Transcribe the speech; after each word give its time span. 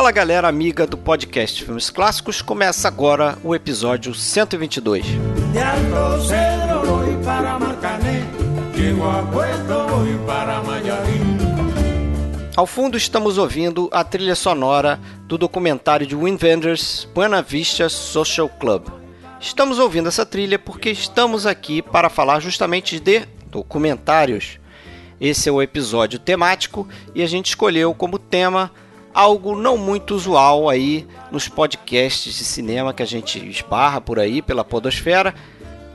Fala 0.00 0.12
galera 0.12 0.48
amiga 0.48 0.86
do 0.86 0.96
podcast 0.96 1.62
Filmes 1.62 1.90
Clássicos, 1.90 2.40
começa 2.40 2.88
agora 2.88 3.36
o 3.44 3.54
episódio 3.54 4.14
122. 4.14 5.04
Ao 12.56 12.66
fundo 12.66 12.96
estamos 12.96 13.36
ouvindo 13.36 13.90
a 13.92 14.02
trilha 14.02 14.34
sonora 14.34 14.98
do 15.26 15.36
documentário 15.36 16.06
de 16.06 16.16
Wim 16.16 16.38
Wenders, 16.42 17.06
Buena 17.14 17.42
Vista 17.42 17.86
Social 17.90 18.48
Club. 18.48 18.88
Estamos 19.38 19.78
ouvindo 19.78 20.08
essa 20.08 20.24
trilha 20.24 20.58
porque 20.58 20.88
estamos 20.88 21.44
aqui 21.44 21.82
para 21.82 22.08
falar 22.08 22.40
justamente 22.40 22.98
de 22.98 23.26
documentários. 23.50 24.58
Esse 25.20 25.50
é 25.50 25.52
o 25.52 25.60
episódio 25.60 26.18
temático 26.18 26.88
e 27.14 27.22
a 27.22 27.26
gente 27.26 27.48
escolheu 27.48 27.92
como 27.92 28.18
tema 28.18 28.72
algo 29.12 29.56
não 29.56 29.76
muito 29.76 30.14
usual 30.14 30.68
aí 30.68 31.06
nos 31.30 31.48
podcasts 31.48 32.34
de 32.34 32.44
cinema 32.44 32.94
que 32.94 33.02
a 33.02 33.06
gente 33.06 33.38
esbarra 33.48 34.00
por 34.00 34.18
aí 34.18 34.40
pela 34.40 34.64
podosfera, 34.64 35.34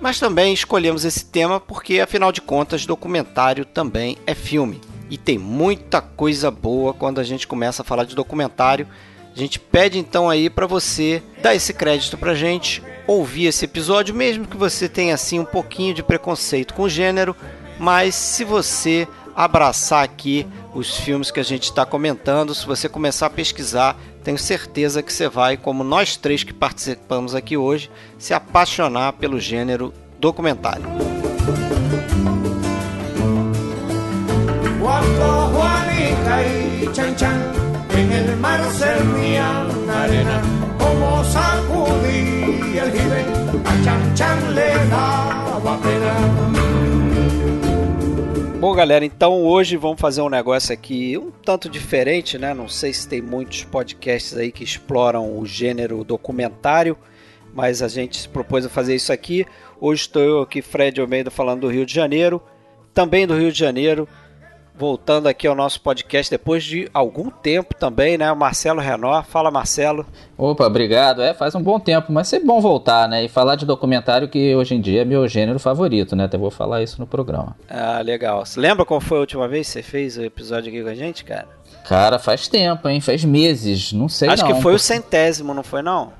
mas 0.01 0.19
também 0.19 0.53
escolhemos 0.53 1.05
esse 1.05 1.25
tema 1.25 1.59
porque 1.59 1.99
afinal 1.99 2.31
de 2.31 2.41
contas 2.41 2.85
documentário 2.85 3.65
também 3.65 4.17
é 4.27 4.35
filme 4.35 4.81
e 5.09 5.17
tem 5.17 5.37
muita 5.37 6.01
coisa 6.01 6.49
boa 6.49 6.93
quando 6.93 7.19
a 7.19 7.23
gente 7.23 7.47
começa 7.47 7.81
a 7.81 7.85
falar 7.85 8.05
de 8.05 8.15
documentário. 8.15 8.87
A 9.35 9.37
gente 9.37 9.59
pede 9.59 9.99
então 9.99 10.29
aí 10.29 10.49
para 10.49 10.65
você 10.65 11.21
dar 11.41 11.53
esse 11.53 11.73
crédito 11.73 12.17
pra 12.17 12.33
gente, 12.33 12.81
ouvir 13.05 13.47
esse 13.47 13.65
episódio, 13.65 14.15
mesmo 14.15 14.47
que 14.47 14.57
você 14.57 14.87
tenha 14.87 15.13
assim 15.13 15.39
um 15.39 15.45
pouquinho 15.45 15.93
de 15.93 16.01
preconceito 16.01 16.73
com 16.73 16.83
o 16.83 16.89
gênero, 16.89 17.35
mas 17.77 18.15
se 18.15 18.43
você 18.43 19.07
abraçar 19.35 20.03
aqui 20.03 20.47
os 20.75 20.97
filmes 20.97 21.31
que 21.31 21.39
a 21.39 21.43
gente 21.43 21.63
está 21.63 21.85
comentando. 21.85 22.53
Se 22.53 22.65
você 22.65 22.87
começar 22.89 23.27
a 23.27 23.29
pesquisar, 23.29 23.97
tenho 24.23 24.37
certeza 24.37 25.01
que 25.01 25.11
você 25.11 25.29
vai, 25.29 25.55
como 25.55 25.83
nós 25.83 26.17
três 26.17 26.43
que 26.43 26.53
participamos 26.53 27.33
aqui 27.33 27.55
hoje, 27.55 27.89
se 28.19 28.33
apaixonar 28.33 29.13
pelo 29.13 29.39
gênero 29.39 29.93
documentário. 30.19 30.85
Bom, 48.65 48.73
galera, 48.73 49.05
então 49.05 49.43
hoje 49.43 49.77
vamos 49.77 50.01
fazer 50.01 50.23
um 50.23 50.27
negócio 50.27 50.73
aqui 50.73 51.15
um 51.19 51.29
tanto 51.29 51.69
diferente, 51.69 52.35
né? 52.35 52.51
Não 52.51 52.67
sei 52.67 52.91
se 52.91 53.07
tem 53.07 53.21
muitos 53.21 53.63
podcasts 53.63 54.35
aí 54.35 54.51
que 54.51 54.63
exploram 54.63 55.37
o 55.37 55.45
gênero 55.45 56.03
documentário, 56.03 56.97
mas 57.53 57.83
a 57.83 57.87
gente 57.87 58.21
se 58.21 58.27
propôs 58.27 58.65
a 58.65 58.69
fazer 58.69 58.95
isso 58.95 59.13
aqui. 59.13 59.45
Hoje 59.79 60.01
estou 60.01 60.19
eu 60.19 60.41
aqui, 60.41 60.63
Fred 60.63 60.99
Almeida, 60.99 61.29
falando 61.29 61.61
do 61.61 61.67
Rio 61.67 61.85
de 61.85 61.93
Janeiro, 61.93 62.41
também 62.91 63.27
do 63.27 63.37
Rio 63.37 63.51
de 63.51 63.59
Janeiro, 63.59 64.09
voltando 64.77 65.27
aqui 65.27 65.47
ao 65.47 65.55
nosso 65.55 65.79
podcast 65.81 66.29
depois 66.29 66.63
de 66.63 66.89
algum 66.93 67.29
tempo 67.29 67.73
também, 67.73 68.17
né? 68.17 68.31
O 68.31 68.35
Marcelo 68.35 68.79
Renó. 68.81 69.21
Fala, 69.23 69.49
Marcelo. 69.49 70.05
Opa, 70.37 70.65
obrigado. 70.65 71.21
É, 71.21 71.33
faz 71.33 71.55
um 71.55 71.61
bom 71.61 71.79
tempo, 71.79 72.11
mas 72.11 72.31
é 72.33 72.39
bom 72.39 72.59
voltar, 72.59 73.07
né? 73.07 73.23
E 73.23 73.29
falar 73.29 73.55
de 73.55 73.65
documentário 73.65 74.27
que 74.27 74.55
hoje 74.55 74.75
em 74.75 74.81
dia 74.81 75.01
é 75.01 75.05
meu 75.05 75.27
gênero 75.27 75.59
favorito, 75.59 76.15
né? 76.15 76.25
Até 76.25 76.37
vou 76.37 76.51
falar 76.51 76.83
isso 76.83 76.99
no 76.99 77.07
programa. 77.07 77.55
Ah, 77.69 78.01
legal. 78.01 78.45
Você 78.45 78.59
lembra 78.59 78.85
qual 78.85 78.99
foi 78.99 79.17
a 79.17 79.21
última 79.21 79.47
vez 79.47 79.67
que 79.67 79.73
você 79.73 79.81
fez 79.83 80.17
o 80.17 80.23
episódio 80.23 80.69
aqui 80.69 80.83
com 80.83 80.89
a 80.89 80.95
gente, 80.95 81.23
cara? 81.23 81.47
Cara, 81.87 82.19
faz 82.19 82.47
tempo, 82.47 82.89
hein? 82.89 82.99
Faz 82.99 83.23
meses, 83.23 83.93
não 83.93 84.09
sei 84.09 84.27
Acho 84.29 84.43
não. 84.43 84.53
que 84.55 84.61
foi 84.61 84.73
o 84.73 84.79
centésimo, 84.79 85.53
não 85.53 85.63
foi 85.63 85.81
não? 85.81 86.11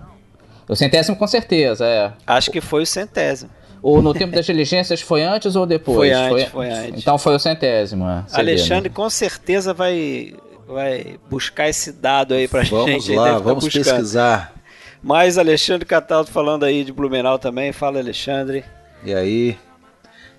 O 0.68 0.76
centésimo 0.76 1.16
com 1.16 1.28
certeza, 1.28 1.86
é. 1.86 2.12
Acho 2.26 2.52
que 2.52 2.62
foi 2.62 2.84
o 2.84 2.86
centésimo. 2.86 3.50
Ou 3.86 4.02
no 4.02 4.16
tempo 4.16 4.34
das 4.34 4.48
diligências 4.48 5.00
foi 5.00 5.22
antes 5.22 5.56
ou 5.56 5.64
depois? 5.64 5.96
Foi 5.96 6.12
antes, 6.12 6.50
foi, 6.50 6.50
foi 6.50 6.70
antes. 6.72 7.00
Então 7.00 7.20
foi 7.20 7.36
o 7.36 7.40
centésimo. 7.40 8.10
É, 8.10 8.26
Alexandre 8.32 8.90
com 8.90 9.08
certeza 9.12 9.76
vai, 9.76 10.34
vai 10.68 11.20
buscar 11.30 11.70
esse 11.70 11.92
dado 11.92 12.34
aí 12.34 12.48
pra 12.48 12.64
vamos 12.64 12.88
gente. 12.88 13.16
Vamos 13.16 13.32
lá, 13.32 13.38
vamos 13.38 13.70
pesquisar. 13.70 14.56
Mas 15.04 15.38
Alexandre 15.38 15.86
Cataldo 15.86 16.32
falando 16.32 16.66
aí 16.66 16.84
de 16.84 16.92
Blumenau 16.92 17.38
também. 17.38 17.72
Fala, 17.72 18.00
Alexandre. 18.00 18.66
E 19.04 19.14
aí? 19.14 19.56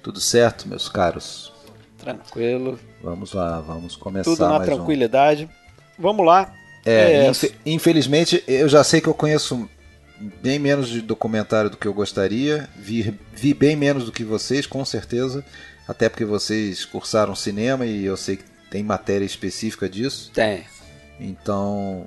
Tudo 0.02 0.18
certo, 0.18 0.66
meus 0.66 0.88
caros? 0.88 1.52
Tranquilo. 1.98 2.80
Vamos 3.00 3.32
lá, 3.32 3.60
vamos 3.60 3.94
começar 3.94 4.28
Tudo 4.28 4.48
na 4.48 4.58
tranquilidade. 4.58 5.44
Um. 5.44 6.02
Vamos 6.02 6.26
lá. 6.26 6.52
É, 6.84 7.28
é, 7.28 7.32
infelizmente, 7.64 8.42
eu 8.48 8.68
já 8.68 8.82
sei 8.82 9.00
que 9.00 9.06
eu 9.06 9.14
conheço 9.14 9.68
bem 10.42 10.58
menos 10.58 10.88
de 10.88 11.00
documentário 11.00 11.70
do 11.70 11.76
que 11.76 11.86
eu 11.86 11.94
gostaria, 11.94 12.68
vi, 12.76 13.18
vi 13.32 13.54
bem 13.54 13.76
menos 13.76 14.04
do 14.04 14.12
que 14.12 14.24
vocês, 14.24 14.66
com 14.66 14.84
certeza, 14.84 15.44
até 15.86 16.08
porque 16.08 16.24
vocês 16.24 16.84
cursaram 16.84 17.34
cinema 17.34 17.86
e 17.86 18.04
eu 18.04 18.16
sei 18.16 18.36
que 18.36 18.44
tem 18.70 18.82
matéria 18.82 19.24
específica 19.24 19.88
disso. 19.88 20.30
Tem. 20.32 20.64
Então, 21.20 22.06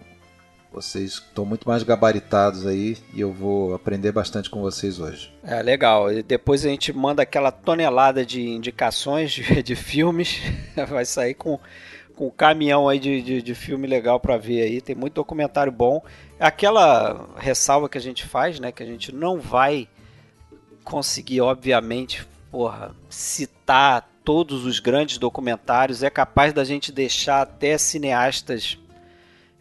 vocês 0.71 1.13
estão 1.13 1.45
muito 1.45 1.67
mais 1.67 1.83
gabaritados 1.83 2.67
aí 2.67 2.97
e 3.13 3.21
eu 3.21 3.31
vou 3.33 3.73
aprender 3.73 4.11
bastante 4.11 4.49
com 4.49 4.61
vocês 4.61 4.99
hoje. 4.99 5.33
É 5.43 5.61
legal. 5.61 6.11
E 6.11 6.21
depois 6.21 6.65
a 6.65 6.69
gente 6.69 6.93
manda 6.93 7.23
aquela 7.23 7.51
tonelada 7.51 8.25
de 8.25 8.41
indicações 8.41 9.31
de, 9.31 9.63
de 9.63 9.75
filmes. 9.75 10.41
Vai 10.89 11.05
sair 11.05 11.33
com 11.33 11.59
com 12.19 12.27
um 12.27 12.29
caminhão 12.29 12.89
aí 12.89 12.99
de, 12.99 13.21
de, 13.21 13.41
de 13.41 13.55
filme 13.55 13.87
legal 13.87 14.19
para 14.19 14.35
ver 14.35 14.61
aí. 14.63 14.81
Tem 14.81 14.93
muito 14.93 15.13
documentário 15.13 15.71
bom. 15.71 16.03
Aquela 16.39 17.27
ressalva 17.37 17.89
que 17.89 17.97
a 17.97 18.01
gente 18.01 18.25
faz, 18.25 18.59
né? 18.59 18.71
Que 18.71 18.81
a 18.81 18.85
gente 18.85 19.13
não 19.13 19.39
vai 19.39 19.87
conseguir, 20.83 21.41
obviamente, 21.41 22.25
porra, 22.51 22.95
citar 23.09 24.09
todos 24.23 24.65
os 24.65 24.79
grandes 24.79 25.17
documentários. 25.17 26.01
É 26.03 26.09
capaz 26.09 26.53
da 26.53 26.63
gente 26.63 26.91
deixar 26.91 27.41
até 27.41 27.77
cineastas 27.77 28.77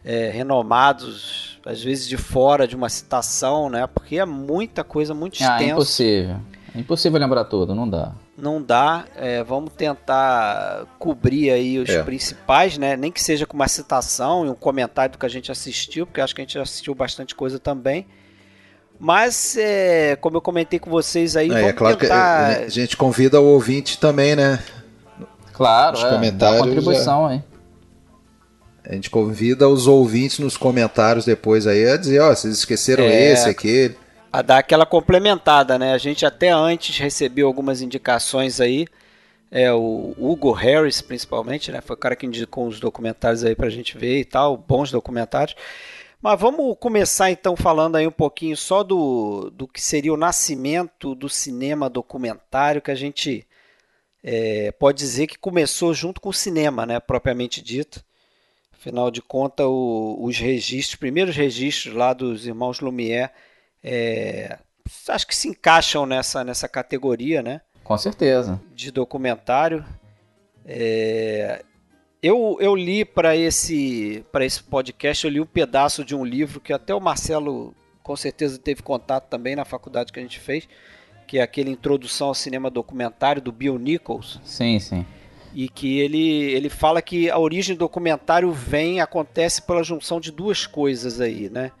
é, 0.03 0.29
renomados, 0.29 1.59
às 1.65 1.83
vezes 1.83 2.07
de 2.07 2.17
fora 2.17 2.67
de 2.67 2.75
uma 2.75 2.87
citação, 2.87 3.69
né? 3.69 3.85
Porque 3.87 4.17
é 4.17 4.25
muita 4.25 4.83
coisa 4.83 5.13
muito 5.13 5.33
extensa. 5.33 5.53
Ah, 5.53 5.63
é 5.63 5.69
impossível. 5.69 6.39
É 6.73 6.79
impossível 6.79 7.19
lembrar 7.19 7.45
tudo, 7.45 7.75
não 7.75 7.89
dá 7.89 8.13
não 8.41 8.61
dá. 8.61 9.05
É, 9.15 9.43
vamos 9.43 9.73
tentar 9.73 10.85
cobrir 10.97 11.51
aí 11.51 11.79
os 11.79 11.89
é. 11.89 12.03
principais, 12.03 12.77
né? 12.77 12.95
Nem 12.95 13.11
que 13.11 13.21
seja 13.21 13.45
com 13.45 13.55
uma 13.55 13.67
citação 13.67 14.45
e 14.45 14.49
um 14.49 14.55
comentário 14.55 15.13
do 15.13 15.17
que 15.17 15.25
a 15.25 15.29
gente 15.29 15.51
assistiu, 15.51 16.05
porque 16.05 16.21
acho 16.21 16.33
que 16.33 16.41
a 16.41 16.43
gente 16.43 16.57
assistiu 16.57 16.95
bastante 16.95 17.35
coisa 17.35 17.59
também. 17.59 18.07
Mas, 18.99 19.55
é, 19.57 20.17
como 20.17 20.37
eu 20.37 20.41
comentei 20.41 20.77
com 20.77 20.89
vocês 20.89 21.37
aí, 21.37 21.49
é, 21.49 21.53
vamos 21.53 21.69
é 21.69 21.73
claro 21.73 21.97
tentar... 21.97 22.57
que 22.57 22.63
a 22.63 22.69
gente 22.69 22.97
convida 22.97 23.39
o 23.39 23.45
ouvinte 23.45 23.97
também, 23.97 24.35
né? 24.35 24.59
Claro, 25.53 25.97
nos 25.97 26.05
é, 26.05 26.09
comentários. 26.09 26.61
contribuição, 26.61 27.31
hein? 27.31 27.43
A 28.83 28.93
gente 28.93 29.09
convida 29.09 29.69
os 29.69 29.87
ouvintes 29.87 30.39
nos 30.39 30.57
comentários 30.57 31.23
depois 31.23 31.67
aí 31.67 31.87
a 31.87 31.95
dizer, 31.95 32.19
ó, 32.21 32.31
oh, 32.31 32.35
vocês 32.35 32.57
esqueceram 32.57 33.03
é, 33.03 33.31
esse, 33.31 33.47
aquele 33.47 33.95
a 34.31 34.41
dar 34.41 34.59
aquela 34.59 34.85
complementada, 34.85 35.77
né? 35.79 35.93
A 35.93 35.97
gente 35.97 36.25
até 36.25 36.49
antes 36.49 36.97
recebeu 36.97 37.47
algumas 37.47 37.81
indicações 37.81 38.61
aí. 38.61 38.87
É, 39.51 39.73
o 39.73 40.13
Hugo 40.17 40.51
Harris, 40.51 41.01
principalmente, 41.01 41.71
né? 41.71 41.81
Foi 41.81 41.95
o 41.95 41.99
cara 41.99 42.15
que 42.15 42.25
indicou 42.25 42.67
os 42.67 42.79
documentários 42.79 43.43
aí 43.43 43.55
pra 43.55 43.69
gente 43.69 43.97
ver 43.97 44.19
e 44.19 44.25
tal, 44.25 44.55
bons 44.55 44.91
documentários. 44.91 45.55
Mas 46.21 46.39
vamos 46.39 46.75
começar 46.79 47.31
então 47.31 47.55
falando 47.55 47.95
aí 47.95 48.05
um 48.05 48.11
pouquinho 48.11 48.55
só 48.55 48.83
do, 48.83 49.49
do 49.51 49.67
que 49.67 49.81
seria 49.81 50.13
o 50.13 50.17
nascimento 50.17 51.15
do 51.15 51.29
cinema 51.29 51.89
documentário, 51.89 52.81
que 52.81 52.91
a 52.91 52.95
gente 52.95 53.47
é, 54.23 54.71
pode 54.73 54.99
dizer 54.99 55.27
que 55.27 55.37
começou 55.39 55.93
junto 55.93 56.21
com 56.21 56.29
o 56.29 56.33
cinema, 56.33 56.85
né? 56.85 56.99
Propriamente 56.99 57.61
dito. 57.63 58.03
Afinal 58.73 59.09
de 59.09 59.21
contas, 59.21 59.65
os 59.67 60.37
registros, 60.37 60.95
primeiros 60.95 61.35
registros 61.35 61.95
lá 61.95 62.13
dos 62.13 62.45
irmãos 62.45 62.79
Lumière 62.79 63.31
é, 63.83 64.57
acho 65.07 65.27
que 65.27 65.35
se 65.35 65.47
encaixam 65.47 66.05
nessa, 66.05 66.43
nessa 66.43 66.67
categoria, 66.67 67.41
né? 67.41 67.61
Com 67.83 67.97
certeza. 67.97 68.61
De 68.73 68.91
documentário. 68.91 69.83
É, 70.65 71.63
eu, 72.21 72.57
eu 72.59 72.75
li 72.75 73.05
para 73.05 73.35
esse, 73.35 74.23
esse 74.41 74.63
podcast, 74.63 75.25
eu 75.25 75.31
li 75.31 75.39
um 75.39 75.45
pedaço 75.45 76.03
de 76.03 76.15
um 76.15 76.25
livro 76.25 76.59
que 76.59 76.73
até 76.73 76.93
o 76.93 76.99
Marcelo 76.99 77.73
com 78.03 78.15
certeza 78.15 78.57
teve 78.57 78.81
contato 78.81 79.27
também 79.29 79.55
na 79.55 79.63
faculdade 79.63 80.11
que 80.11 80.19
a 80.19 80.21
gente 80.21 80.39
fez, 80.39 80.67
que 81.27 81.37
é 81.37 81.41
aquele 81.41 81.69
Introdução 81.69 82.27
ao 82.29 82.33
Cinema 82.33 82.69
Documentário 82.69 83.41
do 83.41 83.51
Bill 83.51 83.77
Nichols. 83.77 84.39
Sim, 84.43 84.79
sim. 84.79 85.05
E 85.53 85.69
que 85.69 85.99
ele, 85.99 86.51
ele 86.51 86.69
fala 86.69 87.01
que 87.01 87.29
a 87.29 87.37
origem 87.37 87.75
do 87.75 87.79
documentário 87.79 88.51
vem, 88.51 88.99
acontece 88.99 89.61
pela 89.61 89.83
junção 89.83 90.19
de 90.19 90.31
duas 90.31 90.65
coisas 90.67 91.21
aí, 91.21 91.49
né? 91.49 91.71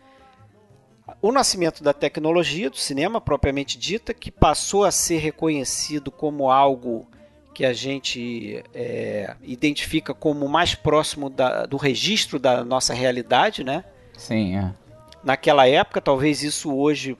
O 1.21 1.31
nascimento 1.31 1.83
da 1.83 1.93
tecnologia 1.93 2.69
do 2.69 2.77
cinema 2.77 3.19
propriamente 3.19 3.77
dita, 3.77 4.13
que 4.13 4.31
passou 4.31 4.85
a 4.85 4.91
ser 4.91 5.17
reconhecido 5.17 6.11
como 6.11 6.49
algo 6.49 7.07
que 7.53 7.65
a 7.65 7.73
gente 7.73 8.63
é, 8.73 9.35
identifica 9.41 10.13
como 10.13 10.47
mais 10.47 10.75
próximo 10.75 11.29
da, 11.29 11.65
do 11.65 11.75
registro 11.75 12.39
da 12.39 12.63
nossa 12.63 12.93
realidade, 12.93 13.63
né? 13.65 13.83
Sim, 14.17 14.57
é. 14.57 14.73
Naquela 15.21 15.67
época, 15.67 15.99
talvez 15.99 16.41
isso 16.41 16.73
hoje 16.73 17.17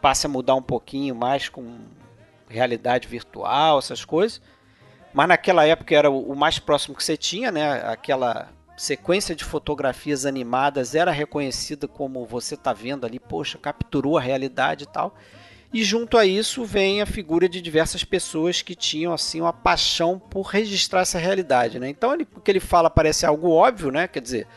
passe 0.00 0.26
a 0.26 0.28
mudar 0.28 0.54
um 0.54 0.62
pouquinho 0.62 1.14
mais 1.14 1.48
com 1.48 1.78
realidade 2.48 3.08
virtual, 3.08 3.78
essas 3.78 4.04
coisas. 4.04 4.40
Mas 5.12 5.28
naquela 5.28 5.66
época 5.66 5.94
era 5.94 6.08
o 6.10 6.34
mais 6.34 6.58
próximo 6.58 6.94
que 6.94 7.02
você 7.02 7.16
tinha, 7.16 7.50
né? 7.50 7.82
Aquela 7.84 8.48
sequência 8.82 9.32
de 9.32 9.44
fotografias 9.44 10.26
animadas 10.26 10.96
era 10.96 11.12
reconhecida 11.12 11.86
como 11.86 12.26
você 12.26 12.56
está 12.56 12.72
vendo 12.72 13.06
ali, 13.06 13.20
poxa, 13.20 13.56
capturou 13.56 14.18
a 14.18 14.20
realidade 14.20 14.82
e 14.82 14.86
tal. 14.88 15.14
E 15.72 15.84
junto 15.84 16.18
a 16.18 16.26
isso 16.26 16.64
vem 16.64 17.00
a 17.00 17.06
figura 17.06 17.48
de 17.48 17.62
diversas 17.62 18.02
pessoas 18.02 18.60
que 18.60 18.74
tinham 18.74 19.12
assim 19.12 19.40
uma 19.40 19.52
paixão 19.52 20.18
por 20.18 20.42
registrar 20.42 21.02
essa 21.02 21.16
realidade, 21.16 21.78
né? 21.78 21.88
Então 21.88 22.12
ele, 22.12 22.26
o 22.34 22.40
que 22.40 22.50
ele 22.50 22.58
fala 22.58 22.90
parece 22.90 23.24
algo 23.24 23.50
óbvio, 23.50 23.92
né? 23.92 24.08
Quer 24.08 24.20
dizer, 24.20 24.48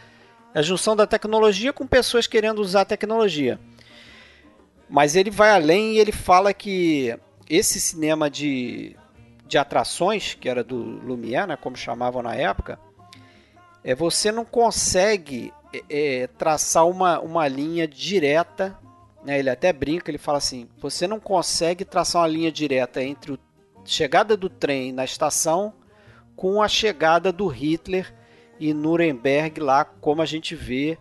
é 0.55 0.59
a 0.59 0.63
junção 0.63 0.95
da 0.95 1.05
tecnologia 1.05 1.71
com 1.71 1.85
pessoas 1.85 2.25
querendo 2.25 2.57
usar 2.57 2.81
a 2.81 2.85
tecnologia. 2.85 3.59
Mas 4.89 5.15
ele 5.15 5.29
vai 5.29 5.51
além 5.51 5.93
e 5.93 5.99
ele 5.99 6.11
fala 6.11 6.51
que 6.51 7.15
esse 7.47 7.79
cinema 7.79 8.27
de, 8.27 8.95
de 9.47 9.55
atrações, 9.59 10.33
que 10.33 10.49
era 10.49 10.63
do 10.63 10.77
Lumière, 10.77 11.45
né, 11.45 11.55
como 11.55 11.77
chamavam 11.77 12.23
na 12.23 12.33
época, 12.33 12.79
é, 13.85 13.93
você 13.93 14.31
não 14.31 14.43
consegue 14.43 15.53
é, 15.71 15.83
é, 16.23 16.27
traçar 16.27 16.87
uma, 16.87 17.19
uma 17.19 17.47
linha 17.47 17.87
direta. 17.87 18.75
Né, 19.23 19.37
ele 19.37 19.49
até 19.49 19.71
brinca, 19.71 20.09
ele 20.09 20.17
fala 20.17 20.39
assim: 20.39 20.67
você 20.79 21.05
não 21.05 21.19
consegue 21.19 21.85
traçar 21.85 22.23
uma 22.23 22.27
linha 22.27 22.51
direta 22.51 23.03
entre 23.03 23.33
a 23.33 23.37
chegada 23.85 24.35
do 24.35 24.49
trem 24.49 24.91
na 24.91 25.05
estação 25.05 25.71
com 26.35 26.63
a 26.63 26.67
chegada 26.67 27.31
do 27.31 27.47
Hitler 27.47 28.11
e 28.59 28.73
Nuremberg 28.73 29.59
lá, 29.59 29.85
como 29.85 30.21
a 30.21 30.25
gente 30.25 30.55
vê 30.55 30.97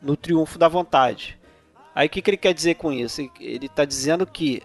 no 0.00 0.16
Triunfo 0.16 0.58
da 0.58 0.68
Vontade. 0.68 1.38
Aí 1.94 2.06
o 2.06 2.10
que, 2.10 2.22
que 2.22 2.30
ele 2.30 2.36
quer 2.38 2.54
dizer 2.54 2.76
com 2.76 2.90
isso? 2.90 3.20
Ele 3.38 3.66
está 3.66 3.84
dizendo 3.84 4.26
que 4.26 4.62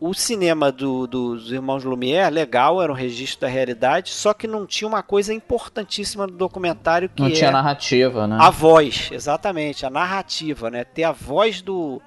o 0.00 0.14
cinema 0.14 0.72
do, 0.72 1.06
dos 1.06 1.52
irmãos 1.52 1.84
Lumière, 1.84 2.32
legal, 2.32 2.80
era 2.80 2.90
um 2.90 2.94
registro 2.94 3.42
da 3.42 3.48
realidade, 3.48 4.10
só 4.10 4.32
que 4.32 4.46
não 4.46 4.66
tinha 4.66 4.88
uma 4.88 5.02
coisa 5.02 5.34
importantíssima 5.34 6.26
no 6.26 6.32
documentário 6.32 7.10
que 7.10 7.20
não 7.20 7.28
é 7.28 7.32
tinha 7.32 7.50
narrativa, 7.50 8.26
né? 8.26 8.38
A 8.40 8.48
voz, 8.48 9.10
exatamente, 9.12 9.84
a 9.84 9.90
narrativa, 9.90 10.70
né? 10.70 10.84
Ter 10.84 11.04
a 11.04 11.12
voz 11.12 11.60
do, 11.60 12.00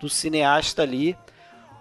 do 0.00 0.08
cineasta 0.08 0.82
ali, 0.82 1.16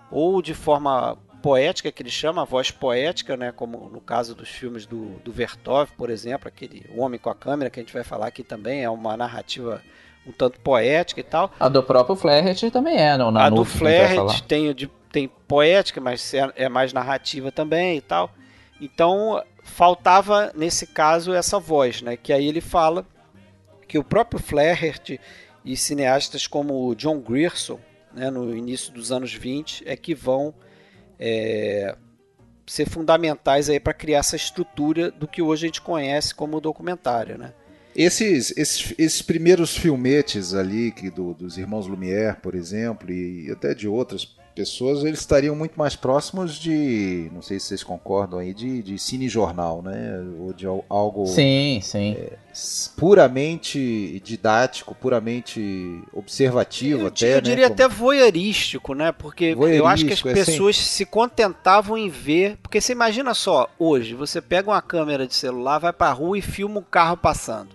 ou 0.09 0.41
de 0.41 0.55
forma 0.55 1.15
poética, 1.43 1.91
que 1.91 2.01
ele 2.01 2.09
chama, 2.09 2.41
a 2.41 2.45
voz 2.45 2.71
poética, 2.71 3.37
né? 3.37 3.51
Como 3.51 3.87
no 3.93 4.01
caso 4.01 4.33
dos 4.33 4.49
filmes 4.49 4.87
do, 4.87 5.19
do 5.23 5.31
Vertov, 5.31 5.91
por 5.95 6.09
exemplo, 6.09 6.47
aquele 6.47 6.89
O 6.95 7.01
Homem 7.01 7.19
com 7.19 7.29
a 7.29 7.35
Câmera, 7.35 7.69
que 7.69 7.79
a 7.79 7.83
gente 7.83 7.93
vai 7.93 8.03
falar 8.03 8.27
aqui 8.27 8.43
também, 8.43 8.83
é 8.83 8.89
uma 8.89 9.15
narrativa 9.15 9.79
um 10.25 10.31
tanto 10.31 10.59
poética 10.59 11.19
e 11.19 11.23
tal. 11.23 11.51
A 11.59 11.67
do 11.67 11.81
próprio 11.81 12.15
Flaherty 12.15 12.69
também 12.69 12.95
é, 12.95 13.17
não? 13.17 13.31
Na 13.31 13.45
a 13.45 13.49
do 13.49 13.65
Flaherty 13.65 14.43
tem 14.43 14.73
de 14.73 14.87
tem 15.11 15.29
poética, 15.47 15.99
mas 15.99 16.33
é, 16.33 16.51
é 16.55 16.69
mais 16.69 16.93
narrativa 16.93 17.51
também 17.51 17.97
e 17.97 18.01
tal. 18.01 18.31
Então 18.79 19.43
faltava 19.63 20.51
nesse 20.55 20.87
caso 20.87 21.33
essa 21.33 21.59
voz, 21.59 22.01
né? 22.01 22.17
Que 22.17 22.33
aí 22.33 22.47
ele 22.47 22.61
fala 22.61 23.05
que 23.87 23.97
o 23.97 24.03
próprio 24.03 24.41
Flaherty 24.41 25.19
e 25.63 25.77
cineastas 25.77 26.47
como 26.47 26.95
John 26.95 27.19
Grierson, 27.19 27.79
né, 28.13 28.29
no 28.29 28.55
início 28.55 28.91
dos 28.91 29.11
anos 29.11 29.33
20, 29.33 29.83
é 29.85 29.95
que 29.95 30.15
vão 30.15 30.53
é, 31.19 31.95
ser 32.65 32.89
fundamentais 32.89 33.69
aí 33.69 33.79
para 33.79 33.93
criar 33.93 34.19
essa 34.19 34.35
estrutura 34.35 35.11
do 35.11 35.27
que 35.27 35.41
hoje 35.41 35.65
a 35.65 35.67
gente 35.67 35.81
conhece 35.81 36.33
como 36.33 36.59
documentário, 36.59 37.37
né? 37.37 37.53
Esses, 37.93 38.57
esses, 38.57 38.93
esses 38.97 39.21
primeiros 39.21 39.75
filmetes 39.75 40.53
ali 40.53 40.91
que 40.91 41.09
do, 41.09 41.33
dos 41.33 41.57
irmãos 41.57 41.85
Lumière, 41.85 42.37
por 42.41 42.55
exemplo, 42.55 43.11
e 43.11 43.51
até 43.51 43.75
de 43.75 43.87
outras 43.87 44.25
pessoas 44.51 45.03
eles 45.03 45.19
estariam 45.19 45.55
muito 45.55 45.73
mais 45.77 45.95
próximos 45.95 46.55
de, 46.55 47.29
não 47.33 47.41
sei 47.41 47.59
se 47.59 47.67
vocês 47.67 47.83
concordam 47.83 48.39
aí, 48.39 48.53
de, 48.53 48.81
de 48.81 48.99
cinejornal, 48.99 49.81
né? 49.81 50.21
Ou 50.39 50.53
de 50.53 50.65
algo 50.65 51.25
sim, 51.27 51.79
sim. 51.81 52.15
É, 52.17 52.37
puramente 52.95 54.21
didático, 54.23 54.93
puramente 54.93 56.01
observativo 56.13 57.01
eu, 57.01 57.07
até, 57.07 57.31
Eu 57.31 57.35
né? 57.35 57.41
diria 57.41 57.69
Como... 57.69 57.73
até 57.73 57.87
voyeurístico, 57.87 58.93
né? 58.93 59.11
Porque 59.11 59.55
eu 59.57 59.87
acho 59.87 60.05
que 60.05 60.13
as 60.13 60.25
é 60.25 60.33
pessoas 60.33 60.75
assim... 60.75 60.85
se 60.85 61.05
contentavam 61.05 61.97
em 61.97 62.09
ver, 62.09 62.57
porque 62.61 62.79
você 62.79 62.91
imagina 62.91 63.33
só, 63.33 63.69
hoje 63.79 64.13
você 64.13 64.41
pega 64.41 64.69
uma 64.69 64.81
câmera 64.81 65.25
de 65.25 65.33
celular, 65.33 65.79
vai 65.79 65.93
pra 65.93 66.11
rua 66.11 66.37
e 66.37 66.41
filma 66.41 66.79
um 66.79 66.83
carro 66.83 67.17
passando. 67.17 67.69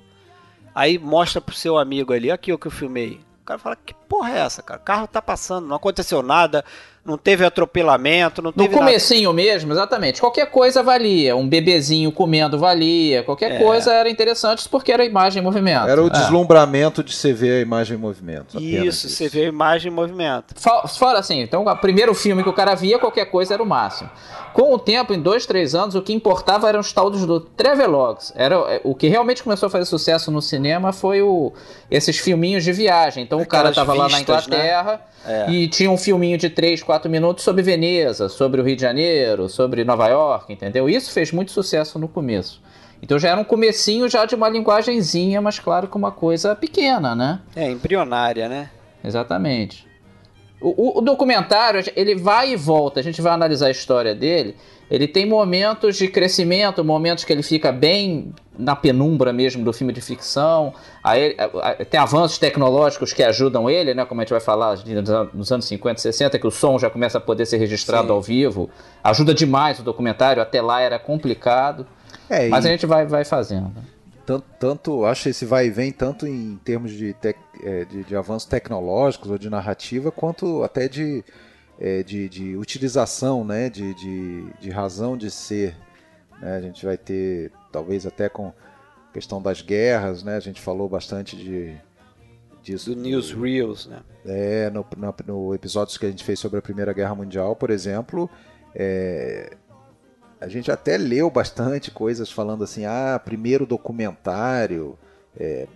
Aí 0.75 0.99
mostra 0.99 1.41
pro 1.41 1.55
seu 1.55 1.79
amigo 1.79 2.13
ali, 2.13 2.31
aqui 2.31 2.53
o 2.53 2.59
que 2.59 2.67
eu 2.67 2.71
filmei 2.71 3.21
cara 3.47 3.59
fala, 3.59 3.77
que 3.77 3.95
porra 4.09 4.31
é 4.31 4.39
essa, 4.39 4.63
cara? 4.63 4.81
O 4.81 4.83
carro 4.85 5.07
tá 5.07 5.21
passando, 5.21 5.67
não 5.67 5.77
aconteceu 5.77 6.23
nada, 6.23 6.65
não 7.07 7.17
teve 7.17 7.45
atropelamento, 7.45 8.43
não 8.43 8.53
teve 8.53 8.69
No 8.69 8.75
comecinho 8.75 9.31
nada. 9.31 9.43
mesmo, 9.43 9.73
exatamente. 9.73 10.21
Qualquer 10.21 10.51
coisa 10.51 10.83
valia. 10.83 11.37
Um 11.37 11.49
bebezinho 11.49 12.11
comendo 12.11 12.59
valia. 12.59 13.23
Qualquer 13.23 13.53
é. 13.53 13.59
coisa 13.59 13.93
era 13.93 14.11
interessante 14.11 14.69
porque 14.69 14.91
era 14.91 15.05
imagem 15.05 15.41
em 15.41 15.45
movimento. 15.45 15.89
Era 15.89 16.03
o 16.03 16.09
é. 16.09 16.11
deslumbramento 16.11 17.05
de 17.05 17.15
você 17.15 17.33
ver 17.33 17.59
a 17.59 17.61
imagem 17.61 17.97
em 17.97 18.01
movimento. 18.01 18.61
Isso, 18.61 19.07
isso, 19.07 19.09
você 19.09 19.29
vê 19.29 19.45
a 19.45 19.49
imagem 19.49 19.93
em 19.93 19.95
movimento. 19.95 20.55
Fora 20.89 21.21
assim, 21.21 21.41
então 21.41 21.65
o 21.65 21.77
primeiro 21.77 22.13
filme 22.13 22.43
que 22.43 22.49
o 22.49 22.53
cara 22.53 22.75
via, 22.75 22.99
qualquer 22.99 23.27
coisa 23.27 23.55
era 23.55 23.63
o 23.63 23.67
máximo. 23.67 24.11
Com 24.53 24.73
o 24.73 24.79
tempo, 24.79 25.13
em 25.13 25.21
dois, 25.21 25.45
três 25.45 25.75
anos, 25.75 25.95
o 25.95 26.01
que 26.01 26.15
importava 26.15 26.67
eram 26.67 26.81
os 26.81 26.91
tal 26.91 27.11
do 27.11 27.41
Travelogues. 27.41 28.33
Era, 28.35 28.55
é, 28.55 28.81
o 28.83 28.95
que 28.95 29.07
realmente 29.07 29.43
começou 29.43 29.67
a 29.67 29.71
fazer 29.71 29.85
sucesso 29.85 30.31
no 30.31 30.41
cinema 30.41 30.95
foi 30.95 31.21
o, 31.21 31.53
esses 31.91 32.17
filminhos 32.17 32.65
de 32.65 32.73
viagem. 32.73 33.23
Então 33.23 33.39
Aquelas 33.39 33.71
o 33.71 33.75
cara 33.75 33.75
tava 33.75 33.95
lá 33.97 34.09
na 34.09 34.21
Inglaterra... 34.21 34.93
Né? 34.93 35.01
É. 35.27 35.51
E 35.51 35.67
tinha 35.67 35.91
um 35.91 35.97
filminho 35.97 36.39
de 36.39 36.49
3, 36.49 36.85
4 36.85 37.11
minutos 37.11 37.43
sobre 37.43 37.61
Veneza, 37.61 38.29
sobre 38.29 38.61
o 38.61 38.65
Rio 38.65 38.77
de 38.77 38.83
Janeiro, 38.83 39.49
sobre 39.49 39.83
Nova 39.83 40.07
York, 40.07 40.53
entendeu? 40.53 40.89
Isso 40.89 41.11
fez 41.11 41.33
muito 41.33 41.51
sucesso 41.51 41.99
no 41.99 42.07
começo. 42.07 42.63
Então 43.03 43.19
já 43.19 43.31
era 43.31 43.41
um 43.41 43.45
comecinho 43.45 44.09
já 44.09 44.25
de 44.25 44.37
uma 44.37 44.49
linguagenzinha, 44.49 45.41
mas 45.41 45.59
claro 45.59 45.89
que 45.89 45.97
uma 45.97 46.13
coisa 46.13 46.55
pequena, 46.55 47.15
né? 47.15 47.41
É, 47.57 47.69
embrionária, 47.69 48.49
né? 48.49 48.71
Exatamente. 49.03 49.87
O, 50.61 50.69
o, 50.69 50.99
o, 50.99 51.01
documentário, 51.03 51.83
ele 51.95 52.15
vai 52.15 52.53
e 52.53 52.57
volta, 52.57 53.01
a 53.01 53.03
gente 53.03 53.21
vai 53.21 53.33
analisar 53.33 53.67
a 53.67 53.71
história 53.71 54.15
dele. 54.15 54.57
Ele 54.91 55.07
tem 55.07 55.27
momentos 55.27 55.97
de 55.97 56.09
crescimento, 56.09 56.83
momentos 56.85 57.25
que 57.25 57.33
ele 57.33 57.43
fica 57.43 57.71
bem 57.73 58.33
na 58.57 58.75
penumbra 58.75 59.33
mesmo 59.33 59.65
do 59.65 59.73
filme 59.73 59.93
de 59.93 60.01
ficção. 60.01 60.73
Aí, 61.07 61.37
tem 61.89 62.01
avanços 62.01 62.37
tecnológicos 62.37 63.13
que 63.13 63.23
ajudam 63.23 63.71
ele, 63.71 63.95
né? 63.95 64.05
Como 64.05 64.21
a 64.21 64.25
gente 64.25 64.33
vai 64.33 64.41
falar 64.41 64.77
nos 65.33 65.53
anos 65.53 65.65
50, 65.67 66.01
60, 66.01 66.37
que 66.37 66.47
o 66.47 66.51
som 66.51 66.77
já 66.81 66.91
começa 66.91 67.19
a 67.19 67.21
poder 67.21 67.47
ser 67.47 67.59
registrado 67.59 68.09
Sim. 68.09 68.13
ao 68.13 68.21
vivo. 68.21 68.69
Ajuda 69.05 69.33
demais 69.33 69.79
o 69.79 69.85
documentário, 69.85 70.43
até 70.43 70.61
lá 70.61 70.81
era 70.81 70.99
complicado. 70.99 71.87
É, 72.29 72.49
mas 72.49 72.67
a 72.67 72.71
gente 72.71 72.87
vai, 72.87 73.07
vai 73.07 73.25
fazendo 73.25 73.73
tanto, 74.27 74.45
tanto 74.59 75.05
acho 75.05 75.29
esse 75.29 75.47
vai 75.47 75.67
e 75.69 75.71
vem 75.71 75.93
tanto 75.93 76.27
em 76.27 76.57
termos 76.65 76.91
de, 76.91 77.15
tec, 77.15 77.39
é, 77.63 77.85
de, 77.85 78.03
de, 78.03 78.17
avanços 78.17 78.49
tecnológicos 78.49 79.31
ou 79.31 79.39
de 79.39 79.49
narrativa, 79.49 80.11
quanto 80.11 80.65
até 80.65 80.89
de, 80.89 81.25
é, 81.79 82.03
de, 82.03 82.29
de, 82.29 82.57
utilização, 82.57 83.45
né, 83.45 83.71
de, 83.71 83.95
de, 83.95 84.45
de 84.61 84.71
razão 84.71 85.17
de 85.17 85.31
ser. 85.31 85.77
Né? 86.41 86.57
A 86.57 86.61
gente 86.61 86.85
vai 86.85 86.97
ter, 86.97 87.53
talvez 87.71 88.05
até 88.05 88.29
com 88.29 88.53
questão 89.17 89.41
das 89.41 89.63
guerras, 89.63 90.23
né? 90.23 90.37
a 90.37 90.41
gente 90.41 90.61
falou 90.61 90.91
bastante 90.91 91.35
de, 91.35 91.75
disso. 92.63 92.95
Do 92.95 93.01
newsreels, 93.01 93.87
né? 93.87 94.03
É, 94.27 94.69
no, 94.69 94.85
no, 94.95 95.15
no 95.27 95.55
episódio 95.55 95.99
que 95.99 96.05
a 96.05 96.11
gente 96.11 96.23
fez 96.23 96.39
sobre 96.39 96.59
a 96.59 96.63
Primeira 96.63 96.93
Guerra 96.93 97.15
Mundial, 97.15 97.57
por 97.57 97.71
exemplo, 97.71 98.29
é, 98.75 99.57
a 100.39 100.49
gente 100.49 100.71
até 100.71 100.99
leu 100.99 101.31
bastante 101.31 101.91
coisas 101.91 102.31
falando 102.31 102.63
assim, 102.63 102.85
ah, 102.85 103.19
primeiro 103.25 103.65
documentário. 103.65 104.99
É, 105.35 105.67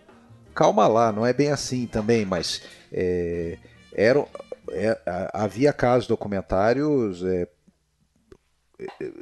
calma 0.54 0.86
lá, 0.86 1.10
não 1.10 1.24
é 1.24 1.32
bem 1.32 1.50
assim 1.50 1.86
também, 1.86 2.26
mas 2.26 2.60
é, 2.92 3.56
era, 3.94 4.22
é, 4.72 5.00
havia 5.32 5.72
casos 5.72 6.06
documentários 6.06 7.24
é, 7.24 7.48
é, 9.00 9.12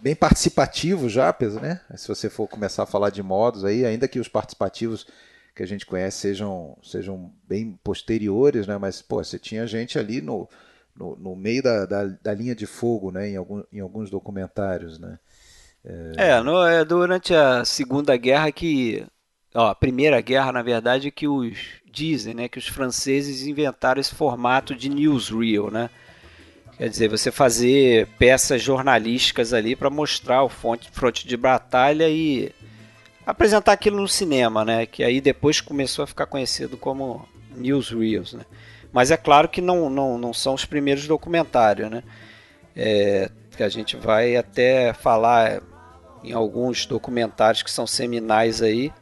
bem 0.00 0.14
participativos 0.14 1.12
já, 1.12 1.34
né? 1.60 1.80
Se 1.96 2.08
você 2.08 2.30
for 2.30 2.46
começar 2.48 2.84
a 2.84 2.86
falar 2.86 3.10
de 3.10 3.22
modos 3.22 3.64
aí, 3.64 3.84
ainda 3.84 4.08
que 4.08 4.20
os 4.20 4.28
participativos 4.28 5.06
que 5.54 5.62
a 5.62 5.66
gente 5.66 5.84
conhece 5.84 6.18
sejam, 6.18 6.76
sejam 6.82 7.32
bem 7.48 7.78
posteriores, 7.82 8.66
né? 8.66 8.78
Mas, 8.78 9.02
pô, 9.02 9.22
você 9.22 9.38
tinha 9.38 9.66
gente 9.66 9.98
ali 9.98 10.20
no, 10.20 10.48
no, 10.96 11.16
no 11.16 11.36
meio 11.36 11.62
da, 11.62 11.84
da, 11.84 12.04
da, 12.04 12.34
linha 12.34 12.54
de 12.54 12.66
fogo, 12.66 13.10
né, 13.10 13.28
em, 13.30 13.36
algum, 13.36 13.62
em 13.72 13.80
alguns 13.80 14.08
documentários, 14.10 14.98
né? 14.98 15.18
É, 15.84 16.30
é, 16.30 16.40
no, 16.42 16.64
é 16.64 16.84
durante 16.84 17.34
a 17.34 17.64
Segunda 17.64 18.16
Guerra 18.16 18.52
que, 18.52 19.06
ó, 19.54 19.68
a 19.68 19.74
Primeira 19.74 20.20
Guerra, 20.20 20.52
na 20.52 20.62
verdade, 20.62 21.10
que 21.10 21.26
os 21.26 21.56
dizem, 21.90 22.34
né, 22.34 22.48
que 22.48 22.58
os 22.58 22.68
franceses 22.68 23.46
inventaram 23.46 24.00
esse 24.00 24.14
formato 24.14 24.74
de 24.74 24.88
newsreel, 24.88 25.70
né? 25.70 25.90
Quer 26.78 26.88
dizer, 26.88 27.08
você 27.08 27.32
fazer 27.32 28.06
peças 28.18 28.62
jornalísticas 28.62 29.52
ali 29.52 29.74
para 29.74 29.90
mostrar 29.90 30.44
o 30.44 30.48
fonte, 30.48 30.88
fronte 30.92 31.26
de 31.26 31.36
batalha 31.36 32.08
e 32.08 32.52
apresentar 33.26 33.72
aquilo 33.72 34.00
no 34.00 34.06
cinema, 34.06 34.64
né? 34.64 34.86
Que 34.86 35.02
aí 35.02 35.20
depois 35.20 35.60
começou 35.60 36.04
a 36.04 36.06
ficar 36.06 36.26
conhecido 36.26 36.76
como 36.76 37.28
newsreels, 37.56 38.32
né? 38.32 38.44
Mas 38.92 39.10
é 39.10 39.16
claro 39.16 39.48
que 39.48 39.60
não, 39.60 39.90
não, 39.90 40.16
não 40.16 40.32
são 40.32 40.54
os 40.54 40.64
primeiros 40.64 41.06
documentários, 41.08 41.90
né? 41.90 42.04
É, 42.76 43.28
que 43.56 43.62
a 43.64 43.68
gente 43.68 43.96
vai 43.96 44.36
até 44.36 44.92
falar 44.92 45.60
em 46.22 46.32
alguns 46.32 46.86
documentários 46.86 47.60
que 47.60 47.72
são 47.72 47.88
seminais 47.88 48.62
aí. 48.62 48.92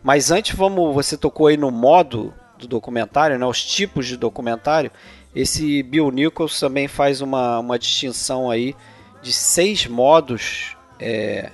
Mas 0.00 0.30
antes, 0.30 0.56
vamos, 0.56 0.94
você 0.94 1.16
tocou 1.16 1.48
aí 1.48 1.56
no 1.56 1.72
modo 1.72 2.32
do 2.56 2.68
documentário, 2.68 3.36
né? 3.36 3.44
Os 3.44 3.64
tipos 3.64 4.06
de 4.06 4.16
documentário. 4.16 4.92
Esse 5.36 5.82
Bill 5.82 6.10
Nichols 6.10 6.58
também 6.58 6.88
faz 6.88 7.20
uma, 7.20 7.58
uma 7.58 7.78
distinção 7.78 8.50
aí 8.50 8.74
de 9.20 9.34
seis 9.34 9.86
modos 9.86 10.74
é, 10.98 11.50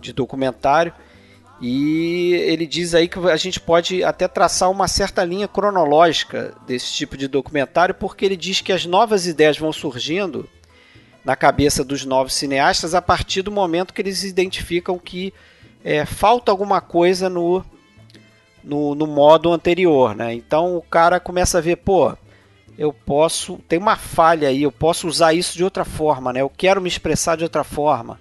de 0.00 0.12
documentário 0.12 0.92
e 1.60 2.34
ele 2.34 2.66
diz 2.66 2.94
aí 2.94 3.08
que 3.08 3.18
a 3.18 3.36
gente 3.36 3.58
pode 3.58 4.04
até 4.04 4.28
traçar 4.28 4.70
uma 4.70 4.86
certa 4.86 5.24
linha 5.24 5.48
cronológica 5.48 6.54
desse 6.68 6.92
tipo 6.92 7.16
de 7.16 7.26
documentário, 7.26 7.96
porque 7.96 8.24
ele 8.24 8.36
diz 8.36 8.60
que 8.60 8.72
as 8.72 8.86
novas 8.86 9.26
ideias 9.26 9.58
vão 9.58 9.72
surgindo 9.72 10.48
na 11.24 11.34
cabeça 11.34 11.82
dos 11.82 12.04
novos 12.04 12.32
cineastas 12.32 12.94
a 12.94 13.02
partir 13.02 13.42
do 13.42 13.50
momento 13.50 13.92
que 13.92 14.02
eles 14.02 14.22
identificam 14.22 15.00
que 15.00 15.34
é, 15.84 16.04
falta 16.04 16.52
alguma 16.52 16.80
coisa 16.80 17.28
no, 17.28 17.64
no, 18.62 18.94
no 18.94 19.06
modo 19.08 19.52
anterior. 19.52 20.14
Né? 20.14 20.34
Então 20.34 20.76
o 20.76 20.82
cara 20.82 21.18
começa 21.18 21.58
a 21.58 21.60
ver, 21.60 21.76
pô, 21.76 22.16
eu 22.78 22.92
posso. 22.92 23.58
Tem 23.68 23.78
uma 23.78 23.96
falha 23.96 24.48
aí, 24.48 24.62
eu 24.62 24.72
posso 24.72 25.08
usar 25.08 25.32
isso 25.32 25.56
de 25.56 25.64
outra 25.64 25.84
forma, 25.84 26.32
né? 26.32 26.40
Eu 26.40 26.50
quero 26.50 26.80
me 26.80 26.88
expressar 26.88 27.36
de 27.36 27.44
outra 27.44 27.64
forma. 27.64 28.18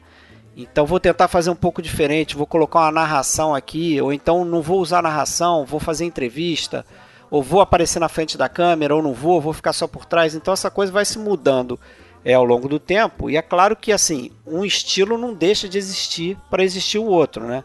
Então 0.55 0.85
vou 0.85 0.99
tentar 0.99 1.27
fazer 1.27 1.49
um 1.49 1.55
pouco 1.55 1.81
diferente, 1.81 2.35
vou 2.35 2.47
colocar 2.47 2.79
uma 2.79 2.91
narração 2.91 3.53
aqui, 3.53 3.99
ou 4.01 4.13
então 4.13 4.45
não 4.45 4.61
vou 4.61 4.79
usar 4.79 5.01
narração, 5.01 5.65
vou 5.65 5.81
fazer 5.81 6.05
entrevista, 6.05 6.85
ou 7.29 7.43
vou 7.43 7.59
aparecer 7.59 7.99
na 7.99 8.07
frente 8.07 8.37
da 8.37 8.47
câmera, 8.47 8.95
ou 8.95 9.03
não 9.03 9.13
vou, 9.13 9.41
vou 9.41 9.51
ficar 9.51 9.73
só 9.73 9.85
por 9.85 10.05
trás. 10.05 10.33
Então 10.33 10.53
essa 10.53 10.71
coisa 10.71 10.93
vai 10.93 11.03
se 11.03 11.19
mudando 11.19 11.77
é, 12.23 12.33
ao 12.33 12.45
longo 12.45 12.69
do 12.69 12.79
tempo. 12.79 13.29
E 13.29 13.35
é 13.35 13.41
claro 13.41 13.75
que 13.75 13.91
assim, 13.91 14.31
um 14.47 14.63
estilo 14.63 15.17
não 15.17 15.33
deixa 15.33 15.67
de 15.67 15.77
existir 15.77 16.37
para 16.49 16.63
existir 16.63 16.99
o 16.99 17.05
outro, 17.05 17.43
né? 17.45 17.63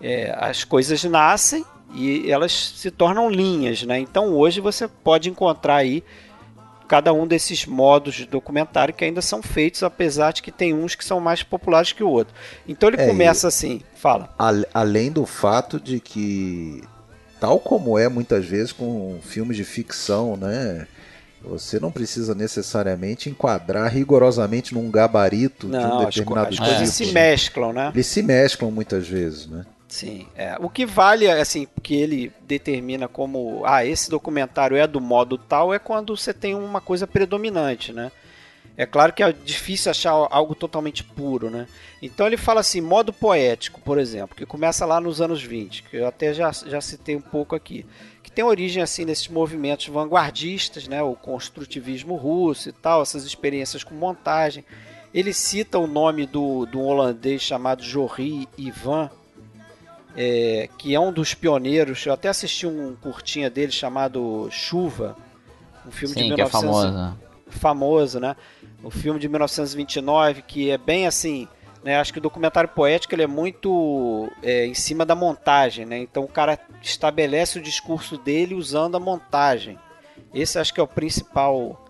É, 0.00 0.36
as 0.38 0.62
coisas 0.62 1.02
nascem 1.04 1.64
e 1.94 2.30
elas 2.30 2.52
se 2.76 2.90
tornam 2.90 3.30
linhas, 3.30 3.82
né? 3.84 3.98
Então 3.98 4.34
hoje 4.34 4.60
você 4.60 4.88
pode 4.88 5.30
encontrar 5.30 5.76
aí 5.76 6.02
cada 6.86 7.12
um 7.12 7.26
desses 7.26 7.64
modos 7.66 8.14
de 8.14 8.26
documentário 8.26 8.92
que 8.92 9.04
ainda 9.04 9.22
são 9.22 9.42
feitos, 9.42 9.82
apesar 9.82 10.32
de 10.32 10.42
que 10.42 10.52
tem 10.52 10.74
uns 10.74 10.94
que 10.94 11.04
são 11.04 11.20
mais 11.20 11.42
populares 11.42 11.92
que 11.92 12.02
o 12.02 12.08
outro. 12.08 12.34
Então 12.68 12.88
ele 12.88 13.00
é, 13.00 13.06
começa 13.06 13.48
assim, 13.48 13.80
fala. 13.94 14.34
Além 14.72 15.10
do 15.10 15.24
fato 15.24 15.80
de 15.80 16.00
que, 16.00 16.82
tal 17.40 17.58
como 17.58 17.98
é 17.98 18.08
muitas 18.08 18.44
vezes 18.44 18.72
com 18.72 19.18
filmes 19.22 19.56
de 19.56 19.64
ficção, 19.64 20.36
né? 20.36 20.86
Você 21.42 21.78
não 21.78 21.92
precisa 21.92 22.34
necessariamente 22.34 23.28
enquadrar 23.28 23.92
rigorosamente 23.92 24.72
num 24.72 24.90
gabarito 24.90 25.68
não, 25.68 25.78
de 25.78 25.86
um 25.86 26.04
determinado 26.06 26.48
as, 26.48 26.60
as 26.60 26.68
coisas 26.68 26.88
se 26.88 27.12
mesclam, 27.12 27.72
né? 27.72 27.90
Eles 27.94 28.06
se 28.06 28.22
mesclam 28.22 28.70
muitas 28.70 29.06
vezes, 29.06 29.46
né? 29.46 29.66
Sim, 29.94 30.26
é. 30.34 30.56
o 30.58 30.68
que 30.68 30.84
vale, 30.84 31.30
assim, 31.30 31.68
que 31.80 31.94
ele 31.94 32.32
determina 32.40 33.06
como, 33.06 33.62
ah, 33.64 33.86
esse 33.86 34.10
documentário 34.10 34.76
é 34.76 34.88
do 34.88 35.00
modo 35.00 35.38
tal, 35.38 35.72
é 35.72 35.78
quando 35.78 36.16
você 36.16 36.34
tem 36.34 36.52
uma 36.52 36.80
coisa 36.80 37.06
predominante, 37.06 37.92
né? 37.92 38.10
É 38.76 38.84
claro 38.84 39.12
que 39.12 39.22
é 39.22 39.32
difícil 39.32 39.92
achar 39.92 40.10
algo 40.10 40.52
totalmente 40.56 41.04
puro, 41.04 41.48
né? 41.48 41.68
Então 42.02 42.26
ele 42.26 42.36
fala 42.36 42.58
assim, 42.58 42.80
modo 42.80 43.12
poético, 43.12 43.80
por 43.82 43.96
exemplo, 43.96 44.34
que 44.36 44.44
começa 44.44 44.84
lá 44.84 45.00
nos 45.00 45.20
anos 45.20 45.40
20, 45.40 45.84
que 45.84 45.96
eu 45.98 46.08
até 46.08 46.34
já, 46.34 46.50
já 46.50 46.80
citei 46.80 47.14
um 47.14 47.20
pouco 47.20 47.54
aqui, 47.54 47.86
que 48.20 48.32
tem 48.32 48.44
origem 48.44 48.82
assim 48.82 49.04
nesses 49.04 49.28
movimentos 49.28 49.86
vanguardistas, 49.86 50.88
né? 50.88 51.04
O 51.04 51.14
construtivismo 51.14 52.16
russo 52.16 52.68
e 52.68 52.72
tal, 52.72 53.00
essas 53.00 53.24
experiências 53.24 53.84
com 53.84 53.94
montagem. 53.94 54.64
Ele 55.14 55.32
cita 55.32 55.78
o 55.78 55.86
nome 55.86 56.26
do, 56.26 56.66
do 56.66 56.80
holandês 56.80 57.42
chamado 57.42 57.84
Jory 57.84 58.48
Ivan, 58.58 59.08
é, 60.16 60.68
que 60.78 60.94
é 60.94 61.00
um 61.00 61.12
dos 61.12 61.34
pioneiros. 61.34 62.04
Eu 62.06 62.12
até 62.12 62.28
assisti 62.28 62.66
um 62.66 62.94
curtinha 62.96 63.50
dele 63.50 63.72
chamado 63.72 64.48
Chuva, 64.50 65.16
um 65.86 65.90
filme 65.90 66.14
Sim, 66.14 66.22
de 66.22 66.28
1900, 66.34 66.34
que 66.34 66.42
é 66.42 66.60
famoso. 66.60 67.18
famoso, 67.48 68.20
né? 68.20 68.36
O 68.82 68.90
filme 68.90 69.18
de 69.18 69.28
1929 69.28 70.42
que 70.42 70.70
é 70.70 70.78
bem 70.78 71.06
assim, 71.06 71.48
né? 71.82 71.98
Acho 71.98 72.12
que 72.12 72.18
o 72.18 72.22
documentário 72.22 72.68
poético 72.68 73.14
ele 73.14 73.22
é 73.22 73.26
muito 73.26 74.30
é, 74.42 74.66
em 74.66 74.74
cima 74.74 75.04
da 75.04 75.14
montagem, 75.14 75.84
né? 75.84 75.98
Então 75.98 76.24
o 76.24 76.28
cara 76.28 76.58
estabelece 76.82 77.58
o 77.58 77.62
discurso 77.62 78.16
dele 78.16 78.54
usando 78.54 78.96
a 78.96 79.00
montagem. 79.00 79.78
Esse 80.32 80.58
acho 80.58 80.72
que 80.72 80.80
é 80.80 80.82
o 80.82 80.88
principal 80.88 81.84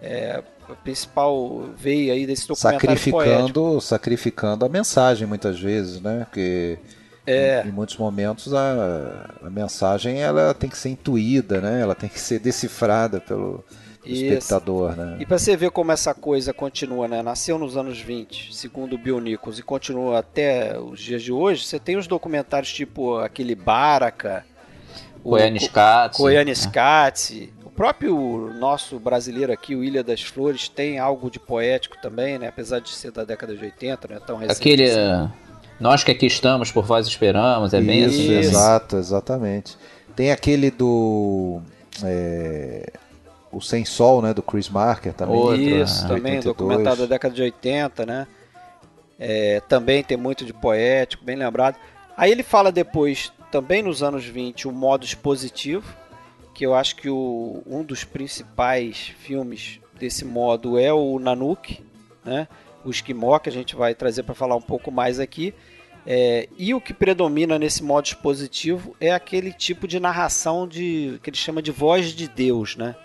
é, 0.00 0.42
a 0.68 0.74
principal 0.74 1.70
veia 1.76 2.14
aí 2.14 2.26
desse 2.26 2.48
documentário 2.48 2.80
sacrificando, 2.80 3.52
poético. 3.52 3.80
Sacrificando 3.80 4.64
a 4.64 4.68
mensagem 4.68 5.26
muitas 5.26 5.60
vezes, 5.60 6.00
né? 6.00 6.24
Porque 6.24 6.78
é. 7.26 7.62
Em, 7.64 7.68
em, 7.68 7.72
muitos 7.72 7.96
momentos 7.96 8.52
a, 8.52 9.26
a, 9.44 9.50
mensagem 9.50 10.20
ela 10.20 10.52
tem 10.54 10.68
que 10.68 10.76
ser 10.76 10.90
intuída, 10.90 11.60
né? 11.60 11.80
Ela 11.80 11.94
tem 11.94 12.08
que 12.08 12.18
ser 12.18 12.38
decifrada 12.38 13.20
pelo 13.20 13.64
espectador, 14.04 14.96
né? 14.96 15.16
E 15.20 15.26
para 15.26 15.38
você 15.38 15.56
ver 15.56 15.70
como 15.70 15.92
essa 15.92 16.12
coisa 16.12 16.52
continua, 16.52 17.06
né? 17.06 17.22
Nasceu 17.22 17.58
nos 17.58 17.76
anos 17.76 18.00
20, 18.00 18.54
segundo 18.54 18.94
o 18.94 18.98
Bill 18.98 19.20
Nichols, 19.20 19.58
e 19.58 19.62
continua 19.62 20.18
até 20.18 20.78
os 20.78 21.00
dias 21.00 21.22
de 21.22 21.32
hoje. 21.32 21.64
Você 21.64 21.78
tem 21.78 21.96
os 21.96 22.06
documentários 22.06 22.72
tipo 22.72 23.18
aquele 23.18 23.54
Baraka, 23.54 24.44
Koyaanisqatsi, 25.22 26.18
Koyaanisqatsi. 26.20 27.52
O 27.64 27.70
próprio 27.70 28.52
nosso 28.58 28.98
brasileiro 28.98 29.52
aqui, 29.52 29.74
o 29.74 29.82
Ilha 29.82 30.02
das 30.02 30.20
Flores, 30.22 30.68
tem 30.68 30.98
algo 30.98 31.30
de 31.30 31.38
poético 31.38 31.96
também, 32.02 32.38
né? 32.38 32.48
Apesar 32.48 32.80
de 32.80 32.90
ser 32.90 33.12
da 33.12 33.24
década 33.24 33.56
de 33.56 33.64
80, 33.64 34.08
né? 34.08 34.20
Tão 34.26 34.36
recente 34.36 34.58
Aquele 34.58 34.90
assim. 34.90 35.32
Nós 35.82 36.04
que 36.04 36.12
aqui 36.12 36.26
estamos, 36.26 36.70
por 36.70 36.84
vós 36.84 37.08
esperamos, 37.08 37.74
é 37.74 37.80
bem 37.80 38.04
Isso, 38.04 38.20
assim. 38.20 38.34
Exato, 38.34 38.96
exatamente. 38.96 39.76
Tem 40.14 40.30
aquele 40.30 40.70
do. 40.70 41.60
É, 42.04 42.92
o 43.50 43.60
Sem 43.60 43.84
Sol, 43.84 44.22
né? 44.22 44.32
Do 44.32 44.44
Chris 44.44 44.68
Marker 44.68 45.12
também. 45.12 45.34
Outro, 45.34 45.60
Isso, 45.60 46.02
também, 46.06 46.36
82. 46.36 46.44
documentado 46.44 47.00
da 47.00 47.06
década 47.06 47.34
de 47.34 47.42
80, 47.42 48.06
né? 48.06 48.28
É, 49.18 49.60
também 49.68 50.04
tem 50.04 50.16
muito 50.16 50.44
de 50.44 50.52
poético, 50.52 51.24
bem 51.24 51.34
lembrado. 51.34 51.76
Aí 52.16 52.30
ele 52.30 52.44
fala 52.44 52.70
depois, 52.70 53.32
também 53.50 53.82
nos 53.82 54.04
anos 54.04 54.24
20, 54.24 54.68
o 54.68 54.72
modo 54.72 55.04
expositivo, 55.04 55.92
que 56.54 56.64
eu 56.64 56.76
acho 56.76 56.94
que 56.94 57.10
o, 57.10 57.60
um 57.66 57.82
dos 57.82 58.04
principais 58.04 59.12
filmes 59.18 59.80
desse 59.98 60.24
modo 60.24 60.78
é 60.78 60.92
o 60.92 61.18
Nanook, 61.18 61.84
né? 62.24 62.46
o 62.84 62.90
Esquimó, 62.90 63.38
que 63.38 63.48
a 63.48 63.52
gente 63.52 63.74
vai 63.74 63.94
trazer 63.94 64.22
para 64.22 64.34
falar 64.34 64.56
um 64.56 64.62
pouco 64.62 64.90
mais 64.90 65.18
aqui. 65.18 65.54
É, 66.04 66.48
e 66.58 66.74
o 66.74 66.80
que 66.80 66.92
predomina 66.92 67.58
nesse 67.58 67.82
modo 67.82 68.06
expositivo 68.06 68.96
é 69.00 69.12
aquele 69.12 69.52
tipo 69.52 69.86
de 69.86 70.00
narração 70.00 70.66
de 70.66 71.20
que 71.22 71.30
ele 71.30 71.36
chama 71.36 71.62
de 71.62 71.70
voz 71.70 72.12
de 72.12 72.26
Deus, 72.28 72.76
né? 72.76 72.96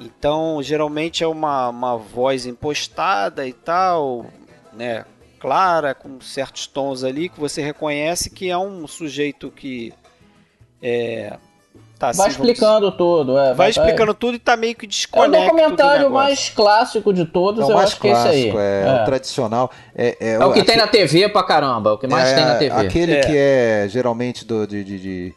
Então, 0.00 0.60
geralmente 0.62 1.22
é 1.22 1.26
uma, 1.26 1.68
uma 1.68 1.96
voz 1.96 2.44
impostada 2.44 3.46
e 3.46 3.52
tal, 3.52 4.26
né? 4.72 5.04
Clara, 5.38 5.94
com 5.94 6.20
certos 6.20 6.66
tons 6.66 7.04
ali 7.04 7.28
que 7.28 7.38
você 7.38 7.62
reconhece 7.62 8.30
que 8.30 8.48
é 8.48 8.58
um 8.58 8.86
sujeito 8.86 9.50
que 9.50 9.92
é, 10.80 11.36
Tá, 12.02 12.10
vai 12.10 12.30
explicando 12.30 12.90
tudo, 12.90 13.38
é. 13.38 13.46
Vai, 13.46 13.54
vai 13.54 13.70
explicando 13.70 14.12
tudo 14.12 14.34
e 14.34 14.38
tá 14.40 14.56
meio 14.56 14.74
que 14.74 14.88
desconecta. 14.88 15.36
É 15.36 15.40
o 15.40 15.44
documentário 15.44 16.10
mais 16.10 16.48
clássico 16.48 17.12
de 17.12 17.24
todos, 17.24 17.68
é 17.68 17.72
eu 17.72 17.78
acho 17.78 17.96
clássico, 17.96 18.00
que 18.00 18.08
é 18.08 18.12
esse 18.12 18.28
aí. 18.28 18.56
É, 18.56 18.84
é. 18.88 19.02
o 19.02 19.04
tradicional. 19.04 19.70
É, 19.94 20.16
é, 20.18 20.32
é 20.32 20.38
o 20.38 20.52
que 20.52 20.58
aquele... 20.58 20.64
tem 20.64 20.76
na 20.78 20.88
TV 20.88 21.28
pra 21.28 21.44
caramba, 21.44 21.92
o 21.92 21.98
que 21.98 22.08
mais 22.08 22.32
tem 22.32 22.44
na 22.44 22.56
TV. 22.56 22.74
Aquele 22.74 23.20
que 23.20 23.36
é 23.36 23.86
geralmente 23.88 24.44
do, 24.44 24.66
de, 24.66 24.82
de, 24.82 24.98
de 24.98 25.34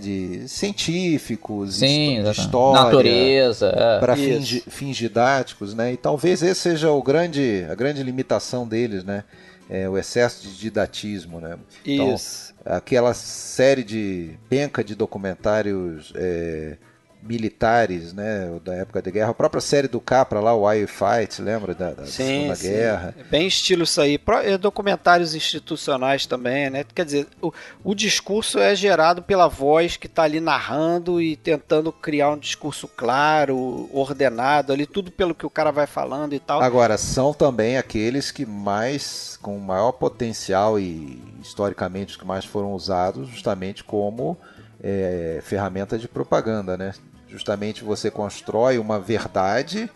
de 0.00 0.48
científicos, 0.48 1.74
Sim, 1.74 2.22
de 2.22 2.30
história, 2.30 2.84
natureza, 2.84 3.74
é. 3.76 3.98
para 3.98 4.16
fins, 4.16 4.62
fins, 4.68 4.96
didáticos, 4.96 5.74
né? 5.74 5.92
E 5.92 5.96
talvez 5.96 6.42
esse 6.42 6.60
seja 6.60 6.90
o 6.90 7.02
grande, 7.02 7.66
a 7.70 7.74
grande 7.74 8.02
limitação 8.02 8.66
deles, 8.66 9.04
né? 9.04 9.24
É, 9.68 9.88
o 9.88 9.98
excesso 9.98 10.48
de 10.48 10.56
didatismo, 10.56 11.40
né? 11.40 11.58
Então, 11.84 12.14
Isso 12.14 12.48
aquela 12.68 13.14
série 13.14 13.82
de 13.82 14.38
penca 14.48 14.84
de 14.84 14.94
documentários 14.94 16.12
é, 16.14 16.76
militares, 17.22 18.12
né, 18.12 18.58
da 18.64 18.74
época 18.74 19.02
da 19.02 19.10
guerra. 19.10 19.30
A 19.30 19.34
própria 19.34 19.60
série 19.60 19.88
do 19.88 20.00
Capra 20.00 20.40
lá, 20.40 20.54
o 20.54 20.66
Why 20.66 20.86
Fight, 20.86 21.42
lembra 21.42 21.74
da, 21.74 21.92
da 21.92 22.06
sim, 22.06 22.24
Segunda 22.24 22.54
sim. 22.56 22.68
Guerra? 22.70 23.14
É 23.18 23.24
bem 23.24 23.46
estilo 23.46 23.84
isso 23.84 24.00
aí. 24.00 24.20
É 24.44 24.56
documentários 24.56 25.34
institucionais 25.34 26.26
também, 26.26 26.70
né? 26.70 26.84
Quer 26.94 27.04
dizer, 27.04 27.26
o, 27.40 27.52
o 27.82 27.94
discurso 27.94 28.58
é 28.58 28.74
gerado 28.74 29.22
pela 29.22 29.48
voz 29.48 29.96
que 29.96 30.06
está 30.06 30.22
ali 30.22 30.40
narrando 30.40 31.20
e 31.20 31.36
tentando 31.36 31.92
criar 31.92 32.30
um 32.30 32.38
discurso 32.38 32.88
claro, 32.88 33.88
ordenado, 33.92 34.72
ali 34.72 34.86
tudo 34.86 35.10
pelo 35.10 35.34
que 35.34 35.46
o 35.46 35.50
cara 35.50 35.70
vai 35.70 35.86
falando 35.86 36.34
e 36.34 36.38
tal. 36.40 36.62
Agora, 36.62 36.96
são 36.96 37.34
também 37.34 37.76
aqueles 37.76 38.30
que 38.30 38.46
mais, 38.46 39.38
com 39.42 39.58
maior 39.58 39.92
potencial 39.92 40.78
e 40.78 41.22
historicamente 41.42 42.12
os 42.12 42.16
que 42.16 42.26
mais 42.26 42.44
foram 42.44 42.72
usados 42.72 43.28
justamente 43.28 43.84
como 43.84 44.36
é, 44.82 45.40
ferramenta 45.42 45.98
de 45.98 46.08
propaganda, 46.08 46.76
né? 46.76 46.94
Justamente 47.28 47.84
você 47.84 48.10
constrói 48.10 48.78
uma 48.78 48.98
verdade 48.98 49.90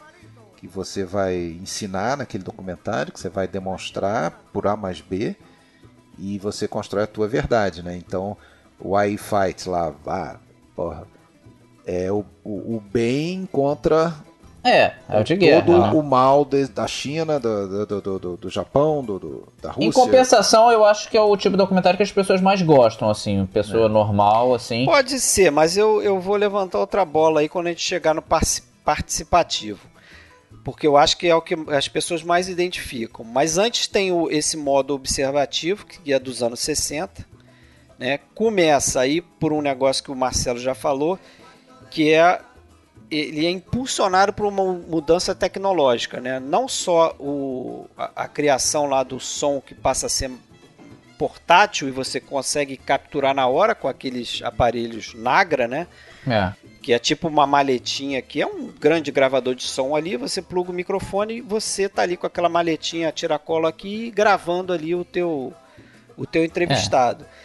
que 0.57 0.69
você 0.69 1.05
vai 1.05 1.59
ensinar 1.61 2.17
naquele 2.17 2.45
documentário, 2.45 3.13
que 3.13 3.19
você 3.19 3.29
vai 3.29 3.49
demonstrar 3.49 4.31
por 4.53 4.67
A 4.67 4.77
mais 4.77 5.01
B, 5.01 5.35
e 6.19 6.39
você 6.39 6.69
constrói 6.69 7.05
a 7.05 7.07
tua 7.07 7.27
verdade, 7.27 7.83
né? 7.83 7.97
Então, 7.97 8.37
o 8.79 9.01
I 9.01 9.17
Fight 9.17 9.69
lá, 9.69 9.95
ah, 10.07 10.37
porra, 10.77 11.07
é 11.85 12.13
o, 12.13 12.25
o, 12.45 12.77
o 12.77 12.81
bem 12.81 13.47
contra 13.51 14.15
é, 14.65 14.93
é 15.09 15.21
o 15.21 15.25
de 15.25 15.35
guerra. 15.35 15.63
Todo 15.63 15.81
né? 15.81 15.91
o 15.93 16.03
mal 16.03 16.45
de, 16.45 16.69
da 16.69 16.87
China, 16.87 17.41
do, 17.41 17.87
do, 17.87 18.19
do, 18.19 18.37
do 18.37 18.51
Japão, 18.51 19.03
do, 19.03 19.49
da 19.61 19.71
Rússia. 19.71 19.89
Em 19.89 19.93
compensação, 19.93 20.71
eu 20.71 20.85
acho 20.85 21.09
que 21.11 21.17
é 21.17 21.21
o 21.21 21.37
tipo 21.37 21.57
de 21.57 21.59
documentário 21.59 21.97
que 21.97 22.03
as 22.03 22.13
pessoas 22.13 22.41
mais 22.41 22.63
gostam, 22.63 23.11
assim, 23.11 23.45
pessoa 23.47 23.87
é. 23.87 23.89
normal, 23.89 24.55
assim. 24.55 24.85
Pode 24.85 25.19
ser, 25.19 25.51
mas 25.51 25.77
eu, 25.77 26.01
eu 26.01 26.21
vou 26.21 26.37
levantar 26.37 26.79
outra 26.79 27.05
bola 27.05 27.41
aí 27.41 27.49
quando 27.49 27.67
a 27.67 27.71
gente 27.71 27.83
chegar 27.83 28.15
no 28.15 28.23
participativo. 28.85 29.81
Porque 30.65 30.87
eu 30.87 30.97
acho 30.97 31.17
que 31.17 31.27
é 31.27 31.35
o 31.35 31.43
que 31.43 31.57
as 31.69 31.89
pessoas 31.89 32.23
mais 32.23 32.49
identificam. 32.49 33.25
Mas 33.25 33.59
antes 33.59 33.89
tem 33.89 34.13
o, 34.13 34.31
esse 34.31 34.57
modo 34.57 34.95
observativo, 34.95 35.85
que 35.87 36.13
é 36.13 36.21
dos 36.21 36.41
anos 36.41 36.61
60. 36.61 37.27
Né? 37.99 38.21
Começa 38.33 39.01
aí 39.01 39.21
por 39.21 39.53
um 39.53 39.61
negócio 39.61 40.05
que 40.05 40.13
o 40.13 40.17
Marcelo 40.17 40.61
já 40.61 40.75
falou, 40.75 41.19
que 41.91 42.13
é 42.13 42.41
ele 43.19 43.47
é 43.47 43.51
impulsionado 43.51 44.33
por 44.33 44.47
uma 44.47 44.73
mudança 44.73 45.35
tecnológica, 45.35 46.21
né? 46.21 46.41
Não 46.41 46.67
só 46.67 47.15
o, 47.19 47.87
a, 47.97 48.25
a, 48.25 48.29
criação 48.29 48.87
lá 48.87 49.03
do 49.03 49.21
som 49.21 49.61
que 49.61 49.75
passa 49.75 50.07
a 50.07 50.09
ser 50.09 50.31
portátil 51.19 51.89
e 51.89 51.91
você 51.91 52.19
consegue 52.19 52.77
capturar 52.77 53.35
na 53.35 53.47
hora 53.47 53.75
com 53.75 53.87
aqueles 53.87 54.41
aparelhos 54.43 55.15
Nagra, 55.15 55.69
né? 55.69 55.87
É. 56.27 56.53
Que 56.81 56.93
é 56.93 56.99
tipo 56.99 57.29
uma 57.29 57.47
maletinha 57.47 58.21
que 58.23 58.41
é 58.41 58.47
um 58.47 58.69
grande 58.69 59.13
gravador 59.13 59.55
de 59.55 59.63
som 59.63 59.95
ali, 59.95 60.17
você 60.17 60.41
pluga 60.41 60.71
o 60.71 60.75
microfone 60.75 61.37
e 61.37 61.41
você 61.41 61.89
tá 61.89 62.03
ali 62.03 62.17
com 62.17 62.27
aquela 62.27 62.49
maletinha 62.49 63.13
tiracolo 63.13 63.67
aqui 63.67 64.11
gravando 64.11 64.73
ali 64.73 64.95
o 64.95 65.05
teu 65.05 65.53
o 66.17 66.27
teu 66.27 66.45
entrevistado. 66.45 67.25
É. 67.25 67.42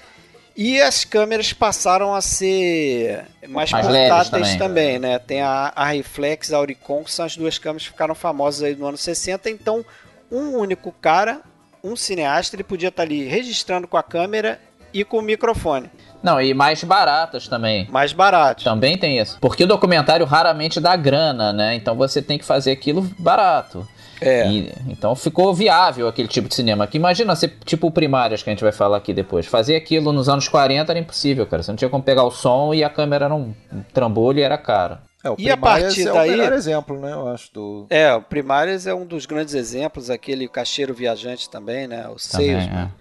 E 0.58 0.82
as 0.82 1.06
câmeras 1.06 1.54
passaram 1.54 2.16
a 2.16 2.22
ser 2.22 3.26
mais, 3.48 3.72
mais 3.72 3.86
portáteis 3.86 4.56
também. 4.56 4.58
também. 4.58 5.00
né? 5.00 5.20
Tem 5.20 5.42
a, 5.42 5.72
a 5.76 5.86
Reflex, 5.86 6.52
a 6.52 6.58
Auricon, 6.58 7.04
que 7.04 7.12
são 7.12 7.26
as 7.26 7.38
duas 7.38 7.60
câmeras 7.60 7.84
que 7.84 7.92
ficaram 7.92 8.16
famosas 8.16 8.64
aí 8.64 8.76
no 8.76 8.88
ano 8.88 8.98
60. 8.98 9.52
Então, 9.52 9.86
um 10.32 10.58
único 10.58 10.92
cara, 10.92 11.42
um 11.84 11.96
cineasta, 11.96 12.56
ele 12.56 12.64
podia 12.64 12.90
estar 12.90 13.04
ali 13.04 13.24
registrando 13.26 13.88
com 13.88 13.98
a 13.98 14.04
câmera 14.04 14.60
e 14.92 15.04
com 15.04 15.20
o 15.20 15.22
microfone. 15.22 15.92
Não, 16.24 16.42
e 16.42 16.56
mais 16.56 16.84
baratas 16.84 17.48
também. 17.48 17.88
Mais 17.92 18.12
baratas. 18.12 18.64
Também 18.64 18.98
tem 18.98 19.20
isso. 19.20 19.38
Porque 19.40 19.64
o 19.64 19.68
documentário 19.68 20.26
raramente 20.26 20.80
dá 20.80 20.96
grana, 20.96 21.54
né? 21.54 21.76
Então 21.76 21.96
você 21.96 22.20
tem 22.20 22.40
que 22.40 22.46
fazer 22.46 22.72
aquilo 22.72 23.04
barato. 23.20 23.88
É. 24.22 24.48
E, 24.48 24.74
então 24.88 25.16
ficou 25.16 25.54
viável 25.54 26.08
aquele 26.08 26.28
tipo 26.28 26.48
de 26.48 26.56
cinema. 26.56 26.88
Que 26.88 26.98
imagina 26.98 27.36
ser 27.36 27.54
tipo 27.64 27.92
primárias 27.92 28.42
que 28.42 28.50
a 28.50 28.54
gente 28.54 28.64
vai 28.64 28.72
falar 28.72 28.98
aqui 28.98 29.14
depois. 29.14 29.46
Fazer 29.46 29.76
aquilo 29.76 30.12
nos 30.12 30.28
anos 30.30 30.48
40 30.48 30.92
era 30.92 31.00
impossível, 31.00 31.46
cara. 31.46 31.64
Você 31.64 31.72
não 31.72 31.78
tinha 31.78 31.90
como 31.90 32.04
pegar 32.04 32.24
o 32.24 32.32
som 32.32 32.74
e 32.74 32.84
a 32.84 32.90
câmera 32.90 33.26
era 33.26 33.36
um, 33.36 33.54
trambolho 33.94 34.40
e 34.40 34.42
era 34.42 34.58
cara. 34.58 35.02
É, 35.24 35.30
o 35.30 35.36
e 35.38 35.50
a 35.50 35.58
partir 35.58 36.08
é 36.08 36.12
daí, 36.12 36.30
o 36.30 36.32
melhor 36.32 36.54
exemplo, 36.54 37.00
né? 37.00 37.12
Eu 37.12 37.28
acho 37.28 37.54
do. 37.54 37.88
É, 37.90 38.14
o 38.14 38.22
Primárias 38.22 38.88
é 38.88 38.94
um 38.94 39.06
dos 39.06 39.26
grandes 39.26 39.54
exemplos. 39.54 40.10
Aquele 40.10 40.48
Cacheiro 40.48 40.94
Viajante 40.94 41.50
também, 41.50 41.88
né? 41.88 42.08
O 42.08 42.18
Salesman. 42.18 42.92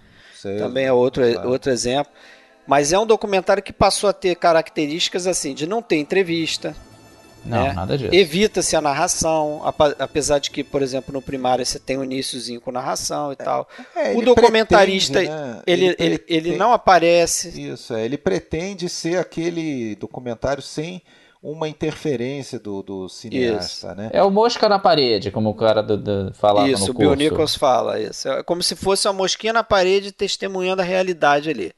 É. 0.43 0.57
Também 0.57 0.85
é 0.85 0.93
outro, 0.93 1.23
claro. 1.31 1.49
outro 1.49 1.71
exemplo. 1.71 2.11
Mas 2.65 2.91
é 2.91 2.99
um 2.99 3.05
documentário 3.05 3.63
que 3.63 3.71
passou 3.71 4.09
a 4.09 4.13
ter 4.13 4.35
características 4.35 5.25
assim 5.25 5.53
de 5.53 5.65
não 5.65 5.81
ter 5.81 5.97
entrevista, 5.97 6.75
não, 7.47 7.63
né? 7.63 7.73
nada 7.73 7.97
disso. 7.97 8.13
Evita-se 8.13 8.75
a 8.75 8.81
narração, 8.81 9.61
apesar 9.99 10.39
de 10.39 10.51
que, 10.51 10.63
por 10.63 10.81
exemplo, 10.81 11.13
no 11.13 11.21
primário 11.21 11.65
você 11.65 11.79
tem 11.79 11.97
um 11.97 12.03
iníciozinho 12.03 12.61
com 12.61 12.71
narração 12.71 13.31
e 13.31 13.33
é, 13.33 13.43
tal. 13.43 13.67
É, 13.95 14.13
o 14.13 14.21
documentarista, 14.21 15.13
pretende, 15.13 15.35
né? 15.35 15.61
ele, 15.65 15.85
ele, 15.85 15.95
ele, 15.99 16.23
ele, 16.27 16.57
não 16.57 16.71
aparece. 16.73 17.49
Isso, 17.59 17.93
é, 17.93 18.05
ele 18.05 18.17
pretende 18.17 18.89
ser 18.89 19.17
aquele 19.17 19.95
documentário 19.95 20.61
sem 20.61 21.01
uma 21.41 21.69
interferência 21.69 22.59
do, 22.59 22.81
do 22.81 23.09
cineasta, 23.09 23.87
isso. 23.87 23.95
né? 23.95 24.09
É 24.11 24.23
o 24.23 24.31
mosca 24.31 24.67
na 24.67 24.79
parede, 24.79 25.31
como 25.31 25.49
o 25.49 25.55
cara 25.55 25.81
do, 25.81 25.97
do 25.97 26.33
falava 26.33 26.67
isso, 26.67 26.87
no 26.87 26.93
curso. 26.93 27.01
Isso, 27.01 27.11
o 27.11 27.15
Bill 27.15 27.15
Nichols 27.15 27.55
fala 27.55 27.99
isso. 27.99 28.27
É 28.27 28.43
como 28.43 28.63
se 28.63 28.75
fosse 28.75 29.07
uma 29.07 29.13
mosquinha 29.13 29.53
na 29.53 29.63
parede 29.63 30.11
testemunhando 30.11 30.81
a 30.81 30.85
realidade 30.85 31.49
ali. 31.49 31.71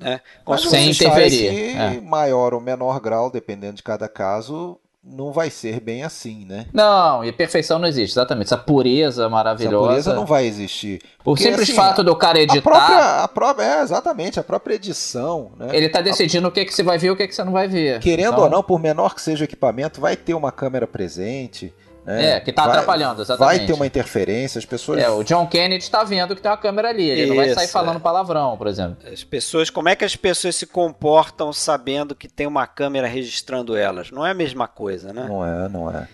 Né? 0.00 0.20
Mas 0.46 0.62
sem 0.62 0.90
interferir. 0.90 1.76
É. 1.76 2.00
maior 2.00 2.54
ou 2.54 2.60
menor 2.60 2.98
grau, 3.00 3.30
dependendo 3.30 3.74
de 3.74 3.82
cada 3.82 4.08
caso, 4.08 4.79
não 5.02 5.32
vai 5.32 5.48
ser 5.48 5.80
bem 5.80 6.04
assim, 6.04 6.44
né? 6.44 6.66
Não, 6.72 7.24
e 7.24 7.32
perfeição 7.32 7.78
não 7.78 7.88
existe, 7.88 8.12
exatamente. 8.12 8.46
Essa 8.46 8.58
pureza 8.58 9.28
maravilhosa. 9.28 9.76
Essa 9.76 9.88
pureza 9.88 10.14
não 10.14 10.26
vai 10.26 10.46
existir. 10.46 11.00
Por 11.24 11.38
simples 11.38 11.62
assim, 11.62 11.74
fato 11.74 12.04
do 12.04 12.14
cara 12.14 12.38
editar. 12.38 12.58
A 12.58 12.62
própria, 12.62 13.22
a 13.22 13.28
própria, 13.28 13.64
é, 13.64 13.82
exatamente, 13.82 14.38
a 14.38 14.42
própria 14.42 14.74
edição, 14.74 15.52
né? 15.56 15.68
Ele 15.72 15.88
tá 15.88 16.02
decidindo 16.02 16.46
a... 16.46 16.50
o 16.50 16.52
que, 16.52 16.64
que 16.66 16.74
você 16.74 16.82
vai 16.82 16.98
ver 16.98 17.08
e 17.08 17.10
o 17.10 17.16
que, 17.16 17.26
que 17.26 17.34
você 17.34 17.42
não 17.42 17.52
vai 17.52 17.66
ver. 17.66 17.98
Querendo 18.00 18.32
então... 18.32 18.44
ou 18.44 18.50
não, 18.50 18.62
por 18.62 18.78
menor 18.78 19.14
que 19.14 19.22
seja 19.22 19.42
o 19.42 19.44
equipamento, 19.44 20.00
vai 20.00 20.16
ter 20.16 20.34
uma 20.34 20.52
câmera 20.52 20.86
presente. 20.86 21.72
É, 22.06 22.30
é, 22.30 22.40
que 22.40 22.52
tá 22.52 22.62
vai, 22.62 22.72
atrapalhando, 22.72 23.22
exatamente. 23.22 23.58
Vai 23.58 23.66
ter 23.66 23.72
uma 23.72 23.86
interferência, 23.86 24.58
as 24.58 24.64
pessoas. 24.64 25.00
É, 25.00 25.08
o 25.10 25.22
John 25.22 25.46
Kennedy 25.46 25.90
tá 25.90 26.02
vendo 26.02 26.34
que 26.34 26.40
tem 26.40 26.50
uma 26.50 26.56
câmera 26.56 26.88
ali, 26.88 27.08
ele 27.08 27.22
Isso, 27.22 27.28
não 27.28 27.36
vai 27.36 27.54
sair 27.54 27.68
falando 27.68 27.96
é. 27.96 28.00
palavrão, 28.00 28.56
por 28.56 28.66
exemplo. 28.66 28.96
As 29.10 29.22
pessoas, 29.22 29.68
como 29.70 29.88
é 29.88 29.94
que 29.94 30.04
as 30.04 30.16
pessoas 30.16 30.56
se 30.56 30.66
comportam 30.66 31.52
sabendo 31.52 32.14
que 32.14 32.26
tem 32.26 32.46
uma 32.46 32.66
câmera 32.66 33.06
registrando 33.06 33.76
elas? 33.76 34.10
Não 34.10 34.26
é 34.26 34.30
a 34.30 34.34
mesma 34.34 34.66
coisa, 34.66 35.12
né? 35.12 35.26
Não 35.28 35.44
é, 35.44 35.68
não 35.68 35.90
é. 35.90 36.08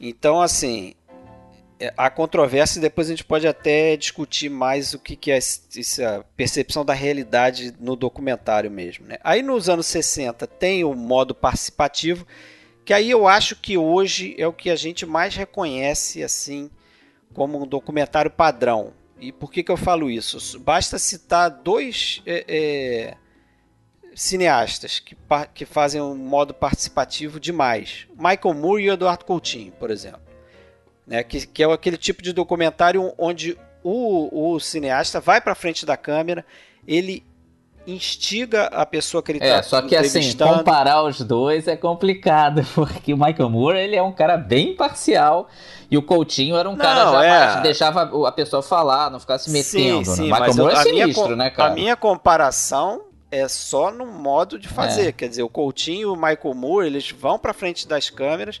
Então, 0.00 0.40
assim, 0.40 0.94
é, 1.80 1.92
a 1.96 2.10
controvérsia, 2.10 2.80
depois 2.80 3.06
a 3.06 3.10
gente 3.10 3.24
pode 3.24 3.46
até 3.46 3.96
discutir 3.96 4.48
mais 4.48 4.94
o 4.94 4.98
que, 4.98 5.14
que 5.14 5.30
é 5.30 5.36
essa 5.36 6.24
percepção 6.36 6.84
da 6.84 6.92
realidade 6.92 7.72
no 7.78 7.94
documentário 7.94 8.70
mesmo. 8.70 9.06
Né? 9.06 9.16
Aí 9.22 9.42
nos 9.42 9.68
anos 9.68 9.86
60 9.86 10.46
tem 10.46 10.82
o 10.82 10.94
modo 10.94 11.34
participativo, 11.34 12.26
que 12.88 12.94
aí 12.94 13.10
eu 13.10 13.28
acho 13.28 13.54
que 13.54 13.76
hoje 13.76 14.34
é 14.38 14.46
o 14.46 14.52
que 14.52 14.70
a 14.70 14.74
gente 14.74 15.04
mais 15.04 15.36
reconhece 15.36 16.24
assim 16.24 16.70
como 17.34 17.62
um 17.62 17.66
documentário 17.66 18.30
padrão. 18.30 18.94
E 19.20 19.30
por 19.30 19.52
que, 19.52 19.62
que 19.62 19.70
eu 19.70 19.76
falo 19.76 20.10
isso? 20.10 20.58
Basta 20.58 20.98
citar 20.98 21.50
dois 21.50 22.22
é, 22.24 22.46
é, 22.48 23.16
cineastas 24.14 25.00
que, 25.00 25.14
que 25.52 25.66
fazem 25.66 26.00
um 26.00 26.16
modo 26.16 26.54
participativo 26.54 27.38
demais: 27.38 28.08
Michael 28.16 28.54
Moore 28.54 28.84
e 28.84 28.88
Eduardo 28.88 29.26
Coutinho, 29.26 29.72
por 29.72 29.90
exemplo. 29.90 30.22
Né? 31.06 31.22
Que, 31.22 31.46
que 31.46 31.62
é 31.62 31.70
aquele 31.70 31.98
tipo 31.98 32.22
de 32.22 32.32
documentário 32.32 33.12
onde 33.18 33.58
o, 33.82 34.54
o 34.54 34.58
cineasta 34.58 35.20
vai 35.20 35.42
para 35.42 35.54
frente 35.54 35.84
da 35.84 35.98
câmera, 35.98 36.42
ele 36.86 37.22
instiga 37.88 38.66
a 38.66 38.84
pessoa 38.84 39.22
que 39.22 39.32
ele 39.32 39.38
é, 39.42 39.56
tá 39.56 39.62
só 39.62 39.80
que 39.80 39.96
assim, 39.96 40.36
comparar 40.36 41.02
os 41.02 41.20
dois 41.20 41.66
é 41.66 41.76
complicado, 41.76 42.62
porque 42.74 43.14
o 43.14 43.16
Michael 43.16 43.48
Moore, 43.48 43.78
ele 43.78 43.96
é 43.96 44.02
um 44.02 44.12
cara 44.12 44.36
bem 44.36 44.76
parcial 44.76 45.48
e 45.90 45.96
o 45.96 46.02
Coutinho 46.02 46.56
era 46.56 46.68
um 46.68 46.72
não, 46.72 46.78
cara 46.78 47.10
já 47.10 47.24
é... 47.24 47.30
mais, 47.30 47.62
deixava 47.62 48.28
a 48.28 48.32
pessoa 48.32 48.62
falar, 48.62 49.10
não 49.10 49.18
ficar 49.18 49.38
se 49.38 49.50
metendo. 49.50 50.04
Sim, 50.04 50.16
sim, 50.16 50.30
né? 50.30 50.38
Michael 50.38 50.54
Moore 50.54 50.74
é 50.74 50.82
sinistro, 50.82 51.24
minha, 51.24 51.36
né, 51.36 51.50
cara? 51.50 51.72
A 51.72 51.74
minha 51.74 51.96
comparação 51.96 53.02
é 53.30 53.48
só 53.48 53.90
no 53.90 54.06
modo 54.06 54.58
de 54.58 54.68
fazer, 54.68 55.08
é. 55.08 55.12
quer 55.12 55.28
dizer, 55.28 55.42
o 55.42 55.48
Coutinho 55.48 56.00
e 56.00 56.06
o 56.06 56.14
Michael 56.14 56.54
Moore, 56.54 56.86
eles 56.86 57.10
vão 57.10 57.38
para 57.38 57.54
frente 57.54 57.88
das 57.88 58.10
câmeras, 58.10 58.60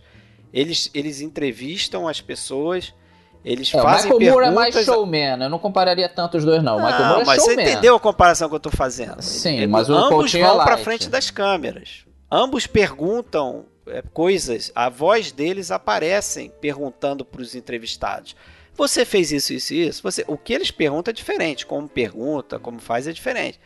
eles, 0.52 0.90
eles 0.94 1.20
entrevistam 1.20 2.08
as 2.08 2.20
pessoas, 2.20 2.94
eles 3.44 3.72
é, 3.72 3.80
fazem 3.80 4.12
o 4.12 4.18
Michael 4.18 4.32
Moore 4.34 4.46
é 4.46 4.50
mais 4.50 4.84
showman, 4.84 5.42
eu 5.42 5.50
não 5.50 5.58
compararia 5.58 6.08
tanto 6.08 6.36
os 6.36 6.44
dois, 6.44 6.62
não. 6.62 6.76
O 6.76 6.84
Michael 6.84 7.06
Moore 7.06 7.22
é 7.22 7.24
mas 7.24 7.42
showman. 7.42 7.56
você 7.56 7.70
entendeu 7.70 7.96
a 7.96 8.00
comparação 8.00 8.48
que 8.48 8.54
eu 8.54 8.60
tô 8.60 8.70
fazendo? 8.70 9.22
Sim, 9.22 9.66
mas 9.66 9.88
o 9.88 9.94
Ambos 9.94 10.08
Coutinho 10.08 10.46
vão 10.46 10.60
é 10.60 10.64
para 10.64 10.78
frente 10.78 11.08
das 11.08 11.30
câmeras. 11.30 12.04
Ambos 12.30 12.66
perguntam 12.66 13.66
é, 13.86 14.02
coisas, 14.12 14.70
a 14.74 14.88
voz 14.88 15.32
deles 15.32 15.70
aparecem 15.70 16.52
perguntando 16.60 17.24
para 17.24 17.40
os 17.40 17.54
entrevistados. 17.54 18.36
Você 18.74 19.04
fez 19.04 19.32
isso, 19.32 19.52
isso 19.52 19.74
isso? 19.74 20.02
Você, 20.02 20.24
o 20.28 20.36
que 20.36 20.52
eles 20.52 20.70
perguntam 20.70 21.10
é 21.10 21.14
diferente, 21.14 21.66
como 21.66 21.88
pergunta, 21.88 22.58
como 22.58 22.78
faz 22.78 23.08
é 23.08 23.12
diferente. 23.12 23.58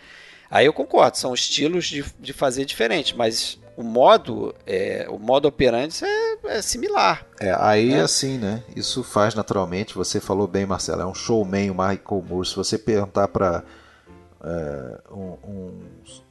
Aí 0.51 0.67
eu 0.67 0.73
concordo, 0.73 1.19
são 1.19 1.35
estilos 1.35 1.87
de, 1.87 2.05
de 2.19 2.33
fazer 2.33 2.65
diferente, 2.65 3.17
mas 3.17 3.59
o 3.77 3.83
modo, 3.83 4.55
é, 4.67 5.07
o 5.09 5.19
modo 5.19 5.49
operante 5.49 6.05
é, 6.05 6.57
é 6.57 6.63
similar. 6.63 7.27
É, 7.41 7.55
aí 7.59 7.93
é. 7.95 8.01
assim, 8.01 8.39
né? 8.39 8.63
Isso 8.77 9.03
faz 9.03 9.35
naturalmente. 9.35 9.95
Você 9.95 10.21
falou 10.21 10.47
bem, 10.47 10.67
Marcelo, 10.67 11.03
é 11.03 11.07
um 11.07 11.15
showman, 11.15 11.71
o 11.71 11.75
Michael 11.75 12.25
Moore. 12.29 12.47
Se 12.47 12.57
você 12.57 12.77
perguntar 12.77 13.29
para 13.29 13.63
é, 14.45 14.99
um, 15.11 15.37
um, 15.49 15.81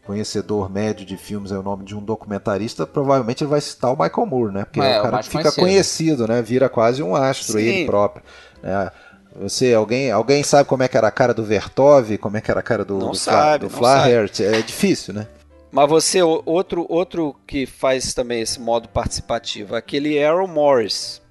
conhecedor 0.06 0.70
médio 0.70 1.06
de 1.06 1.18
filmes 1.18 1.52
é 1.52 1.58
o 1.58 1.64
nome 1.64 1.86
de 1.86 1.96
um 1.96 2.04
documentarista, 2.04 2.86
provavelmente 2.86 3.44
ele 3.44 3.50
vai 3.50 3.62
citar 3.62 3.92
o 3.92 3.98
Michael 3.98 4.28
Moore, 4.28 4.54
né? 4.54 4.66
Porque 4.66 4.82
é, 4.82 4.96
é 4.96 5.00
o 5.00 5.04
cara 5.04 5.18
que 5.20 5.30
fica 5.30 5.52
conhecido. 5.52 5.62
conhecido, 5.62 6.28
né? 6.28 6.42
Vira 6.42 6.70
quase 6.70 7.02
um 7.02 7.16
astro 7.16 7.54
Sim. 7.54 7.60
ele 7.60 7.86
próprio. 7.86 8.24
Né? 8.62 8.92
Você, 9.40 9.74
alguém, 9.74 10.12
alguém 10.12 10.44
sabe 10.44 10.68
como 10.68 10.84
é 10.84 10.88
que 10.88 10.98
era 10.98 11.08
a 11.08 11.12
cara 11.12 11.34
do 11.34 11.44
Vertov, 11.44 12.18
como 12.18 12.38
é 12.38 12.42
que 12.42 12.52
era 12.52 12.60
a 12.60 12.64
cara 12.64 12.84
do, 12.84 12.98
não 12.98 13.12
do, 13.12 13.18
sabe, 13.18 13.66
do 13.66 13.70
Flaherty? 13.70 14.44
É 14.44 14.62
difícil, 14.62 15.14
né? 15.14 15.26
Mas 15.72 15.90
você, 15.90 16.22
outro, 16.22 16.86
outro 16.90 17.36
que 17.48 17.66
faz 17.66 18.14
também 18.14 18.42
esse 18.42 18.60
modo 18.60 18.90
participativo, 18.90 19.74
aquele 19.74 20.18
Errol 20.18 20.48
Morris, 20.48 21.22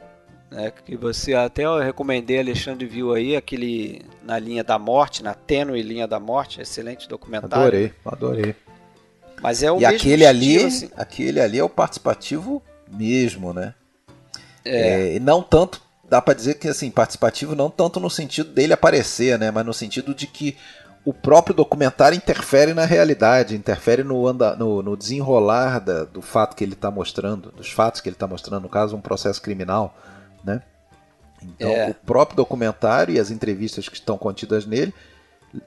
né, 0.50 0.72
que 0.84 0.96
você 0.96 1.34
até 1.34 1.64
eu 1.64 1.78
recomendei, 1.78 2.38
Alexandre 2.40 2.86
viu 2.86 3.12
aí, 3.12 3.36
aquele 3.36 4.02
Na 4.22 4.38
Linha 4.38 4.64
da 4.64 4.78
Morte, 4.78 5.22
na 5.22 5.34
tênue 5.34 5.82
Linha 5.82 6.08
da 6.08 6.18
Morte, 6.18 6.60
excelente 6.60 7.06
documentário. 7.06 7.54
Adorei, 7.54 7.92
adorei. 8.04 8.56
Mas 9.42 9.62
é 9.62 9.70
o 9.70 9.76
e 9.76 9.80
mesmo 9.80 9.96
aquele 9.96 10.26
ali, 10.26 10.56
assim. 10.64 10.90
aquele 10.96 11.40
ali 11.40 11.58
é 11.58 11.64
o 11.64 11.68
participativo 11.68 12.62
mesmo, 12.90 13.52
né? 13.52 13.74
É. 14.64 15.16
é 15.16 15.20
não 15.20 15.42
tanto, 15.42 15.80
dá 16.08 16.20
para 16.20 16.34
dizer 16.34 16.54
que 16.54 16.68
assim, 16.68 16.90
participativo 16.90 17.54
não 17.54 17.70
tanto 17.70 18.00
no 18.00 18.10
sentido 18.10 18.50
dele 18.50 18.72
aparecer, 18.72 19.38
né, 19.38 19.50
mas 19.50 19.64
no 19.64 19.72
sentido 19.72 20.14
de 20.14 20.26
que 20.26 20.56
o 21.04 21.14
próprio 21.14 21.54
documentário 21.54 22.16
interfere 22.16 22.74
na 22.74 22.84
realidade, 22.84 23.56
interfere 23.56 24.04
no, 24.04 24.26
anda, 24.26 24.54
no, 24.54 24.82
no 24.82 24.96
desenrolar 24.96 25.78
da, 25.78 26.04
do 26.04 26.20
fato 26.20 26.54
que 26.54 26.62
ele 26.62 26.74
está 26.74 26.90
mostrando, 26.90 27.50
dos 27.52 27.70
fatos 27.70 28.00
que 28.00 28.08
ele 28.08 28.16
está 28.16 28.26
mostrando, 28.26 28.62
no 28.62 28.68
caso, 28.68 28.96
um 28.96 29.00
processo 29.00 29.40
criminal, 29.40 29.96
né? 30.44 30.62
Então, 31.42 31.70
é. 31.70 31.88
o 31.88 31.94
próprio 31.94 32.36
documentário 32.36 33.14
e 33.14 33.18
as 33.18 33.30
entrevistas 33.30 33.88
que 33.88 33.96
estão 33.96 34.18
contidas 34.18 34.66
nele 34.66 34.92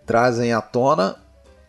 trazem 0.06 0.54
à 0.54 0.62
tona 0.62 1.17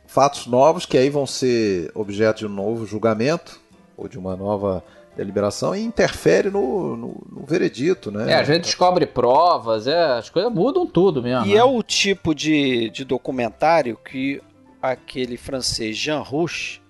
fatos 0.07 0.47
novos 0.47 0.85
que 0.85 0.99
aí 0.99 1.09
vão 1.09 1.27
ser 1.27 1.91
objeto 1.95 2.41
de 2.41 2.47
um 2.47 2.51
novo 2.51 2.87
julgamento 2.87 3.59
ou 3.97 4.07
de 4.07 4.19
uma 4.19 4.37
nova 4.37 4.85
deliberação 5.17 5.75
e 5.75 5.81
interfere 5.81 6.51
no, 6.51 6.97
no, 6.97 7.27
no, 7.31 7.47
veredito, 7.47 8.11
né? 8.11 8.33
É, 8.33 8.35
a 8.35 8.43
gente 8.43 8.65
descobre 8.65 9.07
provas, 9.07 9.87
é, 9.87 10.19
as 10.19 10.29
coisas 10.29 10.53
mudam 10.53 10.87
tudo 10.87 11.23
mesmo. 11.23 11.47
E 11.47 11.55
né? 11.55 11.57
é 11.57 11.65
o 11.65 11.83
tipo 11.83 12.35
de, 12.35 12.91
de 12.91 13.05
documentário 13.05 13.97
que 13.97 14.41
aquele 14.83 15.37
francês 15.37 15.97
Jean 15.97 16.21
Rouch 16.21 16.83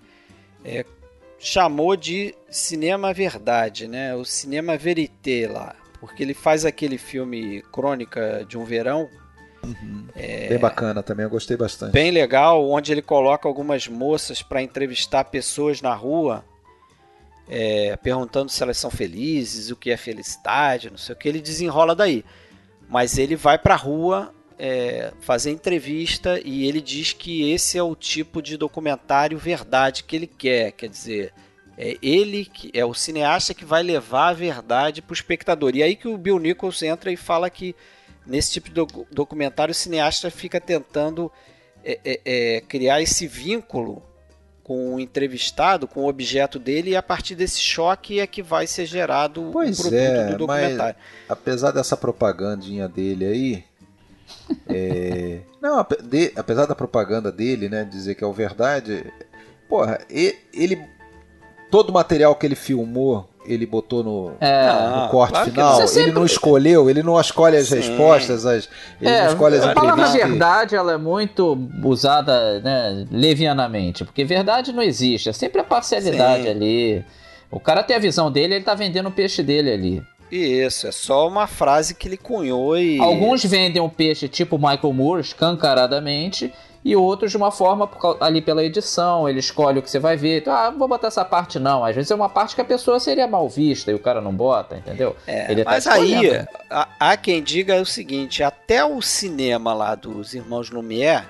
é, 0.63 0.85
chamou 1.39 1.95
de 1.95 2.35
cinema 2.49 3.13
verdade, 3.13 3.87
né? 3.87 4.15
O 4.15 4.25
cinema 4.25 4.77
verité 4.77 5.47
lá, 5.47 5.75
porque 5.99 6.23
ele 6.23 6.33
faz 6.33 6.65
aquele 6.65 6.97
filme 6.97 7.61
Crônica 7.71 8.45
de 8.47 8.57
um 8.57 8.65
Verão. 8.65 9.07
Uhum. 9.63 10.05
É, 10.15 10.49
bem 10.49 10.59
bacana 10.59 11.01
também, 11.01 11.23
eu 11.23 11.29
gostei 11.29 11.57
bastante. 11.57 11.91
Bem 11.91 12.11
legal, 12.11 12.69
onde 12.69 12.91
ele 12.91 13.01
coloca 13.01 13.47
algumas 13.47 13.87
moças 13.87 14.41
para 14.41 14.61
entrevistar 14.61 15.25
pessoas 15.25 15.81
na 15.81 15.93
rua 15.93 16.43
é, 17.47 17.95
perguntando 17.97 18.51
se 18.51 18.61
elas 18.61 18.77
são 18.77 18.89
felizes, 18.89 19.69
o 19.69 19.75
que 19.75 19.91
é 19.91 19.97
felicidade, 19.97 20.89
não 20.89 20.97
sei 20.97 21.13
o 21.13 21.17
que, 21.17 21.27
ele 21.27 21.41
desenrola 21.41 21.95
daí. 21.95 22.25
Mas 22.89 23.17
ele 23.17 23.35
vai 23.35 23.57
para 23.57 23.75
a 23.75 23.77
rua 23.77 24.33
é, 24.57 25.13
fazer 25.19 25.51
entrevista 25.51 26.39
e 26.43 26.67
ele 26.67 26.81
diz 26.81 27.13
que 27.13 27.51
esse 27.51 27.77
é 27.77 27.83
o 27.83 27.95
tipo 27.95 28.41
de 28.41 28.57
documentário 28.57 29.37
verdade 29.37 30.03
que 30.03 30.15
ele 30.15 30.27
quer, 30.27 30.71
quer 30.71 30.89
dizer, 30.89 31.33
é 31.77 31.97
ele 32.01 32.45
que 32.45 32.71
é 32.73 32.85
o 32.85 32.93
cineasta 32.93 33.53
que 33.53 33.65
vai 33.65 33.83
levar 33.83 34.29
a 34.29 34.33
verdade 34.33 35.01
para 35.01 35.11
o 35.11 35.15
espectador. 35.15 35.75
E 35.75 35.83
aí 35.83 35.95
que 35.95 36.07
o 36.07 36.17
Bill 36.17 36.39
Nichols 36.39 36.81
entra 36.83 37.11
e 37.11 37.17
fala 37.17 37.49
que 37.49 37.75
nesse 38.25 38.53
tipo 38.53 38.69
de 38.69 39.05
documentário 39.11 39.71
o 39.71 39.75
cineasta 39.75 40.31
fica 40.31 40.59
tentando 40.59 41.31
é, 41.83 41.99
é, 42.03 42.21
é 42.25 42.61
criar 42.61 43.01
esse 43.01 43.27
vínculo 43.27 44.01
com 44.65 44.95
o 44.95 44.99
entrevistado, 44.99 45.87
com 45.87 46.01
o 46.01 46.09
objeto 46.09 46.57
dele, 46.57 46.89
e 46.89 46.95
a 46.95 47.03
partir 47.03 47.35
desse 47.35 47.59
choque 47.59 48.19
é 48.19 48.25
que 48.25 48.41
vai 48.41 48.65
ser 48.65 48.87
gerado 48.87 49.51
pois 49.53 49.77
o 49.77 49.81
produto 49.83 49.99
é, 49.99 50.31
do 50.31 50.37
documentário. 50.39 50.95
Mas, 50.99 51.29
apesar 51.29 51.69
dessa 51.69 51.95
propagandinha 51.95 52.89
dele 52.89 53.25
aí. 53.25 53.63
é, 54.67 55.41
não, 55.61 55.77
apesar 56.35 56.65
da 56.65 56.73
propaganda 56.73 57.31
dele, 57.31 57.69
né, 57.69 57.83
dizer 57.83 58.15
que 58.15 58.23
é 58.23 58.27
o 58.27 58.33
verdade, 58.33 59.05
porra, 59.69 59.99
ele 60.09 60.83
todo 61.69 61.91
o 61.91 61.93
material 61.93 62.35
que 62.35 62.47
ele 62.47 62.55
filmou 62.55 63.29
ele 63.47 63.65
botou 63.65 64.03
no, 64.03 64.31
é, 64.39 64.67
no 65.01 65.09
corte 65.09 65.33
claro 65.33 65.51
final. 65.51 65.87
Sempre... 65.87 66.03
Ele 66.03 66.11
não 66.11 66.25
escolheu, 66.25 66.89
ele 66.89 67.03
não 67.03 67.19
escolhe 67.19 67.57
as 67.57 67.67
Sim. 67.67 67.75
respostas, 67.75 68.45
as, 68.45 68.69
ele 69.01 69.11
é, 69.11 69.23
não 69.23 69.31
escolhe 69.31 69.57
as. 69.57 69.63
A 69.65 69.73
palavra 69.73 70.07
verdade 70.07 70.75
ela 70.75 70.93
é 70.93 70.97
muito 70.97 71.57
usada 71.83 72.59
né, 72.59 73.05
levianamente, 73.11 74.03
porque 74.03 74.23
verdade 74.23 74.71
não 74.71 74.83
existe, 74.83 75.29
é 75.29 75.33
sempre 75.33 75.61
a 75.61 75.63
parcialidade 75.63 76.43
Sim. 76.43 76.49
ali. 76.49 77.05
O 77.51 77.59
cara 77.59 77.83
tem 77.83 77.95
a 77.95 77.99
visão 77.99 78.31
dele, 78.31 78.55
ele 78.55 78.65
tá 78.65 78.73
vendendo 78.73 79.07
o 79.07 79.11
peixe 79.11 79.41
dele 79.41 79.71
ali. 79.71 80.03
Isso, 80.31 80.87
é 80.87 80.91
só 80.91 81.27
uma 81.27 81.47
frase 81.47 81.93
que 81.93 82.07
ele 82.07 82.17
cunhou 82.17 82.77
e. 82.77 82.99
Alguns 82.99 83.43
vendem 83.43 83.81
o 83.81 83.85
um 83.85 83.89
peixe 83.89 84.27
tipo 84.27 84.57
Michael 84.57 84.91
Moore, 84.91 85.21
escancaradamente, 85.21 86.51
e 86.85 86.95
outros 86.95 87.31
de 87.31 87.37
uma 87.37 87.49
forma 87.49 87.89
ali 88.19 88.39
pela 88.43 88.63
edição, 88.63 89.27
ele 89.27 89.39
escolhe 89.39 89.79
o 89.79 89.81
que 89.81 89.89
você 89.89 89.97
vai 89.97 90.15
ver. 90.15 90.41
Então, 90.41 90.53
ah, 90.53 90.69
não 90.69 90.77
vou 90.77 90.87
botar 90.87 91.07
essa 91.07 91.25
parte 91.25 91.57
não. 91.57 91.83
Às 91.83 91.95
vezes 91.95 92.11
é 92.11 92.15
uma 92.15 92.29
parte 92.29 92.53
que 92.53 92.61
a 92.61 92.65
pessoa 92.65 92.99
seria 92.99 93.27
mal 93.27 93.49
vista 93.49 93.89
e 93.89 93.95
o 93.95 93.99
cara 93.99 94.21
não 94.21 94.31
bota, 94.31 94.77
entendeu? 94.77 95.15
É, 95.25 95.51
ele 95.51 95.63
tá 95.63 95.71
mas 95.71 95.85
tá 95.85 95.93
aí, 95.93 96.45
há 96.69 97.17
quem 97.17 97.41
diga 97.41 97.81
o 97.81 97.85
seguinte, 97.87 98.43
até 98.43 98.85
o 98.85 99.01
cinema 99.01 99.73
lá 99.73 99.95
dos 99.95 100.35
irmãos 100.35 100.69
Lumière, 100.69 101.25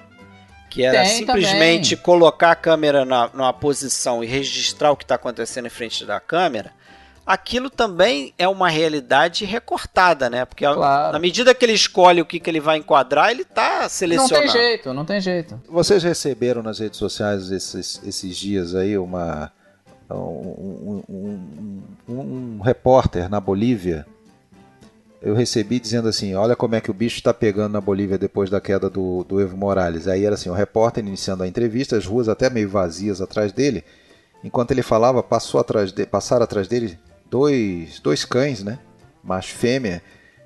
que 0.70 0.84
era 0.84 1.04
Tem 1.04 1.20
simplesmente 1.20 1.96
também. 1.96 2.04
colocar 2.04 2.52
a 2.52 2.56
câmera 2.56 3.06
na, 3.06 3.30
numa 3.34 3.54
posição 3.54 4.22
e 4.22 4.28
registrar 4.28 4.92
o 4.92 4.98
que 4.98 5.06
está 5.06 5.16
acontecendo 5.16 5.68
em 5.68 5.70
frente 5.70 6.04
da 6.04 6.20
câmera, 6.20 6.74
aquilo 7.26 7.70
também 7.70 8.34
é 8.38 8.48
uma 8.48 8.70
realidade 8.70 9.46
recortada, 9.46 10.30
né? 10.30 10.46
Porque 10.46 10.66
claro. 10.66 11.14
na 11.14 11.20
medida 11.20 11.54
que 11.54 11.66
ele 11.66 11.74
escolhe 11.74 12.22
o 12.22 12.26
que, 12.26 12.40
que 12.40 12.50
ele 12.50 12.60
vai 12.60 12.78
enquadrar, 12.78 13.32
ele 13.32 13.42
está 13.42 13.88
selecionando. 13.90 14.34
Não 14.34 14.42
tem 14.42 14.62
jeito, 14.62 14.94
não 14.94 15.06
tem 15.06 15.22
jeito. 15.22 15.62
Vocês 15.68 16.04
receberam 16.04 16.62
nas 16.62 16.80
redes 16.80 16.98
sociais 17.00 17.52
esses, 17.52 18.02
esses 18.06 18.38
dias 18.38 18.76
aí 18.76 18.98
uma 18.98 19.52
um, 20.10 21.04
um, 21.10 21.84
um, 22.08 22.14
um 22.14 22.60
repórter 22.62 23.28
na 23.28 23.40
Bolívia 23.40 24.06
eu 25.26 25.34
recebi 25.34 25.80
dizendo 25.80 26.08
assim: 26.08 26.36
olha 26.36 26.56
como 26.56 26.76
é 26.76 26.82
que 26.82 26.92
o 26.92 26.94
bicho 26.94 27.18
está 27.18 27.34
pegando 27.34 27.74
na 27.74 27.82
Bolívia 27.82 28.16
depois 28.16 28.48
da 28.48 28.62
queda 28.62 28.92
do, 28.92 29.24
do 29.24 29.42
Evo 29.42 29.58
Morales. 29.58 30.08
Aí 30.08 30.24
era 30.24 30.36
assim: 30.36 30.50
o 30.50 30.54
repórter 30.54 31.04
iniciando 31.04 31.42
a 31.42 31.48
entrevista, 31.48 31.98
as 31.98 32.06
ruas 32.06 32.30
até 32.30 32.48
meio 32.48 32.70
vazias 32.70 33.20
atrás 33.20 33.52
dele. 33.52 33.84
Enquanto 34.44 34.70
ele 34.70 34.84
falava, 34.84 35.24
passou 35.24 35.60
atrás 35.60 35.92
de, 35.92 36.06
passaram 36.06 36.44
atrás 36.44 36.68
dele 36.68 37.00
dois, 37.30 38.00
dois 38.00 38.26
cães, 38.26 38.64
né? 38.64 38.80
Macho 39.24 39.54
e 39.54 39.58
fêmea, 39.58 40.02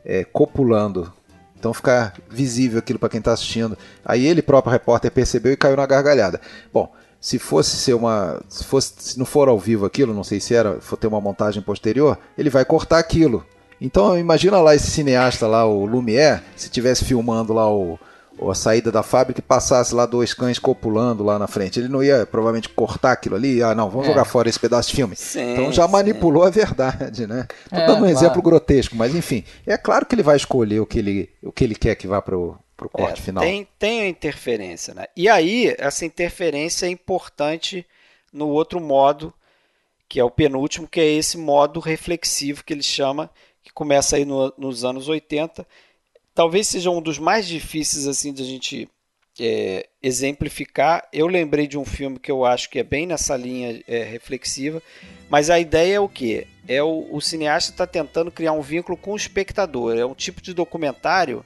é, 0.05 0.23
copulando. 0.23 1.11
Então 1.57 1.73
fica 1.73 2.13
visível 2.29 2.79
aquilo 2.79 2.97
para 2.97 3.09
quem 3.09 3.19
está 3.19 3.33
assistindo. 3.33 3.77
Aí 4.03 4.25
ele 4.25 4.41
próprio 4.41 4.71
repórter 4.71 5.11
percebeu 5.11 5.51
e 5.51 5.57
caiu 5.57 5.75
na 5.75 5.85
gargalhada. 5.85 6.39
Bom, 6.73 6.91
se 7.19 7.37
fosse 7.37 7.75
ser 7.75 7.93
uma, 7.93 8.41
se 8.47 8.63
fosse, 8.63 8.93
se 8.97 9.19
não 9.19 9.25
for 9.25 9.49
ao 9.49 9.59
vivo 9.59 9.85
aquilo, 9.85 10.13
não 10.13 10.23
sei 10.23 10.39
se 10.39 10.55
era, 10.55 10.79
for 10.79 10.95
ter 10.95 11.07
uma 11.07 11.19
montagem 11.19 11.61
posterior, 11.61 12.17
ele 12.37 12.49
vai 12.49 12.63
cortar 12.63 12.97
aquilo. 12.97 13.45
Então 13.81 14.17
imagina 14.17 14.59
lá 14.59 14.73
esse 14.73 14.89
cineasta 14.89 15.47
lá, 15.47 15.65
o 15.65 15.85
Lumière, 15.85 16.41
se 16.55 16.69
tivesse 16.69 17.03
filmando 17.03 17.53
lá 17.53 17.69
o, 17.69 17.99
ou 18.39 18.49
a 18.49 18.56
saída 18.56 18.91
da 18.91 19.04
fábrica 19.04 19.39
e 19.39 19.43
passasse 19.43 19.93
lá 19.93 20.06
dois 20.06 20.34
cães 20.34 20.58
copulando 20.58 21.23
lá 21.23 21.38
na 21.38 21.47
frente. 21.47 21.80
Ele 21.80 21.89
não 21.89 22.02
ia 22.02 22.25
provavelmente 22.25 22.69
cortar 22.69 23.12
aquilo 23.12 23.36
ali, 23.36 23.62
ah, 23.62 23.75
não, 23.75 23.89
vamos 23.89 24.08
é. 24.08 24.10
jogar 24.10 24.23
fora 24.23 24.47
esse 24.47 24.60
pedaço 24.60 24.89
de 24.89 24.95
filme. 24.95 25.15
Sim, 25.15 25.54
então 25.54 25.71
já 25.71 25.88
manipulou 25.88 26.43
sim. 26.43 26.47
a 26.47 26.52
verdade, 26.52 27.28
né? 27.28 27.45
Tô 27.69 27.75
é, 27.75 27.86
dando 27.86 27.97
um 27.97 27.99
claro. 27.99 28.12
exemplo 28.12 28.41
grotesco, 28.41 28.95
mas 28.95 29.13
enfim, 29.13 29.43
é 29.67 29.78
claro 29.78 30.06
que 30.06 30.15
ele 30.15 30.23
vai 30.23 30.38
escolher 30.38 30.80
o 30.80 30.86
que 30.86 30.99
ele, 30.99 31.30
o 31.43 31.52
que 31.52 31.63
ele 31.65 31.75
quer 31.75 31.95
que 31.95 32.08
vá 32.08 32.21
para 32.21 32.38
o 32.38 32.58
corte 32.93 33.19
é, 33.19 33.23
final. 33.23 33.43
Tem, 33.43 33.67
tem 33.78 34.02
a 34.02 34.08
interferência, 34.08 34.93
né? 34.93 35.06
E 35.15 35.28
aí, 35.28 35.75
essa 35.78 36.06
interferência 36.06 36.86
é 36.86 36.89
importante 36.89 37.86
no 38.32 38.47
outro 38.47 38.80
modo, 38.80 39.34
que 40.08 40.19
é 40.19 40.23
o 40.23 40.32
penúltimo, 40.32 40.88
que 40.88 40.99
é 41.02 41.06
esse 41.06 41.38
modo 41.38 41.80
reflexivo 41.82 42.63
que 42.63 42.73
ele 42.73 42.84
chama, 42.84 43.30
que 43.62 43.73
começa 43.73 44.15
aí 44.15 44.23
no, 44.23 44.54
nos 44.58 44.86
anos 44.86 45.10
80, 45.10 45.67
talvez 46.39 46.69
seja 46.69 46.89
um 46.89 47.02
dos 47.02 47.19
mais 47.19 47.45
difíceis 47.45 48.08
assim 48.08 48.32
de 48.32 48.41
a 48.41 48.45
gente 48.45 48.88
é, 49.38 49.89
exemplificar. 50.02 51.06
Eu 51.12 51.28
lembrei 51.28 51.67
de 51.67 51.78
um 51.78 51.84
filme 51.84 52.17
que 52.17 52.32
eu 52.32 52.45
acho 52.45 52.69
que 52.69 52.80
é 52.80 52.84
bem 52.84 53.06
nessa 53.06 53.36
linha 53.36 53.84
é, 53.86 54.04
reflexiva, 54.04 54.82
mas 55.30 55.49
a 55.49 55.60
ideia 55.60 55.95
é 55.95 55.99
o 55.99 56.08
que? 56.08 56.47
É 56.65 56.82
o, 56.82 57.10
o 57.12 57.19
cineasta 57.19 57.71
está 57.71 57.86
tentando 57.86 58.32
criar 58.32 58.54
um 58.54 58.62
vínculo 58.62 58.97
com 58.97 59.12
o 59.12 59.17
espectador. 59.17 59.97
É 59.97 60.06
um 60.06 60.15
tipo 60.15 60.41
de 60.41 60.54
documentário 60.54 61.45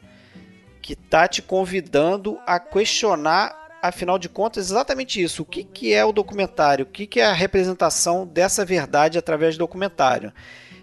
que 0.80 0.94
está 0.94 1.28
te 1.28 1.42
convidando 1.42 2.40
a 2.46 2.60
questionar 2.60 3.80
afinal 3.82 4.20
de 4.20 4.30
contas, 4.30 4.70
exatamente 4.70 5.20
isso. 5.20 5.42
O 5.42 5.46
que, 5.46 5.64
que 5.64 5.92
é 5.92 6.06
o 6.06 6.14
documentário? 6.14 6.86
O 6.86 6.88
que, 6.88 7.08
que 7.08 7.20
é 7.20 7.26
a 7.26 7.34
representação 7.34 8.28
dessa 8.28 8.64
verdade 8.64 9.18
através 9.18 9.56
do 9.56 9.60
documentário? 9.60 10.32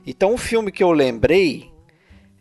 Então, 0.05 0.35
o 0.35 0.37
filme 0.37 0.73
que 0.73 0.83
eu 0.83 0.91
lembrei 0.91 1.70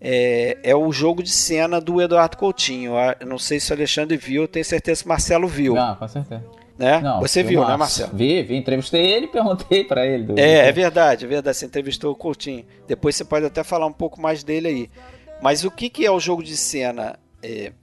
é, 0.02 0.58
é 0.64 0.76
o 0.76 0.92
jogo 0.92 1.22
de 1.22 1.32
cena 1.32 1.82
do 1.82 2.02
Eduardo 2.02 2.38
Coutinho. 2.38 2.94
Eu 3.20 3.28
não 3.28 3.38
sei 3.38 3.60
se 3.60 3.72
o 3.72 3.76
Alexandre 3.76 4.18
viu, 4.18 4.48
tenho 4.48 4.66
certeza 4.66 5.02
que 5.02 5.06
o 5.06 5.10
Marcelo 5.10 5.48
viu. 5.48 5.76
Não, 5.76 5.96
com 5.96 6.08
certeza. 6.08 6.44
Né? 6.78 7.02
Não, 7.02 7.20
Você 7.20 7.44
viu, 7.44 7.68
né, 7.68 7.76
Marcelo? 7.76 8.12
Vi, 8.14 8.42
vi, 8.42 8.56
entrevistei 8.56 9.06
ele 9.06 9.26
e 9.26 9.28
perguntei 9.28 9.84
para 9.84 10.06
ele. 10.08 10.24
Do... 10.24 10.40
É, 10.40 10.70
é 10.70 10.72
verdade, 10.72 11.26
é 11.26 11.28
verdade. 11.28 11.58
Você 11.58 11.66
entrevistou 11.66 12.14
o 12.14 12.16
Coutinho. 12.16 12.66
Depois 12.88 13.18
você 13.18 13.26
pode 13.26 13.46
até 13.46 13.66
falar 13.66 13.86
um 13.86 13.92
pouco 13.92 14.22
mais 14.22 14.46
dele 14.46 14.68
aí. 14.70 14.90
Mas 15.42 15.66
o 15.66 15.72
que, 15.72 15.90
que 15.90 16.06
é 16.06 16.12
o 16.12 16.22
jogo 16.22 16.42
de 16.42 16.56
cena? 16.56 17.20
É, 17.44 17.74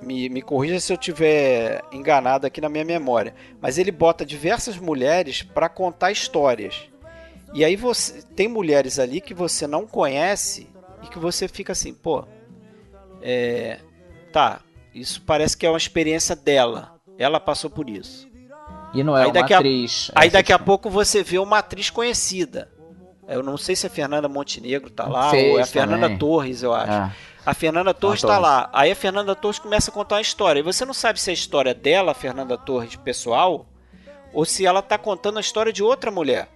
me, 0.00 0.28
me 0.28 0.40
corrija 0.40 0.78
se 0.78 0.92
eu 0.92 0.96
tiver 0.96 1.82
enganado 1.90 2.46
aqui 2.46 2.60
na 2.60 2.68
minha 2.68 2.84
memória. 2.84 3.34
Mas 3.60 3.78
ele 3.78 3.90
bota 3.90 4.24
diversas 4.24 4.78
mulheres 4.78 5.42
para 5.42 5.68
contar 5.68 6.12
histórias. 6.12 6.84
E 7.52 7.64
aí 7.64 7.74
você 7.74 8.22
tem 8.36 8.46
mulheres 8.46 9.00
ali 9.00 9.20
que 9.20 9.34
você 9.34 9.66
não 9.66 9.88
conhece 9.88 10.68
e 11.06 11.08
que 11.08 11.18
você 11.18 11.46
fica 11.48 11.72
assim, 11.72 11.94
pô, 11.94 12.24
é, 13.22 13.78
tá, 14.32 14.60
isso 14.92 15.22
parece 15.22 15.56
que 15.56 15.64
é 15.64 15.70
uma 15.70 15.78
experiência 15.78 16.34
dela. 16.34 16.94
Ela 17.16 17.40
passou 17.40 17.70
por 17.70 17.88
isso. 17.88 18.28
E 18.92 19.02
não 19.02 19.16
é 19.16 19.24
aí 19.24 19.30
uma 19.30 19.40
atriz. 19.40 20.10
A, 20.14 20.22
aí 20.22 20.30
daqui 20.30 20.52
a 20.52 20.58
pouco 20.58 20.90
você 20.90 21.22
vê 21.22 21.38
uma 21.38 21.58
atriz 21.58 21.90
conhecida. 21.90 22.70
Eu 23.28 23.42
não 23.42 23.56
sei 23.56 23.74
se 23.74 23.86
a 23.86 23.90
Fernanda 23.90 24.28
Montenegro 24.28 24.90
tá 24.90 25.06
lá, 25.06 25.30
Fez 25.30 25.52
ou 25.52 25.58
é 25.58 25.62
a 25.62 25.66
Fernanda 25.66 26.02
também. 26.02 26.18
Torres, 26.18 26.62
eu 26.62 26.72
acho. 26.72 26.92
É. 26.92 27.12
A 27.44 27.54
Fernanda 27.54 27.94
Torres 27.94 28.22
está 28.22 28.38
lá. 28.38 28.68
Aí 28.72 28.90
a 28.90 28.96
Fernanda 28.96 29.34
Torres 29.34 29.58
começa 29.58 29.90
a 29.90 29.94
contar 29.94 30.16
uma 30.16 30.20
história. 30.20 30.60
E 30.60 30.62
você 30.62 30.84
não 30.84 30.94
sabe 30.94 31.20
se 31.20 31.30
é 31.30 31.32
a 31.32 31.34
história 31.34 31.74
dela, 31.74 32.12
a 32.12 32.14
Fernanda 32.14 32.58
Torres, 32.58 32.96
pessoal, 32.96 33.66
ou 34.32 34.44
se 34.44 34.66
ela 34.66 34.80
está 34.80 34.98
contando 34.98 35.38
a 35.38 35.40
história 35.40 35.72
de 35.72 35.82
outra 35.82 36.10
mulher. 36.10 36.48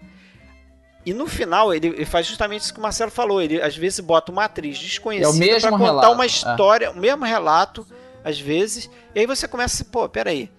E 1.05 1.15
no 1.15 1.27
final, 1.27 1.73
ele, 1.73 2.05
faz 2.05 2.27
justamente 2.27 2.63
isso 2.63 2.75
que 2.75 2.79
o 2.79 2.83
Marcelo 2.83 3.11
falou. 3.11 3.41
Ele 3.41 3.61
às 3.61 3.77
vezes 3.77 4.01
bota 4.01 4.31
uma 4.31 4.45
atriz 4.45 4.79
desconhecida 4.79 5.47
é 5.47 5.61
para 5.61 5.71
contar 5.71 5.85
relato. 5.85 6.13
uma 6.13 6.27
história, 6.27 6.87
é. 6.87 6.91
o 6.91 6.97
mesmo 6.97 7.25
relato, 7.25 7.87
às 8.23 8.39
vezes. 8.39 8.91
E 9.15 9.21
aí 9.21 9.27
você 9.27 9.49
começa 9.49 9.85
pô, 9.85 10.09
peraí. 10.09 10.51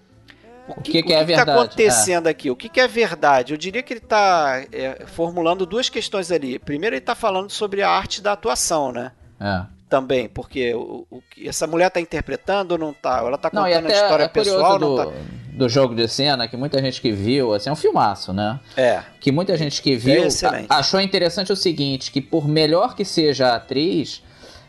O 0.68 0.82
que, 0.82 0.92
o 0.92 0.94
que, 0.94 1.04
que, 1.04 1.14
é 1.14 1.24
está 1.24 1.44
acontecendo 1.44 2.28
é. 2.28 2.32
aqui? 2.32 2.50
O 2.50 2.56
que, 2.56 2.70
que, 2.70 2.80
é 2.80 2.88
verdade? 2.88 3.54
Eu 3.54 3.58
diria 3.58 3.84
que 3.84 3.94
ele 3.94 4.00
está 4.00 4.64
é, 4.72 5.06
formulando 5.08 5.66
duas 5.66 5.90
questões 5.90 6.32
ali. 6.32 6.58
Primeiro, 6.58 6.96
ele 6.96 7.02
está 7.02 7.16
falando 7.16 7.50
sobre 7.50 7.82
a 7.82 7.90
arte 7.90 8.22
da 8.22 8.32
atuação, 8.32 8.92
né? 8.92 9.12
É. 9.40 9.64
Também, 9.90 10.30
porque 10.30 10.74
o, 10.74 11.06
o 11.12 11.22
essa 11.44 11.68
mulher 11.68 11.88
está 11.88 12.00
interpretando 12.00 12.72
ou 12.72 12.78
não 12.78 12.92
está? 12.92 13.18
Ela 13.18 13.36
está 13.36 13.50
contando 13.50 13.84
não, 13.84 13.90
a 13.90 13.94
história 13.94 14.24
é 14.24 14.28
pessoal 14.30 14.80
do, 14.80 14.96
não 14.96 15.06
tá... 15.06 15.12
do 15.52 15.68
jogo 15.68 15.94
de 15.94 16.08
cena, 16.08 16.48
que 16.48 16.56
muita 16.56 16.82
gente 16.82 17.02
que 17.02 17.12
viu, 17.12 17.54
assim, 17.54 17.70
é 17.70 17.74
um 17.74 17.76
filmaço, 17.76 18.34
né? 18.34 18.60
É. 18.76 19.02
Que 19.20 19.32
muita 19.32 19.56
gente 19.58 19.82
que 19.82 19.96
viu 19.96 20.24
é 20.24 20.66
achou 20.70 21.00
interessante 21.02 21.52
o 21.52 21.56
seguinte, 21.56 22.12
que 22.12 22.22
por 22.22 22.48
melhor 22.48 22.96
que 22.96 23.04
seja 23.04 23.50
a 23.50 23.56
atriz, 23.56 24.24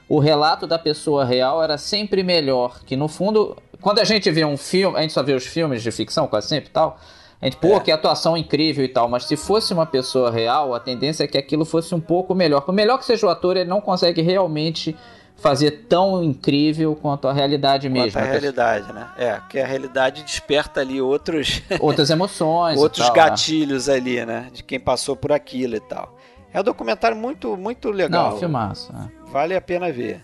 o 0.08 0.18
relato 0.18 0.66
da 0.66 0.78
pessoa 0.78 1.24
real 1.24 1.62
era 1.62 1.78
sempre 1.78 2.22
melhor, 2.22 2.80
que 2.84 2.96
no 2.96 3.08
fundo 3.08 3.56
quando 3.82 3.98
a 3.98 4.04
gente 4.04 4.30
vê 4.30 4.44
um 4.44 4.56
filme, 4.56 4.96
a 4.96 5.02
gente 5.02 5.12
só 5.12 5.22
vê 5.22 5.34
os 5.34 5.44
filmes 5.44 5.82
de 5.82 5.90
ficção 5.90 6.28
quase 6.28 6.48
sempre 6.48 6.70
e 6.70 6.72
tal. 6.72 6.98
A 7.40 7.46
gente, 7.46 7.56
pô, 7.56 7.74
é. 7.74 7.80
que 7.80 7.90
atuação 7.90 8.36
incrível 8.36 8.84
e 8.84 8.88
tal, 8.88 9.08
mas 9.08 9.24
se 9.24 9.36
fosse 9.36 9.74
uma 9.74 9.84
pessoa 9.84 10.30
real, 10.30 10.72
a 10.72 10.78
tendência 10.78 11.24
é 11.24 11.26
que 11.26 11.36
aquilo 11.36 11.64
fosse 11.64 11.92
um 11.92 12.00
pouco 12.00 12.32
melhor. 12.32 12.60
Por 12.60 12.72
melhor 12.72 12.96
que 12.98 13.04
seja 13.04 13.26
o 13.26 13.28
ator, 13.28 13.56
ele 13.56 13.68
não 13.68 13.80
consegue 13.80 14.22
realmente 14.22 14.96
fazer 15.42 15.86
tão 15.88 16.22
incrível 16.22 16.94
quanto 16.94 17.26
a 17.26 17.32
realidade 17.32 17.88
quanto 17.88 18.00
mesmo. 18.00 18.20
a 18.20 18.22
realidade, 18.22 18.92
né? 18.92 19.08
É, 19.18 19.40
que 19.50 19.58
a 19.58 19.66
realidade 19.66 20.22
desperta 20.22 20.80
ali 20.80 21.00
outros... 21.00 21.62
Outras 21.80 22.10
emoções 22.10 22.78
Outros 22.78 23.06
tal, 23.06 23.16
né? 23.16 23.22
gatilhos 23.22 23.88
né? 23.88 23.94
ali, 23.94 24.24
né? 24.24 24.50
De 24.52 24.62
quem 24.62 24.78
passou 24.78 25.16
por 25.16 25.32
aquilo 25.32 25.74
e 25.74 25.80
tal. 25.80 26.16
É 26.54 26.60
um 26.60 26.62
documentário 26.62 27.16
muito, 27.16 27.56
muito 27.56 27.90
legal. 27.90 28.30
Não, 28.30 28.38
filmaço. 28.38 28.92
É. 28.92 29.30
Vale 29.30 29.56
a 29.56 29.60
pena 29.60 29.90
ver. 29.90 30.22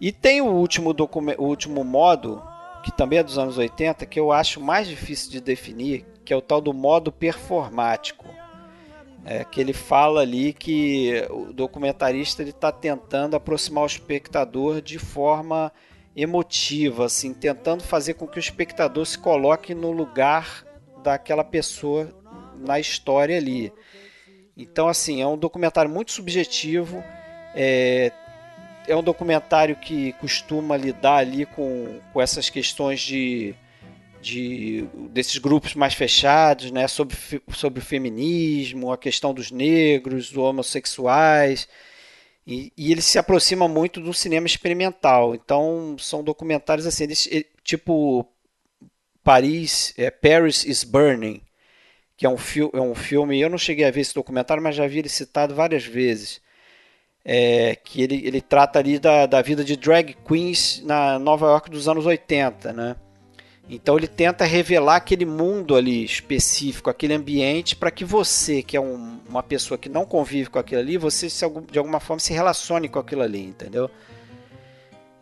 E 0.00 0.10
tem 0.10 0.40
o 0.40 0.46
último, 0.46 0.94
o 1.38 1.44
último 1.44 1.84
modo 1.84 2.42
que 2.84 2.92
também 2.92 3.18
é 3.18 3.22
dos 3.22 3.38
anos 3.38 3.56
80, 3.56 4.04
que 4.04 4.20
eu 4.20 4.30
acho 4.30 4.60
mais 4.60 4.86
difícil 4.86 5.30
de 5.30 5.40
definir, 5.40 6.04
que 6.22 6.34
é 6.34 6.36
o 6.36 6.42
tal 6.42 6.60
do 6.60 6.74
modo 6.74 7.10
performático. 7.10 8.23
É, 9.26 9.42
que 9.42 9.58
ele 9.58 9.72
fala 9.72 10.20
ali 10.20 10.52
que 10.52 11.26
o 11.30 11.50
documentarista 11.50 12.42
está 12.42 12.70
tentando 12.70 13.34
aproximar 13.34 13.84
o 13.84 13.86
espectador 13.86 14.82
de 14.82 14.98
forma 14.98 15.72
emotiva, 16.14 17.06
assim, 17.06 17.32
tentando 17.32 17.82
fazer 17.82 18.14
com 18.14 18.26
que 18.26 18.38
o 18.38 18.40
espectador 18.40 19.04
se 19.06 19.18
coloque 19.18 19.74
no 19.74 19.90
lugar 19.90 20.64
daquela 21.02 21.42
pessoa 21.42 22.08
na 22.58 22.78
história 22.78 23.36
ali. 23.36 23.72
Então, 24.56 24.88
assim, 24.88 25.20
é 25.20 25.26
um 25.26 25.36
documentário 25.36 25.90
muito 25.90 26.12
subjetivo, 26.12 27.02
é, 27.54 28.12
é 28.86 28.94
um 28.94 29.02
documentário 29.02 29.74
que 29.76 30.12
costuma 30.14 30.76
lidar 30.76 31.16
ali 31.16 31.44
com, 31.46 31.98
com 32.12 32.20
essas 32.20 32.48
questões 32.48 33.00
de, 33.00 33.54
de 34.24 34.88
desses 35.10 35.38
grupos 35.38 35.74
mais 35.74 35.94
fechados, 35.94 36.70
né, 36.70 36.88
sobre, 36.88 37.16
sobre 37.52 37.80
o 37.80 37.84
feminismo, 37.84 38.92
a 38.92 38.98
questão 38.98 39.34
dos 39.34 39.50
negros, 39.50 40.30
dos 40.30 40.38
homossexuais. 40.38 41.68
E, 42.46 42.72
e, 42.76 42.92
ele 42.92 43.02
se 43.02 43.18
aproxima 43.18 43.68
muito 43.68 44.00
do 44.00 44.12
cinema 44.12 44.46
experimental. 44.46 45.34
Então 45.34 45.96
são 45.98 46.22
documentários 46.22 46.86
assim, 46.86 47.04
eles, 47.04 47.28
tipo 47.62 48.26
Paris, 49.22 49.94
é, 49.96 50.10
Paris 50.10 50.64
is 50.64 50.84
Burning, 50.84 51.40
que 52.16 52.26
é 52.26 52.28
um, 52.28 52.36
é 52.74 52.80
um 52.80 52.94
filme. 52.94 53.40
Eu 53.40 53.50
não 53.50 53.58
cheguei 53.58 53.84
a 53.84 53.90
ver 53.90 54.00
esse 54.00 54.14
documentário, 54.14 54.62
mas 54.62 54.76
já 54.76 54.86
vi 54.86 54.98
ele 55.00 55.08
citado 55.08 55.54
várias 55.54 55.84
vezes 55.84 56.40
é, 57.24 57.76
que 57.76 58.02
ele, 58.02 58.26
ele 58.26 58.40
trata 58.40 58.78
ali 58.78 58.98
da, 58.98 59.26
da 59.26 59.40
vida 59.40 59.64
de 59.64 59.76
drag 59.76 60.14
queens 60.26 60.82
na 60.84 61.18
Nova 61.18 61.46
York 61.46 61.70
dos 61.70 61.88
anos 61.88 62.04
80, 62.04 62.72
né? 62.72 62.96
Então 63.68 63.96
ele 63.96 64.06
tenta 64.06 64.44
revelar 64.44 64.96
aquele 64.96 65.24
mundo 65.24 65.74
ali 65.74 66.04
específico, 66.04 66.90
aquele 66.90 67.14
ambiente, 67.14 67.74
para 67.74 67.90
que 67.90 68.04
você, 68.04 68.62
que 68.62 68.76
é 68.76 68.80
um, 68.80 69.18
uma 69.28 69.42
pessoa 69.42 69.78
que 69.78 69.88
não 69.88 70.04
convive 70.04 70.50
com 70.50 70.58
aquilo 70.58 70.80
ali, 70.80 70.98
você 70.98 71.30
se, 71.30 71.44
de 71.70 71.78
alguma 71.78 71.98
forma 71.98 72.20
se 72.20 72.32
relacione 72.32 72.88
com 72.88 72.98
aquilo 72.98 73.22
ali, 73.22 73.42
entendeu? 73.42 73.90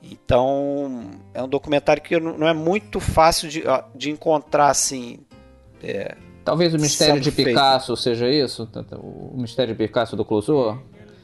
Então 0.02 1.10
é 1.32 1.40
um 1.40 1.48
documentário 1.48 2.02
que 2.02 2.18
não 2.18 2.48
é 2.48 2.52
muito 2.52 2.98
fácil 2.98 3.48
de, 3.48 3.62
de 3.94 4.10
encontrar 4.10 4.68
assim. 4.68 5.20
É, 5.80 6.16
Talvez 6.44 6.74
o 6.74 6.78
mistério 6.78 7.20
de 7.20 7.30
Picasso 7.30 7.94
feito. 7.94 8.02
seja 8.02 8.28
isso? 8.28 8.68
O 8.98 9.40
mistério 9.40 9.72
de 9.72 9.78
Picasso 9.78 10.16
do 10.16 10.24
Clouseau? 10.24 10.82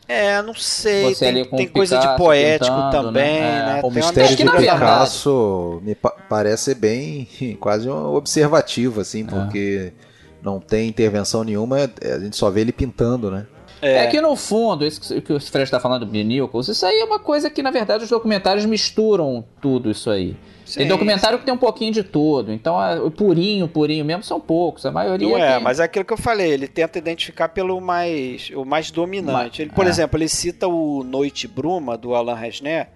É, 0.09 0.40
não 0.40 0.55
sei. 0.55 1.14
Você 1.14 1.33
tem, 1.33 1.44
tem 1.44 1.68
coisa 1.68 1.99
de 1.99 2.16
poético 2.16 2.75
pintando, 2.75 3.12
né? 3.12 3.23
também, 3.23 3.40
né? 3.40 3.75
né? 3.75 3.81
O 3.85 3.90
mistério 3.90 4.35
de 4.35 4.44
Picasso 4.44 5.83
me 5.85 5.94
pa 5.94 6.11
parece 6.11 6.75
bem 6.75 7.29
quase 7.61 7.90
um 7.90 8.14
observativo, 8.14 9.03
assim, 9.03 9.23
é. 9.23 9.25
porque 9.27 9.92
é. 9.92 10.05
não 10.42 10.61
tem 10.61 10.88
intervenção 10.88 11.44
nenhuma, 11.44 11.81
é, 11.81 12.12
a 12.14 12.18
gente 12.18 12.37
só 12.37 12.49
vê 12.49 12.62
ele 12.62 12.73
pintando, 12.73 13.31
né? 13.31 13.47
É. 13.81 14.05
é, 14.05 14.07
que 14.07 14.21
no 14.21 14.35
fundo, 14.35 14.85
isso 14.85 15.21
que 15.21 15.33
o 15.33 15.41
Fred 15.41 15.64
está 15.64 15.79
falando 15.79 16.05
de 16.05 16.25
Nichols, 16.25 16.69
isso 16.69 16.85
aí 16.85 17.01
é 17.01 17.05
uma 17.05 17.19
coisa 17.19 17.49
que 17.49 17.62
na 17.62 17.71
verdade 17.71 18.05
os 18.05 18.11
documentários 18.11 18.64
misturam 18.64 19.45
tudo 19.61 19.91
isso 19.91 20.11
aí. 20.11 20.37
Sim, 20.64 20.81
tem 20.81 20.88
documentário 20.88 21.37
sim. 21.37 21.41
que 21.41 21.45
tem 21.47 21.55
um 21.55 21.59
pouquinho 21.59 21.93
de 21.93 22.03
tudo. 22.03 22.53
Então, 22.53 22.77
o 23.07 23.11
purinho, 23.11 23.67
purinho 23.67 24.05
mesmo 24.05 24.23
são 24.23 24.38
poucos. 24.38 24.85
A 24.85 24.93
maioria. 24.93 25.27
Não 25.27 25.38
é, 25.38 25.55
tem... 25.55 25.62
mas 25.62 25.81
é 25.81 25.85
aquilo 25.85 26.05
que 26.05 26.12
eu 26.12 26.19
falei. 26.19 26.51
Ele 26.51 26.69
tenta 26.69 26.99
identificar 26.99 27.49
pelo 27.49 27.81
mais, 27.81 28.51
o 28.55 28.67
mais 28.67 28.91
dominante. 28.91 29.62
Ele, 29.62 29.71
por 29.71 29.87
é. 29.87 29.88
exemplo, 29.88 30.19
ele 30.19 30.29
cita 30.29 30.69
o 30.69 31.03
Noite 31.03 31.49
Bruma 31.49 31.97
do 31.97 32.14
Alain 32.14 32.37
Resner, 32.37 32.91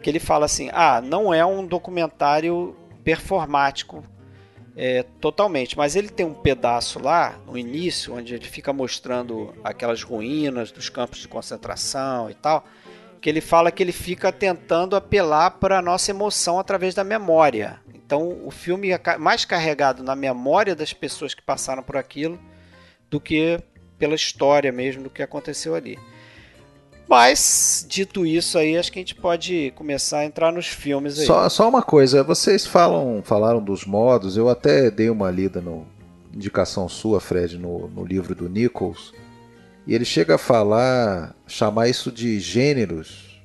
que 0.00 0.08
ele 0.08 0.20
fala 0.20 0.44
assim: 0.44 0.70
ah, 0.72 1.02
não 1.04 1.34
é 1.34 1.44
um 1.44 1.66
documentário 1.66 2.76
performático 3.02 4.04
é, 4.76 5.02
totalmente, 5.20 5.76
mas 5.76 5.96
ele 5.96 6.08
tem 6.08 6.24
um 6.24 6.34
pedaço 6.34 6.98
lá 6.98 7.38
no 7.46 7.58
início 7.58 8.14
onde 8.14 8.34
ele 8.34 8.46
fica 8.46 8.72
mostrando 8.72 9.54
aquelas 9.62 10.02
ruínas 10.02 10.72
dos 10.72 10.88
campos 10.88 11.18
de 11.18 11.28
concentração 11.28 12.30
e 12.30 12.34
tal 12.34 12.64
que 13.22 13.30
ele 13.30 13.40
fala 13.40 13.70
que 13.70 13.80
ele 13.80 13.92
fica 13.92 14.32
tentando 14.32 14.96
apelar 14.96 15.52
para 15.52 15.78
a 15.78 15.82
nossa 15.82 16.10
emoção 16.10 16.58
através 16.58 16.92
da 16.92 17.04
memória. 17.04 17.80
Então, 17.94 18.40
o 18.44 18.50
filme 18.50 18.90
é 18.90 19.00
mais 19.16 19.44
carregado 19.44 20.02
na 20.02 20.16
memória 20.16 20.74
das 20.74 20.92
pessoas 20.92 21.32
que 21.32 21.40
passaram 21.40 21.84
por 21.84 21.96
aquilo 21.96 22.38
do 23.08 23.20
que 23.20 23.60
pela 23.96 24.16
história 24.16 24.72
mesmo 24.72 25.04
do 25.04 25.10
que 25.10 25.22
aconteceu 25.22 25.76
ali. 25.76 25.96
Mas, 27.12 27.84
dito 27.86 28.24
isso 28.24 28.56
aí, 28.56 28.74
acho 28.74 28.90
que 28.90 28.98
a 28.98 29.02
gente 29.02 29.14
pode 29.14 29.70
começar 29.76 30.20
a 30.20 30.24
entrar 30.24 30.50
nos 30.50 30.66
filmes 30.66 31.18
aí. 31.18 31.26
Só, 31.26 31.46
só 31.50 31.68
uma 31.68 31.82
coisa, 31.82 32.24
vocês 32.24 32.64
falam, 32.64 33.20
falaram 33.22 33.62
dos 33.62 33.84
modos, 33.84 34.34
eu 34.38 34.48
até 34.48 34.90
dei 34.90 35.10
uma 35.10 35.30
lida 35.30 35.60
no 35.60 35.86
indicação 36.32 36.88
sua, 36.88 37.20
Fred, 37.20 37.58
no, 37.58 37.86
no 37.88 38.02
livro 38.02 38.34
do 38.34 38.48
Nichols, 38.48 39.12
e 39.86 39.94
ele 39.94 40.06
chega 40.06 40.36
a 40.36 40.38
falar, 40.38 41.36
chamar 41.46 41.86
isso 41.86 42.10
de 42.10 42.40
gêneros, 42.40 43.44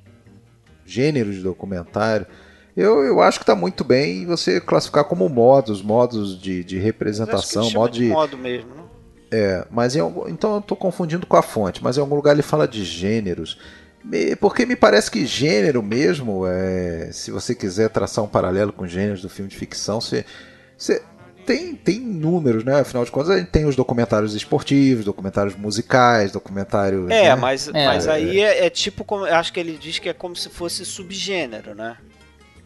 gêneros 0.86 1.34
de 1.34 1.42
documentário. 1.42 2.26
Eu, 2.74 3.04
eu 3.04 3.20
acho 3.20 3.38
que 3.38 3.42
está 3.42 3.54
muito 3.54 3.84
bem 3.84 4.24
você 4.24 4.62
classificar 4.62 5.04
como 5.04 5.28
modos, 5.28 5.82
modos 5.82 6.40
de, 6.40 6.64
de 6.64 6.78
representação, 6.78 7.70
modo 7.72 7.92
de... 7.92 8.06
de 8.06 8.08
modo 8.08 8.38
mesmo, 8.38 8.74
não? 8.74 8.77
É, 9.30 9.66
mas 9.70 9.94
em, 9.94 10.00
então 10.28 10.54
eu 10.54 10.58
estou 10.60 10.76
confundindo 10.76 11.26
com 11.26 11.36
a 11.36 11.42
fonte, 11.42 11.82
mas 11.82 11.96
em 11.96 12.00
algum 12.00 12.16
lugar 12.16 12.32
ele 12.32 12.42
fala 12.42 12.66
de 12.66 12.84
gêneros. 12.84 13.58
Porque 14.40 14.64
me 14.64 14.76
parece 14.76 15.10
que 15.10 15.26
gênero 15.26 15.82
mesmo, 15.82 16.46
é, 16.46 17.10
se 17.12 17.30
você 17.30 17.54
quiser 17.54 17.90
traçar 17.90 18.24
um 18.24 18.28
paralelo 18.28 18.72
com 18.72 18.86
gêneros 18.86 19.20
do 19.20 19.28
filme 19.28 19.50
de 19.50 19.56
ficção, 19.56 20.00
você, 20.00 20.24
você 20.76 21.02
tem, 21.44 21.74
tem 21.74 22.00
números, 22.00 22.64
né? 22.64 22.80
Afinal 22.80 23.04
de 23.04 23.10
contas, 23.10 23.30
a 23.30 23.38
gente 23.38 23.50
tem 23.50 23.64
os 23.64 23.74
documentários 23.74 24.34
esportivos, 24.34 25.04
documentários 25.04 25.56
musicais, 25.56 26.30
documentários. 26.30 27.10
É, 27.10 27.24
né? 27.24 27.34
mas, 27.36 27.68
É. 27.68 27.86
mas 27.86 28.06
aí 28.06 28.40
é, 28.40 28.66
é 28.66 28.70
tipo 28.70 29.04
como. 29.04 29.26
eu 29.26 29.34
Acho 29.34 29.52
que 29.52 29.60
ele 29.60 29.78
diz 29.80 29.98
que 29.98 30.08
é 30.08 30.12
como 30.12 30.36
se 30.36 30.48
fosse 30.48 30.84
subgênero, 30.84 31.74
né? 31.74 31.96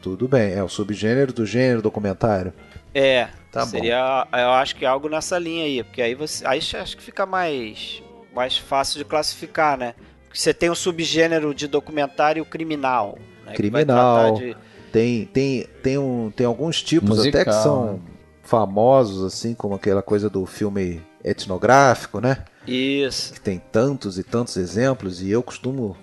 Tudo 0.00 0.26
bem, 0.26 0.52
é 0.52 0.62
o 0.62 0.68
subgênero 0.68 1.32
do 1.32 1.46
gênero 1.46 1.80
documentário. 1.80 2.52
É. 2.92 3.28
Tá 3.52 3.66
seria, 3.66 4.26
eu 4.32 4.50
acho 4.52 4.74
que 4.74 4.84
é 4.84 4.88
algo 4.88 5.08
nessa 5.10 5.38
linha 5.38 5.64
aí, 5.66 5.84
porque 5.84 6.00
aí 6.00 6.14
você. 6.14 6.44
Aí 6.46 6.58
acho 6.58 6.96
que 6.96 7.02
fica 7.02 7.26
mais. 7.26 8.02
mais 8.34 8.56
fácil 8.56 8.96
de 8.98 9.04
classificar, 9.04 9.76
né? 9.76 9.94
Porque 10.24 10.38
você 10.40 10.54
tem 10.54 10.70
o 10.70 10.74
subgênero 10.74 11.54
de 11.54 11.68
documentário 11.68 12.44
criminal. 12.46 13.18
Né? 13.44 13.52
que 13.52 13.70
vai 13.70 13.84
Criminal. 13.84 14.34
de- 14.34 14.56
Tem, 14.90 15.26
tem, 15.26 15.66
tem, 15.82 15.98
um, 15.98 16.30
tem 16.34 16.46
alguns 16.46 16.82
tipos 16.82 17.18
até 17.20 17.30
que 17.44 17.50
Musical, 17.50 17.62
são 17.62 18.00
famosos, 18.42 19.22
assim, 19.24 19.54
como 19.54 19.74
aquela 19.74 20.02
coisa 20.02 20.30
do 20.30 20.44
filme 20.46 21.02
etnográfico, 21.22 22.20
né? 22.20 22.44
Isso. 22.66 23.34
que 23.34 23.40
tem 23.40 23.58
tantos 23.70 24.18
e 24.18 24.22
tantos 24.22 24.56
exemplos 24.56 25.20
e 25.20 25.30
eu 25.30 25.42
costumo 25.42 25.96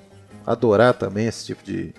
adorar 0.46 0.94
também 0.94 1.26
esse 1.26 1.46
tipo 1.48 1.64
de. 1.64 1.94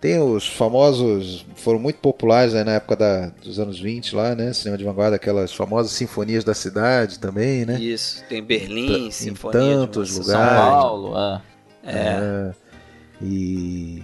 Tem 0.00 0.20
os 0.20 0.46
famosos, 0.46 1.44
foram 1.56 1.78
muito 1.78 1.98
populares 1.98 2.54
aí 2.54 2.62
na 2.64 2.72
época 2.72 2.96
da, 2.96 3.26
dos 3.28 3.58
anos 3.58 3.80
20 3.80 4.14
lá, 4.14 4.34
né? 4.34 4.52
Cinema 4.52 4.76
de 4.78 4.84
vanguarda, 4.84 5.16
aquelas 5.16 5.52
famosas 5.54 5.92
sinfonias 5.92 6.44
da 6.44 6.54
cidade 6.54 7.18
também, 7.18 7.64
né? 7.64 7.80
Isso. 7.80 8.22
Tem 8.28 8.42
Berlim, 8.42 9.08
Em 9.08 9.10
Sinfonia 9.10 9.60
tantos 9.78 10.08
de 10.08 10.14
São 10.14 10.22
lugares. 10.24 10.82
Paulo, 10.82 11.18
é. 11.18 11.42
É. 11.84 12.54
E. 13.20 14.02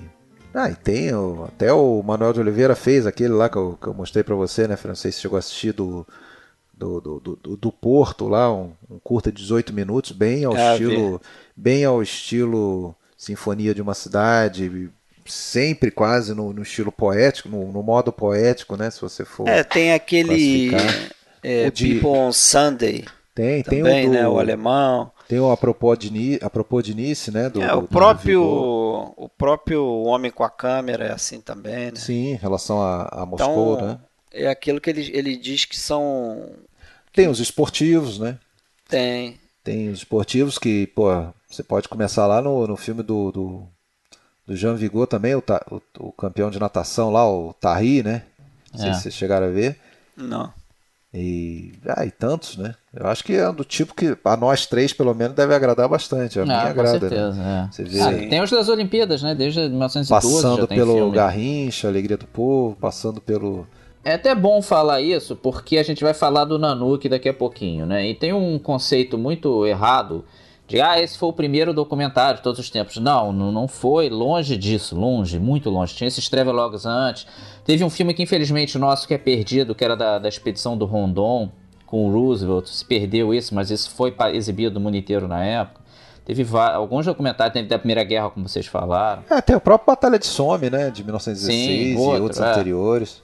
Ah, 0.55 0.71
e 0.71 0.75
tem 0.77 1.15
o, 1.15 1.45
até 1.45 1.73
o 1.73 2.03
Manuel 2.03 2.33
de 2.33 2.41
Oliveira 2.41 2.75
fez 2.75 3.07
aquele 3.07 3.33
lá 3.33 3.49
que 3.49 3.57
eu, 3.57 3.79
que 3.81 3.87
eu 3.87 3.95
mostrei 3.95 4.23
pra 4.23 4.35
você, 4.35 4.67
né? 4.69 4.77
Fran? 4.77 4.91
Não 4.91 4.97
sei 4.97 5.11
se 5.13 5.21
chegou 5.21 5.37
a 5.37 5.39
assistir 5.41 5.73
do, 5.73 6.07
do, 6.75 7.01
do, 7.01 7.21
do, 7.21 7.57
do 7.57 7.73
Porto 7.73 8.29
lá, 8.29 8.53
um, 8.53 8.73
um 8.91 8.99
curta 8.99 9.33
de 9.33 9.41
18 9.43 9.73
minutos, 9.73 10.13
bem 10.13 10.45
ao 10.45 10.57
É, 10.57 10.73
estilo. 10.73 11.21
Bem 11.57 11.85
ao 11.85 12.03
estilo 12.03 12.95
Sinfonia 13.17 13.75
de 13.75 13.81
uma 13.83 13.95
Cidade, 13.95 14.91
sempre 15.27 15.91
quase 15.91 16.35
no, 16.35 16.53
no 16.53 16.63
estilo 16.63 16.91
poético, 16.93 17.49
no, 17.49 17.71
no 17.73 17.83
modo 17.83 18.13
poético, 18.13 18.77
né? 18.77 18.91
Se 18.91 19.01
você 19.01 19.25
for. 19.25 19.49
É, 19.49 19.63
tem 19.65 19.93
aquele. 19.93 20.71
é, 21.43 21.69
O 21.69 21.71
de- 21.73 21.95
People 21.95 22.11
on 22.11 22.33
Sunday. 22.33 23.05
tem, 23.35 23.63
tem 23.63 23.79
Também, 23.83 24.07
o 24.07 24.11
do, 24.11 24.15
né? 24.15 24.29
O 24.29 24.39
alemão. 24.39 25.11
Tem 25.29 25.39
o 25.41 25.51
Apropos 25.51 25.99
de, 25.99 26.13
Ni- 26.13 26.39
Apropos 26.43 26.83
de 26.85 26.95
Nice, 26.95 27.31
né? 27.31 27.49
Do, 27.49 27.63
É, 27.63 27.75
o 27.75 27.83
do 27.83 27.89
próprio. 27.89 28.43
O 29.17 29.29
próprio 29.29 29.85
Homem 30.03 30.31
com 30.31 30.45
a 30.45 30.51
Câmera 30.51 31.07
é 31.07 31.13
assim 31.13 31.41
também, 31.41 31.87
né? 31.87 31.97
Sim, 31.97 32.33
em 32.33 32.37
relação 32.37 32.83
a, 32.83 33.09
a 33.23 33.27
Moscou, 33.27 33.75
Então, 33.75 33.87
né? 33.89 33.99
é 34.33 34.49
aquilo 34.49 34.81
que 34.81 34.91
ele, 34.91 35.11
ele 35.15 35.37
diz 35.37 35.65
que 35.65 35.79
são. 35.79 36.51
Tem 37.13 37.29
os 37.29 37.41
esportivos, 37.41 38.19
né? 38.19 38.39
Tem. 38.89 39.39
Tem 39.65 39.89
os 39.91 39.99
esportivos 39.99 40.59
que, 40.59 40.87
pô, 40.89 41.09
você 41.49 41.63
pode 41.63 41.89
começar 41.89 42.27
lá 42.27 42.43
no, 42.43 42.67
no 42.67 42.77
filme 42.77 43.03
do, 43.03 43.31
do, 43.31 43.69
do 44.47 44.57
Jean 44.57 44.75
Vigo 44.75 45.07
também, 45.07 45.35
o, 45.35 45.41
ta- 45.43 45.65
o, 45.71 45.81
o 45.99 46.13
campeão 46.13 46.51
de 46.51 46.59
natação 46.59 47.11
lá, 47.11 47.29
o 47.29 47.53
Tarri, 47.55 48.03
né? 48.03 48.23
Não 48.73 48.81
sei 48.81 48.91
É. 48.91 48.95
se 48.95 49.03
vocês 49.03 49.15
chegaram 49.15 49.47
a 49.47 49.51
ver. 49.51 49.77
Não. 50.17 50.53
E, 51.15 51.75
ah, 51.87 52.07
e 52.07 52.11
tantos, 52.11 52.57
né? 52.57 52.75
Eu 52.95 53.07
acho 53.07 53.23
que 53.23 53.35
é 53.35 53.53
do 53.53 53.65
tipo 53.65 53.95
que 53.95 54.17
a 54.25 54.35
nós 54.37 54.65
três, 54.67 54.95
pelo 54.95 55.15
menos, 55.15 55.37
deve 55.37 55.55
agradar 55.55 55.87
bastante. 55.87 56.41
A 56.41 56.45
minha 56.45 56.59
Ah, 56.59 56.63
com 56.75 56.81
agrada, 56.81 56.93
né? 56.93 56.99
certeza, 57.01 57.43
é. 57.43 57.69
Você 57.71 57.85
vê 57.85 58.01
Ah, 58.01 58.29
tem 58.31 58.41
os 58.43 58.51
das 58.51 58.69
Olimpíadas, 58.71 59.23
né? 59.23 59.35
Desde 59.35 59.61
1912 59.69 60.09
já 60.09 60.15
Passando 60.49 60.67
tem 60.67 60.79
pelo 60.79 60.95
filme. 60.95 61.15
Garrincha, 61.15 61.89
Alegria 61.89 62.17
do 62.17 62.27
Povo, 62.27 62.77
passando 62.81 63.21
pelo. 63.21 63.67
É 64.03 64.15
até 64.15 64.35
bom 64.35 64.63
falar 64.63 65.03
isso, 65.03 65.37
porque 65.37 65.77
a 65.77 65.83
gente 65.83 66.03
vai 66.03 66.15
falar 66.15 66.45
do 66.47 66.59
Nanuque 66.59 67.11
daqui 67.11 67.29
a 67.29 67.35
pouquinho, 67.35 67.85
né? 67.85 68.09
E 68.09 68.15
tem 68.15 68.33
um 68.33 68.59
conceito 68.59 69.19
muito 69.19 69.67
errado 69.67 70.25
de, 70.67 70.81
ah, 70.81 71.01
esse 71.01 71.19
foi 71.19 71.29
o 71.29 71.33
primeiro 71.33 71.75
documentário 71.75 72.37
de 72.37 72.43
todos 72.43 72.59
os 72.59 72.71
tempos. 72.71 72.97
Não, 72.97 73.33
não 73.33 73.53
não 73.53 73.69
foi, 73.69 74.09
longe 74.09 74.57
disso, 74.57 74.97
longe, 74.97 75.39
muito 75.39 75.69
longe. 75.69 75.95
Tinha 75.95 76.09
esses 76.09 76.29
travelogues 76.29 76.87
antes. 76.87 77.27
Teve 77.65 77.85
um 77.85 77.91
filme 77.91 78.15
que 78.15 78.23
infelizmente 78.23 78.79
nosso 78.79 79.07
que 79.07 79.15
é 79.15 79.19
perdido, 79.19 79.75
que 79.75 79.85
era 79.85 79.97
da, 79.97 80.19
da 80.19 80.29
expedição 80.29 80.77
do 80.77 80.87
Rondon, 80.87 81.51
com 81.87 82.07
o 82.07 82.13
Roosevelt. 82.13 82.69
Se 82.69 82.85
perdeu 82.85 83.35
isso, 83.35 83.55
mas 83.55 83.71
isso 83.71 83.91
foi 83.91 84.15
exibido 84.33 84.75
no 84.75 84.81
mundo 84.81 84.97
inteiro 84.97 85.29
na 85.29 85.45
época. 85.45 85.83
Teve 86.25 86.47
alguns 86.57 87.05
documentários, 87.05 87.53
teve 87.53 87.69
da 87.69 87.79
Primeira 87.79 88.05
Guerra, 88.05 88.31
como 88.31 88.49
vocês 88.49 88.67
falaram. 88.67 89.25
É, 89.29 89.41
tem 89.41 89.57
o 89.57 89.61
próprio 89.61 89.89
Batalha 89.89 90.19
de 90.19 90.27
Somme, 90.27 90.71
né? 90.71 90.89
De 90.89 91.03
1916 91.03 91.69
Sim, 91.69 91.95
e 91.95 91.97
outro, 91.97 92.23
outros 92.23 92.41
é. 92.41 92.51
anteriores. 92.51 93.23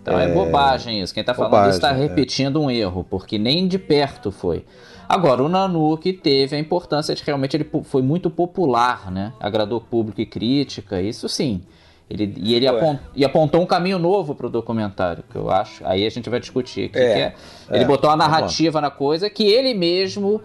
Então 0.00 0.20
é, 0.20 0.28
bobagem 0.28 1.00
isso. 1.00 1.14
Quem 1.14 1.24
tá 1.24 1.32
falando 1.32 1.52
bobagem, 1.52 1.70
isso 1.70 1.80
tá 1.80 1.90
é. 1.90 1.96
repetindo 1.96 2.60
um 2.60 2.70
erro, 2.70 3.04
porque 3.08 3.38
nem 3.38 3.66
de 3.66 3.78
perto 3.78 4.30
foi. 4.30 4.64
Agora, 5.08 5.42
o 5.42 5.48
Nanuque 5.48 6.12
teve 6.12 6.56
a 6.56 6.58
importância 6.58 7.14
de 7.14 7.22
realmente 7.22 7.56
ele 7.56 7.66
foi 7.84 8.02
muito 8.02 8.30
popular, 8.30 9.10
né? 9.10 9.32
Agradou 9.40 9.80
público 9.80 10.20
e 10.20 10.26
crítica, 10.26 11.00
isso 11.00 11.28
sim. 11.28 11.62
Ele, 12.08 12.34
e 12.36 12.54
ele 12.54 12.66
e 13.14 13.24
apontou 13.24 13.62
um 13.62 13.66
caminho 13.66 13.98
novo 13.98 14.34
pro 14.34 14.50
documentário, 14.50 15.24
que 15.30 15.36
eu 15.36 15.50
acho. 15.50 15.84
Aí 15.86 16.06
a 16.06 16.10
gente 16.10 16.28
vai 16.28 16.38
discutir. 16.38 16.90
Que 16.90 16.98
É. 16.98 17.12
que 17.14 17.20
é. 17.20 17.34
Ele 17.70 17.84
É, 17.84 17.86
botou 17.86 18.10
uma 18.10 18.18
tá 18.18 18.28
narrativa 18.28 18.80
na 18.80 18.90
coisa 18.90 19.30
que 19.30 19.44
ele 19.44 19.72
mesmo, 19.72 20.40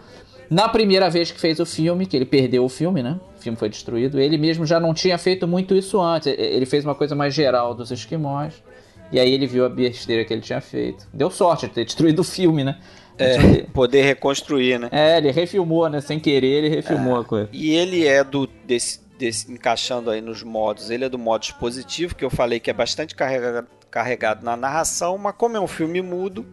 na 0.49 0.69
primeira 0.69 1.09
vez 1.09 1.31
que 1.31 1.39
fez 1.39 1.59
o 1.59 1.65
filme, 1.65 2.05
que 2.05 2.15
ele 2.15 2.25
perdeu 2.25 2.63
o 2.63 2.69
filme, 2.69 3.03
né? 3.03 3.19
O 3.37 3.41
filme 3.41 3.57
foi 3.57 3.67
destruído, 3.69 4.19
ele 4.19 4.37
mesmo 4.37 4.65
já 4.65 4.79
não 4.79 4.93
tinha 4.93 5.17
feito 5.17 5.45
muito 5.47 5.75
isso 5.75 5.99
antes. 6.01 6.27
Ele 6.37 6.65
fez 6.65 6.85
uma 6.85 6.95
coisa 6.95 7.13
mais 7.13 7.33
geral 7.33 7.73
dos 7.73 7.91
esquimós. 7.91 8.63
E 9.11 9.19
aí 9.19 9.33
ele 9.33 9.47
viu 9.47 9.65
a 9.65 9.69
besteira 9.69 10.23
que 10.23 10.31
ele 10.31 10.41
tinha 10.41 10.61
feito. 10.61 11.07
Deu 11.13 11.29
sorte 11.29 11.67
de 11.67 11.73
ter 11.73 11.83
destruído 11.83 12.19
o 12.19 12.23
filme, 12.23 12.63
né? 12.63 12.77
É, 13.19 13.63
poder 13.73 14.01
reconstruir, 14.03 14.79
né? 14.79 14.89
É, 14.91 15.17
ele 15.17 15.31
refilmou, 15.31 15.89
né? 15.89 15.99
Sem 16.01 16.19
querer, 16.19 16.63
ele 16.63 16.69
refilmou 16.69 17.17
a 17.17 17.25
coisa. 17.25 17.49
E 17.51 17.71
ele 17.75 18.07
é 18.07 18.23
do 18.23 18.47
desse, 18.47 19.01
desse 19.17 19.51
encaixando 19.51 20.09
aí 20.09 20.21
nos 20.21 20.41
modos, 20.43 20.89
ele 20.89 21.05
é 21.05 21.09
do 21.09 21.19
modo 21.19 21.43
expositivo, 21.43 22.15
que 22.15 22.23
eu 22.23 22.29
falei 22.29 22.59
que 22.59 22.69
é 22.69 22.73
bastante 22.73 23.13
carrega- 23.15 23.67
carregado 23.91 24.43
na 24.45 24.55
narração, 24.55 25.17
mas 25.17 25.35
como 25.35 25.57
é 25.57 25.59
um 25.59 25.67
filme 25.67 26.01
mudo, 26.01 26.45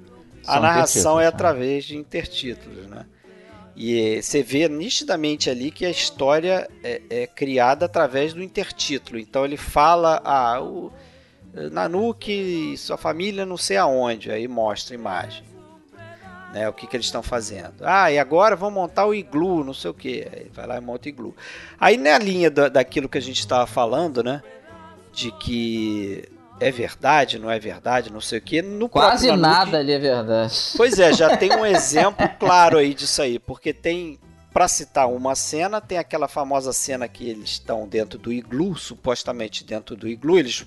a 0.47 0.55
São 0.55 0.63
narração 0.63 1.13
intertítulos, 1.13 1.19
é 1.19 1.23
né? 1.23 1.29
através 1.29 1.85
de 1.85 1.97
intertítulos, 1.97 2.87
né? 2.87 3.07
E 3.77 4.17
eh, 4.17 4.23
você 4.23 4.43
vê 4.43 4.69
nitidamente 4.69 5.51
ali 5.51 5.71
que 5.71 5.85
a 5.85 5.91
história 5.91 6.67
é, 6.83 7.03
é 7.11 7.27
criada 7.27 7.85
através 7.85 8.33
do 8.33 8.43
intertítulo. 8.43 9.19
Então 9.19 9.45
ele 9.45 9.59
fala, 9.59 10.21
ah, 10.25 10.61
o 10.63 10.91
eh, 11.55 11.69
Nanuque 11.69 12.33
e 12.73 12.77
sua 12.79 12.97
família 12.97 13.45
não 13.45 13.59
sei 13.59 13.77
aonde, 13.77 14.31
aí 14.31 14.49
mostra 14.49 14.95
a 14.95 14.99
imagem. 14.99 15.45
Né, 16.57 16.67
o 16.67 16.73
que, 16.73 16.87
que 16.87 16.97
eles 16.97 17.05
estão 17.05 17.23
fazendo. 17.23 17.75
Ah, 17.83 18.11
e 18.11 18.19
agora 18.19 18.57
vão 18.57 18.71
montar 18.71 19.05
o 19.05 19.15
iglu, 19.15 19.63
não 19.63 19.75
sei 19.75 19.91
o 19.91 19.95
que. 19.95 20.27
Vai 20.55 20.67
lá 20.67 20.79
e 20.79 20.81
monta 20.81 21.05
o 21.05 21.09
iglu. 21.11 21.37
Aí 21.79 21.99
na 21.99 22.17
linha 22.17 22.51
da, 22.51 22.71
daquilo 22.71 23.11
que 23.11 23.19
a 23.19 23.21
gente 23.21 23.41
estava 23.41 23.67
falando, 23.67 24.25
né? 24.25 24.43
De 25.13 25.31
que 25.33 26.27
é 26.59 26.71
verdade, 26.71 27.39
não 27.39 27.51
é 27.51 27.59
verdade, 27.59 28.11
não 28.11 28.23
sei 28.23 28.39
o 28.39 28.41
que. 28.41 28.63
No 28.63 28.89
Quase 28.89 29.31
nada 29.37 29.77
ali 29.77 29.93
é 29.93 29.99
verdade. 29.99 30.55
Pois 30.79 30.99
é, 30.99 31.13
já 31.13 31.37
tem 31.37 31.53
um 31.53 31.67
exemplo 31.67 32.27
claro 32.41 32.79
aí 32.79 32.95
disso 32.95 33.21
aí, 33.21 33.39
porque 33.39 33.75
tem, 33.75 34.19
para 34.51 34.67
citar 34.67 35.11
uma 35.11 35.35
cena, 35.35 35.79
tem 35.79 35.99
aquela 35.99 36.27
famosa 36.27 36.73
cena 36.73 37.07
que 37.07 37.29
eles 37.29 37.51
estão 37.51 37.87
dentro 37.87 38.19
do 38.19 38.33
iglu, 38.33 38.75
supostamente 38.79 39.63
dentro 39.63 39.95
do 39.95 40.09
iglu, 40.09 40.39
eles 40.39 40.65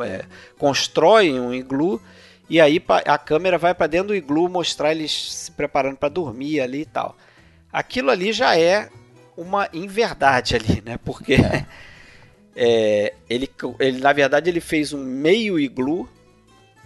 é, 0.00 0.24
constroem 0.56 1.38
um 1.38 1.52
iglu 1.52 2.00
e 2.48 2.60
aí 2.60 2.82
a 3.06 3.18
câmera 3.18 3.58
vai 3.58 3.74
para 3.74 3.86
dentro 3.86 4.08
do 4.08 4.14
iglu 4.14 4.48
mostrar 4.48 4.92
eles 4.92 5.12
se 5.12 5.50
preparando 5.50 5.96
para 5.96 6.08
dormir 6.08 6.60
ali 6.60 6.82
e 6.82 6.86
tal. 6.86 7.16
Aquilo 7.72 8.10
ali 8.10 8.32
já 8.32 8.56
é 8.58 8.88
uma 9.36 9.68
inverdade 9.72 10.54
ali, 10.54 10.82
né? 10.84 10.98
Porque 11.04 11.36
é, 12.54 13.14
ele, 13.28 13.50
ele, 13.80 13.98
na 13.98 14.12
verdade, 14.12 14.50
ele 14.50 14.60
fez 14.60 14.92
um 14.92 15.02
meio 15.02 15.58
iglu 15.58 16.08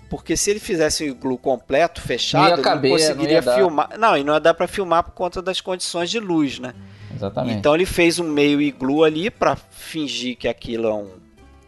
porque 0.09 0.37
se 0.37 0.51
ele 0.51 0.61
fizesse 0.61 1.05
um 1.05 1.09
iglu 1.09 1.37
completo, 1.37 2.01
fechado, 2.01 2.49
Não 2.49 2.55
ele 2.55 2.63
não 2.63 2.83
não 2.83 2.91
conseguiria 2.91 3.35
ia 3.35 3.43
dar. 3.43 3.55
filmar. 3.55 3.99
Não, 3.99 4.17
e 4.17 4.25
não 4.25 4.35
ia 4.35 4.41
dar 4.41 4.55
para 4.55 4.67
filmar 4.67 5.05
por 5.05 5.13
conta 5.13 5.43
das 5.43 5.61
condições 5.61 6.11
de 6.11 6.19
luz, 6.19 6.59
né? 6.59 6.75
Exatamente. 7.15 7.59
Então 7.59 7.75
ele 7.75 7.85
fez 7.85 8.19
um 8.19 8.25
meio 8.25 8.61
iglu 8.61 9.05
ali 9.05 9.31
para 9.31 9.57
fingir 9.57 10.37
que 10.37 10.49
aquilo 10.49 10.89
é 10.89 10.95
um, 10.95 11.11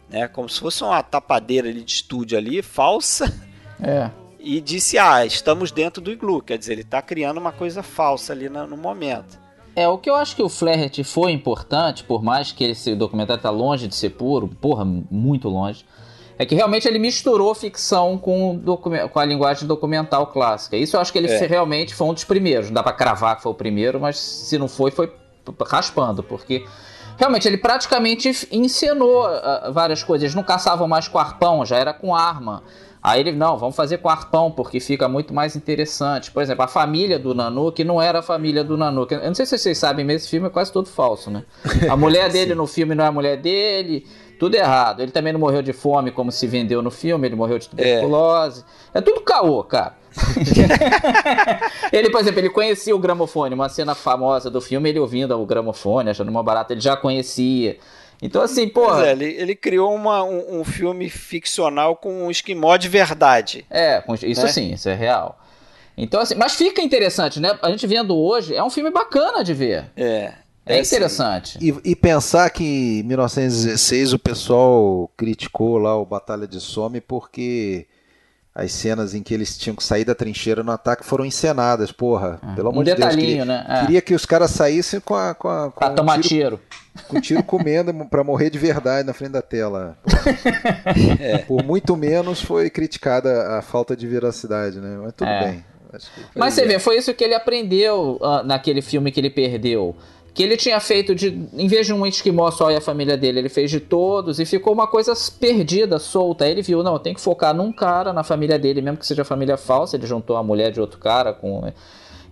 né, 0.09 0.27
como 0.27 0.49
se 0.49 0.59
fosse 0.59 0.83
uma 0.83 1.01
tapadeira 1.03 1.71
de 1.71 1.83
estúdio 1.85 2.37
ali, 2.37 2.61
falsa, 2.61 3.31
É. 3.81 4.09
e 4.39 4.59
disse: 4.61 4.97
"Ah, 4.97 5.25
estamos 5.25 5.71
dentro 5.71 6.01
do 6.01 6.11
iglu", 6.11 6.41
quer 6.41 6.57
dizer, 6.57 6.73
ele 6.73 6.81
está 6.81 7.01
criando 7.01 7.37
uma 7.37 7.51
coisa 7.51 7.81
falsa 7.83 8.33
ali 8.33 8.49
na- 8.49 8.65
no 8.65 8.75
momento. 8.77 9.39
É, 9.75 9.87
o 9.87 9.97
que 9.97 10.09
eu 10.09 10.15
acho 10.15 10.35
que 10.35 10.41
o 10.43 10.49
Flaherty 10.49 11.03
foi 11.03 11.31
importante, 11.31 12.03
por 12.03 12.21
mais 12.21 12.51
que 12.51 12.63
esse 12.65 12.93
documentário 12.95 13.41
tá 13.41 13.49
longe 13.49 13.87
de 13.87 13.95
ser 13.95 14.09
puro, 14.11 14.47
porra, 14.47 14.83
muito 14.85 15.47
longe, 15.47 15.85
É 16.39 16.45
que 16.45 16.55
realmente 16.55 16.87
ele 16.87 16.97
misturou 16.97 17.53
ficção 17.53 18.17
com, 18.17 18.59
com 19.11 19.19
a 19.19 19.25
linguagem 19.25 19.67
documental 19.67 20.25
clássica. 20.27 20.75
Isso 20.75 20.95
eu 20.95 20.99
acho 21.01 21.11
que 21.11 21.19
ele 21.19 21.27
é. 21.27 21.45
realmente 21.45 21.93
foi 21.93 22.07
um 22.07 22.13
dos 22.15 22.23
primeiros. 22.23 22.65
Não 22.67 22.73
dá 22.73 22.81
pra 22.81 22.93
cravar 22.93 23.35
que 23.35 23.43
foi 23.43 23.51
o 23.51 23.55
primeiro, 23.55 23.99
mas 23.99 24.17
se 24.17 24.57
não 24.57 24.67
foi, 24.67 24.89
foi 24.89 25.13
raspando, 25.69 26.23
porque 26.23 26.65
realmente 27.17 27.47
ele 27.47 27.57
praticamente 27.57 28.31
encenou 28.51 29.27
uh, 29.27 29.71
várias 29.71 30.03
coisas. 30.03 30.23
Eles 30.23 30.35
não 30.35 30.41
caçavam 30.41 30.87
mais 30.87 31.07
com 31.07 31.19
arpão, 31.19 31.63
já 31.63 31.77
era 31.77 31.93
com 31.93 32.15
arma. 32.15 32.63
Aí 33.03 33.19
ele, 33.19 33.31
não, 33.31 33.57
vamos 33.57 33.75
fazer 33.75 33.97
com 33.97 34.09
arpão, 34.09 34.51
porque 34.51 34.79
fica 34.79 35.09
muito 35.09 35.33
mais 35.33 35.55
interessante. 35.55 36.29
Por 36.29 36.43
exemplo, 36.43 36.63
a 36.63 36.67
família 36.67 37.17
do 37.17 37.33
Nanook 37.33 37.83
não 37.83 37.99
era 37.99 38.19
a 38.19 38.21
família 38.21 38.63
do 38.63 38.77
Nanook. 38.77 39.11
Eu 39.11 39.21
não 39.21 39.33
sei 39.33 39.47
se 39.47 39.57
vocês 39.57 39.77
sabem, 39.77 40.05
mas 40.05 40.17
esse 40.17 40.29
filme 40.29 40.45
é 40.45 40.49
quase 40.51 40.71
todo 40.71 40.87
falso, 40.87 41.31
né? 41.31 41.43
A 41.89 41.97
mulher 41.97 42.29
dele 42.33 42.53
no 42.53 42.67
filme 42.67 42.93
não 42.93 43.03
é 43.03 43.07
a 43.07 43.11
mulher 43.11 43.37
dele, 43.37 44.05
tudo 44.37 44.53
errado. 44.53 45.01
Ele 45.01 45.11
também 45.11 45.33
não 45.33 45.39
morreu 45.39 45.63
de 45.63 45.73
fome 45.73 46.11
como 46.11 46.31
se 46.31 46.45
vendeu 46.45 46.83
no 46.83 46.91
filme, 46.91 47.27
ele 47.27 47.35
morreu 47.35 47.57
de 47.57 47.69
tuberculose. 47.69 48.63
É, 48.93 48.99
é 48.99 49.01
tudo 49.01 49.21
caô, 49.21 49.63
cara. 49.63 49.95
ele, 51.91 52.11
por 52.11 52.19
exemplo, 52.21 52.39
ele 52.39 52.49
conhecia 52.49 52.95
o 52.95 52.99
gramofone, 52.99 53.55
uma 53.55 53.69
cena 53.69 53.95
famosa 53.95 54.51
do 54.51 54.61
filme, 54.61 54.89
ele 54.89 54.99
ouvindo 54.99 55.35
o 55.39 55.45
gramofone, 55.45 56.11
achando 56.11 56.29
uma 56.29 56.43
barata, 56.43 56.73
ele 56.73 56.81
já 56.81 56.95
conhecia. 56.95 57.77
Então, 58.21 58.41
assim, 58.41 58.67
pô. 58.67 58.93
É, 58.99 59.11
ele, 59.11 59.25
ele 59.25 59.55
criou 59.55 59.93
uma, 59.95 60.23
um, 60.23 60.59
um, 60.59 60.63
filme 60.63 61.09
ficcional 61.09 61.95
com 61.95 62.25
um 62.25 62.31
esquimó 62.31 62.77
de 62.77 62.87
verdade. 62.87 63.65
É, 63.69 64.03
isso 64.23 64.43
né? 64.43 64.51
sim, 64.51 64.73
isso 64.73 64.87
é 64.87 64.93
real. 64.93 65.39
Então, 65.97 66.21
assim, 66.21 66.35
mas 66.35 66.55
fica 66.55 66.81
interessante, 66.81 67.39
né? 67.39 67.57
A 67.61 67.69
gente 67.71 67.85
vendo 67.87 68.15
hoje, 68.15 68.55
é 68.55 68.63
um 68.63 68.69
filme 68.69 68.91
bacana 68.91 69.43
de 69.43 69.53
ver. 69.53 69.85
É. 69.95 70.33
É, 70.63 70.77
é 70.77 70.81
interessante. 70.81 71.57
E, 71.59 71.91
e, 71.91 71.95
pensar 71.95 72.49
que 72.51 72.99
em 72.99 73.03
1916 73.03 74.13
o 74.13 74.19
pessoal 74.19 75.11
criticou 75.17 75.77
lá 75.79 75.97
o 75.97 76.05
Batalha 76.05 76.47
de 76.47 76.59
Somme 76.59 77.01
porque 77.01 77.87
as 78.53 78.71
cenas 78.73 79.15
em 79.15 79.23
que 79.23 79.33
eles 79.33 79.57
tinham 79.57 79.75
que 79.75 79.83
sair 79.83 80.03
da 80.03 80.13
trincheira 80.13 80.61
no 80.61 80.71
ataque 80.71 81.05
foram 81.05 81.25
encenadas, 81.25 81.91
porra. 81.91 82.39
É. 82.51 82.55
Pelo 82.55 82.69
amor 82.69 82.81
um 82.81 82.83
de 82.83 82.93
Deus. 82.93 83.15
Queria, 83.15 83.45
né? 83.45 83.65
É. 83.67 83.79
queria 83.81 84.01
que 84.01 84.13
os 84.13 84.25
caras 84.25 84.51
saíssem 84.51 84.99
com 84.99 85.15
a. 85.15 85.33
Com 85.33 85.47
a 85.47 85.71
com 85.71 85.79
pra 85.79 85.89
tomar 85.91 86.19
tiro, 86.21 86.27
tiro. 86.27 86.59
Com 87.07 87.21
tiro 87.21 87.43
comendo 87.43 87.93
pra 88.09 88.23
morrer 88.23 88.49
de 88.49 88.59
verdade 88.59 89.07
na 89.07 89.13
frente 89.13 89.31
da 89.31 89.41
tela. 89.41 89.97
é. 91.19 91.37
Por 91.39 91.63
muito 91.63 91.95
menos 91.95 92.41
foi 92.41 92.69
criticada 92.69 93.57
a 93.57 93.61
falta 93.61 93.95
de 93.95 94.05
veracidade, 94.05 94.79
né? 94.79 94.99
Mas 95.01 95.13
tudo 95.13 95.29
é. 95.29 95.45
bem. 95.45 95.65
Mas 96.35 96.53
você 96.53 96.65
vê, 96.65 96.79
foi 96.79 96.97
isso 96.97 97.13
que 97.13 97.23
ele 97.23 97.33
aprendeu 97.33 98.17
uh, 98.21 98.43
naquele 98.45 98.81
filme 98.81 99.11
que 99.11 99.19
ele 99.19 99.29
perdeu 99.29 99.93
que 100.33 100.41
ele 100.41 100.55
tinha 100.55 100.79
feito 100.79 101.13
de, 101.13 101.47
em 101.53 101.67
vez 101.67 101.85
de 101.85 101.93
um 101.93 102.05
esquimó 102.05 102.49
só 102.51 102.71
e 102.71 102.75
a 102.75 102.81
família 102.81 103.17
dele, 103.17 103.39
ele 103.39 103.49
fez 103.49 103.69
de 103.69 103.79
todos 103.79 104.39
e 104.39 104.45
ficou 104.45 104.73
uma 104.73 104.87
coisa 104.87 105.13
perdida, 105.39 105.99
solta. 105.99 106.45
Aí 106.45 106.51
ele 106.51 106.61
viu, 106.61 106.81
não, 106.81 106.97
tem 106.97 107.13
que 107.13 107.19
focar 107.19 107.53
num 107.53 107.71
cara 107.71 108.13
na 108.13 108.23
família 108.23 108.57
dele, 108.57 108.81
mesmo 108.81 108.97
que 108.97 109.05
seja 109.05 109.25
família 109.25 109.57
falsa, 109.57 109.97
ele 109.97 110.07
juntou 110.07 110.37
a 110.37 110.43
mulher 110.43 110.71
de 110.71 110.79
outro 110.79 110.99
cara 110.99 111.33
com 111.33 111.63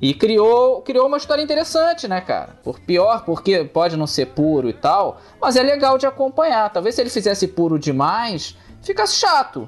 e 0.02 0.14
criou, 0.14 0.82
criou 0.82 1.08
uma 1.08 1.18
história 1.18 1.42
interessante, 1.42 2.08
né, 2.08 2.22
cara? 2.22 2.56
Por 2.64 2.80
pior, 2.80 3.26
porque 3.26 3.66
pode 3.66 3.98
não 3.98 4.08
ser 4.08 4.28
puro 4.28 4.70
e 4.70 4.74
tal, 4.74 5.20
mas 5.42 5.58
é 5.58 5.62
legal 5.62 5.98
de 5.98 6.06
acompanhar. 6.06 6.72
Talvez 6.72 6.96
se 6.96 7.02
ele 7.02 7.10
fizesse 7.10 7.50
puro 7.50 7.78
demais, 7.78 8.56
ficasse 8.82 9.16
chato. 9.16 9.68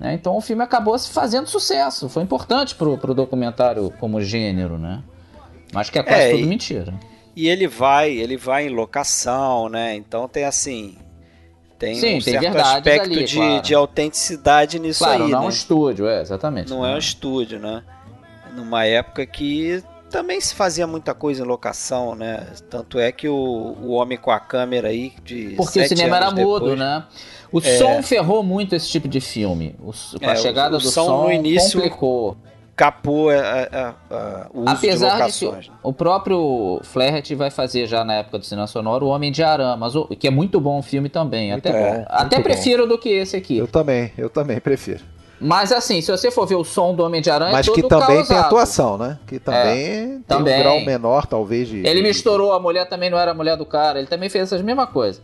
Né? 0.00 0.14
Então 0.14 0.36
o 0.36 0.40
filme 0.40 0.64
acabou 0.64 0.98
se 0.98 1.10
fazendo 1.10 1.46
sucesso. 1.46 2.08
Foi 2.08 2.24
importante 2.24 2.74
pro, 2.74 2.98
pro 2.98 3.14
documentário 3.14 3.92
como 4.00 4.20
gênero, 4.20 4.78
né? 4.78 5.00
Mas 5.72 5.88
que 5.88 5.98
é 5.98 6.02
quase 6.02 6.22
é, 6.22 6.30
tudo 6.32 6.42
e... 6.42 6.46
mentira. 6.46 6.92
E 7.34 7.48
ele 7.48 7.66
vai, 7.66 8.10
ele 8.10 8.36
vai 8.36 8.66
em 8.66 8.70
locação, 8.70 9.68
né? 9.68 9.94
Então 9.94 10.28
tem 10.28 10.44
assim, 10.44 10.96
tem 11.78 11.94
Sim, 11.96 12.18
um 12.18 12.20
tem 12.20 12.40
certo 12.40 12.56
aspecto 12.58 13.10
ali, 13.10 13.24
de, 13.24 13.36
claro. 13.36 13.62
de 13.62 13.74
autenticidade 13.74 14.78
nisso 14.78 15.02
claro, 15.02 15.24
aí. 15.24 15.30
Não 15.30 15.40
né? 15.40 15.44
é 15.44 15.48
um 15.48 15.50
estúdio, 15.50 16.06
é, 16.06 16.20
exatamente. 16.20 16.70
Não 16.70 16.86
é 16.86 16.94
um 16.94 16.98
estúdio, 16.98 17.58
né? 17.58 17.82
Numa 18.54 18.84
época 18.84 19.26
que 19.26 19.82
também 20.08 20.40
se 20.40 20.54
fazia 20.54 20.86
muita 20.86 21.12
coisa 21.14 21.42
em 21.42 21.46
locação, 21.46 22.14
né? 22.14 22.46
Tanto 22.70 23.00
é 23.00 23.10
que 23.10 23.26
o, 23.26 23.34
o 23.34 23.90
Homem 23.92 24.16
com 24.16 24.30
a 24.30 24.38
Câmera 24.38 24.88
aí 24.88 25.12
de 25.24 25.54
Porque 25.56 25.80
o 25.80 25.88
cinema 25.88 26.18
era 26.18 26.30
mudo, 26.30 26.60
depois, 26.60 26.78
né? 26.78 27.04
O 27.50 27.58
é... 27.58 27.78
som 27.78 28.02
ferrou 28.02 28.42
muito 28.44 28.76
esse 28.76 28.88
tipo 28.88 29.08
de 29.08 29.20
filme. 29.20 29.74
O, 29.80 29.92
com 30.20 30.28
a 30.28 30.32
é, 30.32 30.36
chegada 30.36 30.76
o, 30.76 30.78
o 30.78 30.82
do 30.82 30.88
som, 30.88 31.06
som 31.06 31.22
no 31.24 31.32
início 31.32 31.80
complicou 31.80 32.36
capou 32.82 33.30
a, 33.30 33.34
a, 33.36 33.94
a, 34.10 34.46
o 34.52 34.62
uso 34.62 34.70
Apesar 34.70 35.08
de 35.08 35.14
locações. 35.14 35.64
De 35.66 35.70
que 35.70 35.76
o 35.84 35.92
próprio 35.92 36.80
Flaherty 36.82 37.36
vai 37.36 37.48
fazer 37.48 37.86
já 37.86 38.04
na 38.04 38.14
época 38.14 38.40
do 38.40 38.44
cinema 38.44 38.66
sonoro 38.66 39.06
o 39.06 39.08
Homem 39.10 39.30
de 39.30 39.40
Arama, 39.40 39.76
mas 39.76 39.94
o, 39.94 40.04
que 40.08 40.26
é 40.26 40.30
muito 40.32 40.60
bom 40.60 40.80
o 40.80 40.82
filme 40.82 41.08
também. 41.08 41.52
Muito 41.52 41.68
até 41.68 41.80
bom, 41.80 42.04
até 42.08 42.40
prefiro 42.40 42.82
bom. 42.82 42.88
do 42.88 42.98
que 42.98 43.08
esse 43.08 43.36
aqui. 43.36 43.56
Eu 43.58 43.68
também, 43.68 44.12
eu 44.18 44.28
também 44.28 44.58
prefiro. 44.58 45.04
Mas 45.40 45.70
assim, 45.70 46.00
se 46.00 46.10
você 46.10 46.30
for 46.30 46.44
ver 46.44 46.56
o 46.56 46.64
som 46.64 46.92
do 46.92 47.04
Homem 47.04 47.20
de 47.20 47.30
Aranha, 47.30 47.52
mas 47.52 47.68
é 47.68 47.72
que 47.72 47.82
também 47.82 48.16
causado. 48.16 48.28
tem 48.28 48.36
atuação, 48.36 48.98
né? 48.98 49.18
Que 49.26 49.38
também 49.38 49.60
é, 49.60 50.06
tem 50.06 50.22
também. 50.26 50.54
um 50.54 50.62
grau 50.62 50.80
menor, 50.80 51.26
talvez. 51.26 51.68
De, 51.68 51.86
ele 51.86 52.02
misturou 52.02 52.52
a 52.52 52.58
mulher 52.58 52.88
também 52.88 53.10
não 53.10 53.18
era 53.18 53.30
a 53.30 53.34
mulher 53.34 53.56
do 53.56 53.66
cara. 53.66 53.98
Ele 53.98 54.08
também 54.08 54.28
fez 54.28 54.44
essas 54.44 54.62
mesmas 54.62 54.88
coisas. 54.90 55.22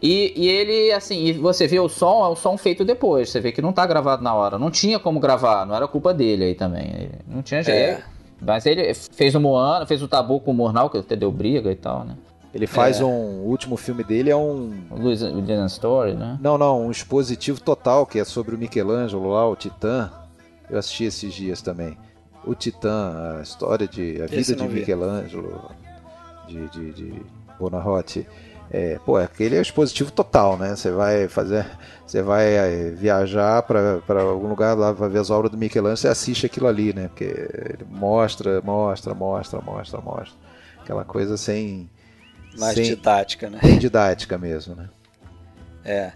E, 0.00 0.32
e, 0.36 0.48
ele, 0.48 0.92
assim, 0.92 1.24
e 1.24 1.32
você 1.32 1.66
vê 1.66 1.80
o 1.80 1.88
som, 1.88 2.24
é 2.24 2.28
o 2.28 2.36
som 2.36 2.56
feito 2.56 2.84
depois. 2.84 3.30
Você 3.30 3.40
vê 3.40 3.50
que 3.50 3.62
não 3.62 3.72
tá 3.72 3.86
gravado 3.86 4.22
na 4.22 4.34
hora. 4.34 4.58
Não 4.58 4.70
tinha 4.70 4.98
como 4.98 5.18
gravar, 5.18 5.66
não 5.66 5.74
era 5.74 5.88
culpa 5.88 6.12
dele 6.12 6.44
aí 6.44 6.54
também. 6.54 7.10
Não 7.26 7.42
tinha 7.42 7.62
jeito. 7.62 8.00
É. 8.00 8.04
Mas 8.40 8.66
ele 8.66 8.92
fez 8.92 9.34
o 9.34 9.40
Moana, 9.40 9.86
fez 9.86 10.02
o 10.02 10.08
Tabu 10.08 10.40
com 10.40 10.50
o 10.50 10.54
Murnau, 10.54 10.90
que 10.90 10.98
até 10.98 11.16
deu 11.16 11.32
briga 11.32 11.72
e 11.72 11.76
tal, 11.76 12.04
né? 12.04 12.14
Ele 12.52 12.66
faz 12.66 13.00
é. 13.00 13.04
um. 13.04 13.42
O 13.42 13.48
último 13.48 13.76
filme 13.76 14.04
dele 14.04 14.30
é 14.30 14.36
um. 14.36 14.72
Louisiana 14.90 15.66
Story, 15.66 16.14
né? 16.14 16.38
Não, 16.40 16.56
não, 16.56 16.86
um 16.86 16.90
expositivo 16.90 17.60
total, 17.60 18.06
que 18.06 18.18
é 18.18 18.24
sobre 18.24 18.54
o 18.54 18.58
Michelangelo 18.58 19.30
lá, 19.30 19.48
o 19.48 19.56
Titã. 19.56 20.10
Eu 20.70 20.78
assisti 20.78 21.04
esses 21.04 21.34
dias 21.34 21.60
também. 21.60 21.96
O 22.44 22.54
Titã, 22.54 23.38
a 23.38 23.42
história 23.42 23.86
de. 23.86 24.22
a 24.22 24.26
vida 24.26 24.54
de 24.54 24.68
Michelangelo, 24.68 25.70
de, 26.48 26.68
de, 26.68 26.92
de 26.92 27.22
Bonarotti. 27.58 28.26
É, 28.70 28.98
pô, 29.04 29.16
aquele 29.16 29.56
é 29.56 29.60
expositivo 29.60 30.10
total, 30.10 30.56
né? 30.56 30.74
Você 30.74 30.90
vai 30.90 31.28
fazer, 31.28 31.66
você 32.04 32.20
vai 32.20 32.54
é, 32.54 32.90
viajar 32.90 33.62
para 33.62 34.22
algum 34.22 34.48
lugar 34.48 34.76
lá 34.76 34.92
para 34.92 35.08
ver 35.08 35.20
as 35.20 35.30
obras 35.30 35.50
do 35.50 35.58
Michelangelo, 35.58 35.96
você 35.96 36.08
assiste 36.08 36.46
aquilo 36.46 36.66
ali, 36.66 36.92
né? 36.92 37.08
Porque 37.08 37.24
ele 37.24 37.86
mostra, 37.88 38.60
mostra, 38.62 39.14
mostra, 39.14 39.60
mostra, 39.60 40.00
mostra. 40.00 40.34
Aquela 40.80 41.04
coisa 41.04 41.36
sem 41.36 41.88
mais 42.58 42.74
sem, 42.74 42.84
didática, 42.84 43.50
né? 43.50 43.60
Bem 43.62 43.78
didática 43.78 44.38
mesmo, 44.38 44.74
né? 44.74 44.88
É. 45.84 46.12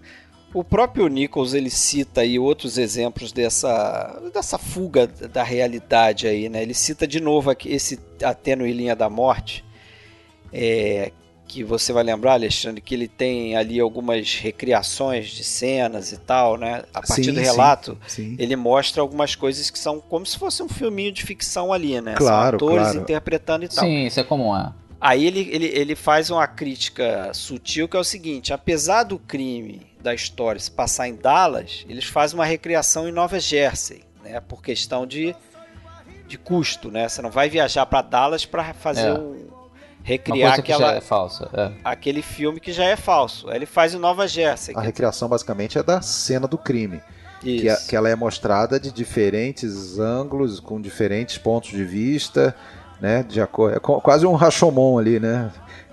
O 0.53 0.65
próprio 0.65 1.07
Nichols 1.07 1.55
ele 1.55 1.71
cita 1.71 2.23
aí 2.23 2.37
outros 2.37 2.77
exemplos 2.77 3.31
dessa, 3.31 4.21
dessa 4.35 4.59
fuga 4.59 5.07
da 5.07 5.45
realidade 5.45 6.27
aí, 6.27 6.49
né? 6.49 6.63
Ele 6.63 6.75
cita 6.75 7.07
de 7.07 7.21
novo 7.21 7.51
aqui 7.51 7.73
esse 7.73 8.01
A 8.23 8.35
Tênue 8.35 8.73
Linha 8.73 8.97
da 8.97 9.09
Morte, 9.09 9.65
é, 10.53 11.13
que 11.51 11.65
você 11.65 11.93
vai 11.93 12.05
lembrar, 12.05 12.35
Alexandre, 12.35 12.81
que 12.81 12.95
ele 12.95 13.09
tem 13.09 13.57
ali 13.57 13.81
algumas 13.81 14.37
recriações 14.37 15.31
de 15.31 15.43
cenas 15.43 16.13
e 16.13 16.17
tal, 16.17 16.57
né? 16.57 16.85
A 16.95 17.03
partir 17.03 17.25
sim, 17.25 17.33
do 17.33 17.41
relato, 17.41 17.99
sim, 18.07 18.37
sim. 18.37 18.37
ele 18.39 18.55
mostra 18.55 19.03
algumas 19.03 19.35
coisas 19.35 19.69
que 19.69 19.77
são 19.77 19.99
como 19.99 20.25
se 20.25 20.39
fosse 20.39 20.63
um 20.63 20.69
filminho 20.69 21.11
de 21.11 21.25
ficção 21.25 21.73
ali, 21.73 22.01
né? 22.01 22.15
Claro, 22.15 22.57
são 22.57 22.69
atores 22.69 22.85
claro. 22.85 23.01
interpretando 23.01 23.65
e 23.65 23.69
tal. 23.69 23.85
Sim, 23.85 24.07
isso 24.07 24.21
é 24.21 24.23
comum, 24.23 24.57
é. 24.57 24.73
Aí 25.01 25.27
ele, 25.27 25.49
ele, 25.51 25.67
ele 25.67 25.97
faz 25.97 26.31
uma 26.31 26.47
crítica 26.47 27.33
sutil 27.35 27.89
que 27.89 27.97
é 27.97 28.01
o 28.01 28.05
seguinte: 28.05 28.53
apesar 28.53 29.03
do 29.03 29.19
crime 29.19 29.85
da 30.01 30.15
história 30.15 30.61
se 30.61 30.71
passar 30.71 31.09
em 31.09 31.17
Dallas, 31.17 31.85
eles 31.89 32.05
fazem 32.05 32.39
uma 32.39 32.47
recriação 32.47 33.09
em 33.09 33.13
Nova 33.13 33.41
Jersey, 33.41 34.05
né? 34.23 34.39
Por 34.39 34.63
questão 34.63 35.05
de, 35.05 35.35
de 36.29 36.39
custo, 36.39 36.93
né? 36.93 37.09
Você 37.09 37.21
não 37.21 37.31
vai 37.31 37.49
viajar 37.49 37.87
para 37.87 38.03
Dallas 38.03 38.47
para 38.47 38.73
fazer 38.73 39.09
é. 39.09 39.15
um 39.15 39.60
recriar 40.03 40.59
aquela 40.59 40.95
é 40.95 41.01
falsa, 41.01 41.49
é. 41.53 41.73
aquele 41.85 42.23
filme 42.23 42.61
que 42.61 42.73
já 42.73 42.85
é 42.85 42.97
falso. 42.97 43.49
Aí 43.51 43.57
ele 43.57 43.67
faz 43.67 43.95
o 43.95 43.99
Nova 43.99 44.27
Jersey. 44.27 44.75
A 44.77 44.81
recriação 44.81 45.29
basicamente 45.29 45.79
é 45.79 45.83
da 45.83 46.01
cena 46.01 46.47
do 46.47 46.59
crime. 46.59 47.01
Que, 47.41 47.69
é, 47.69 47.77
que, 47.77 47.97
ela 47.97 48.11
é 48.11 48.15
mostrada 48.15 48.79
de 48.79 48.93
diferentes 48.93 49.99
ângulos, 49.99 50.61
com 50.61 50.79
diferentes 50.79 51.39
pontos 51.39 51.71
de 51.71 51.83
vista, 51.83 52.55
né? 53.01 53.23
De 53.23 53.41
acordo, 53.41 53.77
é 53.77 53.81
quase 53.81 54.27
um 54.27 54.35
Rashomon 54.35 54.99
ali, 54.99 55.19
né? 55.19 55.51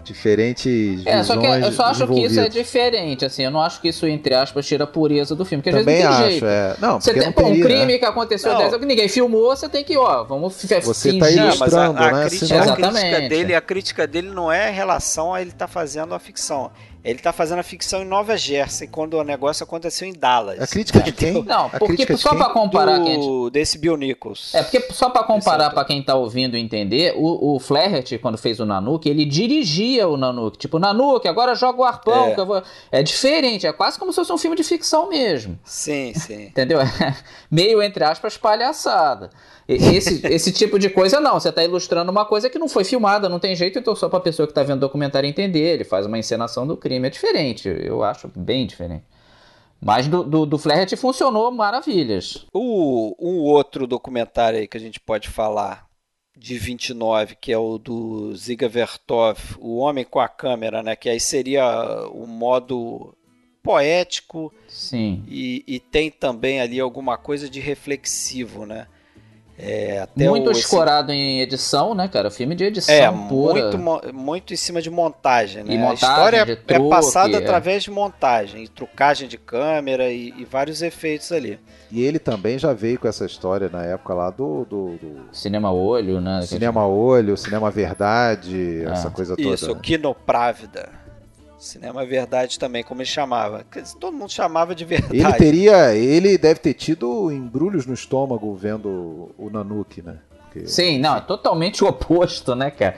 Diferentes 0.08 1.06
é, 1.06 1.24
só 1.24 1.38
que 1.38 1.46
eu 1.46 1.72
só 1.72 1.84
acho 1.86 2.08
que 2.08 2.22
isso 2.22 2.40
é 2.40 2.50
diferente, 2.50 3.26
assim, 3.26 3.44
eu 3.44 3.52
não 3.52 3.62
acho 3.62 3.82
que 3.82 3.90
isso, 3.90 4.08
entre 4.08 4.34
aspas, 4.34 4.66
tira 4.66 4.84
a 4.84 4.88
pureza 4.88 5.36
do 5.36 5.46
filme, 5.46 5.62
porque 5.62 5.78
Também 5.78 6.04
às 6.04 6.08
vezes 6.08 6.12
não 6.12 6.18
tem 6.18 6.26
acho, 6.26 6.32
jeito. 6.32 6.46
É. 6.46 6.76
Não, 6.80 7.02
você 7.02 7.14
tem, 7.14 7.22
não 7.24 7.52
um 7.52 7.62
crime 7.62 7.94
né? 7.94 7.98
que 7.98 8.06
aconteceu 8.06 8.58
dessa, 8.58 8.80
que 8.80 8.86
ninguém 8.86 9.08
filmou, 9.08 9.56
você 9.56 9.70
tem 9.70 9.84
que, 9.84 9.98
ó, 9.98 10.24
vamos 10.24 10.54
Você 10.54 11.12
fingir. 11.12 11.20
tá 11.20 11.30
ilustrando, 11.32 12.00
a, 12.00 12.08
a 12.08 12.12
né? 12.12 12.30
Crítica, 12.30 12.62
a 12.62 12.76
crítica 12.76 13.30
dele, 13.30 13.56
a 13.56 13.62
crítica 13.62 14.08
dele 14.08 14.30
não 14.30 14.52
é 14.52 14.72
em 14.72 14.74
relação 14.74 15.34
a 15.34 15.42
ele 15.42 15.52
estar 15.52 15.68
tá 15.68 15.72
fazendo 15.72 16.14
a 16.14 16.20
ficção. 16.20 16.72
Ele 17.08 17.20
tá 17.20 17.32
fazendo 17.32 17.60
a 17.60 17.64
ficção 17.64 18.02
em 18.02 18.06
Nova 18.06 18.36
Jersey, 18.36 18.88
quando 18.88 19.14
o 19.14 19.24
negócio 19.24 19.64
aconteceu 19.64 20.08
em 20.08 20.14
Dallas. 20.14 20.60
A 20.62 20.68
crítica 20.68 21.02
de 21.02 21.14
quem? 21.14 21.42
Não, 21.44 21.68
a 21.68 21.80
porque 21.80 22.18
só 22.18 22.36
para 22.36 22.50
comparar... 22.50 23.00
Do, 23.00 23.06
gente... 23.06 23.52
Desse 23.52 23.78
Bill 23.78 23.96
Nichols. 23.96 24.54
É, 24.54 24.62
porque 24.62 24.82
só 24.92 25.10
para 25.10 25.24
comparar 25.24 25.70
para 25.70 25.86
quem 25.86 26.04
tá 26.04 26.16
ouvindo 26.16 26.58
entender, 26.58 27.14
o, 27.16 27.56
o 27.56 27.60
Flaherty, 27.60 28.18
quando 28.18 28.38
fez 28.38 28.60
o 28.60 28.66
Nanook, 28.66 29.08
ele 29.08 29.24
dirigia 29.24 30.08
o 30.08 30.18
Nanook. 30.18 30.58
Tipo, 30.58 30.80
Nanook, 30.80 31.26
agora 31.28 31.56
joga 31.56 31.80
o 31.80 31.86
arpão. 31.86 32.28
É. 32.28 32.46
Vou... 32.46 32.62
é 32.92 33.02
diferente, 33.02 33.66
é 33.66 33.72
quase 33.72 33.98
como 33.98 34.12
se 34.12 34.18
fosse 34.18 34.34
um 34.34 34.38
filme 34.38 34.58
de 34.58 34.64
ficção 34.64 35.08
mesmo. 35.08 35.58
Sim, 35.64 36.14
sim. 36.14 36.48
Entendeu? 36.58 36.80
Meio, 37.50 37.82
entre 37.82 38.04
aspas, 38.04 38.38
palhaçada. 38.38 39.30
Esse, 39.68 40.26
esse 40.28 40.52
tipo 40.52 40.80
de 40.80 40.90
coisa 40.90 41.20
não, 41.20 41.40
você 41.40 41.50
está 41.50 41.64
ilustrando 41.64 42.10
uma 42.10 42.26
coisa 42.26 42.50
que 42.50 42.58
não 42.58 42.70
foi 42.70 42.86
filmada, 42.86 43.28
não 43.28 43.40
tem 43.40 43.54
jeito, 43.54 43.78
então 43.78 43.96
só 43.96 44.08
para 44.08 44.20
a 44.20 44.22
pessoa 44.22 44.48
que 44.48 44.52
está 44.52 44.64
vendo 44.64 44.78
o 44.78 44.82
documentário 44.82 45.28
entender, 45.28 45.74
ele 45.74 45.84
faz 45.84 46.06
uma 46.06 46.18
encenação 46.18 46.66
do 46.66 46.78
crime, 46.78 47.08
é 47.08 47.10
diferente, 47.10 47.68
eu 47.68 48.02
acho 48.02 48.32
bem 48.34 48.66
diferente. 48.66 49.04
Mas 49.82 50.08
do, 50.08 50.24
do, 50.24 50.46
do 50.46 50.58
Flaherty 50.58 50.96
funcionou 50.96 51.52
maravilhas. 51.52 52.46
O, 52.54 53.16
um 53.20 53.42
outro 53.42 53.86
documentário 53.86 54.60
aí 54.60 54.68
que 54.68 54.78
a 54.78 54.80
gente 54.80 55.00
pode 55.00 55.28
falar 55.28 55.86
de 56.36 56.58
29, 56.58 57.36
que 57.36 57.52
é 57.52 57.58
o 57.58 57.78
do 57.78 58.36
Ziga 58.36 58.70
Vertov, 58.70 59.40
O 59.60 59.78
Homem 59.78 60.06
com 60.06 60.20
a 60.20 60.28
Câmera, 60.28 60.82
né? 60.82 60.96
Que 60.96 61.10
aí 61.10 61.20
seria 61.20 62.08
o 62.12 62.26
modo 62.26 63.16
poético 63.62 64.54
Sim. 64.68 65.24
E, 65.28 65.64
e 65.68 65.80
tem 65.80 66.10
também 66.10 66.62
ali 66.62 66.80
alguma 66.80 67.18
coisa 67.18 67.50
de 67.50 67.60
reflexivo, 67.60 68.66
né? 68.66 68.88
É, 69.60 70.08
muito 70.16 70.52
escorado 70.52 71.12
esse... 71.12 71.20
em 71.20 71.42
edição, 71.42 71.96
né, 71.96 72.08
cara? 72.08 72.30
Filme 72.30 72.54
de 72.54 72.66
edição 72.66 72.94
é, 72.94 73.12
pura. 73.28 73.76
Muito, 73.76 74.14
muito 74.14 74.54
em 74.54 74.58
cima 74.58 74.82
de 74.82 74.90
montagem, 74.92 75.64
né? 75.64 75.74
E 75.74 75.78
montagem, 75.78 76.08
a 76.08 76.12
história 76.12 76.46
de 76.46 76.56
truque, 76.58 76.74
é 76.74 76.90
passada 76.90 77.34
é. 77.34 77.38
através 77.38 77.84
de 77.84 77.90
montagem, 77.90 78.64
e 78.64 78.68
trucagem 78.68 79.28
de 79.28 79.38
câmera 79.38 80.12
e, 80.12 80.32
e, 80.38 80.46
vários 80.46 80.84
efeitos 80.84 81.32
ali. 81.32 81.60
E 81.92 82.04
ele 82.04 82.20
também 82.20 82.60
já 82.60 82.72
veio 82.72 83.00
com 83.00 83.08
essa 83.08 83.26
história 83.26 83.68
na 83.68 83.84
época 83.84 84.14
lá 84.14 84.30
do... 84.30 84.64
do, 84.66 84.98
do... 84.98 85.22
Cinema 85.32 85.72
Olho, 85.72 86.22
né? 86.22 86.44
Cinema 86.44 86.86
Olho, 86.86 87.36
Cinema 87.36 87.72
Verdade, 87.72 88.84
é. 88.86 88.92
essa 88.92 89.10
coisa 89.10 89.36
toda. 89.36 89.56
Isso, 89.56 89.72
o 89.72 89.80
Kinoprávida. 89.80 91.07
Cinema 91.58 92.06
Verdade 92.06 92.60
também, 92.60 92.84
como 92.84 93.02
ele 93.02 93.10
chamava. 93.10 93.66
Todo 94.00 94.16
mundo 94.16 94.32
chamava 94.32 94.76
de 94.76 94.86
verdade. 94.86 95.20
Ele 95.20 95.34
teria. 95.34 95.96
Ele 95.96 96.38
deve 96.38 96.60
ter 96.60 96.74
tido 96.74 97.32
embrulhos 97.32 97.86
no 97.86 97.94
estômago 97.94 98.54
vendo 98.54 99.32
o 99.38 99.50
Nanuki, 99.52 100.02
né? 100.02 100.20
Porque... 100.44 100.68
Sim, 100.68 101.00
não, 101.00 101.18
é 101.18 101.22
totalmente 101.22 101.84
o 101.84 101.88
oposto, 101.88 102.56
né, 102.56 102.72
cara? 102.72 102.96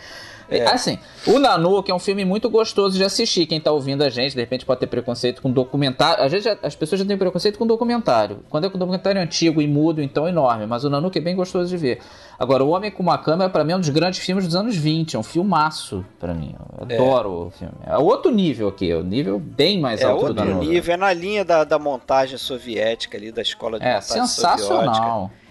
É. 0.49 0.65
Assim, 0.65 0.97
o 1.27 1.37
Nanook 1.37 1.89
é 1.89 1.93
um 1.93 1.99
filme 1.99 2.25
muito 2.25 2.49
gostoso 2.49 2.97
de 2.97 3.03
assistir. 3.03 3.45
Quem 3.45 3.59
tá 3.59 3.71
ouvindo 3.71 4.03
a 4.03 4.09
gente, 4.09 4.33
de 4.33 4.39
repente 4.39 4.65
pode 4.65 4.79
ter 4.79 4.87
preconceito 4.87 5.41
com 5.41 5.51
documentário. 5.51 6.23
Às 6.23 6.31
vezes 6.31 6.57
as 6.63 6.75
pessoas 6.75 6.99
já 6.99 7.05
têm 7.05 7.17
preconceito 7.17 7.59
com 7.59 7.67
documentário. 7.67 8.39
Quando 8.49 8.65
é 8.65 8.69
com 8.69 8.77
documentário 8.77 9.21
antigo 9.21 9.61
e 9.61 9.67
mudo, 9.67 10.01
então 10.01 10.25
é 10.25 10.29
enorme. 10.29 10.65
Mas 10.65 10.83
o 10.83 10.89
Nanook 10.89 11.17
é 11.17 11.21
bem 11.21 11.35
gostoso 11.35 11.69
de 11.69 11.77
ver. 11.77 11.99
Agora, 12.39 12.63
O 12.63 12.69
Homem 12.69 12.89
com 12.89 13.03
uma 13.03 13.17
Câmera, 13.17 13.49
para 13.49 13.63
mim, 13.63 13.73
é 13.73 13.75
um 13.75 13.79
dos 13.79 13.89
grandes 13.89 14.19
filmes 14.19 14.45
dos 14.45 14.55
anos 14.55 14.75
20. 14.75 15.15
É 15.15 15.19
um 15.19 15.23
filmaço, 15.23 16.05
para 16.19 16.33
mim. 16.33 16.55
Eu 16.79 16.87
é. 16.89 16.95
adoro 16.95 17.29
é. 17.29 17.47
o 17.47 17.51
filme. 17.51 17.73
É 17.85 17.97
outro 17.97 18.31
nível 18.31 18.69
aqui, 18.69 18.89
é 18.89 18.95
um 18.95 19.03
nível 19.03 19.39
bem 19.39 19.79
mais 19.79 20.01
é 20.01 20.05
alto 20.05 20.27
outro 20.27 20.45
do 20.45 20.55
nível, 20.55 20.93
é 20.93 20.97
na 20.97 21.13
linha 21.13 21.43
da, 21.43 21.63
da 21.63 21.77
montagem 21.77 22.37
soviética 22.37 23.17
ali, 23.17 23.31
da 23.31 23.41
escola 23.41 23.77
de 23.77 23.85
é, 23.85 23.95
montagem 23.95 24.21
sensacional. 24.21 24.85
soviética. 24.85 25.49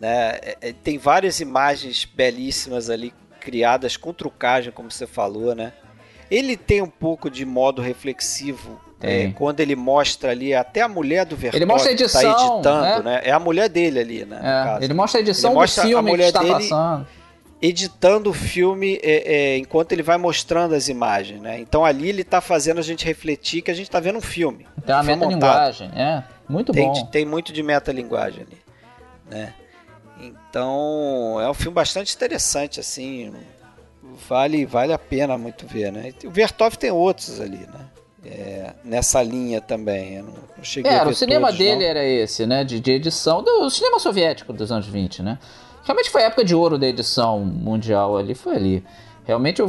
Né? 0.00 0.38
É, 0.60 0.72
tem 0.72 0.96
várias 0.96 1.40
imagens 1.40 2.04
belíssimas 2.04 2.88
ali 2.88 3.12
criadas 3.48 3.96
com 3.96 4.12
trucagem, 4.12 4.70
como 4.70 4.90
você 4.90 5.06
falou, 5.06 5.54
né? 5.54 5.72
Ele 6.30 6.54
tem 6.54 6.82
um 6.82 6.90
pouco 6.90 7.30
de 7.30 7.46
modo 7.46 7.80
reflexivo 7.80 8.78
é, 9.00 9.28
quando 9.28 9.60
ele 9.60 9.74
mostra 9.74 10.32
ali 10.32 10.52
até 10.52 10.82
a 10.82 10.88
mulher 10.88 11.24
do 11.24 11.34
Vertov 11.34 11.56
ele 11.56 11.64
mostra 11.64 11.90
a 11.90 11.94
edição, 11.94 12.20
tá 12.20 12.28
editando, 12.28 13.02
né? 13.02 13.02
né? 13.02 13.20
É 13.24 13.32
a 13.32 13.38
mulher 13.38 13.70
dele 13.70 14.00
ali, 14.00 14.24
né? 14.26 14.76
É, 14.80 14.84
ele 14.84 14.92
mostra 14.92 15.18
a 15.18 15.22
edição 15.22 15.52
ele 15.52 15.60
do 15.60 15.68
filme 15.68 16.16
que 16.16 16.22
está 16.24 16.44
passando. 16.44 17.06
Editando 17.60 18.30
o 18.30 18.34
filme 18.34 19.00
é, 19.02 19.34
é, 19.34 19.56
enquanto 19.56 19.92
ele 19.92 20.02
vai 20.02 20.18
mostrando 20.18 20.74
as 20.74 20.88
imagens, 20.88 21.40
né? 21.40 21.58
Então 21.58 21.86
ali 21.86 22.10
ele 22.10 22.20
está 22.20 22.42
fazendo 22.42 22.78
a 22.78 22.82
gente 22.82 23.06
refletir 23.06 23.62
que 23.62 23.70
a 23.70 23.74
gente 23.74 23.86
está 23.86 23.98
vendo 23.98 24.18
um 24.18 24.20
filme. 24.20 24.66
Tem 24.84 24.94
uma 24.94 25.02
metalinguagem, 25.02 25.90
é. 25.96 26.22
Muito 26.46 26.70
tem, 26.70 26.86
bom. 26.86 27.06
Tem 27.06 27.24
muito 27.24 27.50
de 27.50 27.62
metalinguagem 27.62 28.42
ali, 28.42 28.58
né? 29.30 29.54
Então, 30.20 31.40
é 31.40 31.48
um 31.48 31.54
filme 31.54 31.74
bastante 31.74 32.14
interessante, 32.14 32.80
assim. 32.80 33.32
Vale, 34.28 34.66
vale 34.66 34.92
a 34.92 34.98
pena 34.98 35.38
muito 35.38 35.66
ver, 35.66 35.92
né? 35.92 36.12
O 36.24 36.30
Vertov 36.30 36.76
tem 36.76 36.90
outros 36.90 37.40
ali, 37.40 37.58
né? 37.58 37.86
É, 38.24 38.72
nessa 38.84 39.22
linha 39.22 39.60
também. 39.60 40.16
Eu 40.16 40.24
não, 40.24 40.34
não 40.56 40.64
cheguei 40.64 40.90
é, 40.90 40.98
a 40.98 41.04
ver 41.04 41.10
o 41.10 41.14
cinema 41.14 41.48
todos, 41.48 41.58
dele 41.58 41.76
não. 41.76 41.86
era 41.86 42.04
esse, 42.04 42.46
né? 42.46 42.64
De, 42.64 42.80
de 42.80 42.90
edição 42.90 43.42
do 43.42 43.70
cinema 43.70 43.98
soviético 43.98 44.52
dos 44.52 44.72
anos 44.72 44.86
20, 44.86 45.22
né? 45.22 45.38
Realmente 45.84 46.10
foi 46.10 46.22
a 46.22 46.26
época 46.26 46.44
de 46.44 46.54
ouro 46.54 46.76
da 46.76 46.86
edição 46.86 47.40
mundial 47.40 48.16
ali, 48.16 48.34
foi 48.34 48.56
ali. 48.56 48.84
Realmente, 49.24 49.62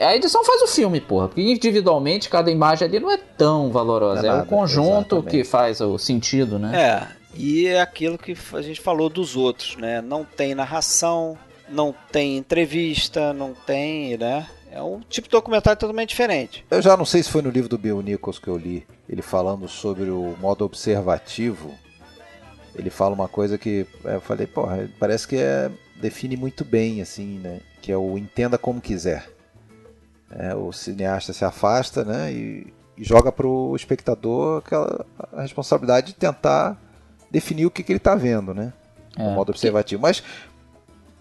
a 0.00 0.14
edição 0.14 0.44
faz 0.44 0.62
o 0.62 0.66
filme, 0.66 1.00
porra. 1.00 1.28
Porque 1.28 1.40
individualmente 1.40 2.28
cada 2.28 2.50
imagem 2.50 2.86
ali 2.86 3.00
não 3.00 3.10
é 3.10 3.16
tão 3.16 3.70
valorosa. 3.70 4.26
É, 4.26 4.28
é 4.28 4.32
nada, 4.32 4.42
o 4.44 4.46
conjunto 4.46 5.16
exatamente. 5.16 5.30
que 5.30 5.44
faz 5.44 5.80
o 5.80 5.96
sentido, 5.96 6.58
né? 6.58 6.78
É, 6.78 7.08
e 7.34 7.66
é 7.66 7.80
aquilo 7.80 8.18
que 8.18 8.36
a 8.52 8.62
gente 8.62 8.80
falou 8.80 9.08
dos 9.08 9.36
outros, 9.36 9.76
né? 9.76 10.00
Não 10.00 10.24
tem 10.24 10.54
narração, 10.54 11.38
não 11.68 11.94
tem 12.10 12.36
entrevista, 12.36 13.32
não 13.32 13.54
tem, 13.54 14.16
né? 14.16 14.46
É 14.70 14.82
um 14.82 15.00
tipo 15.00 15.28
de 15.28 15.32
documentário 15.32 15.78
totalmente 15.78 16.10
diferente. 16.10 16.64
Eu 16.70 16.80
já 16.80 16.96
não 16.96 17.04
sei 17.04 17.22
se 17.22 17.30
foi 17.30 17.42
no 17.42 17.50
livro 17.50 17.68
do 17.68 17.78
Bill 17.78 18.00
Nichols 18.00 18.38
que 18.38 18.48
eu 18.48 18.56
li, 18.56 18.86
ele 19.08 19.22
falando 19.22 19.68
sobre 19.68 20.10
o 20.10 20.36
modo 20.40 20.64
observativo. 20.64 21.74
Ele 22.74 22.88
fala 22.88 23.14
uma 23.14 23.28
coisa 23.28 23.58
que 23.58 23.86
eu 24.04 24.20
falei, 24.20 24.46
porra, 24.46 24.88
parece 24.98 25.28
que 25.28 25.36
é, 25.36 25.70
define 26.00 26.36
muito 26.36 26.64
bem, 26.64 27.02
assim, 27.02 27.38
né? 27.38 27.60
Que 27.82 27.92
é 27.92 27.96
o 27.96 28.16
entenda 28.16 28.56
como 28.56 28.80
quiser. 28.80 29.28
É, 30.30 30.54
o 30.54 30.72
cineasta 30.72 31.34
se 31.34 31.44
afasta, 31.44 32.02
né? 32.02 32.32
E, 32.32 32.72
e 32.96 33.04
joga 33.04 33.30
para 33.30 33.46
o 33.46 33.76
espectador 33.76 34.58
aquela, 34.58 35.04
a 35.34 35.42
responsabilidade 35.42 36.08
de 36.08 36.14
tentar 36.14 36.80
definir 37.32 37.66
o 37.66 37.70
que, 37.70 37.82
que 37.82 37.90
ele 37.90 37.96
está 37.96 38.14
vendo, 38.14 38.52
né? 38.52 38.72
É. 39.16 39.24
No 39.24 39.30
modo 39.30 39.50
observativo. 39.50 40.02
Mas 40.02 40.22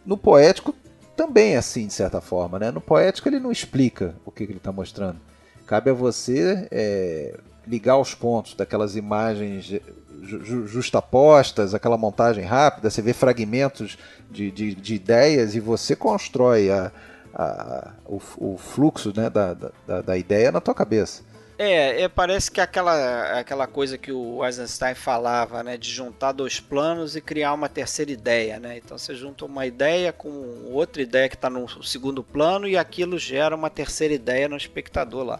no 0.05 0.17
poético 0.17 0.75
também 1.15 1.53
é 1.53 1.57
assim, 1.57 1.87
de 1.87 1.93
certa 1.93 2.19
forma, 2.19 2.59
né? 2.59 2.69
No 2.69 2.81
poético 2.81 3.29
ele 3.29 3.39
não 3.39 3.51
explica 3.51 4.13
o 4.25 4.31
que, 4.31 4.45
que 4.45 4.51
ele 4.51 4.57
está 4.57 4.71
mostrando. 4.71 5.17
Cabe 5.65 5.89
a 5.89 5.93
você 5.93 6.67
é, 6.69 7.39
ligar 7.65 7.97
os 7.97 8.13
pontos 8.13 8.53
daquelas 8.53 8.95
imagens 8.95 9.79
ju 10.23 10.67
justapostas, 10.67 11.73
aquela 11.73 11.97
montagem 11.97 12.43
rápida, 12.43 12.89
você 12.89 13.01
vê 13.01 13.13
fragmentos 13.13 13.97
de, 14.29 14.51
de, 14.51 14.75
de 14.75 14.95
ideias 14.95 15.55
e 15.55 15.59
você 15.59 15.95
constrói 15.95 16.69
a, 16.69 16.91
a, 17.33 17.91
o, 18.05 18.21
o, 18.37 18.57
fluxo 18.57 19.11
né, 19.15 19.29
da, 19.29 19.53
da, 19.53 20.01
da 20.01 20.17
ideia 20.17 20.51
na 20.51 20.61
tua 20.61 20.75
cabeça. 20.75 21.23
É, 21.63 22.01
é, 22.01 22.09
parece 22.09 22.49
que 22.49 22.59
aquela, 22.59 23.39
aquela 23.39 23.67
coisa 23.67 23.95
que 23.95 24.11
o 24.11 24.43
Eisenstein 24.43 24.95
falava, 24.95 25.61
né, 25.61 25.77
de 25.77 25.91
juntar 25.91 26.31
dois 26.31 26.59
planos 26.59 27.15
e 27.15 27.21
criar 27.21 27.53
uma 27.53 27.69
terceira 27.69 28.11
ideia, 28.11 28.59
né? 28.59 28.77
Então 28.77 28.97
você 28.97 29.13
junta 29.13 29.45
uma 29.45 29.63
ideia 29.63 30.11
com 30.11 30.71
outra 30.71 31.03
ideia 31.03 31.29
que 31.29 31.35
está 31.35 31.51
no 31.51 31.67
segundo 31.83 32.23
plano 32.23 32.67
e 32.67 32.75
aquilo 32.75 33.19
gera 33.19 33.55
uma 33.55 33.69
terceira 33.69 34.11
ideia 34.11 34.49
no 34.49 34.57
espectador 34.57 35.23
lá. 35.23 35.39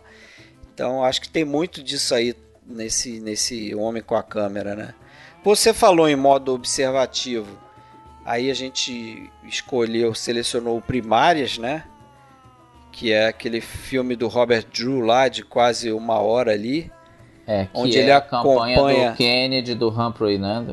Então 0.72 1.03
acho 1.03 1.22
que 1.22 1.28
tem 1.28 1.43
muito 1.43 1.82
disso 1.82 2.13
aí 2.13 2.36
nesse, 2.67 3.19
nesse 3.19 3.74
homem 3.74 4.03
com 4.03 4.15
a 4.15 4.22
câmera, 4.22 4.76
né? 4.76 4.93
Você 5.43 5.74
falou 5.74 6.07
em 6.07 6.15
modo 6.15 6.53
observativo, 6.53 7.57
aí 8.24 8.51
a 8.51 8.53
gente 8.53 9.28
escolheu, 9.43 10.13
selecionou 10.13 10.80
primárias, 10.82 11.57
né? 11.57 11.84
Que 12.91 13.11
é 13.11 13.27
aquele 13.27 13.61
filme 13.61 14.15
do 14.15 14.27
Robert 14.27 14.65
Drew 14.71 14.99
lá 14.99 15.27
de 15.27 15.43
quase 15.43 15.91
uma 15.91 16.19
hora 16.19 16.51
ali. 16.51 16.91
É, 17.47 17.67
onde 17.73 17.97
é 17.97 18.01
ele 18.01 18.11
a 18.11 18.21
campanha 18.21 18.77
acompanha... 18.77 19.11
do 19.11 19.17
Kennedy, 19.17 19.75
do 19.75 19.89
Humphrey, 19.89 20.37
né? 20.37 20.65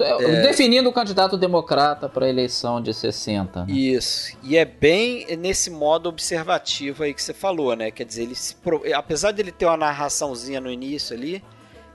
É. 0.00 0.42
Definindo 0.42 0.88
o 0.88 0.92
candidato 0.92 1.36
democrata 1.36 2.08
para 2.08 2.26
a 2.26 2.28
eleição 2.28 2.80
de 2.80 2.92
60. 2.92 3.66
Né? 3.66 3.72
Isso. 3.72 4.36
E 4.42 4.56
é 4.56 4.64
bem 4.64 5.26
nesse 5.36 5.70
modo 5.70 6.08
observativo 6.08 7.04
aí 7.04 7.14
que 7.14 7.22
você 7.22 7.32
falou, 7.32 7.76
né? 7.76 7.90
Quer 7.90 8.04
dizer, 8.04 8.22
ele 8.22 8.34
se... 8.34 8.56
apesar 8.94 9.32
de 9.32 9.42
ele 9.42 9.52
ter 9.52 9.66
uma 9.66 9.76
narraçãozinha 9.76 10.60
no 10.60 10.70
início 10.70 11.14
ali, 11.14 11.44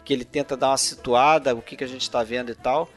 que 0.05 0.13
ele 0.13 0.23
tenta 0.23 0.55
dar 0.55 0.69
uma 0.69 0.77
situada, 0.77 1.53
o 1.53 1.61
que, 1.61 1.75
que 1.75 1.83
a 1.83 1.87
gente 1.87 2.03
está 2.03 2.23
vendo 2.23 2.51
e 2.51 2.55
tal, 2.55 2.87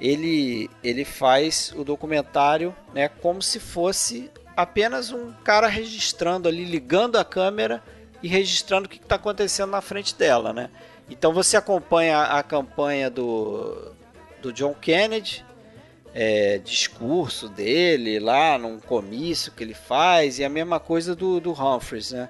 ele, 0.00 0.70
ele 0.82 1.04
faz 1.04 1.74
o 1.76 1.84
documentário 1.84 2.74
né, 2.94 3.08
como 3.08 3.42
se 3.42 3.58
fosse 3.58 4.30
apenas 4.60 5.10
um 5.10 5.32
cara 5.44 5.66
registrando 5.66 6.48
ali, 6.48 6.64
ligando 6.64 7.16
a 7.16 7.24
câmera 7.24 7.82
e 8.22 8.28
registrando 8.28 8.86
o 8.86 8.88
que 8.88 8.96
está 8.96 9.16
acontecendo 9.16 9.70
na 9.70 9.80
frente 9.80 10.14
dela, 10.14 10.52
né? 10.52 10.70
Então 11.08 11.32
você 11.32 11.56
acompanha 11.56 12.22
a 12.22 12.42
campanha 12.42 13.10
do, 13.10 13.92
do 14.40 14.52
John 14.52 14.74
Kennedy, 14.74 15.44
é, 16.14 16.58
discurso 16.58 17.48
dele 17.48 18.18
lá 18.18 18.58
num 18.58 18.78
comício 18.78 19.52
que 19.52 19.64
ele 19.64 19.74
faz 19.74 20.38
e 20.38 20.44
a 20.44 20.48
mesma 20.48 20.78
coisa 20.78 21.16
do, 21.16 21.40
do 21.40 21.52
Humphreys, 21.52 22.12
né? 22.12 22.28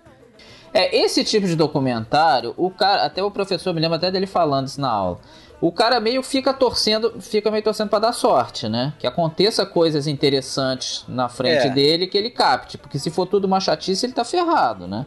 É, 0.72 0.97
esse 0.97 1.24
tipo 1.24 1.49
de 1.49 1.57
documentário, 1.57 2.55
o 2.57 2.70
cara, 2.70 3.05
até 3.05 3.22
o 3.22 3.31
professor 3.31 3.74
me 3.74 3.81
lembra 3.81 3.97
até 3.97 4.09
dele 4.11 4.26
falando 4.26 4.68
isso 4.68 4.81
na 4.81 4.89
aula. 4.89 5.20
O 5.61 5.71
cara 5.71 6.01
meio 6.01 6.23
fica 6.23 6.55
torcendo, 6.55 7.21
fica 7.21 7.51
meio 7.51 7.63
torcendo 7.63 7.91
para 7.91 7.99
dar 7.99 8.13
sorte, 8.13 8.69
né? 8.69 8.95
Que 8.99 9.07
aconteça 9.07 9.67
coisas 9.67 10.07
interessantes 10.07 11.05
na 11.07 11.29
frente 11.29 11.67
é. 11.67 11.71
dele 11.71 12.07
que 12.07 12.17
ele 12.17 12.31
capte, 12.31 12.79
porque 12.79 12.99
se 12.99 13.11
for 13.11 13.27
tudo 13.27 13.45
uma 13.45 13.61
chatice, 13.61 14.07
ele 14.07 14.15
tá 14.15 14.25
ferrado, 14.25 14.87
né? 14.87 15.05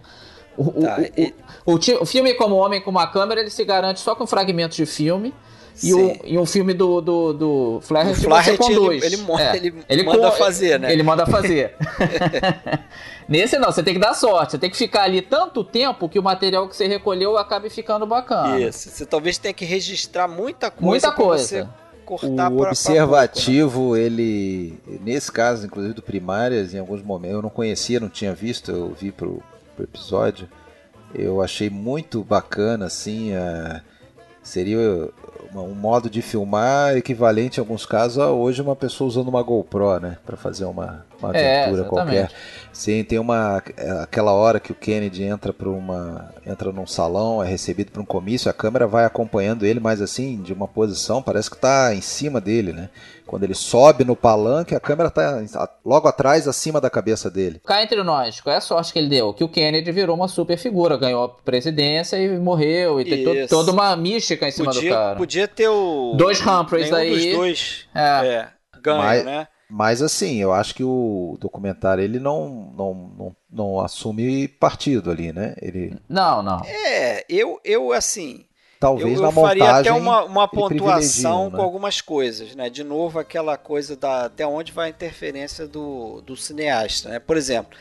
O, 0.55 0.71
tá, 0.71 0.97
o, 0.99 1.19
e... 1.19 1.33
o, 1.65 2.03
o, 2.03 2.05
filme 2.05 2.35
como 2.35 2.55
Homem 2.55 2.79
com 2.79 2.91
uma 2.91 3.07
Câmera, 3.07 3.41
ele 3.41 3.49
se 3.49 3.65
garante 3.65 3.99
só 3.99 4.15
com 4.15 4.27
fragmentos 4.27 4.77
de 4.77 4.85
filme. 4.85 5.33
E, 5.81 5.93
o, 5.93 6.15
e 6.23 6.37
um 6.37 6.45
filme 6.45 6.73
do, 6.73 7.01
do, 7.01 7.33
do 7.33 7.79
Flaherty, 7.81 8.21
Flaherty 8.21 8.71
ele, 8.71 9.05
ele, 9.05 9.25
é, 9.39 9.55
ele, 9.57 9.83
ele 9.89 10.03
manda 10.03 10.31
fazer, 10.31 10.79
né? 10.79 10.93
Ele 10.93 11.01
manda 11.01 11.25
fazer. 11.25 11.75
Nesse 13.27 13.57
não, 13.57 13.71
você 13.71 13.81
tem 13.81 13.93
que 13.93 13.99
dar 13.99 14.13
sorte. 14.13 14.51
Você 14.51 14.57
tem 14.57 14.69
que 14.69 14.77
ficar 14.77 15.03
ali 15.03 15.21
tanto 15.21 15.63
tempo 15.63 16.09
que 16.09 16.19
o 16.19 16.23
material 16.23 16.67
que 16.67 16.75
você 16.75 16.87
recolheu 16.87 17.37
acabe 17.37 17.69
ficando 17.69 18.05
bacana. 18.05 18.59
Isso. 18.59 18.89
Você 18.89 19.05
talvez 19.05 19.37
tenha 19.37 19.53
que 19.53 19.65
registrar 19.65 20.27
muita 20.27 20.69
coisa. 20.69 20.85
Muita 20.85 21.11
coisa. 21.11 21.69
cortar 22.05 22.51
o 22.51 22.57
pra, 22.57 22.69
observativo, 22.69 23.91
pra 23.91 23.99
né? 23.99 24.05
ele. 24.05 24.79
Nesse 25.01 25.31
caso, 25.31 25.65
inclusive 25.65 25.93
do 25.93 26.01
Primárias, 26.01 26.73
em 26.73 26.79
alguns 26.79 27.01
momentos, 27.01 27.37
eu 27.37 27.41
não 27.41 27.49
conhecia, 27.49 27.99
não 27.99 28.09
tinha 28.09 28.33
visto, 28.33 28.71
eu 28.71 28.93
vi 28.99 29.11
pro, 29.11 29.41
pro 29.75 29.83
episódio. 29.83 30.49
Eu 31.13 31.41
achei 31.41 31.69
muito 31.69 32.23
bacana, 32.23 32.85
assim. 32.85 33.33
A, 33.33 33.81
seria 34.43 35.09
um 35.55 35.73
modo 35.73 36.09
de 36.09 36.21
filmar 36.21 36.97
equivalente 36.97 37.59
em 37.59 37.61
alguns 37.61 37.85
casos 37.85 38.19
a 38.19 38.31
hoje 38.31 38.61
uma 38.61 38.75
pessoa 38.75 39.07
usando 39.07 39.27
uma 39.27 39.41
GoPro, 39.41 39.99
né, 39.99 40.17
para 40.25 40.35
fazer 40.35 40.65
uma, 40.65 41.05
uma 41.23 41.29
aventura 41.29 41.81
é, 41.81 41.85
qualquer. 41.85 42.31
Sim, 42.71 43.03
tem 43.03 43.19
uma 43.19 43.61
aquela 44.01 44.31
hora 44.33 44.59
que 44.59 44.71
o 44.71 44.75
Kennedy 44.75 45.23
entra 45.23 45.53
para 45.53 45.69
uma 45.69 46.33
entra 46.45 46.71
num 46.71 46.87
salão, 46.87 47.43
é 47.43 47.47
recebido 47.47 47.91
para 47.91 48.01
um 48.01 48.05
comício, 48.05 48.49
a 48.49 48.53
câmera 48.53 48.87
vai 48.87 49.05
acompanhando 49.05 49.63
ele, 49.63 49.79
mas 49.79 50.01
assim, 50.01 50.41
de 50.41 50.51
uma 50.51 50.67
posição, 50.67 51.21
parece 51.21 51.49
que 51.49 51.55
está 51.55 51.93
em 51.93 52.01
cima 52.01 52.41
dele, 52.41 52.73
né? 52.73 52.89
Quando 53.27 53.43
ele 53.43 53.53
sobe 53.53 54.03
no 54.03 54.15
palanque, 54.15 54.75
a 54.75 54.79
câmera 54.79 55.07
está 55.07 55.69
logo 55.85 56.07
atrás, 56.07 56.47
acima 56.47 56.81
da 56.81 56.89
cabeça 56.89 57.29
dele. 57.29 57.61
Cá 57.65 57.81
entre 57.81 58.01
nós, 58.03 58.41
qual 58.41 58.53
é 58.53 58.57
a 58.57 58.61
sorte 58.61 58.91
que 58.91 58.99
ele 58.99 59.07
deu? 59.09 59.33
Que 59.33 59.43
o 59.43 59.49
Kennedy 59.49 59.91
virou 59.91 60.15
uma 60.15 60.27
super 60.27 60.57
figura, 60.57 60.97
ganhou 60.97 61.23
a 61.23 61.29
presidência 61.29 62.17
e 62.17 62.37
morreu, 62.37 62.99
e 62.99 63.05
tem 63.05 63.23
to 63.23 63.47
toda 63.47 63.71
uma 63.71 63.95
mística 63.95 64.47
em 64.47 64.51
cima 64.51 64.73
podia, 64.73 64.89
do 64.89 64.93
cara. 64.93 65.15
Podia 65.15 65.47
ter 65.47 65.69
o... 65.69 66.13
Dois 66.17 66.41
Humphreys 66.45 66.91
aí. 66.91 67.09
dos 67.09 67.37
dois 67.37 67.87
é. 67.95 68.01
É, 68.01 68.47
ganho, 68.81 68.97
mas, 68.97 69.25
né? 69.25 69.47
Mas 69.75 70.03
assim, 70.03 70.35
eu 70.35 70.53
acho 70.53 70.75
que 70.75 70.83
o 70.83 71.35
documentário 71.39 72.03
ele 72.03 72.19
não, 72.19 72.71
não, 72.77 72.93
não, 73.17 73.35
não 73.51 73.79
assume 73.79 74.47
partido 74.47 75.09
ali, 75.09 75.33
né? 75.33 75.55
Ele... 75.59 75.97
Não, 76.07 76.43
não. 76.43 76.61
É, 76.63 77.25
eu, 77.27 77.59
eu 77.65 77.91
assim. 77.91 78.45
Talvez 78.79 79.15
eu, 79.15 79.23
na 79.23 79.29
eu 79.29 79.31
montagem. 79.31 79.63
faria 79.63 79.79
até 79.79 79.91
uma, 79.91 80.25
uma 80.25 80.47
pontuação 80.47 81.49
né? 81.49 81.57
com 81.57 81.63
algumas 81.63 82.01
coisas, 82.01 82.55
né? 82.55 82.69
De 82.69 82.83
novo, 82.83 83.17
aquela 83.17 83.57
coisa 83.57 83.95
da 83.95 84.25
até 84.25 84.45
onde 84.45 84.71
vai 84.71 84.85
a 84.85 84.89
interferência 84.91 85.65
do, 85.65 86.21
do 86.21 86.37
cineasta, 86.37 87.09
né? 87.09 87.17
Por 87.17 87.35
exemplo, 87.35 87.75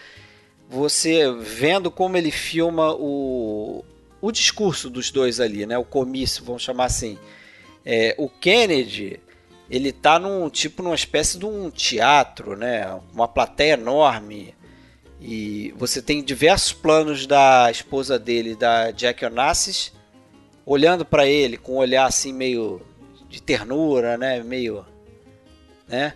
você 0.70 1.30
vendo 1.30 1.90
como 1.90 2.16
ele 2.16 2.30
filma 2.30 2.94
o, 2.94 3.84
o 4.18 4.32
discurso 4.32 4.88
dos 4.88 5.10
dois 5.10 5.40
ali, 5.40 5.66
né? 5.66 5.76
O 5.76 5.84
comício, 5.84 6.42
vamos 6.42 6.62
chamar 6.62 6.86
assim. 6.86 7.18
É, 7.84 8.14
o 8.16 8.30
Kennedy 8.30 9.20
ele 9.72 9.90
tá 9.90 10.18
num 10.18 10.50
tipo 10.50 10.82
numa 10.82 10.94
espécie 10.94 11.38
de 11.38 11.46
um 11.46 11.70
teatro, 11.70 12.54
né? 12.54 13.00
Uma 13.10 13.26
plateia 13.26 13.72
enorme. 13.72 14.54
E 15.18 15.72
você 15.78 16.02
tem 16.02 16.22
diversos 16.22 16.74
planos 16.74 17.26
da 17.26 17.70
esposa 17.70 18.18
dele, 18.18 18.54
da 18.54 18.90
Jack 18.90 19.24
Onassis, 19.24 19.90
olhando 20.66 21.06
para 21.06 21.26
ele 21.26 21.56
com 21.56 21.76
um 21.76 21.78
olhar 21.78 22.04
assim 22.04 22.34
meio 22.34 22.82
de 23.30 23.40
ternura, 23.40 24.18
né? 24.18 24.42
Meio, 24.42 24.84
né? 25.88 26.12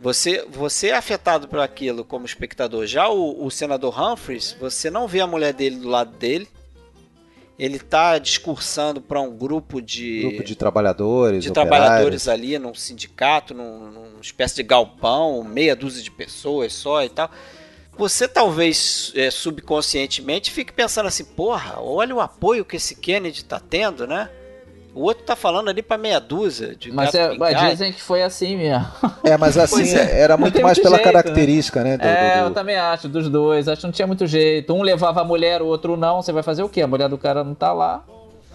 Você, 0.00 0.44
você 0.50 0.88
é 0.88 0.96
afetado 0.96 1.46
por 1.46 1.60
aquilo 1.60 2.04
como 2.04 2.26
espectador. 2.26 2.86
Já 2.86 3.08
o, 3.08 3.46
o 3.46 3.50
senador 3.52 3.96
Humphreys, 3.96 4.56
você 4.58 4.90
não 4.90 5.06
vê 5.06 5.20
a 5.20 5.28
mulher 5.28 5.52
dele 5.52 5.76
do 5.76 5.88
lado 5.88 6.16
dele 6.18 6.48
ele 7.58 7.76
está 7.76 8.18
discursando 8.18 9.00
para 9.00 9.20
um 9.20 9.34
grupo 9.34 9.80
de 9.80 10.20
grupo 10.22 10.44
de 10.44 10.54
trabalhadores, 10.54 11.42
de 11.42 11.50
trabalhadores 11.50 12.28
ali 12.28 12.58
num 12.58 12.74
sindicato, 12.74 13.54
num, 13.54 13.90
numa 13.90 14.20
espécie 14.20 14.56
de 14.56 14.62
galpão, 14.62 15.42
meia 15.42 15.74
dúzia 15.74 16.02
de 16.02 16.10
pessoas 16.10 16.72
só 16.72 17.02
e 17.02 17.08
tal. 17.08 17.30
Você 17.96 18.28
talvez 18.28 19.10
é, 19.16 19.30
subconscientemente 19.30 20.50
fique 20.50 20.70
pensando 20.70 21.06
assim, 21.06 21.24
porra, 21.24 21.80
olha 21.80 22.14
o 22.14 22.20
apoio 22.20 22.64
que 22.64 22.76
esse 22.76 22.94
Kennedy 22.94 23.38
está 23.38 23.58
tendo, 23.58 24.06
né? 24.06 24.28
O 24.96 25.02
outro 25.02 25.24
tá 25.24 25.36
falando 25.36 25.68
ali 25.68 25.82
pra 25.82 25.98
meia 25.98 26.18
dúzia 26.18 26.74
de 26.74 26.90
Mas 26.90 27.14
é, 27.14 27.28
dizem 27.68 27.92
que 27.92 28.00
foi 28.00 28.22
assim 28.22 28.56
mesmo. 28.56 28.86
É, 29.22 29.36
mas 29.36 29.58
assim, 29.58 29.94
é. 29.94 30.20
era 30.20 30.38
muito 30.38 30.58
mais 30.62 30.78
pela 30.78 30.96
jeito, 30.96 31.06
né? 31.06 31.12
característica, 31.12 31.84
né? 31.84 31.90
né? 31.90 31.96
Do, 31.98 32.04
é, 32.06 32.36
do, 32.36 32.40
do... 32.40 32.48
eu 32.48 32.54
também 32.54 32.76
acho, 32.76 33.06
dos 33.06 33.28
dois. 33.28 33.68
Acho 33.68 33.82
que 33.82 33.86
não 33.86 33.92
tinha 33.92 34.06
muito 34.06 34.26
jeito. 34.26 34.72
Um 34.72 34.80
levava 34.80 35.20
a 35.20 35.24
mulher, 35.24 35.60
o 35.60 35.66
outro 35.66 35.98
não. 35.98 36.22
Você 36.22 36.32
vai 36.32 36.42
fazer 36.42 36.62
o 36.62 36.68
quê? 36.68 36.80
A 36.80 36.86
mulher 36.86 37.10
do 37.10 37.18
cara 37.18 37.44
não 37.44 37.54
tá 37.54 37.74
lá. 37.74 38.04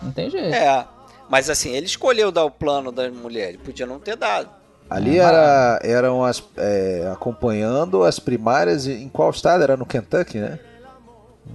Não 0.02 0.12
tem 0.12 0.32
jeito. 0.32 0.56
É, 0.56 0.84
mas 1.30 1.48
assim, 1.48 1.76
ele 1.76 1.86
escolheu 1.86 2.32
dar 2.32 2.44
o 2.44 2.50
plano 2.50 2.92
da 2.92 3.08
mulher. 3.12 3.50
Ele 3.50 3.60
podia 3.60 3.86
não 3.86 4.00
ter 4.00 4.16
dado. 4.16 4.50
Ali 4.89 5.20
era, 5.20 5.80
eram 5.84 6.24
as, 6.24 6.44
é, 6.58 7.08
acompanhando 7.14 8.04
as 8.04 8.18
primárias 8.18 8.88
em 8.88 9.08
qual 9.10 9.30
estado? 9.30 9.62
Era 9.62 9.78
no 9.78 9.86
Kentucky, 9.86 10.39
né? 10.39 10.58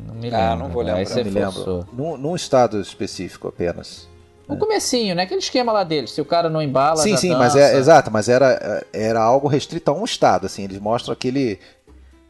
Não 0.07 0.15
me 0.15 0.31
lembro. 0.31 0.39
Ah, 0.39 0.55
não 0.55 0.69
vou 0.69 0.83
lembrar. 0.85 1.05
Não 1.09 1.25
me 1.25 1.31
lembro. 1.31 1.89
Num, 1.93 2.17
num 2.17 2.37
estado 2.37 2.81
específico 2.81 3.49
apenas. 3.49 4.09
O 4.49 4.55
é. 4.55 4.57
comecinho, 4.57 5.15
né? 5.15 5.25
Aquele 5.25 5.41
esquema 5.41 5.73
lá 5.73 5.83
deles. 5.83 6.11
Se 6.11 6.21
o 6.21 6.25
cara 6.25 6.49
não 6.49 6.63
embala, 6.63 6.97
Sim, 6.99 7.17
sim, 7.17 7.29
dança. 7.29 7.39
mas 7.39 7.57
é 7.57 7.77
exato, 7.77 8.11
mas 8.11 8.29
era, 8.29 8.85
era 8.93 9.21
algo 9.21 9.49
restrito 9.49 9.91
a 9.91 9.95
um 9.95 10.05
estado, 10.05 10.47
assim. 10.47 10.65
Eles 10.65 10.79
mostram 10.79 11.13
aquele 11.13 11.59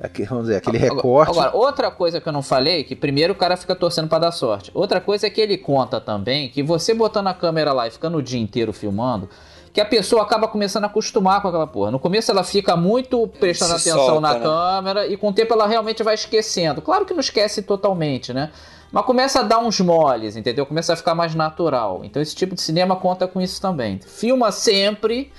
aquele, 0.00 0.28
vamos 0.28 0.44
dizer, 0.44 0.56
aquele 0.56 0.78
recorte. 0.78 1.30
Agora, 1.30 1.56
outra 1.56 1.90
coisa 1.90 2.20
que 2.20 2.28
eu 2.28 2.32
não 2.32 2.42
falei, 2.42 2.84
que 2.84 2.94
primeiro 2.94 3.32
o 3.32 3.36
cara 3.36 3.56
fica 3.56 3.74
torcendo 3.74 4.08
para 4.08 4.20
dar 4.20 4.32
sorte. 4.32 4.70
Outra 4.74 5.00
coisa 5.00 5.26
é 5.26 5.30
que 5.30 5.40
ele 5.40 5.56
conta 5.56 6.00
também 6.00 6.48
que 6.48 6.62
você 6.62 6.94
botando 6.94 7.28
a 7.28 7.34
câmera 7.34 7.72
lá 7.72 7.86
e 7.86 7.90
ficando 7.90 8.18
o 8.18 8.22
dia 8.22 8.40
inteiro 8.40 8.72
filmando, 8.72 9.28
que 9.72 9.80
a 9.80 9.84
pessoa 9.84 10.22
acaba 10.22 10.48
começando 10.48 10.84
a 10.84 10.86
acostumar 10.86 11.42
com 11.42 11.48
aquela 11.48 11.66
porra. 11.66 11.90
No 11.90 11.98
começo 11.98 12.30
ela 12.30 12.42
fica 12.42 12.76
muito 12.76 13.26
prestando 13.28 13.78
Se 13.78 13.90
atenção 13.90 14.06
solta, 14.06 14.20
na 14.20 14.34
né? 14.34 14.40
câmera 14.40 15.06
e 15.06 15.16
com 15.16 15.28
o 15.28 15.32
tempo 15.32 15.52
ela 15.52 15.66
realmente 15.66 16.02
vai 16.02 16.14
esquecendo. 16.14 16.80
Claro 16.80 17.04
que 17.04 17.12
não 17.12 17.20
esquece 17.20 17.62
totalmente, 17.62 18.32
né? 18.32 18.50
Mas 18.92 19.04
começa 19.04 19.40
a 19.40 19.42
dar 19.42 19.58
uns 19.58 19.80
moles, 19.80 20.36
entendeu? 20.36 20.64
Começa 20.64 20.92
a 20.92 20.96
ficar 20.96 21.14
mais 21.14 21.34
natural. 21.34 22.04
Então 22.04 22.22
esse 22.22 22.34
tipo 22.34 22.54
de 22.54 22.60
cinema 22.60 22.96
conta 22.96 23.26
com 23.26 23.40
isso 23.40 23.60
também. 23.60 24.00
Filma 24.00 24.52
sempre 24.52 25.32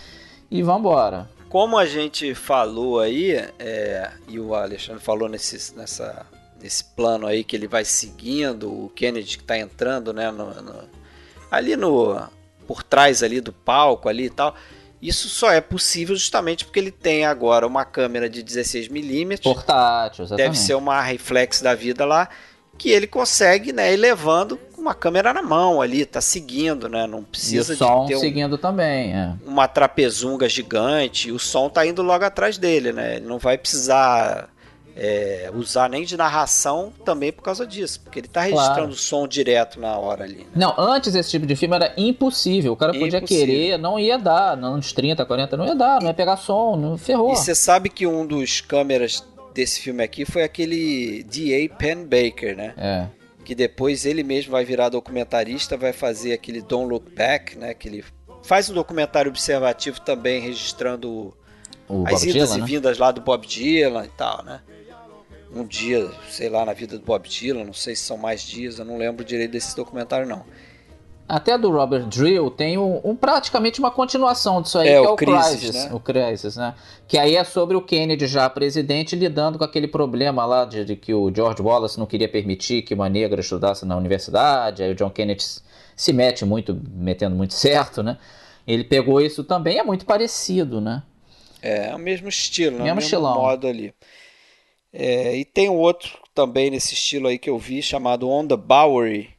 e 0.51 0.61
vambora. 0.61 1.29
Como 1.49 1.77
a 1.77 1.85
gente 1.85 2.35
falou 2.35 2.99
aí, 2.99 3.31
é, 3.57 4.11
e 4.27 4.39
o 4.39 4.53
Alexandre 4.53 5.01
falou 5.01 5.29
nesse, 5.29 5.75
nessa, 5.75 6.25
nesse 6.61 6.83
plano 6.83 7.25
aí 7.25 7.43
que 7.43 7.55
ele 7.55 7.67
vai 7.67 7.85
seguindo, 7.85 8.69
o 8.69 8.89
Kennedy 8.89 9.37
que 9.37 9.43
está 9.43 9.57
entrando, 9.57 10.11
né, 10.11 10.29
no, 10.29 10.53
no, 10.61 10.75
ali 11.49 11.77
no 11.77 12.21
por 12.67 12.83
trás 12.83 13.23
ali 13.23 13.39
do 13.39 13.53
palco 13.53 14.09
ali 14.09 14.25
e 14.25 14.29
tal. 14.29 14.53
Isso 15.01 15.29
só 15.29 15.51
é 15.51 15.61
possível 15.61 16.15
justamente 16.15 16.65
porque 16.65 16.79
ele 16.79 16.91
tem 16.91 17.23
agora 17.23 17.65
uma 17.65 17.85
câmera 17.85 18.29
de 18.29 18.43
16mm. 18.43 19.41
Portátil, 19.41 20.25
exatamente. 20.25 20.47
Deve 20.47 20.57
ser 20.57 20.75
uma 20.75 21.01
reflex 21.01 21.61
da 21.61 21.73
vida 21.73 22.03
lá 22.03 22.27
que 22.77 22.89
ele 22.89 23.07
consegue, 23.07 23.73
né, 23.73 23.93
ir 23.93 23.97
levando 23.97 24.59
uma 24.77 24.93
câmera 24.93 25.33
na 25.33 25.41
mão 25.41 25.81
ali, 25.81 26.05
tá 26.05 26.21
seguindo, 26.21 26.87
né? 26.87 27.05
Não 27.07 27.23
precisa 27.23 27.73
e 27.73 27.75
o 27.75 27.77
som 27.77 28.01
de 28.03 28.09
ter 28.09 28.15
um, 28.15 28.19
seguindo 28.19 28.57
também, 28.57 29.13
é. 29.13 29.33
uma 29.45 29.67
trapezunga 29.67 30.47
gigante, 30.47 31.31
o 31.31 31.39
som 31.39 31.69
tá 31.69 31.85
indo 31.85 32.01
logo 32.01 32.23
atrás 32.23 32.57
dele, 32.57 32.93
né? 32.93 33.17
Ele 33.17 33.25
não 33.25 33.37
vai 33.37 33.57
precisar 33.57 34.49
é, 34.95 35.51
usar 35.53 35.89
nem 35.89 36.03
de 36.03 36.17
narração 36.17 36.91
também 37.05 37.31
por 37.31 37.43
causa 37.43 37.67
disso, 37.67 37.99
porque 38.01 38.19
ele 38.19 38.27
tá 38.27 38.41
registrando 38.41 38.73
claro. 38.73 38.91
o 38.91 38.95
som 38.95 39.27
direto 39.27 39.79
na 39.79 39.95
hora 39.97 40.23
ali. 40.23 40.39
Né? 40.39 40.45
Não, 40.55 40.73
antes 40.77 41.13
esse 41.13 41.29
tipo 41.29 41.45
de 41.45 41.55
filme 41.55 41.75
era 41.75 41.93
impossível. 41.95 42.73
O 42.73 42.75
cara 42.75 42.93
podia 42.93 43.21
querer, 43.21 43.77
não 43.77 43.99
ia 43.99 44.17
dar, 44.17 44.57
nos 44.57 44.91
30, 44.93 45.23
40, 45.23 45.55
não 45.55 45.65
ia 45.65 45.75
dar, 45.75 45.99
não 45.99 46.07
ia 46.07 46.13
pegar 46.13 46.37
som, 46.37 46.75
não 46.75 46.97
ferrou. 46.97 47.31
E 47.33 47.35
você 47.35 47.53
sabe 47.53 47.89
que 47.89 48.07
um 48.07 48.25
dos 48.25 48.59
câmeras 48.61 49.23
desse 49.57 49.81
filme 49.81 50.03
aqui 50.03 50.23
foi 50.23 50.43
aquele 50.43 51.23
D.A. 51.23 51.67
Penn 51.75 52.03
Baker, 52.03 52.55
né? 52.55 52.75
É. 52.77 53.07
Que 53.43 53.55
depois 53.55 54.05
ele 54.05 54.21
mesmo 54.21 54.51
vai 54.51 54.63
virar 54.63 54.89
documentarista, 54.89 55.75
vai 55.75 55.91
fazer 55.91 56.31
aquele 56.31 56.61
Don't 56.61 56.87
Look 56.87 57.09
Back, 57.11 57.57
né? 57.57 57.73
Que 57.73 57.87
ele 57.87 58.05
faz 58.43 58.69
um 58.69 58.73
documentário 58.75 59.31
observativo 59.31 59.99
também, 60.01 60.39
registrando 60.39 61.33
o 61.89 62.05
as 62.05 62.21
Bob 62.21 62.29
idas 62.29 62.49
Dylan, 62.49 62.57
e 62.57 62.61
né? 62.61 62.67
vindas 62.67 62.97
lá 62.99 63.11
do 63.11 63.21
Bob 63.21 63.47
Dylan 63.47 64.05
e 64.05 64.09
tal, 64.09 64.43
né? 64.43 64.61
Um 65.51 65.65
dia, 65.65 66.07
sei 66.29 66.49
lá, 66.49 66.63
na 66.63 66.73
vida 66.73 66.99
do 66.99 67.03
Bob 67.03 67.27
Dylan, 67.27 67.63
não 67.63 67.73
sei 67.73 67.95
se 67.95 68.03
são 68.03 68.17
mais 68.17 68.43
dias, 68.43 68.77
eu 68.77 68.85
não 68.85 68.97
lembro 68.97 69.25
direito 69.25 69.51
desse 69.51 69.75
documentário 69.75 70.27
não. 70.27 70.45
Até 71.27 71.57
do 71.57 71.69
Robert 71.69 72.05
Drill 72.05 72.49
tem 72.49 72.77
um, 72.77 73.01
um, 73.03 73.15
praticamente 73.15 73.79
uma 73.79 73.91
continuação 73.91 74.61
disso 74.61 74.79
aí, 74.79 74.87
é, 74.87 75.01
que 75.01 75.07
o 75.07 75.09
é 75.09 75.09
o 75.09 75.15
Crisis, 75.15 75.49
Crisis, 75.49 75.75
né? 75.75 75.89
o 75.93 75.99
Crisis, 75.99 76.55
né? 76.55 76.75
Que 77.07 77.17
aí 77.17 77.35
é 77.35 77.43
sobre 77.43 77.75
o 77.75 77.81
Kennedy 77.81 78.27
já 78.27 78.49
presidente 78.49 79.15
lidando 79.15 79.57
com 79.57 79.63
aquele 79.63 79.87
problema 79.87 80.45
lá 80.45 80.63
de, 80.63 80.85
de, 80.85 80.95
que 80.95 81.13
o 81.13 81.33
George 81.33 81.61
Wallace 81.61 81.99
não 81.99 82.05
queria 82.05 82.29
permitir 82.29 82.81
que 82.81 82.93
uma 82.93 83.09
negra 83.09 83.41
estudasse 83.41 83.85
na 83.85 83.97
universidade, 83.97 84.83
aí 84.83 84.91
o 84.91 84.95
John 84.95 85.09
Kennedy 85.09 85.43
se 85.95 86.13
mete 86.13 86.45
muito, 86.45 86.79
metendo 86.93 87.35
muito 87.35 87.53
certo, 87.53 88.01
né? 88.01 88.17
Ele 88.65 88.83
pegou 88.83 89.19
isso 89.19 89.43
também, 89.43 89.79
é 89.79 89.83
muito 89.83 90.05
parecido, 90.05 90.79
né? 90.79 91.03
É, 91.61 91.87
é 91.89 91.95
o 91.95 91.99
mesmo 91.99 92.29
estilo, 92.29 92.77
né? 92.77 92.83
Mesmo 92.83 92.93
o 92.93 92.95
mesmo 92.95 92.99
estilão. 93.01 93.35
modo 93.35 93.67
ali. 93.67 93.93
É, 94.93 95.35
e 95.35 95.43
tem 95.43 95.69
um 95.69 95.75
outro 95.75 96.17
também 96.33 96.69
nesse 96.69 96.93
estilo 96.93 97.27
aí 97.27 97.37
que 97.37 97.49
eu 97.49 97.57
vi, 97.57 97.81
chamado 97.81 98.29
On 98.29 98.47
the 98.47 98.55
Bowery, 98.55 99.36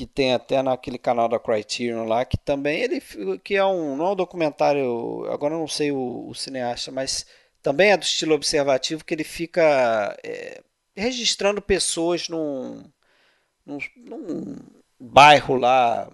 que 0.00 0.06
tem 0.06 0.32
até 0.32 0.62
naquele 0.62 0.96
canal 0.96 1.28
da 1.28 1.38
Criterion 1.38 2.06
lá, 2.06 2.24
que 2.24 2.38
também 2.38 2.80
ele 2.80 3.02
que 3.44 3.54
é 3.54 3.64
um 3.66 3.96
não 3.96 4.06
é 4.06 4.10
um 4.12 4.16
documentário, 4.16 5.26
agora 5.30 5.54
não 5.54 5.68
sei 5.68 5.92
o, 5.92 6.26
o 6.26 6.34
cineasta, 6.34 6.90
mas 6.90 7.26
também 7.62 7.90
é 7.90 7.98
do 7.98 8.02
estilo 8.02 8.34
observativo 8.34 9.04
que 9.04 9.12
ele 9.12 9.24
fica 9.24 10.16
é, 10.24 10.62
registrando 10.96 11.60
pessoas 11.60 12.30
num, 12.30 12.82
num, 13.66 13.78
num 13.94 14.56
bairro 14.98 15.56
lá 15.56 16.10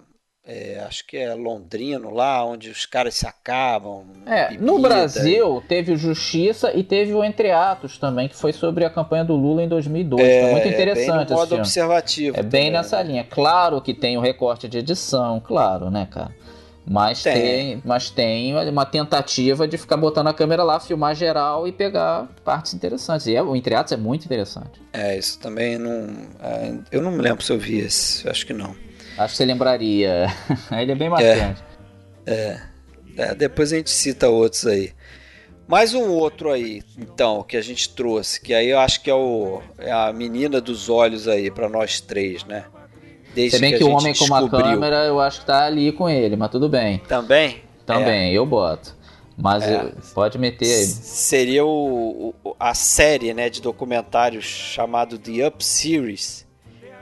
é, 0.48 0.80
acho 0.86 1.04
que 1.04 1.16
é 1.16 1.34
Londrino 1.34 2.14
lá, 2.14 2.44
onde 2.44 2.70
os 2.70 2.86
caras 2.86 3.14
se 3.14 3.26
acabam. 3.26 4.04
É, 4.24 4.50
bebida, 4.50 4.64
no 4.64 4.78
Brasil 4.78 5.60
teve 5.68 5.92
o 5.92 5.96
Justiça 5.96 6.72
e 6.72 6.84
teve 6.84 7.12
o 7.12 7.24
Entre 7.24 7.50
Atos 7.50 7.98
também, 7.98 8.28
que 8.28 8.36
foi 8.36 8.52
sobre 8.52 8.84
a 8.84 8.90
campanha 8.90 9.24
do 9.24 9.34
Lula 9.34 9.64
em 9.64 9.68
2002. 9.68 10.22
É, 10.22 10.42
foi 10.42 10.52
muito 10.52 10.68
é 10.68 10.70
interessante 10.70 11.06
bem 11.06 11.16
no 11.16 11.22
esse 11.22 11.32
modo 11.32 11.48
filme. 11.48 11.62
observativo. 11.62 12.36
É 12.36 12.42
bem 12.44 12.66
também, 12.66 12.70
nessa 12.70 12.98
né? 12.98 13.10
linha. 13.10 13.26
Claro 13.28 13.80
que 13.80 13.92
tem 13.92 14.16
o 14.16 14.20
recorte 14.20 14.68
de 14.68 14.78
edição, 14.78 15.42
claro, 15.44 15.90
né, 15.90 16.06
cara? 16.08 16.32
Mas 16.88 17.24
Tem. 17.24 17.34
tem. 17.34 17.82
mas 17.84 18.10
tem 18.10 18.54
uma 18.68 18.86
tentativa 18.86 19.66
de 19.66 19.76
ficar 19.76 19.96
botando 19.96 20.28
a 20.28 20.32
câmera 20.32 20.62
lá, 20.62 20.78
filmar 20.78 21.16
geral 21.16 21.66
e 21.66 21.72
pegar 21.72 22.28
partes 22.44 22.74
interessantes. 22.74 23.26
E 23.26 23.34
é, 23.34 23.42
o 23.42 23.56
Entre 23.56 23.74
Atos 23.74 23.92
é 23.92 23.96
muito 23.96 24.24
interessante. 24.24 24.80
É, 24.92 25.18
isso 25.18 25.40
também 25.40 25.76
não. 25.76 26.06
é, 26.40 26.76
eu 26.92 27.02
não 27.02 27.10
me 27.10 27.20
lembro 27.20 27.42
se 27.42 27.52
eu 27.52 27.58
vi 27.58 27.80
esse, 27.80 28.28
acho 28.28 28.46
que 28.46 28.52
não. 28.52 28.85
Acho 29.18 29.32
que 29.32 29.36
você 29.36 29.44
lembraria. 29.44 30.26
Ele 30.72 30.92
é 30.92 30.94
bem 30.94 31.08
marcante. 31.08 31.62
É, 32.26 32.60
depois 33.36 33.72
a 33.72 33.76
gente 33.76 33.90
cita 33.90 34.28
outros 34.28 34.66
aí. 34.66 34.92
Mais 35.68 35.94
um 35.94 36.08
outro 36.10 36.52
aí, 36.52 36.82
então, 36.96 37.42
que 37.42 37.56
a 37.56 37.60
gente 37.62 37.88
trouxe, 37.88 38.40
que 38.40 38.54
aí 38.54 38.68
eu 38.68 38.78
acho 38.78 39.00
que 39.02 39.10
é, 39.10 39.14
o, 39.14 39.60
é 39.78 39.90
a 39.90 40.12
menina 40.12 40.60
dos 40.60 40.88
olhos 40.88 41.26
aí 41.26 41.50
para 41.50 41.68
nós 41.68 42.00
três, 42.00 42.44
né? 42.44 42.66
Desde 43.34 43.56
Se 43.56 43.60
bem 43.60 43.76
que, 43.76 43.82
a 43.82 43.86
o 43.86 43.90
homem 43.90 44.14
com 44.14 44.24
uma 44.26 44.40
descobriu. 44.42 44.70
câmera, 44.70 45.04
eu 45.06 45.18
acho 45.20 45.40
que 45.40 45.46
tá 45.46 45.66
ali 45.66 45.90
com 45.90 46.08
ele, 46.08 46.36
mas 46.36 46.50
tudo 46.50 46.68
bem. 46.68 46.98
Também? 47.08 47.62
Também, 47.84 48.32
eu 48.32 48.46
boto. 48.46 48.94
Mas 49.36 49.64
É. 49.64 49.74
eu- 49.82 49.92
pode 50.14 50.38
meter 50.38 50.66
aí. 50.66 50.84
Seria 50.86 51.64
o, 51.66 52.32
o- 52.44 52.56
a 52.60 52.72
série 52.72 53.34
né, 53.34 53.50
de 53.50 53.60
documentários 53.60 54.44
chamado 54.44 55.18
The 55.18 55.48
Up 55.48 55.64
Series, 55.64 56.45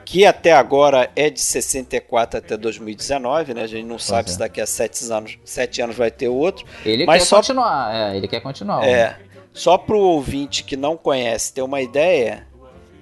que 0.05 0.23
até 0.23 0.53
agora 0.53 1.11
é 1.15 1.29
de 1.31 1.41
64 1.41 2.37
até 2.37 2.55
2019, 2.55 3.55
né? 3.55 3.63
A 3.63 3.67
gente 3.67 3.85
não 3.85 3.97
sabe 3.97 4.29
é. 4.29 4.31
se 4.33 4.37
daqui 4.39 4.61
a 4.61 4.67
sete 4.67 5.11
anos, 5.11 5.39
sete 5.43 5.81
anos 5.81 5.95
vai 5.95 6.11
ter 6.11 6.27
outro. 6.27 6.63
Ele 6.85 7.05
Mas 7.05 7.23
quer 7.23 7.29
só- 7.29 7.37
continuar, 7.37 7.93
é, 7.93 8.15
ele 8.15 8.27
quer 8.27 8.39
continuar. 8.39 8.87
É, 8.87 9.17
só 9.51 9.77
para 9.77 9.95
o 9.95 9.99
ouvinte 9.99 10.63
que 10.63 10.77
não 10.77 10.95
conhece 10.95 11.51
ter 11.51 11.63
uma 11.63 11.81
ideia, 11.81 12.47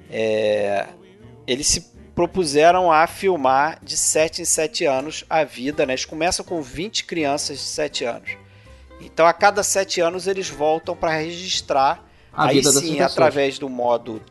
é, 0.09 0.87
eles 1.45 1.67
se 1.67 1.91
propuseram 2.15 2.91
a 2.91 3.05
filmar 3.05 3.79
de 3.83 3.97
7 3.97 4.41
em 4.41 4.45
7 4.45 4.85
anos 4.85 5.25
a 5.29 5.43
vida, 5.43 5.85
né? 5.85 5.93
Eles 5.93 6.05
começam 6.05 6.45
com 6.45 6.61
20 6.61 7.03
crianças 7.05 7.57
de 7.57 7.63
7 7.63 8.05
anos. 8.05 8.37
Então, 9.01 9.25
a 9.25 9.33
cada 9.33 9.61
7 9.61 9.99
anos, 9.99 10.27
eles 10.27 10.47
voltam 10.49 10.95
para 10.95 11.17
registrar, 11.17 12.05
A 12.31 12.47
aí 12.47 12.63
sim, 12.63 13.01
através 13.01 13.59
do 13.59 13.67
modo 13.67 14.21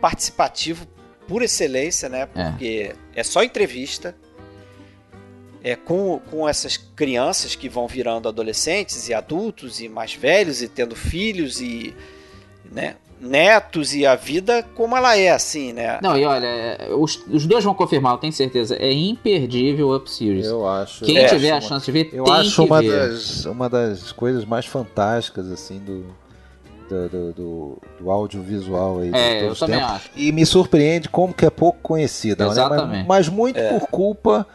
participativo, 0.00 0.86
por 1.30 1.42
excelência, 1.42 2.08
né? 2.08 2.26
Porque 2.26 2.92
é, 3.14 3.22
só 3.22 3.44
entrevista, 3.44 4.16
é 5.62 5.76
com, 5.76 6.20
com 6.28 6.48
essas 6.48 6.76
crianças 6.76 7.54
que 7.54 7.68
vão 7.68 7.86
virando 7.86 8.28
adolescentes 8.28 9.08
e 9.08 9.14
adultos 9.14 9.80
e 9.80 9.88
mais 9.88 10.12
velhos 10.12 10.60
e 10.60 10.66
tendo 10.66 10.96
filhos 10.96 11.60
e 11.60 11.94
né, 12.72 12.96
netos 13.20 13.94
e 13.94 14.04
a 14.04 14.16
vida 14.16 14.64
como 14.74 14.96
ela 14.96 15.16
é, 15.16 15.30
assim, 15.30 15.72
né? 15.72 16.00
Não, 16.02 16.18
e 16.18 16.24
olha, 16.24 16.46
é, 16.46 16.88
os, 16.92 17.22
os 17.30 17.46
dois 17.46 17.62
vão 17.62 17.74
confirmar, 17.74 18.14
eu 18.14 18.18
tenho 18.18 18.32
certeza. 18.32 18.74
É 18.74 18.92
imperdível 18.92 19.90
o 19.90 19.96
Up 19.96 20.10
Series. 20.10 20.46
Eu 20.46 20.66
acho. 20.66 21.04
Quem 21.04 21.16
eu 21.16 21.28
tiver 21.28 21.52
a 21.52 21.58
acho 21.58 21.68
chance 21.68 21.86
de 21.86 21.92
ver, 21.92 22.10
Eu 22.12 22.24
tem 22.24 22.34
acho 22.34 22.56
que 22.56 22.60
uma 22.60 22.82
ver. 22.82 23.08
das, 23.08 23.44
uma 23.44 23.68
das 23.68 24.10
coisas 24.10 24.44
mais 24.44 24.66
fantásticas, 24.66 25.48
assim, 25.52 25.78
do, 25.78 26.06
do, 26.90 27.08
do, 27.08 27.32
do- 27.32 27.78
do 28.00 28.10
audiovisual 28.10 28.98
aí. 29.00 29.10
de 29.10 29.16
É, 29.18 29.32
todos 29.34 29.42
eu 29.46 29.52
os 29.52 29.58
também 29.60 29.78
tempos. 29.78 29.94
acho. 29.94 30.10
E 30.16 30.32
me 30.32 30.44
surpreende 30.44 31.08
como 31.08 31.32
que 31.32 31.46
é 31.46 31.50
pouco 31.50 31.78
conhecida. 31.82 32.44
né? 32.44 32.50
Exatamente. 32.50 33.06
Mas, 33.06 33.26
mas 33.26 33.28
muito 33.28 33.58
É. 33.58 33.78
por 33.78 33.86
culpa 33.88 34.46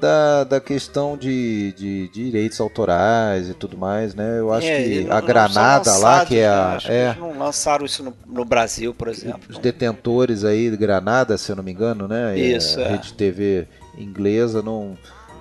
da, 0.00 0.44
da 0.44 0.60
questão 0.60 1.16
de, 1.16 1.72
de 1.72 2.08
direitos 2.08 2.60
autorais 2.60 3.48
e 3.48 3.54
tudo 3.54 3.76
mais, 3.76 4.14
né? 4.14 4.38
Eu 4.38 4.52
acho 4.52 4.66
É, 4.68 4.82
que 4.84 5.00
não- 5.04 5.16
a 5.16 5.20
Granada 5.20 5.96
lá, 5.96 6.24
que 6.24 6.36
é 6.38 6.42
né? 6.42 6.48
a... 6.48 6.72
Acho 6.76 6.86
que 6.86 6.92
é, 6.92 7.04
eles 7.06 7.18
não 7.18 7.38
lançaram 7.38 7.84
isso 7.84 8.02
no, 8.04 8.14
no 8.26 8.44
Brasil, 8.44 8.94
por 8.94 9.08
exemplo. 9.08 9.40
os 9.48 9.58
detentores 9.58 10.44
aí 10.44 10.70
de 10.70 10.76
Granada, 10.76 11.36
se 11.38 11.50
eu 11.50 11.56
não 11.56 11.64
me 11.64 11.72
engano, 11.72 12.06
né? 12.06 12.38
Isso, 12.38 12.78
a 12.78 12.84
é. 12.84 12.88
rede 12.92 13.12
TV 13.14 13.66
inglesa 13.96 14.62
não 14.62 14.96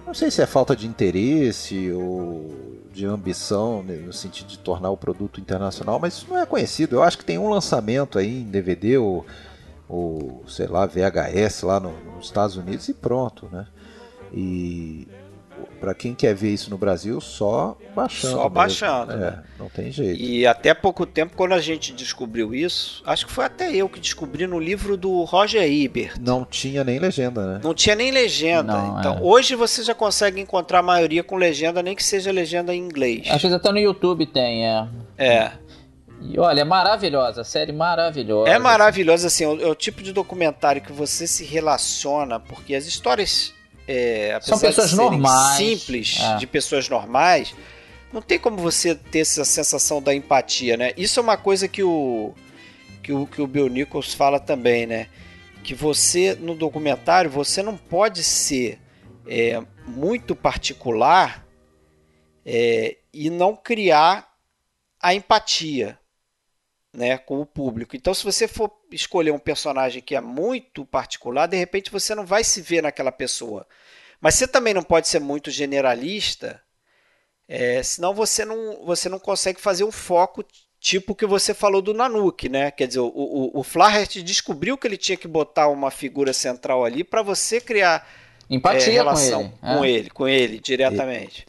não 0.08 0.14
sei 0.14 0.32
se 0.32 0.42
é 0.42 0.46
falta 0.48 0.74
de 0.76 0.88
interesse 0.88 1.92
ou 1.92 2.50
de 2.98 3.06
ambição 3.06 3.84
né, 3.84 3.96
no 3.96 4.12
sentido 4.12 4.48
de 4.48 4.58
tornar 4.58 4.90
o 4.90 4.98
produto 4.98 5.40
internacional, 5.40 6.00
mas 6.00 6.16
isso 6.16 6.26
não 6.30 6.38
é 6.40 6.46
conhecido. 6.46 6.96
Eu 6.96 7.04
acho 7.04 7.18
que 7.18 7.24
tem 7.24 7.38
um 7.38 7.48
lançamento 7.50 8.18
aí 8.18 8.42
em 8.42 8.46
DVD 8.46 8.98
ou, 8.98 9.26
ou 9.88 10.44
sei 10.48 10.66
lá 10.68 10.86
VHS 10.86 11.62
lá 11.64 11.80
no- 11.80 11.94
nos 12.16 12.26
Estados 12.26 12.58
Unidos 12.58 12.88
e 12.90 12.94
pronto, 12.94 13.48
né? 13.52 13.68
E 14.34 15.08
para 15.80 15.94
quem 15.94 16.14
quer 16.14 16.34
ver 16.36 16.54
isso 16.54 16.70
no 16.70 16.78
Brasil, 16.78 17.22
só 17.22 17.78
baixando. 17.96 18.34
Só 18.34 18.38
mesmo. 18.40 18.50
baixando, 18.50 19.12
É, 19.14 19.16
né? 19.18 19.44
não 19.60 19.70
tem 19.70 19.92
jeito. 19.92 20.22
E 20.22 20.46
até 20.46 20.74
pouco 20.74 21.06
tempo, 21.06 21.36
quando 21.36 21.54
a 21.54 21.60
gente 21.62 21.94
descobriu 21.94 22.54
isso, 22.54 23.02
acho 23.06 23.26
que 23.26 23.32
foi 23.32 23.46
até 23.46 23.74
eu 23.74 23.88
que 23.88 24.00
descobri 24.00 24.46
no 24.48 24.60
livro 24.60 24.98
do 24.98 25.24
Roger 25.24 25.64
Ebert. 25.64 26.16
Não 26.20 26.44
tinha 26.46 26.84
nem 26.84 27.00
legenda, 27.00 27.46
né? 27.54 27.62
Não 27.64 27.74
tinha 27.74 27.96
nem 27.96 28.12
legenda. 28.12 28.74
Não, 28.74 29.00
então, 29.00 29.18
é. 29.18 29.20
hoje 29.22 29.56
você 29.56 29.84
já 29.84 29.94
consegue 29.94 30.42
encontrar 30.42 30.80
a 30.80 30.84
maioria 30.84 31.24
com 31.24 31.36
legenda, 31.36 31.82
nem 31.82 31.96
que 31.96 32.04
seja 32.04 32.32
legenda 32.32 32.74
em 32.74 32.80
inglês. 32.80 33.28
Às 33.30 33.42
vezes 33.42 33.56
até 33.56 33.72
no 33.72 33.80
YouTube 33.80 34.26
tem, 34.26 34.66
é. 34.68 34.88
É. 35.18 35.52
E 36.20 36.40
olha, 36.40 36.62
é 36.62 36.64
maravilhosa, 36.64 37.44
série 37.44 37.72
maravilhosa. 37.72 38.50
É 38.50 38.58
maravilhoso, 38.58 39.28
assim, 39.28 39.44
é 39.44 39.48
o, 39.48 39.62
é 39.62 39.68
o 39.68 39.76
tipo 39.76 40.02
de 40.02 40.12
documentário 40.12 40.82
que 40.82 40.92
você 40.92 41.28
se 41.28 41.46
relaciona, 41.46 42.40
porque 42.40 42.74
as 42.74 42.88
histórias, 42.88 43.54
é, 43.88 44.38
São 44.42 44.60
pessoas 44.60 44.94
normais, 44.94 45.58
simples, 45.58 46.20
é. 46.20 46.38
de 46.38 46.46
pessoas 46.46 46.90
normais, 46.90 47.56
não 48.12 48.22
tem 48.22 48.38
como 48.38 48.58
você 48.58 48.94
ter 48.96 49.20
essa 49.20 49.46
sensação 49.46 50.02
da 50.02 50.14
empatia, 50.14 50.76
né? 50.76 50.94
Isso 50.98 51.20
é 51.20 51.24
uma 51.24 51.38
coisa 51.38 51.68
que 51.68 51.84
o 51.84 52.34
que 53.02 53.14
o, 53.14 53.26
que 53.26 53.42
o 53.42 53.48
Bill 53.48 53.70
Nichols 53.70 54.14
fala 54.14 54.40
também, 54.40 54.86
né? 54.86 55.08
Que 55.64 55.74
você, 55.74 56.36
no 56.36 56.54
documentário, 56.56 57.30
você 57.30 57.64
não 57.64 57.78
pode 57.78 58.24
ser 58.24 58.80
é, 59.26 59.62
muito 59.86 60.36
particular 60.36 61.46
é, 62.46 62.98
e 63.14 63.30
não 63.30 63.56
criar 63.56 64.28
a 65.02 65.14
empatia 65.14 65.98
né, 66.98 67.16
com 67.16 67.40
o 67.40 67.46
público. 67.46 67.96
Então, 67.96 68.12
se 68.12 68.24
você 68.24 68.48
for 68.48 68.72
escolher 68.92 69.30
um 69.30 69.38
personagem 69.38 70.02
que 70.02 70.16
é 70.16 70.20
muito 70.20 70.84
particular, 70.84 71.46
de 71.46 71.56
repente 71.56 71.92
você 71.92 72.16
não 72.16 72.26
vai 72.26 72.44
se 72.44 72.60
ver 72.60 72.82
naquela 72.82 73.12
pessoa. 73.12 73.68
Mas 74.20 74.34
você 74.34 74.48
também 74.48 74.74
não 74.74 74.82
pode 74.82 75.08
ser 75.08 75.20
muito 75.20 75.52
generalista, 75.52 76.60
é, 77.48 77.84
senão 77.84 78.16
você 78.16 78.44
não, 78.44 78.84
você 78.84 79.08
não 79.10 79.20
consegue 79.20 79.62
fazer 79.62 79.84
um 79.84 79.92
foco 79.92 80.44
tipo 80.80 81.14
que 81.14 81.28
você 81.28 81.54
falou 81.54 81.84
do 81.84 81.94
Nanook, 81.94 82.50
né? 82.50 82.72
Quer 82.72 82.88
dizer, 82.88 83.00
o, 83.02 83.14
o, 83.14 83.60
o 83.60 83.64
Flaherty 83.64 84.24
descobriu 84.24 84.76
que 84.76 84.88
ele 84.88 84.98
tinha 84.98 85.18
que 85.18 85.28
botar 85.28 85.68
uma 85.68 85.92
figura 85.92 86.34
central 86.34 86.84
ali 86.84 87.04
para 87.04 87.22
você 87.22 87.62
criar 87.62 88.10
Empatia 88.50 88.92
é, 88.92 88.96
relação 88.96 89.54
com 89.62 89.68
ele. 89.68 89.70
com 89.70 89.86
é. 89.86 89.90
ele, 89.92 90.10
com 90.10 90.28
ele 90.28 90.60
diretamente. 90.60 91.46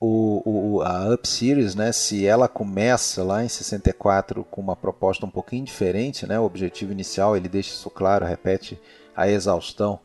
O, 0.00 0.76
o- 0.76 0.82
a 0.82 1.12
Up 1.12 1.26
Series, 1.26 1.74
né, 1.74 1.90
se 1.92 2.26
ela 2.26 2.48
começa 2.48 3.22
lá 3.24 3.44
em 3.44 3.48
64 3.48 4.44
com 4.44 4.60
uma 4.60 4.76
proposta 4.76 5.26
um 5.26 5.30
pouquinho 5.30 5.64
diferente, 5.64 6.26
né, 6.26 6.38
o 6.38 6.44
objetivo 6.44 6.92
inicial, 6.92 7.36
ele 7.36 7.48
deixa 7.48 7.70
isso 7.70 7.90
claro, 7.90 8.24
repete 8.24 8.80
a 9.16 9.28
exaustão, 9.28 9.98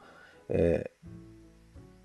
é, 0.50 0.90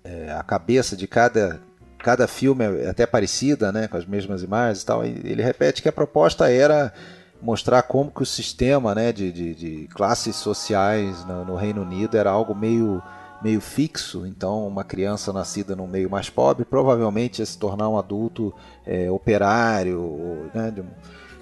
é, 0.03 0.31
a 0.31 0.43
cabeça 0.43 0.95
de 0.95 1.07
cada, 1.07 1.59
cada 1.97 2.27
filme 2.27 2.63
é 2.63 2.89
até 2.89 3.05
parecida, 3.07 3.71
né, 3.71 3.87
com 3.87 3.97
as 3.97 4.05
mesmas 4.05 4.43
imagens 4.43 4.83
e 4.83 4.85
tal, 4.85 5.03
e 5.05 5.09
ele 5.09 5.41
repete 5.41 5.81
que 5.81 5.89
a 5.89 5.93
proposta 5.93 6.49
era 6.51 6.93
mostrar 7.41 7.81
como 7.83 8.11
que 8.11 8.21
o 8.21 8.25
sistema 8.25 8.93
né, 8.93 9.11
de, 9.11 9.31
de, 9.31 9.55
de 9.55 9.87
classes 9.87 10.35
sociais 10.35 11.23
no, 11.25 11.45
no 11.45 11.55
Reino 11.55 11.81
Unido 11.81 12.17
era 12.17 12.29
algo 12.29 12.53
meio 12.53 13.01
meio 13.41 13.61
fixo, 13.61 14.25
então 14.25 14.67
uma 14.67 14.83
criança 14.83 15.31
nascida 15.31 15.75
num 15.75 15.87
meio 15.87 16.09
mais 16.09 16.29
pobre 16.29 16.65
provavelmente 16.65 17.39
ia 17.39 17.45
se 17.45 17.57
tornar 17.57 17.87
um 17.87 17.97
adulto 17.97 18.53
é, 18.85 19.09
operário, 19.09 20.49
né, 20.53 20.71
de, 20.71 20.83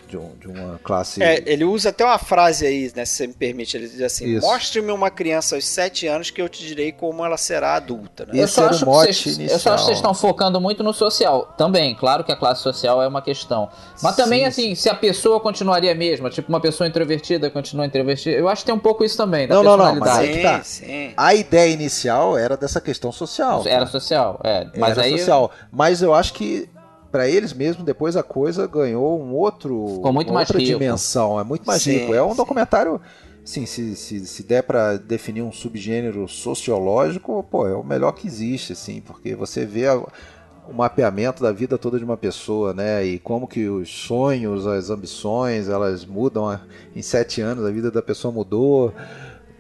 de, 0.08 0.18
um, 0.18 0.32
de, 0.40 0.48
uma 0.48 0.80
classe. 0.84 1.22
É, 1.22 1.44
ele 1.46 1.64
usa 1.64 1.90
até 1.90 2.06
uma 2.06 2.18
frase 2.18 2.66
aí, 2.66 2.92
né, 2.96 3.06
se 3.06 3.16
você 3.16 3.28
me 3.28 3.34
permite, 3.34 3.76
ele 3.76 3.88
diz 3.88 4.02
assim: 4.02 4.40
mostre-me 4.40 4.92
uma 4.92 5.10
criança 5.10 5.56
aos 5.56 5.66
7 5.66 6.08
anos 6.08 6.30
que 6.30 6.42
eu 6.42 6.48
te 6.48 6.66
direi 6.66 6.92
como 6.92 7.26
ela 7.26 7.38
será 7.38 7.76
adulta. 7.76 8.26
Né? 8.26 8.42
Eu, 8.42 8.48
só 8.48 8.68
acho 8.68 8.80
que 8.80 8.86
vocês, 8.86 9.40
eu 9.40 9.60
só 9.60 9.74
acho 9.74 9.84
que 9.84 9.88
vocês 9.88 9.98
estão 9.98 10.14
focando 10.14 10.60
muito 10.60 10.84
no 10.84 10.94
social. 10.94 11.54
Também, 11.58 11.94
claro 11.96 12.24
que 12.24 12.32
a 12.32 12.36
classe 12.36 12.62
social 12.62 13.02
é 13.02 13.08
uma 13.08 13.22
questão. 13.22 13.70
Mas 14.02 14.16
também, 14.16 14.42
sim, 14.42 14.46
assim, 14.46 14.70
sim. 14.70 14.76
se 14.76 14.90
a 14.90 14.96
pessoa 14.96 15.40
continuaria 15.40 15.94
mesma, 15.94 16.30
tipo 16.30 16.50
uma 16.50 16.62
pessoa 16.62 16.88
introvertida 16.88 17.50
continua 17.50 17.86
introvertida, 17.86 18.36
eu 18.36 18.48
acho 18.48 18.62
que 18.62 18.68
tem 18.68 18.76
um 18.76 18.80
pouco 18.80 19.04
isso 19.04 19.18
também. 19.18 19.48
Não, 19.48 19.64
não, 19.64 19.76
não, 19.76 19.96
mas 19.96 20.18
aí 20.18 20.42
tá. 20.42 20.64
Sim, 20.64 21.14
a 21.18 21.34
ideia 21.34 21.72
inicial 21.72 22.38
era 22.38 22.56
dessa 22.56 22.80
questão 22.80 23.12
social. 23.12 23.64
Era 23.66 23.86
social, 23.86 24.40
é. 24.44 24.68
Mas 24.78 24.92
era 24.92 25.04
aí... 25.04 25.18
social. 25.18 25.52
Mas 25.72 26.02
eu 26.02 26.14
acho 26.14 26.34
que 26.34 26.70
para 27.12 27.28
eles 27.28 27.54
mesmo, 27.54 27.84
depois 27.84 28.16
a 28.16 28.24
coisa 28.24 28.68
ganhou 28.68 29.22
um 29.22 29.34
outro, 29.34 29.96
Ficou 29.96 30.14
muito 30.14 30.30
uma 30.30 30.36
mais 30.36 30.50
outra 30.50 30.60
rico. 30.60 30.80
dimensão. 30.80 31.40
É 31.40 31.44
muito 31.44 31.66
mais 31.66 31.82
sim, 31.82 32.00
rico. 32.00 32.14
É 32.14 32.24
um 32.24 32.32
sim. 32.32 32.38
documentário. 32.38 33.02
Sim, 33.44 33.66
se, 33.66 33.96
se, 33.96 34.26
se 34.26 34.44
der 34.44 34.64
para 34.64 34.98
definir 34.98 35.42
um 35.42 35.52
subgênero 35.54 36.28
sociológico, 36.28 37.42
pô, 37.50 37.66
é 37.68 37.74
o 37.74 37.84
melhor 37.84 38.12
que 38.12 38.28
existe, 38.28 38.74
assim, 38.74 39.00
porque 39.00 39.36
você 39.36 39.66
vê 39.66 39.88
a, 39.88 39.96
o 40.68 40.74
mapeamento 40.74 41.42
da 41.42 41.52
vida 41.52 41.78
toda 41.78 41.98
de 41.98 42.04
uma 42.04 42.18
pessoa, 42.18 42.74
né? 42.74 43.06
E 43.06 43.18
como 43.20 43.48
que 43.48 43.70
os 43.70 43.90
sonhos, 43.90 44.68
as 44.68 44.90
ambições, 44.90 45.70
elas 45.70 46.06
mudam. 46.06 46.50
A, 46.50 46.60
em 46.96 47.02
sete 47.02 47.40
anos 47.40 47.66
a 47.66 47.72
vida 47.72 47.90
da 47.90 48.02
pessoa 48.02 48.34
mudou. 48.34 48.94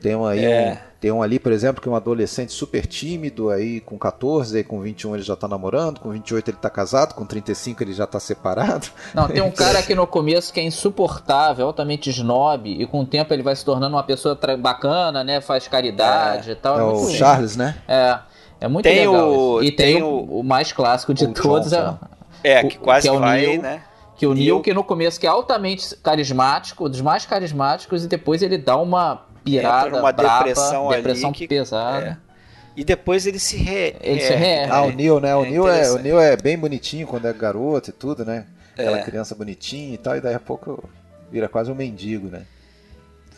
Tem 0.01 0.13
aí 0.25 0.45
é. 0.45 0.83
Tem 0.99 1.11
um 1.11 1.21
ali, 1.21 1.37
por 1.37 1.51
exemplo, 1.51 1.81
que 1.81 1.87
é 1.87 1.91
um 1.91 1.95
adolescente 1.95 2.51
super 2.51 2.85
tímido, 2.87 3.49
aí 3.49 3.79
com 3.81 3.97
14, 3.97 4.57
aí 4.57 4.63
com 4.63 4.81
21 4.81 5.15
ele 5.15 5.23
já 5.23 5.35
tá 5.35 5.47
namorando, 5.47 5.99
com 5.99 6.09
28 6.09 6.49
ele 6.49 6.57
tá 6.57 6.69
casado, 6.69 7.13
com 7.13 7.25
35 7.25 7.83
ele 7.83 7.93
já 7.93 8.07
tá 8.07 8.19
separado. 8.19 8.87
Não, 9.13 9.27
tem 9.27 9.41
um 9.41 9.51
cara 9.51 9.79
aqui 9.79 9.93
no 9.93 10.07
começo 10.07 10.51
que 10.51 10.59
é 10.59 10.63
insuportável, 10.63 11.67
altamente 11.67 12.09
snob, 12.09 12.69
e 12.69 12.85
com 12.87 13.01
o 13.01 13.05
tempo 13.05 13.31
ele 13.33 13.43
vai 13.43 13.55
se 13.55 13.63
tornando 13.63 13.95
uma 13.95 14.03
pessoa 14.03 14.37
bacana, 14.59 15.23
né? 15.23 15.39
Faz 15.39 15.67
caridade 15.67 16.49
é, 16.49 16.53
e 16.53 16.55
tal. 16.55 16.77
É, 16.77 16.81
é 16.81 16.83
o 16.83 17.09
Charles, 17.09 17.55
né? 17.55 17.75
É. 17.87 18.19
É 18.59 18.67
muito 18.67 18.85
tem 18.85 19.07
legal. 19.07 19.29
O, 19.29 19.61
e 19.61 19.71
tem, 19.71 19.93
tem 19.95 20.03
o, 20.03 20.39
o, 20.39 20.43
mais 20.43 20.71
clássico 20.71 21.13
de 21.13 21.27
todos 21.27 21.69
Johnson. 21.69 21.97
é. 22.43 22.53
É, 22.53 22.63
que 22.63 22.77
quase 22.77 23.07
que 23.07 23.15
é 23.15 23.19
vai, 23.19 23.41
Neil, 23.41 23.61
né? 23.61 23.83
Que 24.15 24.25
o 24.25 24.33
Neil, 24.33 24.61
que 24.61 24.73
no 24.73 24.83
começo 24.83 25.19
que 25.19 25.27
é 25.27 25.29
altamente 25.29 25.95
carismático, 25.97 26.89
dos 26.89 27.01
mais 27.01 27.25
carismáticos, 27.25 28.03
e 28.03 28.07
depois 28.07 28.41
ele 28.41 28.57
dá 28.57 28.75
uma 28.77 29.21
pirada, 29.51 29.87
entra 29.87 29.99
numa 29.99 30.11
braba, 30.11 30.45
depressão, 30.45 30.89
depressão 30.89 31.29
ali 31.29 31.37
que, 31.37 31.47
pesada. 31.47 32.19
É. 32.23 32.27
E 32.75 32.83
depois 32.83 33.25
ele 33.25 33.39
se 33.39 33.57
re... 33.57 33.95
Ele 34.01 34.19
se 34.19 34.33
re... 34.35 34.65
Ah, 34.69 34.83
o 34.83 34.91
Neil, 34.91 35.19
né? 35.19 35.35
O, 35.35 35.43
é 35.43 35.49
Neil 35.49 35.67
é, 35.67 35.91
o 35.91 35.97
Neil 35.97 36.19
é 36.19 36.37
bem 36.37 36.57
bonitinho 36.57 37.07
quando 37.07 37.27
é 37.27 37.33
garoto 37.33 37.89
e 37.89 37.93
tudo, 37.93 38.23
né? 38.23 38.45
Aquela 38.73 38.99
é. 38.99 39.03
criança 39.03 39.33
bonitinha 39.33 39.95
e 39.95 39.97
tal, 39.97 40.15
e 40.15 40.21
daí 40.21 40.35
a 40.35 40.39
pouco 40.39 40.87
vira 41.31 41.49
quase 41.49 41.71
um 41.71 41.75
mendigo, 41.75 42.27
né? 42.27 42.43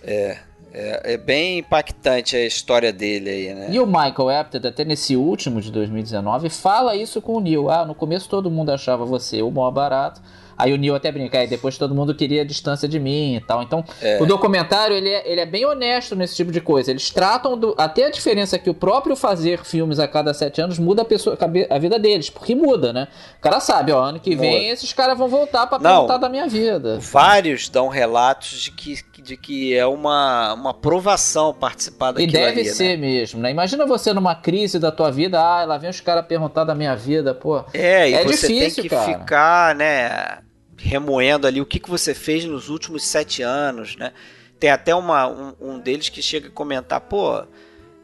É. 0.03 0.37
É, 0.71 1.13
é, 1.13 1.17
bem 1.17 1.59
impactante 1.59 2.35
a 2.35 2.45
história 2.45 2.93
dele 2.93 3.29
aí, 3.29 3.53
né? 3.53 3.69
E 3.71 3.79
o 3.79 3.87
Michael 3.87 4.29
Apted, 4.29 4.67
até 4.67 4.85
nesse 4.85 5.15
último 5.15 5.61
de 5.61 5.71
2019, 5.71 6.49
fala 6.49 6.95
isso 6.95 7.21
com 7.21 7.33
o 7.33 7.39
Neil. 7.39 7.71
Ah, 7.71 7.85
no 7.85 7.95
começo 7.95 8.29
todo 8.29 8.51
mundo 8.51 8.71
achava 8.71 9.03
você 9.03 9.41
o 9.41 9.49
maior 9.49 9.71
barato. 9.71 10.21
Aí 10.59 10.73
o 10.73 10.77
Neil 10.77 10.93
até 10.93 11.09
brinca, 11.09 11.39
aí 11.39 11.47
depois 11.47 11.77
todo 11.77 11.95
mundo 11.95 12.13
queria 12.13 12.43
distância 12.43 12.85
de 12.85 12.99
mim 12.99 13.37
e 13.37 13.39
tal. 13.39 13.63
Então, 13.63 13.81
é. 14.01 14.21
o 14.21 14.25
documentário, 14.25 14.93
ele 14.93 15.07
é, 15.07 15.31
ele 15.31 15.39
é 15.39 15.45
bem 15.45 15.65
honesto 15.65 16.17
nesse 16.17 16.35
tipo 16.35 16.51
de 16.51 16.59
coisa. 16.59 16.91
Eles 16.91 17.09
tratam 17.09 17.57
do, 17.57 17.73
até 17.77 18.07
a 18.07 18.09
diferença 18.11 18.59
que 18.59 18.69
o 18.69 18.73
próprio 18.73 19.15
fazer 19.15 19.63
filmes 19.63 19.99
a 19.99 20.07
cada 20.07 20.33
sete 20.33 20.59
anos 20.59 20.77
muda 20.77 21.03
a, 21.03 21.05
pessoa, 21.05 21.37
a 21.69 21.79
vida 21.79 21.97
deles, 21.97 22.29
porque 22.29 22.53
muda, 22.55 22.91
né? 22.91 23.07
O 23.37 23.41
cara 23.41 23.61
sabe, 23.61 23.93
ó, 23.93 24.03
ano 24.03 24.19
que 24.19 24.35
vem 24.35 24.69
esses 24.69 24.91
caras 24.91 25.17
vão 25.17 25.29
voltar 25.29 25.65
para 25.65 25.79
perguntar 25.79 26.17
da 26.17 26.27
minha 26.27 26.45
vida. 26.45 26.99
Vários 26.99 27.69
dão 27.69 27.87
relatos 27.87 28.59
de 28.59 28.71
que, 28.71 28.99
de 29.17 29.37
que 29.37 29.73
é 29.73 29.85
uma, 29.85 30.55
uma 30.55 30.73
provação 30.73 31.53
participar 31.53 32.11
daquilo 32.11 32.29
E 32.29 32.33
deve 32.33 32.59
ali, 32.59 32.69
ser 32.69 32.97
né? 32.97 33.07
mesmo, 33.07 33.39
né? 33.39 33.49
Imagina 33.49 33.85
você 33.85 34.11
numa 34.11 34.35
crise 34.35 34.77
da 34.77 34.91
tua 34.91 35.09
vida, 35.09 35.39
ah, 35.39 35.63
lá 35.63 35.77
vem 35.77 35.89
os 35.89 36.01
caras 36.01 36.25
perguntar 36.25 36.65
da 36.65 36.75
minha 36.75 36.97
vida, 36.97 37.33
pô. 37.33 37.63
É, 37.73 38.09
e 38.09 38.13
é 38.13 38.23
você 38.25 38.47
difícil, 38.47 38.83
tem 38.83 38.83
que 38.83 38.89
cara. 38.89 39.19
ficar, 39.19 39.75
né 39.75 40.48
remoendo 40.79 41.45
ali 41.45 41.61
o 41.61 41.65
que, 41.65 41.79
que 41.79 41.89
você 41.89 42.13
fez 42.13 42.45
nos 42.45 42.69
últimos 42.69 43.05
sete 43.05 43.41
anos, 43.41 43.95
né? 43.95 44.13
Tem 44.59 44.69
até 44.69 44.93
uma, 44.95 45.27
um, 45.27 45.53
um 45.59 45.79
deles 45.79 46.09
que 46.09 46.21
chega 46.21 46.47
a 46.47 46.51
comentar, 46.51 47.01
pô, 47.01 47.43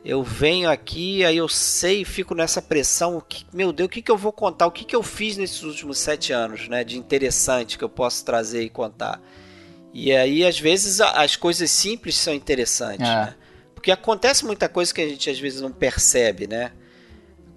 eu 0.03 0.23
venho 0.23 0.69
aqui, 0.69 1.25
aí 1.25 1.37
eu 1.37 1.49
sei, 1.49 2.05
fico 2.05 2.35
nessa 2.35 2.61
pressão, 2.61 3.21
que, 3.27 3.45
meu 3.51 3.73
Deus, 3.73 3.87
o 3.87 3.89
que, 3.89 4.01
que 4.01 4.11
eu 4.11 4.17
vou 4.17 4.31
contar? 4.31 4.67
O 4.67 4.71
que, 4.71 4.85
que 4.85 4.95
eu 4.95 5.01
fiz 5.01 5.35
nesses 5.35 5.63
últimos 5.63 5.97
sete 5.97 6.31
anos, 6.31 6.67
né? 6.67 6.83
De 6.83 6.97
interessante 6.97 7.77
que 7.77 7.83
eu 7.83 7.89
posso 7.89 8.23
trazer 8.23 8.61
e 8.61 8.69
contar. 8.69 9.21
E 9.93 10.11
aí, 10.11 10.45
às 10.45 10.59
vezes, 10.59 11.01
as 11.01 11.35
coisas 11.35 11.71
simples 11.71 12.15
são 12.15 12.33
interessantes, 12.33 13.07
é. 13.07 13.15
né? 13.15 13.35
Porque 13.73 13.91
acontece 13.91 14.45
muita 14.45 14.67
coisa 14.67 14.93
que 14.93 15.01
a 15.01 15.07
gente 15.07 15.29
às 15.29 15.39
vezes 15.39 15.61
não 15.61 15.71
percebe, 15.71 16.47
né? 16.47 16.71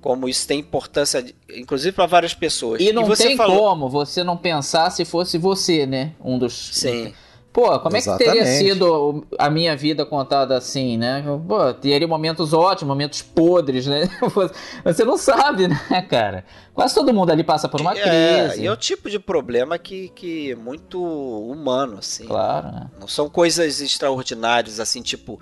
Como 0.01 0.29
isso 0.29 0.47
tem 0.47 0.61
importância, 0.61 1.25
inclusive 1.55 1.93
para 1.93 2.07
várias 2.07 2.35
pessoas. 2.35 2.81
E 2.81 2.93
não 2.93 3.13
e 3.13 3.17
tem 3.17 3.37
falou... 3.37 3.71
como 3.71 3.89
você 3.89 4.23
não 4.23 4.37
pensar 4.37 4.91
se 4.91 5.05
fosse 5.05 5.39
você, 5.39 5.87
né? 5.87 6.13
Um 6.23 6.39
dos. 6.39 6.71
Sim. 6.73 7.13
Pô, 7.53 7.77
como 7.81 7.97
Exatamente. 7.97 8.23
é 8.23 8.33
que 8.33 8.39
teria 8.39 8.47
sido 8.47 9.27
a 9.37 9.51
minha 9.51 9.77
vida 9.77 10.07
contada 10.07 10.57
assim, 10.57 10.97
né? 10.97 11.25
Pô, 11.49 11.75
teria 11.75 12.07
momentos 12.07 12.53
ótimos, 12.53 12.89
momentos 12.89 13.23
podres, 13.23 13.87
né? 13.87 14.09
Você 14.85 15.05
não 15.05 15.17
sabe, 15.17 15.67
né, 15.67 16.03
cara? 16.09 16.45
Quase 16.73 16.95
todo 16.95 17.13
mundo 17.13 17.33
ali 17.33 17.43
passa 17.43 17.69
por 17.69 17.81
uma 17.81 17.99
é, 17.99 18.49
crise. 18.49 18.63
E 18.63 18.67
é 18.67 18.71
o 18.71 18.77
tipo 18.77 19.11
de 19.11 19.19
problema 19.19 19.77
que, 19.79 20.11
que 20.11 20.53
é 20.53 20.55
muito 20.55 21.03
humano, 21.03 21.99
assim. 21.99 22.27
Claro, 22.27 22.71
né? 22.71 22.91
Não 23.01 23.09
são 23.09 23.29
coisas 23.29 23.81
extraordinárias, 23.81 24.79
assim, 24.79 25.03
tipo 25.03 25.41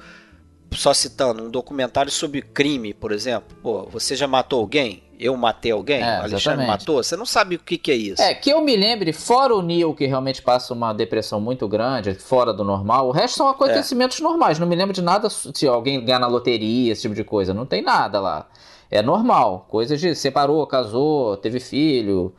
só 0.72 0.92
citando, 0.92 1.44
um 1.44 1.50
documentário 1.50 2.10
sobre 2.10 2.42
crime, 2.42 2.92
por 2.92 3.12
exemplo. 3.12 3.56
Pô, 3.62 3.88
você 3.90 4.14
já 4.16 4.26
matou 4.26 4.60
alguém? 4.60 5.02
Eu 5.18 5.36
matei 5.36 5.72
alguém? 5.72 6.02
É, 6.02 6.18
Alexandre 6.18 6.66
matou? 6.66 7.02
Você 7.02 7.16
não 7.16 7.24
sabe 7.24 7.56
o 7.56 7.58
que, 7.58 7.78
que 7.78 7.90
é 7.90 7.94
isso. 7.94 8.20
É, 8.20 8.34
que 8.34 8.50
eu 8.50 8.60
me 8.60 8.76
lembre, 8.76 9.12
fora 9.12 9.54
o 9.54 9.62
Neil, 9.62 9.94
que 9.94 10.06
realmente 10.06 10.42
passa 10.42 10.74
uma 10.74 10.92
depressão 10.92 11.40
muito 11.40 11.66
grande, 11.66 12.14
fora 12.14 12.52
do 12.52 12.62
normal, 12.62 13.08
o 13.08 13.10
resto 13.12 13.38
são 13.38 13.48
acontecimentos 13.48 14.20
é. 14.20 14.22
normais. 14.22 14.58
Não 14.58 14.66
me 14.66 14.76
lembro 14.76 14.92
de 14.92 15.00
nada 15.00 15.30
se 15.30 15.66
alguém 15.66 16.04
ganha 16.04 16.18
na 16.18 16.26
loteria, 16.26 16.92
esse 16.92 17.02
tipo 17.02 17.14
de 17.14 17.24
coisa. 17.24 17.54
Não 17.54 17.64
tem 17.64 17.82
nada 17.82 18.20
lá. 18.20 18.46
É 18.90 19.02
normal. 19.02 19.66
Coisas 19.68 20.00
de 20.00 20.14
separou, 20.14 20.66
casou, 20.66 21.36
teve 21.38 21.60
filho. 21.60 22.34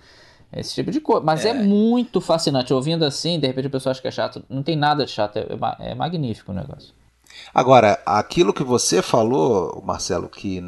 Esse 0.56 0.76
tipo 0.76 0.92
de 0.92 1.02
coisa. 1.02 1.22
Mas 1.26 1.46
é. 1.46 1.50
é 1.50 1.54
muito 1.54 2.22
fascinante. 2.22 2.74
Ouvindo 2.74 3.04
assim, 3.04 3.40
de 3.40 3.48
repente 3.48 3.68
o 3.68 3.72
pessoal 3.72 3.92
acha 3.92 4.02
que 4.02 4.08
é 4.08 4.12
chato. 4.12 4.44
Não 4.50 4.64
tem 4.64 4.76
nada 4.76 5.06
de 5.06 5.12
chato. 5.12 5.38
É, 5.38 5.92
é 5.92 5.96
magnífico 5.96 6.52
o 6.52 6.56
negócio. 6.56 6.94
Agora, 7.58 8.00
aquilo 8.06 8.54
que 8.54 8.62
você 8.62 9.02
falou, 9.02 9.82
Marcelo, 9.84 10.30
que, 10.30 10.64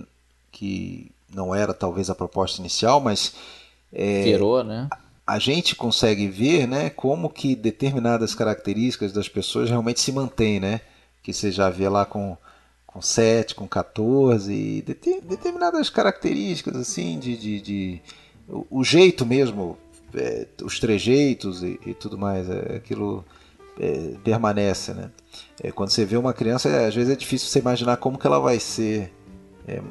que 0.52 1.12
não 1.32 1.54
era 1.54 1.72
talvez 1.72 2.10
a 2.10 2.16
proposta 2.16 2.60
inicial, 2.60 3.00
mas. 3.00 3.36
É, 3.94 4.24
Virou, 4.24 4.64
né? 4.64 4.90
A 5.26 5.38
gente 5.38 5.76
consegue 5.76 6.28
ver 6.28 6.68
né, 6.68 6.90
como 6.90 7.30
que 7.30 7.56
determinadas 7.56 8.34
características 8.34 9.14
das 9.14 9.30
pessoas 9.30 9.70
realmente 9.70 10.00
se 10.00 10.12
mantêm, 10.12 10.60
né? 10.60 10.82
Que 11.22 11.32
você 11.32 11.52
já 11.52 11.70
vê 11.70 11.88
lá 11.88 12.08
com, 12.08 12.36
com 12.88 13.00
7, 13.00 13.54
com 13.54 13.68
14, 13.68 14.84
determinadas 15.22 15.92
características 15.92 16.76
assim 16.76 17.20
de, 17.20 17.38
de, 17.38 17.62
de 17.62 18.02
o, 18.48 18.80
o, 18.80 18.84
jeito 18.84 19.28
mesmo, 19.28 19.78
é, 20.16 20.48
os 20.64 20.80
trejeitos 20.80 21.62
e, 21.62 21.80
e 21.86 21.94
tudo 21.94 22.18
mais, 22.18 22.50
é, 22.50 22.78
aquilo 22.78 23.24
é, 23.80 24.16
permanece, 24.24 24.96
né? 24.96 25.12
É, 25.62 25.72
quando 25.72 25.90
você 25.90 26.06
vê 26.06 26.18
uma 26.18 26.34
criança, 26.34 26.70
é, 26.70 26.88
às 26.88 26.96
vezes 26.96 27.12
é 27.12 27.16
difícil 27.16 27.50
você 27.50 27.60
imaginar 27.60 27.98
como 27.98 28.18
que 28.18 28.28
ela 28.28 28.40
vai 28.40 28.60
ser 28.60 29.14
é, 29.68 29.82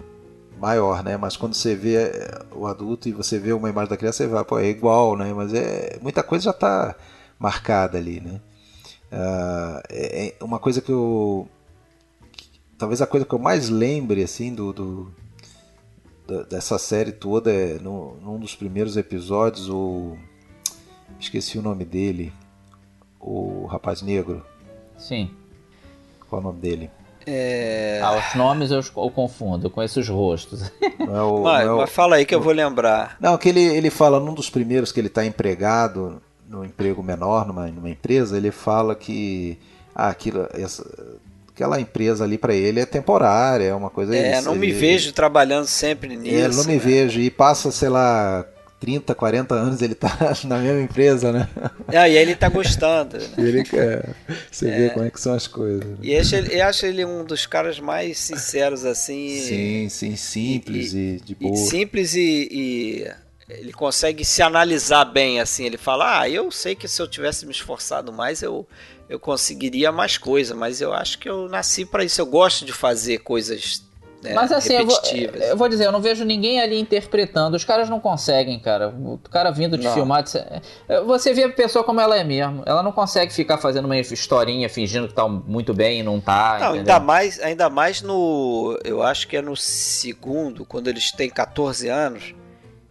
maior, 0.58 1.02
né? 1.02 1.16
Mas 1.16 1.36
quando 1.36 1.54
você 1.54 1.74
vê 1.74 1.96
é, 1.96 2.42
o 2.52 2.66
adulto 2.66 3.08
e 3.08 3.12
você 3.12 3.38
vê 3.38 3.52
uma 3.52 3.68
imagem 3.68 3.90
da 3.90 3.96
criança, 3.96 4.18
você 4.18 4.26
vai, 4.26 4.44
pô, 4.44 4.58
é 4.58 4.68
igual, 4.68 5.16
né? 5.16 5.32
Mas 5.32 5.52
é 5.54 5.98
muita 6.02 6.22
coisa 6.22 6.46
já 6.46 6.50
está 6.50 6.96
marcada 7.38 7.98
ali, 7.98 8.20
né? 8.20 8.40
Ah, 9.10 9.82
é, 9.88 10.28
é, 10.28 10.44
uma 10.44 10.58
coisa 10.58 10.80
que 10.82 10.92
eu 10.92 11.48
talvez 12.76 13.00
a 13.00 13.06
coisa 13.06 13.24
que 13.24 13.34
eu 13.34 13.38
mais 13.38 13.68
lembre 13.70 14.22
assim 14.22 14.54
do, 14.54 14.72
do 14.72 15.12
dessa 16.50 16.78
série 16.78 17.12
toda 17.12 17.50
é 17.50 17.78
no, 17.78 18.16
num 18.20 18.38
dos 18.38 18.54
primeiros 18.54 18.98
episódios 18.98 19.70
o 19.70 20.14
esqueci 21.18 21.58
o 21.58 21.62
nome 21.62 21.86
dele 21.86 22.32
o 23.18 23.64
rapaz 23.64 24.02
negro 24.02 24.44
sim 24.98 25.30
qual 26.28 26.40
é 26.40 26.44
o 26.44 26.46
nome 26.48 26.60
dele? 26.60 26.90
É... 27.26 28.00
Ah, 28.02 28.16
os 28.16 28.34
nomes 28.34 28.70
eu, 28.70 28.80
eu, 28.80 29.10
confundo, 29.10 29.66
eu 29.66 29.70
conheço 29.70 30.00
os 30.00 30.08
rostos. 30.08 30.70
É 30.98 31.22
o, 31.22 31.42
mas, 31.42 31.66
é 31.66 31.70
o... 31.70 31.78
mas 31.78 31.90
fala 31.90 32.16
aí 32.16 32.26
que 32.26 32.34
eu 32.34 32.40
vou 32.40 32.52
lembrar. 32.52 33.16
Não, 33.18 33.38
que 33.38 33.48
ele, 33.48 33.62
ele 33.62 33.88
fala 33.88 34.20
num 34.20 34.34
dos 34.34 34.50
primeiros 34.50 34.92
que 34.92 35.00
ele 35.00 35.06
está 35.06 35.24
empregado, 35.24 36.20
no 36.46 36.64
emprego 36.64 37.02
menor, 37.02 37.46
numa, 37.46 37.66
numa 37.68 37.88
empresa, 37.88 38.36
ele 38.36 38.50
fala 38.50 38.94
que 38.94 39.58
ah, 39.94 40.08
aquilo, 40.08 40.46
essa, 40.52 40.84
aquela 41.48 41.80
empresa 41.80 42.24
ali 42.24 42.36
para 42.36 42.52
ele 42.52 42.80
é 42.80 42.84
temporária, 42.84 43.64
é 43.64 43.74
uma 43.74 43.88
coisa. 43.88 44.14
É, 44.14 44.42
não 44.42 44.54
me 44.54 44.70
vejo 44.70 45.12
trabalhando 45.12 45.66
sempre 45.66 46.14
nisso. 46.14 46.36
É, 46.36 46.48
não 46.48 46.64
me 46.64 46.74
né? 46.74 46.78
vejo. 46.78 47.20
E 47.20 47.30
passa, 47.30 47.70
sei 47.70 47.88
lá, 47.88 48.44
30, 48.80 49.14
40 49.14 49.54
anos 49.54 49.82
ele 49.82 49.94
tá 49.94 50.16
na 50.44 50.58
mesma 50.58 50.80
empresa, 50.80 51.32
né? 51.32 51.48
Ah, 51.88 52.08
e 52.08 52.16
aí 52.16 52.16
ele 52.16 52.36
tá 52.36 52.48
gostando. 52.48 53.18
Né? 53.18 53.28
ele 53.38 53.64
quer. 53.64 54.14
Você 54.50 54.68
é. 54.68 54.78
vê 54.78 54.90
como 54.90 55.04
é 55.04 55.10
que 55.10 55.20
são 55.20 55.34
as 55.34 55.46
coisas. 55.46 55.84
Né? 55.84 55.96
E 56.02 56.16
acho 56.16 56.36
ele, 56.36 56.60
eu 56.60 56.66
acho 56.66 56.86
ele 56.86 57.04
um 57.04 57.24
dos 57.24 57.46
caras 57.46 57.80
mais 57.80 58.18
sinceros, 58.18 58.84
assim. 58.84 59.40
Sim, 59.40 59.88
sim, 59.88 60.16
simples 60.16 60.92
e, 60.92 60.98
e 60.98 61.20
de 61.20 61.34
boa. 61.34 61.54
E 61.54 61.56
simples 61.56 62.14
e, 62.14 62.48
e, 62.50 63.10
ele 63.48 63.72
consegue 63.72 64.24
se 64.24 64.42
analisar 64.42 65.04
bem, 65.06 65.40
assim. 65.40 65.64
Ele 65.64 65.78
fala: 65.78 66.20
Ah, 66.20 66.28
eu 66.28 66.50
sei 66.50 66.74
que 66.74 66.86
se 66.86 67.02
eu 67.02 67.08
tivesse 67.08 67.46
me 67.46 67.52
esforçado 67.52 68.12
mais, 68.12 68.42
eu, 68.42 68.66
eu 69.08 69.18
conseguiria 69.18 69.90
mais 69.90 70.18
coisa, 70.18 70.54
mas 70.54 70.80
eu 70.80 70.92
acho 70.92 71.18
que 71.18 71.28
eu 71.28 71.48
nasci 71.48 71.84
para 71.84 72.04
isso. 72.04 72.20
Eu 72.20 72.26
gosto 72.26 72.64
de 72.64 72.72
fazer 72.72 73.18
coisas 73.18 73.82
é, 74.24 74.34
Mas 74.34 74.50
assim, 74.50 74.74
eu 74.74 74.84
vou, 74.86 75.00
eu 75.48 75.56
vou, 75.56 75.68
dizer, 75.68 75.86
eu 75.86 75.92
não 75.92 76.00
vejo 76.00 76.24
ninguém 76.24 76.60
ali 76.60 76.78
interpretando. 76.78 77.54
Os 77.54 77.64
caras 77.64 77.88
não 77.88 78.00
conseguem, 78.00 78.58
cara. 78.58 78.88
O 78.88 79.18
cara 79.30 79.50
vindo 79.50 79.78
de 79.78 79.84
não. 79.84 79.94
filmar. 79.94 80.24
É, 80.88 81.00
você 81.02 81.32
vê 81.32 81.44
a 81.44 81.48
pessoa 81.48 81.84
como 81.84 82.00
ela 82.00 82.16
é 82.16 82.24
mesmo. 82.24 82.62
Ela 82.66 82.82
não 82.82 82.90
consegue 82.90 83.32
ficar 83.32 83.58
fazendo 83.58 83.84
uma 83.84 83.96
historinha 83.96 84.68
fingindo 84.68 85.06
que 85.06 85.14
tá 85.14 85.28
muito 85.28 85.72
bem 85.72 86.00
e 86.00 86.02
não 86.02 86.20
tá. 86.20 86.58
Não, 86.60 86.72
ainda 86.72 86.98
mais, 86.98 87.40
ainda 87.40 87.70
mais 87.70 88.02
no. 88.02 88.78
Eu 88.84 89.02
acho 89.02 89.28
que 89.28 89.36
é 89.36 89.42
no 89.42 89.56
segundo, 89.56 90.64
quando 90.64 90.88
eles 90.88 91.12
têm 91.12 91.30
14 91.30 91.88
anos. 91.88 92.34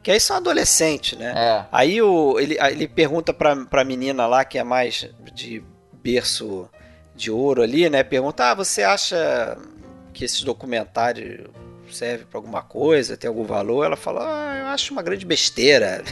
Que 0.01 0.11
aí 0.11 0.19
são 0.21 0.37
adolescentes, 0.37 1.19
né? 1.19 1.33
É. 1.35 1.65
Aí 1.69 2.01
o, 2.01 2.39
ele, 2.39 2.57
ele 2.71 2.87
pergunta 2.87 3.33
pra, 3.33 3.53
pra 3.65 3.83
menina 3.83 4.25
lá, 4.25 4.45
que 4.45 4.57
é 4.57 4.63
mais 4.63 5.09
de 5.33 5.61
berço 6.01 6.69
de 7.13 7.29
ouro 7.29 7.61
ali, 7.61 7.89
né? 7.89 8.03
Pergunta: 8.03 8.51
Ah, 8.51 8.53
você 8.53 8.83
acha 8.83 9.57
que 10.17 10.25
esse 10.25 10.43
documentário 10.43 11.51
serve 11.91 12.25
para 12.25 12.39
alguma 12.39 12.63
coisa, 12.63 13.15
tem 13.15 13.27
algum 13.27 13.43
valor, 13.43 13.85
ela 13.85 13.95
fala, 13.95 14.21
ah, 14.23 14.57
eu 14.57 14.65
acho 14.65 14.91
uma 14.91 15.03
grande 15.03 15.27
besteira. 15.27 16.03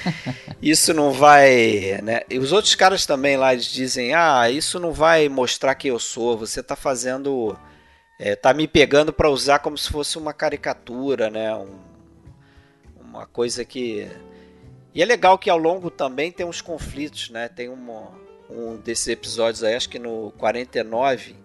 isso 0.62 0.94
não 0.94 1.12
vai, 1.12 2.00
né? 2.02 2.22
E 2.30 2.38
os 2.38 2.52
outros 2.52 2.74
caras 2.74 3.04
também 3.04 3.36
lá 3.36 3.52
eles 3.52 3.66
dizem, 3.66 4.14
ah, 4.14 4.50
isso 4.50 4.80
não 4.80 4.92
vai 4.92 5.28
mostrar 5.28 5.74
quem 5.74 5.90
eu 5.90 5.98
sou, 5.98 6.38
você 6.38 6.62
tá 6.62 6.74
fazendo, 6.74 7.54
é, 8.18 8.34
tá 8.34 8.54
me 8.54 8.66
pegando 8.66 9.12
para 9.12 9.28
usar 9.28 9.58
como 9.58 9.76
se 9.76 9.90
fosse 9.90 10.16
uma 10.16 10.32
caricatura, 10.32 11.28
né? 11.28 11.54
Um, 11.54 11.78
uma 12.98 13.26
coisa 13.26 13.62
que 13.62 14.08
e 14.94 15.02
é 15.02 15.04
legal 15.04 15.38
que 15.38 15.50
ao 15.50 15.58
longo 15.58 15.90
também 15.90 16.32
tem 16.32 16.46
uns 16.46 16.62
conflitos, 16.62 17.28
né? 17.28 17.46
Tem 17.46 17.68
um, 17.68 18.06
um 18.48 18.76
desses 18.78 19.06
episódios 19.08 19.62
aí, 19.62 19.74
acho 19.74 19.90
que 19.90 19.98
no 19.98 20.32
49, 20.38 21.36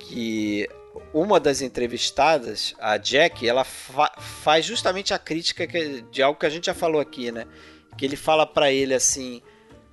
que 0.00 0.68
uma 1.12 1.40
das 1.40 1.60
entrevistadas, 1.60 2.74
a 2.78 2.96
Jack, 2.96 3.46
ela 3.46 3.64
fa 3.64 4.12
faz 4.18 4.64
justamente 4.64 5.12
a 5.12 5.18
crítica 5.18 5.66
que, 5.66 6.02
de 6.10 6.22
algo 6.22 6.38
que 6.38 6.46
a 6.46 6.50
gente 6.50 6.66
já 6.66 6.74
falou 6.74 7.00
aqui, 7.00 7.32
né? 7.32 7.46
Que 7.96 8.04
ele 8.04 8.16
fala 8.16 8.46
para 8.46 8.70
ele 8.70 8.94
assim: 8.94 9.42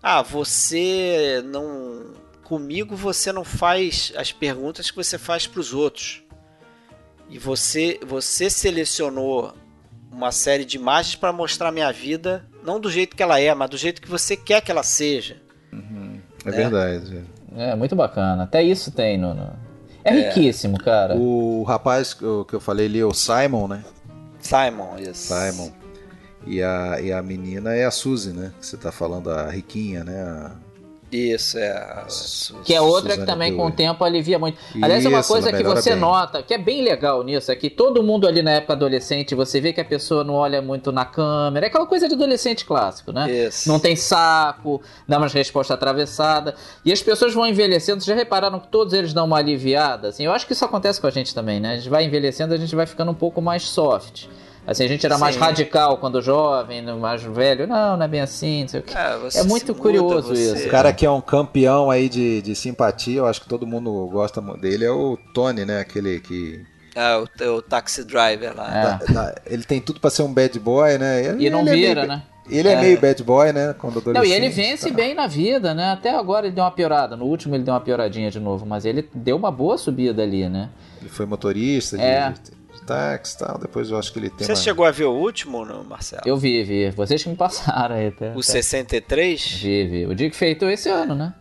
"Ah, 0.02 0.22
você 0.22 1.42
não 1.46 2.14
comigo 2.44 2.96
você 2.96 3.34
não 3.34 3.44
faz 3.44 4.14
as 4.16 4.32
perguntas 4.32 4.90
que 4.90 4.96
você 4.96 5.18
faz 5.18 5.46
para 5.48 5.60
os 5.60 5.74
outros. 5.74 6.24
E 7.30 7.38
você 7.38 8.00
você 8.06 8.50
selecionou 8.50 9.54
uma 10.12 10.32
série 10.32 10.64
de 10.64 10.78
imagens 10.78 11.16
para 11.16 11.34
mostrar 11.34 11.70
a 11.70 11.72
minha 11.72 11.92
vida, 11.92 12.46
não 12.64 12.80
do 12.80 12.90
jeito 12.90 13.16
que 13.16 13.24
ela 13.24 13.40
é, 13.40 13.54
mas 13.54 13.70
do 13.70 13.78
jeito 13.78 14.02
que 14.02 14.08
você 14.08 14.38
quer 14.38 14.62
que 14.62 14.72
ela 14.72 14.84
seja. 14.84 15.42
Uhum. 15.74 16.22
É, 16.46 16.50
é, 16.50 16.52
verdade. 16.52 17.24
É 17.56 17.76
muito 17.76 17.96
bacana. 17.96 18.44
Até 18.44 18.64
isso 18.64 18.92
tem 18.92 19.18
no, 19.18 19.34
no 19.34 19.67
é, 20.08 20.20
é 20.20 20.28
riquíssimo, 20.28 20.78
cara. 20.78 21.16
O 21.16 21.64
rapaz 21.64 22.14
que 22.14 22.24
eu 22.24 22.60
falei 22.60 22.86
ali, 22.86 23.04
o 23.04 23.14
Simon, 23.14 23.68
né? 23.68 23.84
Simon, 24.40 24.98
isso. 25.00 25.34
Simon. 25.34 25.72
E 26.46 26.64
a, 26.64 27.02
e 27.02 27.12
a 27.12 27.22
menina 27.22 27.76
é 27.76 27.86
a 27.86 27.92
Suzy, 27.92 28.32
né? 28.32 28.54
Que 28.60 28.66
você 28.66 28.78
tá 28.78 28.92
falando, 28.92 29.30
a 29.30 29.50
riquinha, 29.50 30.04
né? 30.04 30.22
A 30.22 30.52
isso, 31.12 31.58
é. 31.58 32.06
Que 32.66 32.74
é 32.74 32.82
outra 32.82 33.12
Suzane 33.12 33.26
que 33.26 33.32
também 33.32 33.56
com 33.56 33.68
o 33.68 33.72
tempo 33.72 34.04
alivia 34.04 34.38
muito. 34.38 34.58
Aliás, 34.82 35.06
é 35.06 35.10
uma 35.10 35.24
coisa 35.24 35.54
que 35.54 35.64
você 35.64 35.92
bem. 35.92 36.00
nota, 36.00 36.44
que 36.44 36.54
é 36.54 36.58
bem 36.58 36.82
legal 36.82 37.24
nisso, 37.24 37.50
é 37.52 37.56
que 37.56 37.70
todo 37.70 38.04
mundo 38.04 38.28
ali 38.28 38.42
na 38.42 38.52
época 38.52 38.74
adolescente, 38.74 39.34
você 39.34 39.62
vê 39.62 39.72
que 39.72 39.80
a 39.80 39.86
pessoa 39.86 40.24
não 40.24 40.34
olha 40.34 40.62
muito 40.62 40.92
na 40.92 41.06
câmera. 41.06 41.66
É 41.66 41.70
aquela 41.70 41.86
coisa 41.86 42.10
de 42.10 42.16
adolescente 42.16 42.66
clássico, 42.66 43.14
né? 43.14 43.32
Isso. 43.32 43.70
Não 43.70 43.80
tem 43.80 43.96
saco, 43.96 44.82
dá 45.08 45.18
umas 45.18 45.32
respostas 45.32 45.76
atravessadas. 45.76 46.56
E 46.84 46.92
as 46.92 47.02
pessoas 47.02 47.34
vão 47.34 47.48
envelhecendo, 47.48 48.02
vocês 48.02 48.16
já 48.16 48.16
repararam 48.16 48.60
que 48.60 48.68
todos 48.68 48.94
eles 48.94 49.14
dão 49.14 49.26
uma 49.26 49.38
aliviada? 49.38 50.10
Assim, 50.10 50.26
eu 50.26 50.34
acho 50.34 50.46
que 50.46 50.52
isso 50.52 50.66
acontece 50.66 51.00
com 51.00 51.08
a 51.08 51.12
gente 51.12 51.34
também, 51.34 51.60
né? 51.60 51.74
A 51.74 51.78
gente 51.78 51.90
vai 51.90 52.04
envelhecendo, 52.04 52.54
a 52.54 52.58
gente 52.58 52.76
vai 52.76 52.86
ficando 52.86 53.12
um 53.12 53.16
pouco 53.16 53.42
mais 53.42 53.64
soft. 53.64 54.28
Assim, 54.68 54.84
a 54.84 54.88
gente 54.88 55.06
era 55.06 55.16
Sim. 55.16 55.22
mais 55.22 55.38
radical 55.38 55.98
quando 55.98 56.22
jovem, 56.22 56.84
mais 56.98 57.24
velho. 57.24 57.66
Não, 57.66 57.96
não 57.96 58.04
é 58.04 58.08
bem 58.08 58.20
assim, 58.20 58.64
não 58.64 58.68
sei 58.68 58.80
o 58.82 58.84
quê. 58.84 58.94
É, 58.98 59.40
é 59.40 59.44
muito 59.44 59.74
curioso 59.74 60.36
você. 60.36 60.56
isso. 60.56 60.68
O 60.68 60.70
cara 60.70 60.92
que 60.92 61.06
é 61.06 61.10
um 61.10 61.22
campeão 61.22 61.90
aí 61.90 62.10
de, 62.10 62.42
de 62.42 62.54
simpatia, 62.54 63.20
eu 63.20 63.26
acho 63.26 63.40
que 63.40 63.48
todo 63.48 63.66
mundo 63.66 63.90
gosta 64.12 64.42
dele, 64.58 64.84
é 64.84 64.92
o 64.92 65.18
Tony, 65.34 65.64
né? 65.64 65.80
Aquele 65.80 66.20
que 66.20 66.66
é, 66.98 67.16
o, 67.16 67.56
o 67.56 67.62
taxi 67.62 68.04
driver 68.04 68.54
lá. 68.58 69.00
É. 69.00 69.54
ele 69.54 69.64
tem 69.64 69.80
tudo 69.80 70.00
para 70.02 70.10
ser 70.10 70.24
um 70.24 70.34
bad 70.34 70.60
boy, 70.60 70.98
né? 70.98 71.24
Ele, 71.24 71.46
e 71.46 71.50
não 71.50 71.62
é 71.62 71.72
vira, 71.72 72.02
meio, 72.02 72.08
né? 72.08 72.24
Ele 72.50 72.68
é, 72.68 72.74
é, 72.74 72.82
meio 72.82 73.00
bad 73.00 73.24
boy, 73.24 73.54
né? 73.54 73.76
Quando 73.78 74.00
adolescente. 74.00 74.16
Não, 74.16 74.26
e 74.26 74.34
ele 74.36 74.50
vence 74.50 74.90
tá. 74.90 74.96
bem 74.96 75.14
na 75.14 75.28
vida, 75.28 75.74
né? 75.74 75.92
Até 75.92 76.14
agora 76.14 76.48
ele 76.48 76.56
deu 76.56 76.64
uma 76.64 76.72
piorada. 76.72 77.16
No 77.16 77.26
último 77.26 77.56
ele 77.56 77.64
deu 77.64 77.74
uma 77.74 77.80
pioradinha 77.80 78.32
de 78.32 78.40
novo, 78.40 78.66
mas 78.66 78.84
ele 78.84 79.08
deu 79.14 79.38
uma 79.38 79.52
boa 79.52 79.78
subida 79.78 80.24
ali, 80.24 80.50
né? 80.50 80.70
Ele 81.00 81.10
foi 81.10 81.26
motorista 81.26 82.02
é. 82.02 82.32
de, 82.32 82.57
e 82.94 83.38
tal. 83.38 83.58
Depois 83.58 83.90
eu 83.90 83.98
acho 83.98 84.12
que 84.12 84.20
ele 84.20 84.30
tem. 84.30 84.46
Você 84.46 84.52
uma... 84.52 84.58
chegou 84.58 84.86
a 84.86 84.92
ver 84.92 85.06
o 85.06 85.14
último, 85.14 85.66
não, 85.66 85.84
Marcelo? 85.84 86.24
Eu 86.26 86.38
vi, 86.38 86.64
vi. 86.64 86.90
Vocês 86.92 87.24
que 87.24 87.30
me 87.30 87.36
passaram 87.36 87.96
aí. 87.96 88.08
Até, 88.08 88.30
o 88.30 88.32
até. 88.32 88.42
63? 88.42 89.52
Vi, 89.62 89.88
vi. 89.88 90.06
O 90.06 90.16
dia 90.16 90.30
que 90.30 90.36
feitou 90.36 90.70
esse 90.70 90.90
ano, 90.90 91.16
né? 91.16 91.34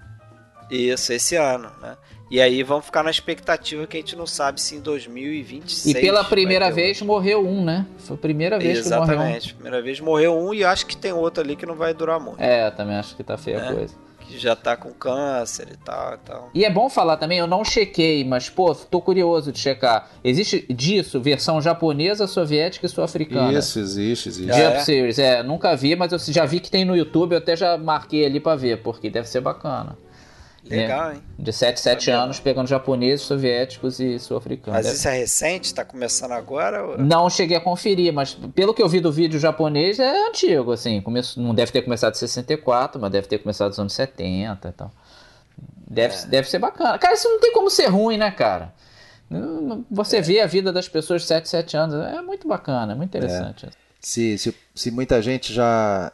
Isso, 0.71 1.13
esse 1.13 1.37
ano, 1.37 1.71
né? 1.81 1.97
E 2.29 2.41
aí 2.41 2.65
vamos 2.65 2.87
ficar 2.87 3.05
na 3.05 3.11
expectativa 3.11 3.87
que 3.87 3.97
a 3.97 4.01
gente 4.01 4.17
não 4.17 4.27
sabe 4.27 4.61
se 4.61 4.75
em 4.75 4.81
2026. 4.81 5.95
E 5.95 6.01
pela 6.01 6.25
primeira 6.25 6.73
vez 6.73 7.01
um. 7.01 7.07
morreu 7.07 7.47
um, 7.47 7.65
né? 7.65 7.87
Foi 7.99 8.17
a 8.17 8.19
primeira 8.19 8.59
vez 8.59 8.79
Exatamente. 8.79 9.07
que 9.07 9.15
morreu 9.15 9.19
um. 9.19 9.23
Exatamente, 9.23 9.55
primeira 9.55 9.83
vez 9.83 10.01
morreu 10.01 10.37
um 10.37 10.53
e 10.53 10.65
acho 10.65 10.87
que 10.87 10.97
tem 10.97 11.13
outro 11.13 11.45
ali 11.45 11.55
que 11.55 11.65
não 11.65 11.77
vai 11.77 11.95
durar 11.95 12.19
muito. 12.19 12.41
É, 12.41 12.69
também 12.73 12.97
acho 12.97 13.15
que 13.15 13.23
tá 13.23 13.39
feia 13.39 13.63
a 13.63 13.67
é. 13.67 13.75
coisa 13.75 14.06
que 14.27 14.39
já 14.39 14.57
tá 14.57 14.77
com 14.77 14.91
câncer 14.93 15.69
e 15.73 15.77
tal, 15.77 16.15
e 16.15 16.19
tal. 16.19 16.51
E 16.55 16.65
é 16.65 16.71
bom 16.71 16.89
falar 16.89 17.17
também, 17.17 17.39
eu 17.39 17.47
não 17.47 17.65
chequei, 17.65 18.25
mas 18.25 18.49
pô, 18.49 18.75
tô 18.75 19.01
curioso 19.01 19.53
de 19.53 19.59
checar. 19.59 20.11
Existe 20.23 20.67
disso 20.73 21.21
versão 21.21 21.61
japonesa, 21.61 22.27
soviética 22.27 22.87
e 22.87 22.89
sul-africana? 22.89 23.59
Isso, 23.59 23.79
existe, 23.79 24.29
existe. 24.29 24.53
Jump 24.53 24.77
é. 24.77 24.81
Series, 24.81 25.19
é, 25.19 25.43
nunca 25.43 25.75
vi, 25.77 25.97
mas 25.97 26.13
eu 26.13 26.19
já 26.19 26.45
vi 26.45 26.61
que 26.61 26.71
tem 26.71 26.85
no 26.85 26.97
YouTube, 26.97 27.33
eu 27.33 27.39
até 27.39 27.57
já 27.57 27.79
marquei 27.79 28.25
ali 28.27 28.41
para 28.41 28.57
ver, 28.57 28.83
porque 28.83 29.09
deve 29.09 29.29
ser 29.29 29.41
bacana. 29.41 29.97
Legal, 30.69 31.13
hein? 31.13 31.23
De 31.39 31.53
7, 31.53 31.79
7 31.79 32.11
anos 32.11 32.41
pegando 32.41 32.67
japoneses, 32.67 33.25
soviéticos 33.27 34.01
e 34.01 34.19
sul-africanos. 34.19 34.85
Mas 34.85 34.93
isso 34.93 35.09
é 35.09 35.19
recente? 35.19 35.75
Tá 35.75 35.85
começando 35.85 36.33
agora? 36.33 36.85
Ou... 36.85 36.99
Não 36.99 37.31
cheguei 37.31 37.57
a 37.57 37.61
conferir, 37.61 38.13
mas 38.13 38.35
pelo 38.55 38.75
que 38.75 38.83
eu 38.83 38.89
vi 38.89 39.01
do 39.01 39.13
vídeo 39.13 39.39
japonês 39.39 39.99
é 39.99 40.29
antigo, 40.29 40.73
assim. 40.73 41.01
Começo, 41.01 41.41
não 41.41 41.55
deve 41.55 41.71
ter 41.71 41.83
começado 41.83 42.15
em 42.15 42.19
64, 42.19 43.01
mas 43.01 43.13
deve 43.13 43.29
ter 43.29 43.39
começado 43.39 43.69
nos 43.69 43.79
anos 43.79 43.93
70 43.93 44.69
e 44.69 44.73
tal. 44.73 44.91
Deve, 45.89 46.15
é. 46.15 46.27
deve 46.27 46.51
ser 46.51 46.59
bacana. 46.59 46.99
Cara, 46.99 47.15
isso 47.15 47.29
não 47.29 47.41
tem 47.41 47.53
como 47.53 47.71
ser 47.71 47.87
ruim, 47.87 48.17
né, 48.17 48.31
cara? 48.31 48.75
Você 49.91 50.19
é. 50.19 50.21
vê 50.21 50.41
a 50.41 50.47
vida 50.47 50.73
das 50.73 50.89
pessoas 50.89 51.23
de 51.23 51.29
7, 51.29 51.49
7 51.49 51.77
anos. 51.77 51.95
É 51.95 52.21
muito 52.23 52.49
bacana, 52.49 52.93
é 52.93 52.97
muito 52.97 53.11
interessante. 53.11 53.67
É. 53.67 53.69
Se, 54.01 54.39
se, 54.39 54.55
se 54.75 54.91
muita 54.91 55.23
gente 55.23 55.53
já 55.53 56.13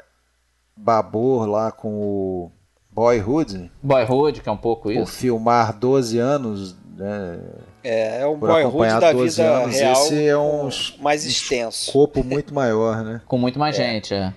babou 0.76 1.44
lá 1.44 1.70
com 1.70 1.88
o 1.88 2.52
Boyhood. 2.92 3.70
Boyhood, 3.82 4.40
que 4.40 4.48
é 4.48 4.52
um 4.52 4.56
pouco 4.56 4.90
isso. 4.90 5.00
Por 5.00 5.08
filmar 5.08 5.76
12 5.76 6.18
anos, 6.18 6.76
né? 6.96 7.40
É, 7.82 8.20
é 8.20 8.26
um 8.26 8.36
Boyhood 8.36 9.00
da 9.00 9.12
vida 9.12 9.62
anos, 9.62 9.76
real 9.76 9.92
esse 9.92 10.26
é 10.26 10.36
um 10.36 10.68
mais 11.00 11.24
extenso. 11.24 11.90
Um 11.90 11.92
corpo 11.92 12.22
muito 12.22 12.54
maior, 12.54 13.02
né? 13.02 13.20
Com 13.26 13.38
muito 13.38 13.58
mais 13.58 13.78
é. 13.78 13.84
gente, 13.84 14.14
é. 14.14 14.32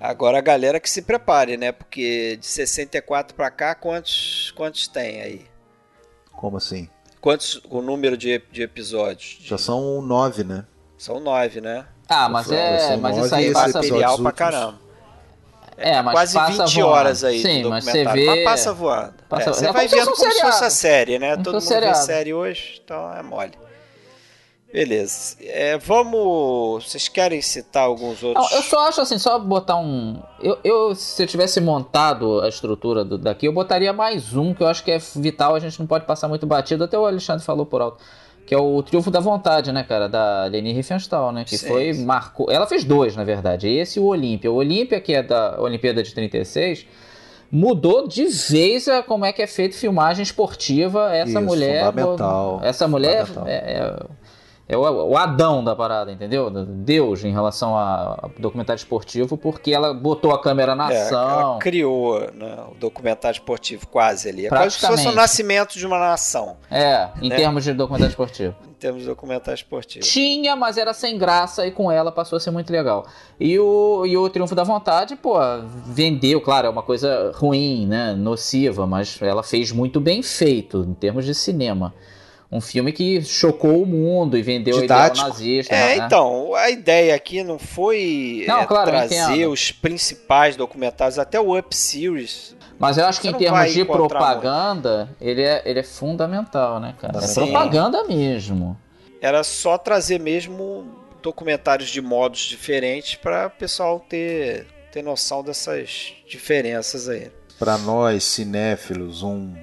Agora 0.00 0.38
a 0.38 0.40
galera 0.40 0.80
que 0.80 0.88
se 0.88 1.02
prepare, 1.02 1.58
né? 1.58 1.72
Porque 1.72 2.38
de 2.40 2.46
64 2.46 3.34
para 3.34 3.50
cá, 3.50 3.74
quantos, 3.74 4.50
quantos 4.56 4.88
tem 4.88 5.20
aí? 5.20 5.46
Como 6.32 6.56
assim? 6.56 6.88
Quantos 7.20 7.60
o 7.68 7.82
número 7.82 8.16
de, 8.16 8.42
de 8.50 8.62
episódios? 8.62 9.38
Já 9.42 9.58
são 9.58 10.00
nove, 10.00 10.42
né? 10.42 10.64
São 10.96 11.20
nove, 11.20 11.60
né? 11.60 11.84
Ah, 12.08 12.30
mas 12.30 12.50
é, 12.50 12.96
mas 12.96 13.16
isso 13.18 13.34
aí 13.34 13.52
passa 13.52 13.78
material 13.78 14.18
pra 14.18 14.32
caramba. 14.32 14.78
É, 15.80 16.02
mas 16.02 16.12
quase 16.12 16.34
passa 16.34 16.66
20 16.66 16.74
voando. 16.74 16.88
horas 16.88 17.24
aí 17.24 17.40
Sim, 17.40 17.62
do 17.62 17.70
mas 17.70 17.84
você 17.84 18.04
vê... 18.04 18.26
Mas 18.26 18.44
passa 18.44 18.72
voando. 18.72 19.14
Passa... 19.28 19.50
É, 19.50 19.52
você 19.54 19.66
é 19.66 19.72
vai 19.72 19.88
vendo 19.88 20.04
como, 20.04 20.16
como 20.16 20.32
se 20.32 20.40
fosse 20.40 20.64
a 20.64 20.70
série, 20.70 21.18
né? 21.18 21.36
Todo 21.38 21.54
mundo 21.54 21.60
seriado. 21.62 21.98
vê 21.98 22.04
série 22.04 22.34
hoje, 22.34 22.82
então 22.84 23.12
é 23.14 23.22
mole. 23.22 23.52
Beleza. 24.72 25.36
É, 25.40 25.76
vamos. 25.78 26.88
Vocês 26.88 27.08
querem 27.08 27.42
citar 27.42 27.84
alguns 27.84 28.22
outros? 28.22 28.52
Eu 28.52 28.62
só 28.62 28.86
acho 28.86 29.00
assim, 29.00 29.18
só 29.18 29.36
botar 29.38 29.76
um. 29.76 30.22
Eu, 30.40 30.58
eu 30.62 30.94
se 30.94 31.20
eu 31.22 31.26
tivesse 31.26 31.60
montado 31.60 32.40
a 32.40 32.48
estrutura 32.48 33.04
do, 33.04 33.18
daqui, 33.18 33.46
eu 33.46 33.52
botaria 33.52 33.92
mais 33.92 34.36
um, 34.36 34.54
que 34.54 34.62
eu 34.62 34.68
acho 34.68 34.84
que 34.84 34.92
é 34.92 34.98
vital, 35.16 35.56
a 35.56 35.58
gente 35.58 35.80
não 35.80 35.88
pode 35.88 36.04
passar 36.04 36.28
muito 36.28 36.46
batido, 36.46 36.84
até 36.84 36.96
o 36.96 37.04
Alexandre 37.04 37.44
falou 37.44 37.66
por 37.66 37.80
alto. 37.80 38.02
Que 38.46 38.54
é 38.54 38.58
o 38.58 38.82
Triunfo 38.82 39.10
da 39.10 39.20
Vontade, 39.20 39.70
né, 39.70 39.84
cara? 39.84 40.08
Da 40.08 40.44
Leni 40.46 40.72
Riefenstahl, 40.72 41.30
né? 41.30 41.44
Que 41.44 41.56
sim, 41.56 41.68
foi. 41.68 41.92
Marcou. 41.92 42.50
Ela 42.50 42.66
fez 42.66 42.82
dois, 42.82 43.14
na 43.14 43.22
verdade. 43.22 43.68
Esse 43.68 43.98
e 43.98 44.02
o 44.02 44.06
Olímpia. 44.06 44.50
O 44.50 44.56
Olímpia, 44.56 45.00
que 45.00 45.14
é 45.14 45.22
da 45.22 45.60
Olimpíada 45.60 46.02
de 46.02 46.12
36 46.12 46.86
mudou 47.50 48.06
de 48.06 48.26
vez 48.26 48.86
a 48.86 49.02
como 49.02 49.24
é 49.24 49.32
que 49.32 49.42
é 49.42 49.46
feito 49.46 49.74
filmagem 49.74 50.22
esportiva. 50.22 51.14
Essa 51.14 51.30
Isso, 51.30 51.42
mulher. 51.42 51.86
Fundamental. 51.86 52.60
Essa 52.62 52.88
mulher 52.88 53.26
fundamental. 53.26 53.48
É, 53.48 53.72
é, 53.72 53.96
é 54.72 54.76
o, 54.78 55.16
Adão 55.16 55.64
da 55.64 55.74
parada, 55.74 56.12
entendeu? 56.12 56.48
Deus 56.48 57.24
em 57.24 57.32
relação 57.32 57.76
a, 57.76 58.30
documentário 58.38 58.78
esportivo, 58.78 59.36
porque 59.36 59.72
ela 59.72 59.92
botou 59.92 60.30
a 60.30 60.40
câmera 60.40 60.76
na 60.76 60.92
é, 60.92 61.02
ação. 61.02 61.40
Ela 61.40 61.58
criou 61.58 62.20
né, 62.32 62.56
o 62.70 62.74
documentário 62.76 63.34
esportivo 63.36 63.88
quase 63.88 64.28
ali. 64.28 64.46
É 64.46 64.48
quase 64.48 64.76
se 64.76 64.86
fosse 64.86 65.08
o 65.08 65.12
nascimento 65.12 65.76
de 65.76 65.84
uma 65.84 65.98
nação. 65.98 66.56
É, 66.70 67.08
em 67.20 67.28
né? 67.28 67.36
termos 67.36 67.64
de 67.64 67.72
documentário 67.72 68.10
esportivo. 68.10 68.54
em 68.68 68.74
termos 68.74 69.02
de 69.02 69.08
documentário 69.08 69.56
esportivo. 69.56 70.04
Tinha, 70.04 70.54
mas 70.54 70.78
era 70.78 70.94
sem 70.94 71.18
graça 71.18 71.66
e 71.66 71.72
com 71.72 71.90
ela 71.90 72.12
passou 72.12 72.36
a 72.36 72.40
ser 72.40 72.52
muito 72.52 72.72
legal. 72.72 73.04
E 73.40 73.58
o, 73.58 74.06
e 74.06 74.16
o 74.16 74.30
Triunfo 74.30 74.54
da 74.54 74.62
Vontade, 74.62 75.16
pô, 75.16 75.34
vendeu, 75.86 76.40
claro, 76.40 76.68
é 76.68 76.70
uma 76.70 76.84
coisa 76.84 77.32
ruim, 77.34 77.88
né, 77.88 78.12
nociva, 78.12 78.86
mas 78.86 79.20
ela 79.20 79.42
fez 79.42 79.72
muito 79.72 79.98
bem 79.98 80.22
feito 80.22 80.86
em 80.88 80.94
termos 80.94 81.24
de 81.24 81.34
cinema 81.34 81.92
um 82.52 82.60
filme 82.60 82.92
que 82.92 83.22
chocou 83.22 83.82
o 83.82 83.86
mundo 83.86 84.36
e 84.36 84.42
vendeu 84.42 84.80
Didático. 84.80 85.24
a 85.24 85.28
ideia 85.28 85.56
nazista. 85.56 85.74
É, 85.74 85.98
né? 85.98 86.06
então, 86.06 86.54
a 86.54 86.68
ideia 86.68 87.14
aqui 87.14 87.44
não 87.44 87.58
foi 87.58 88.44
não, 88.48 88.60
é, 88.60 88.66
claro, 88.66 88.90
trazer 88.90 89.46
os 89.46 89.70
principais 89.70 90.56
documentários, 90.56 91.18
até 91.18 91.40
o 91.40 91.56
Up 91.56 91.74
Series. 91.74 92.56
Mas 92.76 92.98
eu 92.98 93.06
acho 93.06 93.20
que 93.20 93.28
em 93.28 93.34
termos 93.34 93.72
de 93.72 93.84
propaganda, 93.84 95.14
ele 95.20 95.42
é, 95.42 95.62
ele 95.64 95.78
é 95.78 95.82
fundamental, 95.82 96.80
né, 96.80 96.94
cara? 96.98 97.24
É 97.24 97.34
propaganda 97.34 98.02
mesmo. 98.04 98.76
Era 99.20 99.44
só 99.44 99.78
trazer 99.78 100.18
mesmo 100.18 100.88
documentários 101.22 101.90
de 101.90 102.00
modos 102.00 102.40
diferentes 102.40 103.14
para 103.14 103.46
o 103.46 103.50
pessoal 103.50 104.00
ter, 104.00 104.66
ter 104.90 105.02
noção 105.02 105.44
dessas 105.44 106.14
diferenças 106.26 107.08
aí. 107.08 107.30
Para 107.58 107.76
nós, 107.76 108.24
cinéfilos, 108.24 109.22
um, 109.22 109.54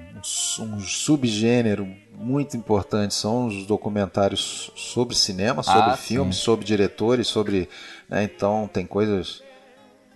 um 0.60 0.80
subgênero 0.80 1.88
muito 2.18 2.56
importantes 2.56 3.16
são 3.16 3.46
os 3.46 3.64
documentários 3.64 4.72
sobre 4.74 5.14
cinema, 5.14 5.62
sobre 5.62 5.92
ah, 5.92 5.96
filmes, 5.96 6.36
sim. 6.36 6.42
sobre 6.42 6.64
diretores, 6.64 7.28
sobre. 7.28 7.68
Né, 8.08 8.24
então 8.24 8.68
tem 8.72 8.84
coisas 8.84 9.42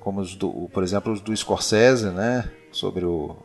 como 0.00 0.20
os 0.20 0.34
do, 0.34 0.68
por 0.72 0.82
exemplo, 0.82 1.12
os 1.12 1.20
do 1.20 1.34
Scorsese, 1.34 2.10
né? 2.10 2.50
Sobre 2.72 3.04
o, 3.04 3.36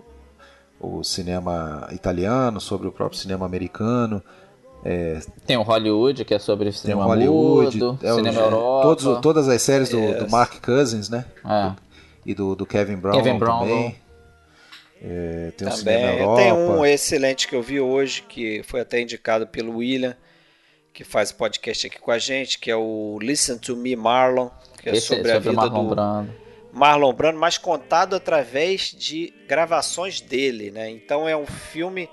o 0.79 1.03
cinema 1.03 1.87
italiano, 1.91 2.59
sobre 2.59 2.87
o 2.87 2.91
próprio 2.91 3.19
cinema 3.19 3.45
americano. 3.45 4.23
É, 4.83 5.19
tem 5.45 5.57
o 5.57 5.63
Hollywood, 5.63 6.25
que 6.25 6.33
é 6.33 6.39
sobre 6.39 6.71
cinema 6.71 7.01
tem 7.01 7.05
o 7.05 7.13
Hollywood, 7.13 7.77
mudo, 7.77 7.99
é, 8.01 8.13
cinema 8.13 8.41
Europa. 8.41 8.83
Todos, 8.83 9.21
todas 9.21 9.49
as 9.49 9.61
séries 9.61 9.89
do, 9.89 10.25
do 10.25 10.31
Mark 10.31 10.63
Cousins, 10.63 11.09
né? 11.09 11.25
É. 11.45 11.73
e 12.25 12.33
do, 12.33 12.55
do 12.55 12.65
Kevin 12.65 12.95
Brown 12.95 13.13
Kevin 13.21 13.37
Brown 13.37 13.59
também. 13.59 14.06
É, 15.01 15.51
tem 15.55 15.67
Também. 15.67 16.25
Um 16.25 16.35
tem 16.35 16.53
um 16.53 16.85
excelente 16.85 17.47
que 17.47 17.55
eu 17.55 17.61
vi 17.61 17.79
hoje, 17.79 18.23
que 18.23 18.63
foi 18.63 18.81
até 18.81 18.99
indicado 19.01 19.47
pelo 19.47 19.77
William, 19.77 20.15
que 20.93 21.03
faz 21.03 21.31
podcast 21.31 21.87
aqui 21.87 21.99
com 21.99 22.11
a 22.11 22.17
gente, 22.17 22.57
que 22.57 22.71
é 22.71 22.75
o 22.75 23.19
Listen 23.21 23.57
to 23.57 23.75
Me 23.75 23.95
Marlon, 23.95 24.49
que 24.81 24.89
é 24.89 24.93
Esse 24.93 25.07
sobre, 25.07 25.29
é 25.29 25.35
sobre 25.35 25.49
a 25.49 25.51
vida 25.51 25.69
Marlon 25.69 25.83
do 25.83 25.89
Brando. 25.95 26.35
Marlon 26.71 27.13
Brando, 27.13 27.39
mas 27.39 27.57
contado 27.57 28.15
através 28.15 28.91
de 28.91 29.33
gravações 29.47 30.21
dele, 30.21 30.71
né? 30.71 30.89
Então 30.89 31.27
é 31.27 31.35
um 31.35 31.45
filme 31.45 32.09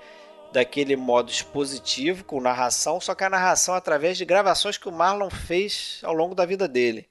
daquele 0.53 0.95
modo 0.95 1.29
expositivo 1.29 2.23
com 2.23 2.39
narração, 2.39 3.01
só 3.01 3.13
que 3.13 3.23
a 3.23 3.29
narração 3.29 3.75
através 3.75 4.17
de 4.17 4.25
gravações 4.25 4.77
que 4.77 4.87
o 4.87 4.91
Marlon 4.91 5.29
fez 5.29 5.99
ao 6.03 6.13
longo 6.13 6.33
da 6.33 6.45
vida 6.45 6.67
dele. 6.67 7.07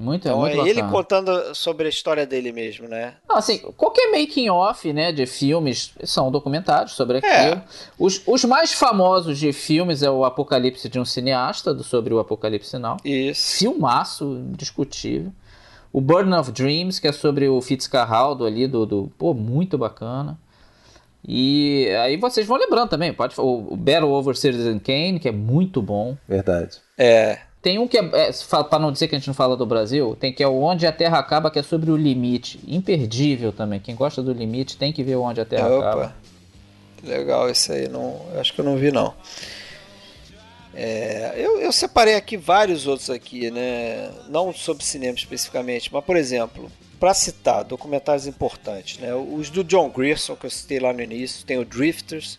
Muito, 0.00 0.26
então, 0.26 0.40
muito 0.40 0.58
é 0.62 0.68
ele 0.70 0.82
contando 0.84 1.54
sobre 1.54 1.84
a 1.84 1.90
história 1.90 2.26
dele 2.26 2.52
mesmo, 2.52 2.88
né? 2.88 3.16
Não, 3.28 3.36
assim, 3.36 3.58
qualquer 3.76 4.10
making 4.10 4.48
off, 4.48 4.90
né, 4.94 5.12
de 5.12 5.26
filmes 5.26 5.92
são 6.04 6.30
documentários 6.30 6.92
sobre 6.92 7.18
é. 7.18 7.18
aquilo. 7.18 7.56
É. 7.56 7.62
Os, 7.98 8.22
os 8.26 8.42
mais 8.46 8.72
famosos 8.72 9.38
de 9.38 9.52
filmes 9.52 10.02
é 10.02 10.10
o 10.10 10.24
Apocalipse 10.24 10.88
de 10.88 10.98
um 10.98 11.04
cineasta, 11.04 11.74
do, 11.74 11.84
sobre 11.84 12.14
o 12.14 12.18
Apocalipse 12.18 12.78
Now. 12.78 12.96
Isso. 13.04 13.58
Filmaço, 13.58 14.42
discutível. 14.56 15.30
O 15.92 16.00
Burn 16.00 16.32
of 16.32 16.50
Dreams, 16.50 16.98
que 16.98 17.06
é 17.06 17.12
sobre 17.12 17.46
o 17.46 17.60
Fitzcarraldo 17.60 18.46
ali, 18.46 18.66
do, 18.66 18.86
do 18.86 19.12
pô, 19.18 19.34
muito 19.34 19.76
bacana. 19.76 20.38
E 21.28 21.88
aí 22.02 22.16
vocês 22.16 22.46
vão 22.46 22.56
lembrando 22.56 22.88
também, 22.88 23.12
pode 23.12 23.34
o 23.38 23.76
Battle 23.76 24.10
Over 24.10 24.34
Citizen 24.34 24.78
Kane, 24.78 25.20
que 25.20 25.28
é 25.28 25.32
muito 25.32 25.82
bom. 25.82 26.16
Verdade. 26.26 26.78
É. 26.96 27.40
Tem 27.62 27.78
um 27.78 27.86
que 27.86 27.98
é, 27.98 28.02
é 28.02 28.32
para 28.64 28.78
não 28.78 28.90
dizer 28.90 29.08
que 29.08 29.14
a 29.14 29.18
gente 29.18 29.28
não 29.28 29.34
fala 29.34 29.56
do 29.56 29.66
Brasil, 29.66 30.16
tem 30.18 30.32
que 30.32 30.42
é 30.42 30.48
o 30.48 30.62
Onde 30.62 30.86
a 30.86 30.92
Terra 30.92 31.18
Acaba, 31.18 31.50
que 31.50 31.58
é 31.58 31.62
sobre 31.62 31.90
o 31.90 31.96
limite. 31.96 32.58
Imperdível 32.66 33.52
também. 33.52 33.78
Quem 33.78 33.94
gosta 33.94 34.22
do 34.22 34.32
limite 34.32 34.78
tem 34.78 34.92
que 34.92 35.02
ver 35.02 35.16
o 35.16 35.22
Onde 35.22 35.40
a 35.40 35.44
Terra 35.44 35.68
Opa. 35.68 35.88
Acaba. 35.90 36.16
Legal, 37.02 37.48
esse 37.48 37.72
aí 37.72 37.88
não, 37.88 38.20
acho 38.38 38.52
que 38.52 38.60
eu 38.60 38.64
não 38.64 38.76
vi 38.76 38.90
não. 38.90 39.14
É, 40.72 41.34
eu, 41.36 41.60
eu, 41.60 41.72
separei 41.72 42.14
aqui 42.14 42.36
vários 42.36 42.86
outros 42.86 43.10
aqui, 43.10 43.50
né? 43.50 44.10
Não 44.28 44.52
sobre 44.52 44.84
cinema 44.84 45.14
especificamente, 45.14 45.92
mas 45.92 46.04
por 46.04 46.16
exemplo, 46.16 46.70
para 46.98 47.12
citar 47.12 47.64
documentários 47.64 48.26
importantes, 48.26 48.98
né? 48.98 49.14
Os 49.14 49.50
do 49.50 49.64
John 49.64 49.90
Grierson 49.90 50.36
que 50.36 50.46
eu 50.46 50.50
citei 50.50 50.78
lá 50.78 50.92
no 50.92 51.02
início, 51.02 51.44
tem 51.44 51.58
o 51.58 51.64
Drifters, 51.64 52.38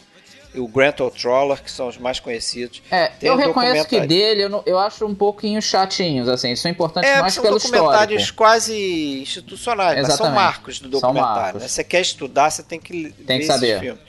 o 0.55 0.67
Grant 0.67 0.99
O'Troller, 0.99 1.61
que 1.61 1.71
são 1.71 1.87
os 1.87 1.97
mais 1.97 2.19
conhecidos. 2.19 2.81
É, 2.91 3.07
Tem 3.07 3.29
eu 3.29 3.35
um 3.35 3.37
reconheço 3.37 3.87
que 3.87 3.99
dele 4.01 4.43
eu, 4.43 4.49
não, 4.49 4.63
eu 4.65 4.77
acho 4.77 5.05
um 5.05 5.15
pouquinho 5.15 5.61
chatinhos, 5.61 6.27
assim, 6.27 6.55
são 6.55 6.69
importantes 6.69 7.09
é, 7.09 7.21
mais 7.21 7.33
são 7.33 7.43
pelo 7.43 7.57
histórico. 7.57 7.77
São 7.77 7.85
documentários 7.85 8.31
quase 8.31 9.21
institucionais, 9.21 9.99
Exatamente. 9.99 10.19
mas 10.19 10.27
são 10.27 10.31
marcos 10.35 10.79
do 10.79 10.89
documentário. 10.89 11.59
Né? 11.59 11.67
Você 11.67 11.83
quer 11.83 12.01
estudar, 12.01 12.49
você 12.49 12.63
tem 12.63 12.79
que 12.79 13.11
tem 13.25 13.39
que 13.39 13.45
saber. 13.45 13.79
filme. 13.79 13.99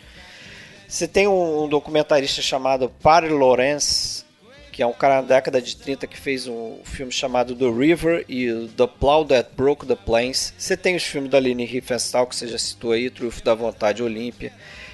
Você 0.88 1.08
tem 1.08 1.26
um, 1.26 1.64
um 1.64 1.68
documentarista 1.68 2.42
chamado 2.42 2.90
Parry 3.02 3.30
Lawrence, 3.30 4.24
que 4.72 4.82
é 4.82 4.86
um 4.86 4.92
cara 4.92 5.20
da 5.20 5.36
década 5.36 5.60
de 5.60 5.76
30 5.76 6.06
que 6.06 6.18
fez 6.18 6.48
um 6.48 6.78
filme 6.82 7.12
chamado 7.12 7.54
The 7.54 7.70
River 7.70 8.24
e 8.28 8.68
The 8.76 8.86
Plow 8.86 9.24
That 9.26 9.50
Broke 9.56 9.86
the 9.86 9.94
Plains. 9.94 10.52
Você 10.58 10.76
tem 10.76 10.96
os 10.96 11.02
filmes 11.02 11.30
da 11.30 11.38
Leni 11.38 11.64
Riefenstahl, 11.64 12.26
que 12.26 12.34
você 12.34 12.46
já 12.46 12.58
citou 12.58 12.92
aí, 12.92 13.08
Trufo 13.10 13.44
da 13.44 13.54
Vontade, 13.54 14.02
Olímpia. 14.02 14.52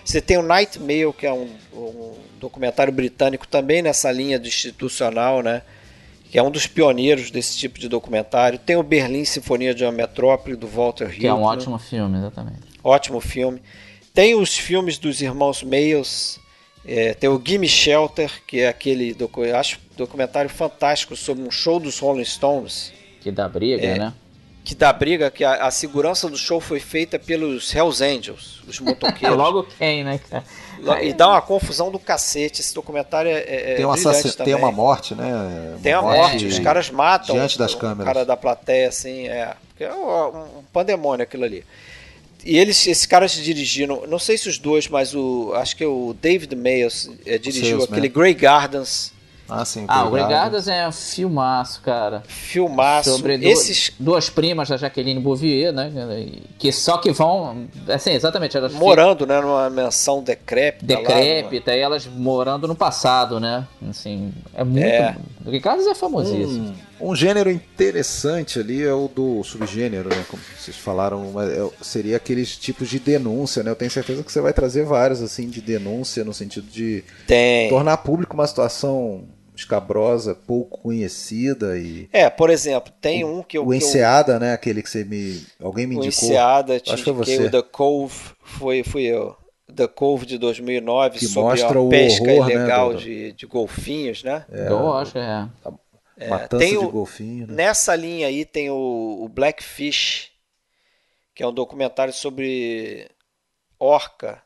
Você 0.09 0.23
tem 0.23 0.39
o 0.39 0.43
Night 0.43 0.81
Mail, 0.81 1.13
que 1.13 1.27
é 1.27 1.33
um, 1.35 1.51
um, 1.71 2.15
documentário 2.41 2.91
britânico 2.91 3.47
também 3.47 3.83
nessa 3.83 4.11
linha 4.11 4.39
do 4.39 4.49
institucional, 4.49 5.43
né? 5.43 5.61
Que 6.31 6.39
é 6.39 6.43
um 6.43 6.51
dos 6.51 6.67
pioneiros 6.67 7.31
desse 7.31 7.59
tipo 7.59 7.79
de 7.79 7.91
documentário. 7.91 8.59
Tem 8.59 8.75
o 8.75 8.83
Berlim 8.83 9.27
Sinfonia 9.27 9.75
de 9.75 9.85
uma 9.85 9.93
Metrópole, 9.93 10.57
do 10.57 10.67
Walter 10.67 11.11
Hill. 11.11 11.19
Que 11.19 11.27
é 11.27 11.35
um 11.35 11.43
ótimo 11.43 11.79
filme, 11.79 12.17
exatamente. 12.17 12.61
Ótimo 12.83 13.21
filme. 13.21 13.61
Tem 14.15 14.35
os 14.35 14.57
filmes 14.57 14.97
dos 14.97 15.21
irmãos 15.21 15.63
Mayles. 15.63 16.41
É, 16.87 17.13
tem 17.13 17.29
o 17.29 17.39
Gimme 17.45 17.69
Shelter, 17.69 18.33
que 18.47 18.61
é 18.61 18.69
aquele 18.69 19.13
docu 19.13 19.43
acho, 19.55 19.79
documentário 19.95 20.49
fantástico 20.49 21.15
sobre 21.17 21.45
um 21.45 21.51
show 21.51 21.79
dos 21.79 21.99
Rolling 21.99 22.25
Stones. 22.25 22.95
Que 23.21 23.31
dá 23.31 23.47
briga, 23.47 23.85
é, 23.85 23.99
né? 23.99 24.15
Que 24.69 24.75
dá 24.75 24.93
briga, 24.93 25.31
que 25.31 25.43
a, 25.43 25.67
a, 25.67 25.71
segurança 25.71 26.29
do 26.29 26.37
show 26.37 26.61
foi 26.61 26.79
feita 26.79 27.19
pelos 27.19 27.75
Hells 27.75 28.05
Angels, 28.05 28.61
os 28.69 28.79
motoqueiros. 28.81 29.33
Logo 29.39 29.67
quem, 29.79 30.05
né, 30.05 30.21
cara? 30.29 30.45
E 31.03 31.15
dá 31.15 31.29
uma 31.29 31.41
confusão 31.41 31.91
do 31.91 31.99
cacete. 31.99 32.61
Esse 32.61 32.75
documentário 32.75 33.31
é, 33.31 33.45
é 33.47 33.75
tem, 33.77 33.87
um 33.87 33.95
também. 33.95 34.35
tem 34.45 34.55
uma 34.55 34.71
morte, 34.71 35.15
né? 35.15 35.79
Tem 35.83 35.95
uma 35.95 36.03
morte, 36.15 36.45
os 36.45 36.59
caras 36.59 36.91
matam 36.91 37.35
diante 37.35 37.57
das 37.57 37.75
câmeras. 37.75 38.03
o 38.03 38.05
cara 38.05 38.27
da 38.27 38.37
plateia, 38.37 38.89
assim, 38.89 39.27
é. 39.27 39.57
É 39.81 39.91
um, 39.91 40.59
um 40.59 40.65
pandemônio 40.71 41.23
aquilo 41.23 41.45
ali. 41.45 41.65
E 42.45 42.59
eles, 42.59 42.87
esses 42.87 43.07
caras 43.07 43.33
dirigiram, 43.33 44.05
não 44.07 44.19
sei 44.19 44.37
se 44.37 44.51
os 44.51 44.59
dois, 44.59 44.87
mas 44.87 45.15
o 45.15 45.51
acho 45.55 45.75
que 45.77 45.87
o 45.87 46.15
David 46.21 46.55
Mayers 46.55 47.11
é, 47.25 47.39
dirigiu 47.39 47.85
aquele 47.85 48.09
Grey 48.09 48.35
Gardens 48.35 49.15
ah, 49.49 49.65
sim. 49.65 49.87
Ah, 49.89 50.05
o 50.05 50.11
Gregardas 50.11 50.69
é 50.69 50.87
um 50.87 50.93
filmaço, 50.93 51.81
cara. 51.81 52.23
Filmaço. 52.29 53.11
Sobre 53.17 53.35
Esses... 53.37 53.91
duas 53.99 54.29
primas 54.29 54.69
da 54.69 54.77
Jaqueline 54.77 55.21
Bouvier, 55.21 55.73
né? 55.73 55.91
Que 56.59 56.71
só 56.71 56.99
que 56.99 57.11
vão. 57.13 57.67
Assim, 57.89 58.11
exatamente. 58.11 58.57
Elas 58.57 58.75
morando, 58.75 59.27
né? 59.27 59.41
Numa 59.41 59.71
menção 59.71 60.23
decrépita. 60.23 60.85
Decrépita, 60.85 61.71
lá, 61.71 61.77
e 61.77 61.81
elas 61.81 62.07
morando 62.07 62.69
no 62.69 62.75
passado, 62.75 63.41
né? 63.41 63.67
Assim, 63.89 64.35
é 64.53 64.63
muito. 64.63 64.85
É. 64.85 65.17
O 65.41 65.45
Gregardas 65.51 65.87
é 65.87 65.95
famosíssimo. 65.95 66.75
Um, 67.01 67.13
um, 67.13 67.17
gênero 67.17 67.51
interessante 67.51 68.59
ali 68.59 68.85
é 68.85 68.93
o 68.93 69.09
do 69.09 69.43
subgênero, 69.45 70.11
né? 70.11 70.27
Como 70.29 70.43
vocês 70.59 70.77
falaram, 70.77 71.33
é, 71.41 71.71
seria 71.81 72.19
aqueles 72.19 72.55
tipos 72.55 72.91
de 72.91 72.99
denúncia, 72.99 73.63
né? 73.63 73.71
Eu 73.71 73.77
tenho 73.77 73.91
certeza 73.91 74.23
que 74.23 74.31
você 74.31 74.43
vai 74.43 74.53
trazer 74.53 74.85
vários, 74.85 75.23
assim, 75.23 75.49
de 75.49 75.63
denúncia, 75.63 76.23
no 76.23 76.35
sentido 76.35 76.67
de 76.71 77.03
Tem. 77.27 77.71
tornar 77.71 77.97
público 77.99 78.35
uma 78.35 78.47
situação 78.47 79.25
escabrosa, 79.59 80.35
pouco 80.35 80.81
conhecida 80.83 81.79
e. 81.79 82.09
É, 82.13 82.31
por 82.31 82.51
exemplo, 82.51 82.93
tem 83.01 83.25
um 83.25 83.43
que 83.43 83.59
eu. 83.59 83.67
O 83.67 83.75
Enseada, 83.75 84.35
eu... 84.35 84.41
né? 84.41 84.53
Aquele 84.53 84.83
que 84.83 84.91
você 84.91 85.05
me. 85.05 85.45
Alguém 85.61 85.87
me 85.87 85.97
indicou. 85.97 86.29
O 86.29 86.33
Enseada, 86.33 86.81
te 86.81 86.93
Acho 86.93 87.05
que 87.05 87.11
você. 87.11 87.47
o 87.47 87.51
The 87.51 87.63
Cove, 87.63 88.15
foi, 88.43 88.83
fui 88.85 89.03
eu. 89.03 89.37
The 89.75 89.87
Cove 89.87 90.25
de 90.25 90.39
2009 90.39 91.19
que 91.19 91.27
sobre 91.27 91.61
mostra 91.61 91.81
a 91.81 91.89
pesca 91.89 92.33
horror, 92.33 92.51
ilegal 92.51 92.93
né, 92.93 92.97
de, 92.97 93.33
de 93.33 93.47
golfinhos, 93.47 94.23
né? 94.23 94.47
É, 94.51 94.69
eu 94.69 94.93
acho, 94.95 95.19
é. 95.19 95.49
A 95.65 96.29
matança 96.29 96.65
tem 96.65 96.71
de 96.71 96.79
o, 96.79 96.91
golfinho. 96.91 97.47
Né? 97.47 97.55
Nessa 97.55 97.95
linha 97.95 98.27
aí 98.29 98.45
tem 98.45 98.71
o, 98.71 99.19
o 99.21 99.29
Blackfish, 99.29 100.31
que 101.35 101.43
é 101.43 101.47
um 101.47 101.53
documentário 101.53 102.15
sobre 102.15 103.11
orca, 103.79 104.43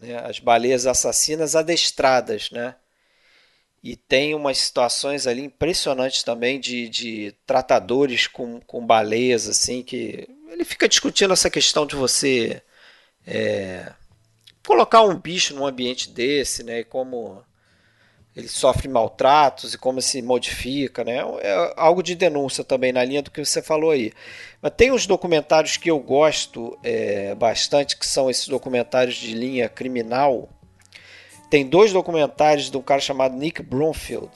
né? 0.00 0.18
as 0.24 0.38
baleias 0.38 0.86
assassinas 0.86 1.56
adestradas, 1.56 2.50
né? 2.50 2.76
E 3.84 3.96
tem 3.96 4.34
umas 4.34 4.56
situações 4.56 5.26
ali 5.26 5.42
impressionantes 5.42 6.22
também 6.22 6.58
de, 6.58 6.88
de 6.88 7.34
tratadores 7.46 8.26
com, 8.26 8.58
com 8.62 8.86
baleias, 8.86 9.46
assim, 9.46 9.82
que 9.82 10.26
ele 10.48 10.64
fica 10.64 10.88
discutindo 10.88 11.34
essa 11.34 11.50
questão 11.50 11.84
de 11.84 11.94
você 11.94 12.62
é, 13.26 13.92
colocar 14.66 15.02
um 15.02 15.14
bicho 15.14 15.54
num 15.54 15.66
ambiente 15.66 16.08
desse, 16.08 16.62
né? 16.62 16.78
E 16.78 16.84
como 16.84 17.44
ele 18.34 18.48
sofre 18.48 18.88
maltratos 18.88 19.74
e 19.74 19.78
como 19.78 20.00
se 20.00 20.22
modifica, 20.22 21.04
né? 21.04 21.18
É 21.42 21.74
algo 21.76 22.02
de 22.02 22.14
denúncia 22.14 22.64
também 22.64 22.90
na 22.90 23.04
linha 23.04 23.20
do 23.20 23.30
que 23.30 23.44
você 23.44 23.60
falou 23.60 23.90
aí. 23.90 24.14
Mas 24.62 24.72
tem 24.74 24.92
uns 24.92 25.06
documentários 25.06 25.76
que 25.76 25.90
eu 25.90 25.98
gosto 25.98 26.78
é, 26.82 27.34
bastante, 27.34 27.98
que 27.98 28.06
são 28.06 28.30
esses 28.30 28.48
documentários 28.48 29.16
de 29.16 29.34
linha 29.34 29.68
criminal. 29.68 30.48
Tem 31.50 31.66
dois 31.66 31.92
documentários 31.92 32.70
de 32.70 32.76
um 32.76 32.82
cara 32.82 33.00
chamado 33.00 33.36
Nick 33.36 33.62
Bromfield 33.62 34.30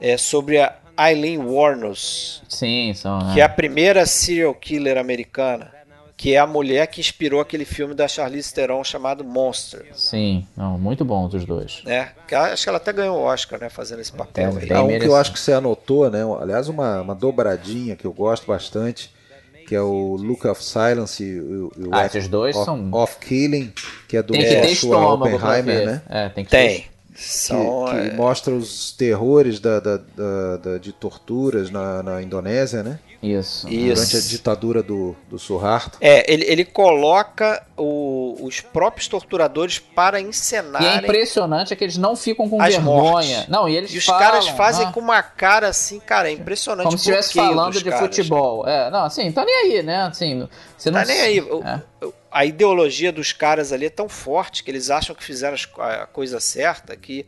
é, 0.00 0.16
sobre 0.16 0.58
a 0.58 0.76
Eileen 0.98 1.38
Warnos. 1.38 2.42
Sim, 2.48 2.92
são. 2.94 3.32
Que 3.34 3.40
é 3.40 3.44
a 3.44 3.48
primeira 3.48 4.06
serial 4.06 4.54
killer 4.54 4.96
americana 4.96 5.76
que 6.16 6.34
é 6.34 6.38
a 6.38 6.46
mulher 6.46 6.86
que 6.86 7.00
inspirou 7.00 7.40
aquele 7.40 7.66
filme 7.66 7.94
da 7.94 8.08
Charlize 8.08 8.52
Theron 8.52 8.82
chamado 8.82 9.22
Monster. 9.22 9.86
Sim, 9.92 10.46
não, 10.56 10.78
muito 10.78 11.04
bom 11.04 11.28
dos 11.28 11.44
dois. 11.44 11.82
É, 11.84 12.08
acho 12.32 12.62
que 12.62 12.68
ela 12.68 12.78
até 12.78 12.92
ganhou 12.92 13.18
o 13.18 13.22
Oscar, 13.22 13.60
né, 13.60 13.68
fazendo 13.68 14.00
esse 14.00 14.12
papel. 14.12 14.58
É, 14.58 14.72
é 14.72 14.80
um 14.80 14.98
que 14.98 15.04
eu 15.04 15.14
acho 15.14 15.32
que 15.32 15.38
você 15.38 15.52
anotou, 15.52 16.10
né? 16.10 16.20
Aliás, 16.40 16.68
uma, 16.68 17.02
uma 17.02 17.14
dobradinha 17.14 17.94
que 17.94 18.06
eu 18.06 18.12
gosto 18.12 18.46
bastante, 18.46 19.14
que 19.66 19.74
é 19.74 19.80
o 19.80 20.16
Look 20.16 20.46
of 20.46 20.62
Silence 20.62 21.22
e 21.22 21.40
o, 21.40 21.72
o 21.76 21.90
ah, 21.92 22.06
esses 22.06 22.28
dois 22.28 22.54
of, 22.56 22.64
são 22.64 22.88
Off 22.92 23.18
Killing, 23.18 23.72
que 24.08 24.16
é 24.16 24.22
do 24.22 24.32
tem 24.32 24.42
que 24.42 24.48
ter 24.48 24.70
estômago 24.70 25.36
Oppenheimer, 25.36 25.86
né? 25.86 26.02
É, 26.08 26.28
tem 26.28 26.44
que 26.44 26.50
tem. 26.50 26.86
São, 27.14 27.86
que, 27.86 27.92
que 27.92 28.08
é... 28.08 28.12
mostra 28.12 28.54
os 28.54 28.92
terrores 28.92 29.58
da, 29.58 29.80
da, 29.80 29.96
da, 29.96 30.56
da 30.58 30.78
de 30.78 30.92
torturas 30.92 31.70
na, 31.70 32.02
na 32.02 32.22
Indonésia, 32.22 32.82
né? 32.82 32.98
Isso. 33.22 33.66
Durante 33.66 34.16
a 34.16 34.20
ditadura 34.20 34.82
do, 34.82 35.16
do 35.28 35.38
Suharto. 35.38 35.98
É, 36.00 36.30
ele, 36.32 36.44
ele 36.44 36.64
coloca 36.64 37.64
o, 37.76 38.36
os 38.40 38.60
próprios 38.60 39.08
torturadores 39.08 39.78
para 39.78 40.20
encenar. 40.20 40.82
E 40.82 40.86
é 40.86 40.96
impressionante 40.96 41.72
é 41.72 41.76
que 41.76 41.84
eles 41.84 41.96
não 41.96 42.14
ficam 42.14 42.48
com 42.48 42.58
vergonha. 42.58 42.80
Mortes. 42.80 43.48
Não, 43.48 43.68
e 43.68 43.76
eles 43.76 43.92
E 43.92 43.98
os 43.98 44.04
falam, 44.04 44.20
caras 44.20 44.48
fazem 44.48 44.86
ah, 44.86 44.92
com 44.92 45.00
uma 45.00 45.22
cara 45.22 45.68
assim, 45.68 45.98
cara, 45.98 46.28
é 46.28 46.32
impressionante. 46.32 46.84
Como 46.84 46.98
se 46.98 47.04
estivesse 47.04 47.34
falando 47.34 47.78
de 47.78 47.84
caras. 47.84 48.00
futebol. 48.00 48.66
É, 48.66 48.90
não, 48.90 49.04
assim, 49.04 49.30
tá 49.32 49.44
nem 49.44 49.54
aí, 49.54 49.82
né? 49.82 50.02
Assim, 50.02 50.48
você 50.76 50.90
não 50.90 51.00
tá 51.00 51.06
nem 51.06 51.20
aí. 51.20 51.38
É. 51.38 51.80
A 52.30 52.44
ideologia 52.44 53.10
dos 53.10 53.32
caras 53.32 53.72
ali 53.72 53.86
é 53.86 53.90
tão 53.90 54.08
forte 54.08 54.62
que 54.62 54.70
eles 54.70 54.90
acham 54.90 55.14
que 55.14 55.24
fizeram 55.24 55.56
a 55.78 56.06
coisa 56.06 56.38
certa 56.38 56.96
que 56.96 57.26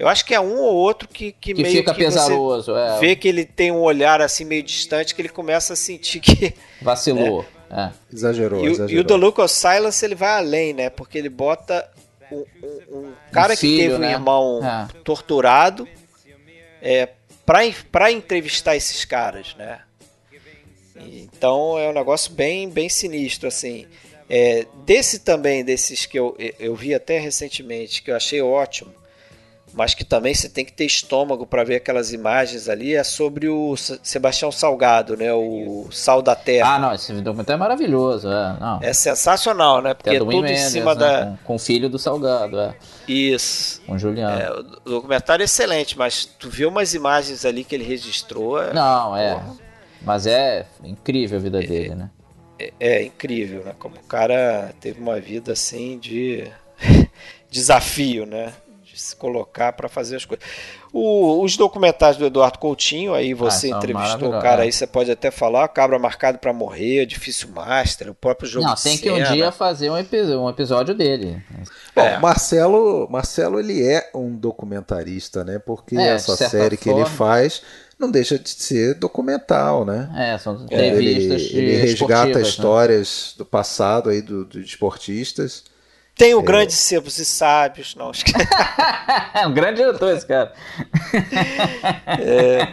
eu 0.00 0.08
acho 0.08 0.24
que 0.24 0.34
é 0.34 0.40
um 0.40 0.58
ou 0.58 0.74
outro 0.76 1.06
que, 1.06 1.30
que, 1.30 1.52
que 1.52 1.62
meio 1.62 1.76
fica 1.76 1.92
que 1.92 2.02
pesaroso. 2.02 2.74
É. 2.74 2.98
Vê 2.98 3.14
que 3.14 3.28
ele 3.28 3.44
tem 3.44 3.70
um 3.70 3.80
olhar 3.80 4.22
assim 4.22 4.46
meio 4.46 4.62
distante 4.62 5.14
que 5.14 5.20
ele 5.20 5.28
começa 5.28 5.74
a 5.74 5.76
sentir 5.76 6.20
que. 6.20 6.54
Vacilou. 6.80 7.44
Né? 7.68 7.92
É. 8.10 8.14
Exagerou, 8.14 8.64
e, 8.64 8.68
exagerou. 8.68 8.90
E 8.90 8.98
o 8.98 9.04
The 9.06 9.14
Look 9.14 9.38
of 9.42 9.52
Silence 9.52 10.02
ele 10.02 10.14
vai 10.14 10.38
além, 10.38 10.72
né? 10.72 10.88
Porque 10.88 11.18
ele 11.18 11.28
bota 11.28 11.86
um, 12.32 12.46
um, 12.62 12.96
um 12.96 13.12
cara 13.30 13.52
um 13.52 13.56
filho, 13.58 13.76
que 13.76 13.88
teve 13.88 13.98
né? 13.98 14.08
um 14.08 14.10
irmão 14.10 14.60
é. 14.64 14.88
torturado 15.04 15.86
é, 16.80 17.10
para 17.44 18.10
entrevistar 18.10 18.74
esses 18.76 19.04
caras, 19.04 19.54
né? 19.58 19.80
Então 20.96 21.78
é 21.78 21.90
um 21.90 21.92
negócio 21.92 22.32
bem, 22.32 22.70
bem 22.70 22.88
sinistro, 22.88 23.48
assim. 23.48 23.86
É, 24.30 24.66
desse 24.86 25.18
também, 25.18 25.62
desses 25.62 26.06
que 26.06 26.18
eu, 26.18 26.34
eu 26.58 26.74
vi 26.74 26.94
até 26.94 27.18
recentemente, 27.18 28.02
que 28.02 28.10
eu 28.10 28.16
achei 28.16 28.40
ótimo, 28.40 28.94
mas 29.72 29.94
que 29.94 30.04
também 30.04 30.34
você 30.34 30.48
tem 30.48 30.64
que 30.64 30.72
ter 30.72 30.84
estômago 30.84 31.46
para 31.46 31.64
ver 31.64 31.76
aquelas 31.76 32.12
imagens 32.12 32.68
ali, 32.68 32.94
é 32.94 33.04
sobre 33.04 33.48
o 33.48 33.74
Sebastião 33.76 34.50
Salgado, 34.50 35.16
né? 35.16 35.32
O 35.32 35.88
Sal 35.90 36.22
da 36.22 36.34
Terra. 36.34 36.74
Ah, 36.74 36.78
não, 36.78 36.92
esse 36.92 37.12
documentário 37.14 37.58
é 37.58 37.60
maravilhoso, 37.60 38.28
é. 38.28 38.56
Não. 38.58 38.78
É 38.82 38.92
sensacional, 38.92 39.80
né? 39.80 39.94
Porque 39.94 40.10
é, 40.10 40.18
tudo 40.18 40.42
Mendes, 40.42 40.60
em 40.60 40.70
cima 40.70 40.94
né? 40.94 41.00
da. 41.00 41.26
Com, 41.26 41.36
com, 41.44 41.54
o 41.54 41.58
filho 41.58 41.88
do 41.88 41.98
Salgado, 41.98 42.58
é. 42.58 42.74
Isso. 43.06 43.82
Com 43.86 43.94
o 43.94 43.98
Juliano. 43.98 44.40
É, 44.40 44.50
o 44.50 44.62
documentário 44.62 45.42
é 45.42 45.44
excelente, 45.44 45.96
mas 45.96 46.24
tu 46.24 46.48
viu 46.48 46.68
umas 46.68 46.94
imagens 46.94 47.44
ali 47.44 47.64
que 47.64 47.74
ele 47.74 47.84
registrou. 47.84 48.62
É... 48.62 48.72
Não, 48.72 49.16
é. 49.16 49.34
Porra. 49.34 49.56
Mas 50.02 50.26
é 50.26 50.66
incrível 50.82 51.38
a 51.38 51.42
vida 51.42 51.62
é, 51.62 51.66
dele, 51.66 51.94
né? 51.94 52.10
É, 52.58 52.72
é 52.80 53.02
incrível, 53.04 53.64
né? 53.64 53.74
Como 53.78 53.96
o 53.96 54.04
cara 54.04 54.72
teve 54.80 55.00
uma 55.00 55.20
vida 55.20 55.52
assim 55.52 55.98
de 55.98 56.50
desafio, 57.50 58.26
né? 58.26 58.52
Se 59.00 59.16
colocar 59.16 59.72
para 59.72 59.88
fazer 59.88 60.16
as 60.16 60.24
coisas. 60.24 60.44
O, 60.92 61.42
os 61.42 61.56
documentários 61.56 62.16
do 62.16 62.26
Eduardo 62.26 62.58
Coutinho, 62.58 63.14
aí 63.14 63.32
você 63.32 63.68
ah, 63.68 63.76
entrevistou 63.76 64.28
o 64.28 64.40
cara, 64.40 64.62
aí 64.62 64.72
você 64.72 64.86
pode 64.86 65.10
até 65.10 65.30
falar, 65.30 65.68
Cabra 65.68 65.98
Marcado 65.98 66.38
para 66.38 66.52
Morrer, 66.52 67.06
Difícil 67.06 67.48
Master, 67.50 68.10
o 68.10 68.14
próprio 68.14 68.48
jogo 68.48 68.66
Não, 68.66 68.74
tem 68.74 68.98
que 68.98 69.10
um 69.10 69.22
dia 69.22 69.52
fazer 69.52 69.88
um, 69.90 69.96
episódio, 69.96 70.40
um 70.40 70.50
episódio 70.50 70.94
dele. 70.94 71.40
Bom, 71.94 72.02
é. 72.02 72.18
Marcelo, 72.18 73.08
Marcelo, 73.08 73.60
ele 73.60 73.86
é 73.86 74.10
um 74.14 74.34
documentarista, 74.36 75.44
né? 75.44 75.58
Porque 75.58 75.96
é, 75.96 76.08
essa 76.08 76.36
série 76.36 76.76
forma. 76.76 76.76
que 76.76 76.90
ele 76.90 77.06
faz 77.06 77.62
não 78.00 78.10
deixa 78.10 78.38
de 78.38 78.48
ser 78.48 78.94
documental, 78.94 79.84
né? 79.84 80.10
É, 80.16 80.38
são 80.38 80.54
entrevistas 80.64 81.42
ele, 81.42 81.58
ele 81.58 81.76
resgata 81.82 82.38
né? 82.38 82.42
histórias 82.42 83.34
né? 83.34 83.38
do 83.38 83.44
passado 83.44 84.08
aí 84.08 84.22
do, 84.22 84.46
do 84.46 84.58
esportistas 84.58 85.64
tem 86.16 86.34
o 86.34 86.40
é. 86.40 86.42
Grande 86.42 86.72
Sebos 86.72 87.18
e 87.18 87.24
Sábios, 87.24 87.94
não 87.94 88.12
É 89.34 89.46
um 89.46 89.54
grande 89.54 89.82
autor 89.82 90.14
esse 90.14 90.26
cara. 90.26 90.52
É, 92.06 92.68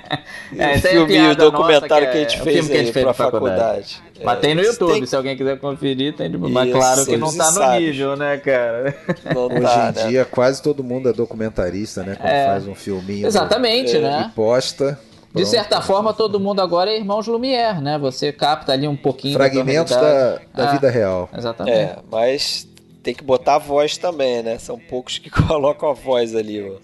é, 0.57 0.75
o 0.75 0.81
filme 0.81 1.15
e 1.15 1.27
o 1.29 1.35
documentário 1.35 2.11
que, 2.11 2.17
é, 2.17 2.25
que, 2.25 2.27
a 2.27 2.29
gente 2.29 2.43
fez 2.43 2.69
aí 2.69 2.91
pra 2.91 3.13
faculdade. 3.13 3.93
faculdade. 3.93 4.03
Mas 4.23 4.39
tem 4.39 4.55
no 4.55 4.61
YouTube, 4.61 4.93
tem... 4.93 5.05
se 5.05 5.15
alguém 5.15 5.37
quiser 5.37 5.59
conferir, 5.59 6.15
tem 6.15 6.29
de... 6.29 6.37
Mas 6.37 6.71
claro 6.71 7.05
que 7.05 7.17
não 7.17 7.35
tá 7.35 7.51
no 7.51 7.79
nível, 7.79 8.17
né, 8.17 8.37
cara? 8.37 8.95
Não 9.33 9.45
Hoje 9.45 9.61
tá, 9.61 9.93
em 9.95 10.03
né? 10.03 10.09
dia 10.09 10.25
quase 10.25 10.61
todo 10.61 10.83
mundo 10.83 11.09
é 11.09 11.13
documentarista, 11.13 12.03
né? 12.03 12.15
Quando 12.15 12.29
é. 12.29 12.45
faz 12.47 12.67
um 12.67 12.75
filminho. 12.75 13.27
Exatamente, 13.27 13.93
do... 13.93 14.01
né? 14.01 14.27
E 14.29 14.35
posta. 14.35 14.99
De 15.33 15.45
certa 15.45 15.81
forma, 15.81 16.13
todo 16.13 16.39
mundo 16.39 16.61
agora 16.61 16.91
é 16.91 16.97
irmãos 16.97 17.27
Lumière, 17.27 17.79
né? 17.79 17.97
Você 17.99 18.31
capta 18.31 18.73
ali 18.73 18.87
um 18.87 18.95
pouquinho 18.95 19.35
Fragmentos 19.35 19.95
da, 19.95 20.39
da, 20.53 20.71
vida 20.71 20.89
real. 20.89 21.29
Exatamente. 21.35 21.77
É, 21.77 21.97
mas 22.09 22.67
tem 23.07 23.15
que 23.15 23.23
botar 23.23 23.55
a 23.55 23.57
voz 23.57 23.97
também, 23.97 24.43
né? 24.43 24.57
São 24.57 24.77
poucos 24.77 25.17
que 25.17 25.29
colocam 25.47 25.89
a 25.89 25.93
voz 25.93 26.35
ali, 26.35 26.59
o, 26.59 26.77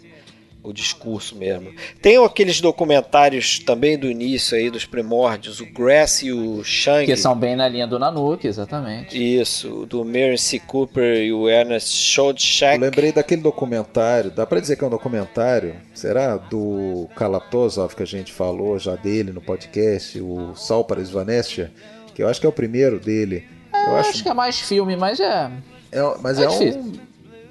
o 0.63 0.71
discurso 0.71 1.35
mesmo. 1.35 1.73
Tem 2.01 2.15
aqueles 2.15 2.61
documentários 2.61 3.59
também 3.59 3.97
do 3.97 4.09
início 4.09 4.55
aí, 4.57 4.69
dos 4.69 4.85
primórdios, 4.85 5.59
o 5.59 5.65
Grass 5.65 6.23
e 6.23 6.31
o 6.31 6.63
Shang. 6.63 7.05
Que 7.05 7.17
são 7.17 7.35
bem 7.35 7.57
na 7.57 7.67
linha 7.67 7.85
do 7.85 7.99
Nanook, 7.99 8.47
exatamente. 8.47 9.17
Isso, 9.17 9.85
do 9.85 10.05
Mary 10.05 10.37
C. 10.37 10.59
Cooper 10.59 11.25
e 11.25 11.33
o 11.33 11.49
Ernest 11.49 11.89
Schoedsack. 11.93 12.75
Eu 12.75 12.81
lembrei 12.83 13.11
daquele 13.11 13.41
documentário, 13.41 14.31
dá 14.31 14.45
pra 14.45 14.61
dizer 14.61 14.77
que 14.77 14.83
é 14.85 14.87
um 14.87 14.91
documentário, 14.91 15.75
será? 15.93 16.37
Do 16.37 17.09
Kalatozov, 17.17 17.97
que 17.97 18.03
a 18.03 18.07
gente 18.07 18.31
falou 18.31 18.79
já 18.79 18.95
dele 18.95 19.33
no 19.33 19.41
podcast, 19.41 20.21
o 20.21 20.55
Sal 20.55 20.85
para 20.85 21.01
Svanestia, 21.01 21.69
que 22.15 22.23
eu 22.23 22.29
acho 22.29 22.39
que 22.39 22.45
é 22.45 22.49
o 22.49 22.53
primeiro 22.53 22.97
dele. 22.97 23.43
É, 23.73 23.89
eu 23.89 23.97
acho... 23.97 24.11
acho 24.11 24.23
que 24.23 24.29
é 24.29 24.33
mais 24.33 24.57
filme, 24.57 24.95
mas 24.95 25.19
é... 25.19 25.51
É, 25.93 26.17
mas 26.21 26.39
é, 26.39 26.43
é 26.43 26.49
um. 26.49 26.93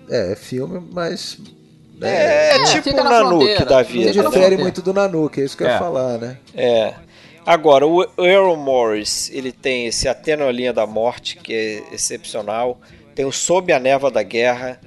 É, 0.08 0.32
é 0.32 0.36
filme, 0.36 0.82
mas. 0.92 1.38
É, 2.00 2.08
é, 2.08 2.56
é 2.56 2.64
tipo 2.64 2.90
o 2.90 3.04
Nanook 3.04 3.64
da 3.64 3.82
vida. 3.82 4.22
Não 4.22 4.30
difere 4.30 4.56
muito 4.56 4.82
do 4.82 4.92
Nanook, 4.92 5.40
é 5.40 5.44
isso 5.44 5.56
que 5.56 5.62
eu 5.62 5.68
ia 5.68 5.74
é. 5.74 5.78
falar, 5.78 6.18
né? 6.18 6.36
É. 6.54 6.94
Agora, 7.44 7.86
o 7.86 8.04
Errol 8.18 8.56
Morris, 8.56 9.30
ele 9.32 9.50
tem 9.50 9.86
esse 9.86 10.08
Atena 10.08 10.50
Linha 10.50 10.72
da 10.72 10.86
Morte, 10.86 11.36
que 11.36 11.52
é 11.52 11.94
excepcional. 11.94 12.80
Tem 13.14 13.24
o 13.24 13.32
Sob 13.32 13.72
a 13.72 13.80
Neva 13.80 14.10
da 14.10 14.22
Guerra, 14.22 14.80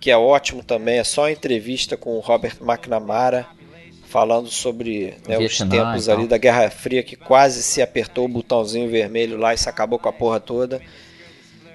que 0.00 0.10
é 0.10 0.16
ótimo 0.16 0.62
também. 0.62 0.98
É 0.98 1.04
só 1.04 1.28
entrevista 1.28 1.96
com 1.96 2.16
o 2.16 2.20
Robert 2.20 2.56
McNamara, 2.60 3.46
falando 4.04 4.48
sobre 4.48 5.14
né, 5.26 5.38
os 5.38 5.58
tempos 5.58 6.08
ali 6.08 6.28
da 6.28 6.38
Guerra 6.38 6.70
Fria, 6.70 7.02
que 7.02 7.16
quase 7.16 7.62
se 7.62 7.82
apertou 7.82 8.26
o 8.26 8.28
botãozinho 8.28 8.88
vermelho 8.88 9.36
lá 9.36 9.52
e 9.52 9.58
se 9.58 9.68
acabou 9.68 9.98
com 9.98 10.08
a 10.08 10.12
porra 10.12 10.38
toda. 10.38 10.80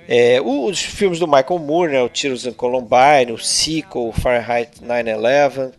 É, 0.08 0.40
os 0.42 0.82
filmes 0.82 1.20
do 1.20 1.28
Michael 1.28 1.60
Moore, 1.60 1.92
né, 1.92 2.02
o 2.02 2.08
Tiros 2.08 2.46
em 2.46 2.54
Columbine, 2.54 3.34
o 3.34 3.38
Sequel, 3.38 4.08
o 4.08 4.14
Fahrenheit 4.14 4.82
9/11, 4.82 5.74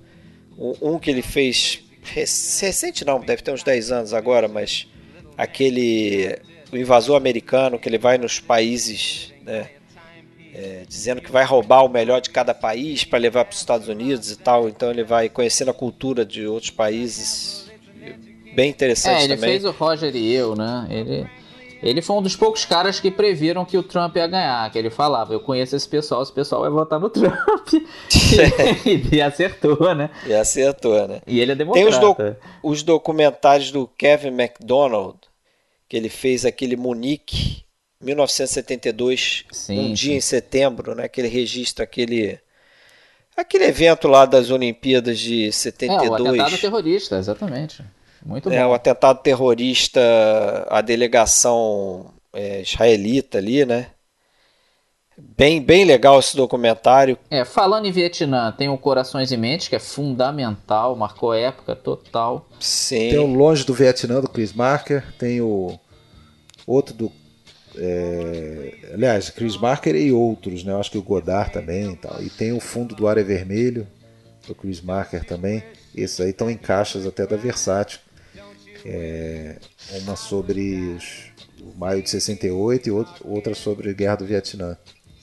Um 0.82 0.98
que 0.98 1.10
ele 1.10 1.22
fez 1.22 1.82
recente 2.02 3.04
não, 3.04 3.20
deve 3.20 3.42
ter 3.42 3.52
uns 3.52 3.62
10 3.62 3.92
anos 3.92 4.14
agora, 4.14 4.48
mas 4.48 4.86
aquele 5.36 6.38
o 6.72 6.76
invasor 6.76 7.16
americano 7.16 7.78
que 7.78 7.88
ele 7.88 7.98
vai 7.98 8.18
nos 8.18 8.40
países, 8.40 9.32
né, 9.42 9.70
é, 10.54 10.82
dizendo 10.86 11.20
que 11.20 11.30
vai 11.30 11.44
roubar 11.44 11.84
o 11.84 11.88
melhor 11.88 12.20
de 12.20 12.30
cada 12.30 12.52
país 12.52 13.04
para 13.04 13.18
levar 13.18 13.44
para 13.44 13.54
os 13.54 13.60
Estados 13.60 13.88
Unidos 13.88 14.30
e 14.30 14.36
tal. 14.36 14.68
Então 14.68 14.90
ele 14.90 15.04
vai 15.04 15.28
conhecendo 15.28 15.70
a 15.70 15.74
cultura 15.74 16.24
de 16.24 16.46
outros 16.46 16.70
países. 16.70 17.70
Bem 18.54 18.70
interessante 18.70 19.20
é, 19.20 19.24
ele 19.24 19.36
também. 19.36 19.50
fez 19.50 19.64
o 19.64 19.70
Roger 19.70 20.14
e 20.14 20.32
eu, 20.32 20.56
né? 20.56 20.86
Ele, 20.90 21.26
ele 21.82 22.02
foi 22.02 22.16
um 22.16 22.22
dos 22.22 22.34
poucos 22.34 22.64
caras 22.64 22.98
que 22.98 23.10
previram 23.10 23.64
que 23.64 23.78
o 23.78 23.82
Trump 23.82 24.16
ia 24.16 24.26
ganhar. 24.26 24.70
Que 24.70 24.78
ele 24.78 24.90
falava: 24.90 25.32
Eu 25.32 25.40
conheço 25.40 25.76
esse 25.76 25.88
pessoal, 25.88 26.22
esse 26.22 26.32
pessoal 26.32 26.62
vai 26.62 26.70
votar 26.70 26.98
no 26.98 27.08
Trump. 27.08 27.36
e, 28.84 29.16
e, 29.16 29.22
acertou, 29.22 29.94
né? 29.94 30.10
E 30.26 30.34
acertou, 30.34 31.06
né? 31.06 31.20
E 31.26 31.40
ele 31.40 31.52
é 31.52 31.54
democrata. 31.54 32.14
Tem 32.14 32.36
os, 32.62 32.78
os 32.78 32.82
documentários 32.82 33.70
do 33.70 33.86
Kevin 33.86 34.28
McDonald, 34.28 35.18
que 35.88 35.96
ele 35.96 36.08
fez 36.08 36.44
aquele 36.44 36.76
Munique 36.76 37.64
1972, 38.00 39.44
sim, 39.50 39.78
um 39.78 39.92
dia 39.92 40.12
sim. 40.12 40.16
em 40.16 40.20
setembro, 40.20 40.94
né? 40.94 41.08
Que 41.08 41.20
ele 41.20 41.28
registra 41.28 41.84
aquele 41.84 42.38
aquele 43.36 43.64
evento 43.64 44.08
lá 44.08 44.26
das 44.26 44.50
Olimpíadas 44.50 45.18
de 45.18 45.52
72. 45.52 46.02
É, 46.02 46.10
o 46.10 46.14
atentado 46.14 46.60
terrorista, 46.60 47.18
exatamente. 47.18 47.84
Muito 48.24 48.50
é, 48.50 48.62
bom. 48.62 48.70
o 48.70 48.74
atentado 48.74 49.20
terrorista, 49.22 50.00
a 50.68 50.80
delegação 50.80 52.12
é, 52.32 52.62
israelita 52.62 53.38
ali, 53.38 53.64
né? 53.64 53.88
Bem, 55.16 55.60
bem 55.60 55.84
legal 55.84 56.18
esse 56.20 56.36
documentário. 56.36 57.18
É, 57.28 57.44
falando 57.44 57.86
em 57.86 57.90
Vietnã, 57.90 58.52
tem 58.52 58.68
o 58.68 58.78
Corações 58.78 59.32
em 59.32 59.36
Mente, 59.36 59.68
que 59.68 59.74
é 59.74 59.80
fundamental, 59.80 60.94
marcou 60.94 61.34
época 61.34 61.74
total. 61.74 62.48
Sim. 62.60 63.10
Tem 63.10 63.18
o 63.18 63.26
Longe 63.26 63.64
do 63.64 63.74
Vietnã, 63.74 64.20
do 64.20 64.28
Chris 64.28 64.52
Marker, 64.52 65.04
tem 65.18 65.40
o 65.40 65.78
outro 66.66 66.94
do 66.94 67.12
é, 67.80 68.90
aliás, 68.92 69.30
Chris 69.30 69.56
Marker 69.56 69.94
e 69.94 70.10
outros, 70.12 70.64
né? 70.64 70.72
Eu 70.72 70.80
acho 70.80 70.90
que 70.90 70.98
o 70.98 71.02
Godard 71.02 71.52
também 71.52 71.92
e 71.92 71.96
tal. 71.96 72.22
E 72.22 72.28
tem 72.28 72.52
o 72.52 72.60
Fundo 72.60 72.94
do 72.94 73.06
Ar 73.06 73.18
é 73.18 73.22
Vermelho, 73.22 73.86
do 74.46 74.54
Chris 74.54 74.80
Marker 74.80 75.24
também. 75.24 75.62
Esses 75.94 76.20
aí 76.20 76.30
estão 76.30 76.50
em 76.50 76.56
caixas 76.56 77.06
até 77.06 77.26
da 77.26 77.36
Versátil. 77.36 78.00
É, 78.84 79.56
uma 80.02 80.16
sobre 80.16 80.96
os, 80.96 81.32
o 81.60 81.78
maio 81.78 82.02
de 82.02 82.10
68 82.10 82.88
e 82.88 82.92
outra 83.24 83.54
sobre 83.54 83.90
a 83.90 83.92
Guerra 83.92 84.16
do 84.16 84.24
Vietnã. 84.24 84.76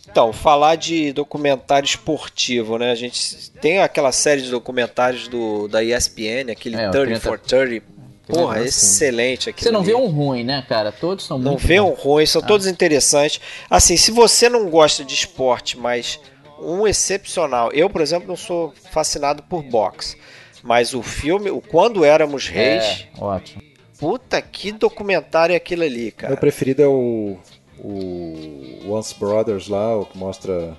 Então, 0.09 0.31
falar 0.31 0.75
de 0.75 1.11
documentário 1.11 1.85
esportivo, 1.85 2.77
né? 2.77 2.91
A 2.91 2.95
gente 2.95 3.51
tem 3.59 3.79
aquela 3.79 4.11
série 4.11 4.41
de 4.41 4.51
documentários 4.51 5.27
do, 5.27 5.67
da 5.67 5.83
ESPN, 5.83 6.51
aquele 6.51 6.75
é, 6.75 6.89
30 6.89 7.19
for 7.19 7.39
30 7.39 7.83
Porra, 8.27 8.61
excelente 8.61 9.49
aqui. 9.49 9.63
Você 9.63 9.71
não 9.71 9.81
ali. 9.81 9.89
vê 9.89 9.95
um 9.95 10.07
ruim, 10.07 10.43
né, 10.43 10.65
cara? 10.67 10.91
Todos 10.91 11.25
são 11.25 11.37
não 11.37 11.51
muito 11.51 11.61
Não 11.61 11.67
vê 11.67 11.79
um 11.79 11.93
ruim, 11.93 12.25
são 12.25 12.41
ah. 12.41 12.45
todos 12.45 12.65
interessantes. 12.65 13.39
Assim, 13.69 13.95
se 13.97 14.09
você 14.09 14.49
não 14.49 14.69
gosta 14.69 15.05
de 15.05 15.13
esporte, 15.13 15.77
mas 15.77 16.19
um 16.59 16.87
excepcional. 16.87 17.71
Eu, 17.71 17.89
por 17.89 18.01
exemplo, 18.01 18.27
não 18.27 18.35
sou 18.35 18.73
fascinado 18.91 19.43
por 19.43 19.61
boxe, 19.61 20.17
mas 20.65 20.93
o 20.95 21.03
filme, 21.03 21.51
o 21.51 21.61
Quando 21.61 22.03
Éramos 22.03 22.49
Reis. 22.49 23.07
É, 23.15 23.23
ótimo. 23.23 23.61
Puta, 23.99 24.41
que 24.41 24.71
documentário 24.71 25.53
é 25.53 25.55
aquilo 25.55 25.83
ali, 25.83 26.11
cara. 26.11 26.31
Meu 26.31 26.39
preferido 26.39 26.81
é 26.81 26.87
o, 26.87 27.37
o 27.79 28.91
Once 28.91 29.15
Brothers 29.17 29.67
lá, 29.69 29.95
o 29.95 30.05
que 30.05 30.17
mostra 30.17 30.75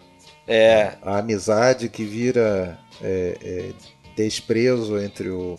é. 0.46 0.92
a, 1.02 1.12
a 1.12 1.18
amizade 1.18 1.88
que 1.88 2.04
vira 2.04 2.78
é, 3.00 3.38
é, 3.42 3.70
desprezo 4.16 4.98
entre 4.98 5.30
o 5.30 5.56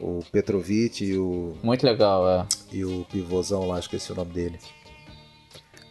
o 0.00 0.24
Petrovic 0.30 1.04
e 1.04 1.18
o. 1.18 1.56
Muito 1.62 1.84
legal, 1.84 2.28
é. 2.28 2.46
E 2.72 2.84
o 2.84 3.04
pivôzão 3.10 3.66
lá, 3.66 3.78
esqueci 3.78 4.12
o 4.12 4.14
nome 4.14 4.32
dele. 4.32 4.58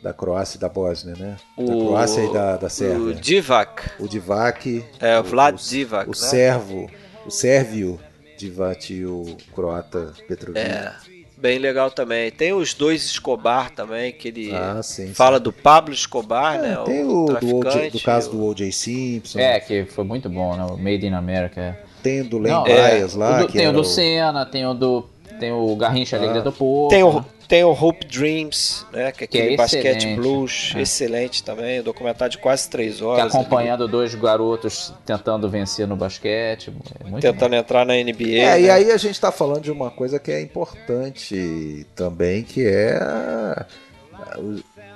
Da 0.01 0.13
Croácia 0.13 0.57
e 0.57 0.61
da 0.61 0.69
Bósnia, 0.69 1.15
né? 1.15 1.37
O, 1.57 1.65
da 1.65 1.73
Croácia 1.73 2.21
e 2.23 2.33
da, 2.33 2.57
da 2.57 2.69
Sérvia. 2.69 2.99
O 2.99 3.13
Divac. 3.13 3.89
O 3.99 4.07
Divac. 4.07 4.85
É, 4.99 5.19
o 5.19 5.23
Vlad 5.23 5.55
o, 5.55 5.57
Divac. 5.57 6.07
O, 6.07 6.11
né? 6.11 6.15
servo. 6.15 6.89
O 7.27 7.31
sérvio 7.31 7.99
Divac 8.37 8.93
e 8.93 9.05
o 9.05 9.35
croata 9.53 10.13
Petrovic. 10.27 10.59
É. 10.59 10.93
Bem 11.37 11.59
legal 11.59 11.91
também. 11.91 12.31
Tem 12.31 12.51
os 12.51 12.73
dois 12.73 13.05
Escobar 13.05 13.69
também, 13.69 14.11
que 14.11 14.29
ele 14.29 14.51
ah, 14.55 14.81
sim, 14.81 15.13
fala 15.13 15.37
sim. 15.37 15.43
do 15.43 15.53
Pablo 15.53 15.93
Escobar, 15.93 16.55
é, 16.55 16.61
né? 16.61 16.77
Tem 16.83 17.03
o, 17.03 17.25
o 17.25 17.33
do, 17.39 17.57
OJ, 17.57 17.91
do 17.91 17.99
caso 17.99 18.31
do 18.31 18.43
O.J. 18.43 18.71
Simpson. 18.71 19.39
É, 19.39 19.59
que 19.59 19.85
foi 19.85 20.03
muito 20.03 20.29
bom, 20.29 20.55
né? 20.55 20.65
O 20.65 20.77
Made 20.77 21.05
in 21.05 21.13
America. 21.13 21.61
É. 21.61 21.77
Tem 22.01 22.21
o 22.21 22.29
do 22.29 22.39
Len 22.39 22.63
Bias 22.63 23.13
é, 23.13 23.17
lá. 23.17 23.43
O 23.43 23.45
do, 23.45 23.53
tem 23.53 23.67
o 23.67 23.73
do 23.73 23.81
o... 23.81 23.83
Senna, 23.83 24.45
tem 24.45 24.65
o 24.65 24.73
do. 24.73 25.07
Tem 25.39 25.51
o 25.51 25.75
Garrincha 25.75 26.17
ah. 26.17 26.19
Alegria 26.19 26.41
do 26.41 26.51
Povo. 26.51 26.89
Tem 26.89 27.03
o, 27.03 27.23
tem 27.47 27.63
o 27.63 27.71
Hope 27.71 28.05
Dreams, 28.05 28.85
né? 28.91 29.11
Que 29.11 29.23
é 29.23 29.25
aquele 29.25 29.47
que 29.47 29.53
é 29.53 29.57
basquete 29.57 30.15
blues, 30.15 30.73
é. 30.75 30.81
excelente 30.81 31.43
também. 31.43 31.79
Um 31.79 31.83
documentário 31.83 32.31
de 32.31 32.37
quase 32.37 32.69
três 32.69 33.01
horas. 33.01 33.31
Que 33.31 33.37
acompanhando 33.37 33.83
ali. 33.83 33.91
dois 33.91 34.13
garotos 34.15 34.93
tentando 35.05 35.49
vencer 35.49 35.87
no 35.87 35.95
basquete. 35.95 36.73
É 37.15 37.19
tentando 37.19 37.51
bom. 37.51 37.57
entrar 37.57 37.85
na 37.85 37.93
NBA. 37.93 38.39
É, 38.39 38.45
né? 38.45 38.61
e 38.61 38.69
aí 38.69 38.91
a 38.91 38.97
gente 38.97 39.13
está 39.13 39.31
falando 39.31 39.61
de 39.61 39.71
uma 39.71 39.89
coisa 39.89 40.19
que 40.19 40.31
é 40.31 40.41
importante 40.41 41.87
também, 41.95 42.43
que 42.43 42.67
é 42.67 42.97
a, 42.97 43.65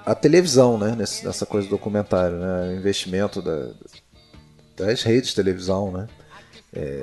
a 0.06 0.16
televisão, 0.16 0.78
né? 0.78 0.96
Nessa 0.98 1.46
coisa 1.46 1.68
do 1.68 1.72
documentário, 1.72 2.38
né? 2.38 2.70
O 2.70 2.78
investimento 2.78 3.42
da, 3.42 3.70
das 4.76 5.04
redes 5.04 5.30
de 5.30 5.36
televisão, 5.36 5.92
né? 5.92 6.08
É... 6.74 7.02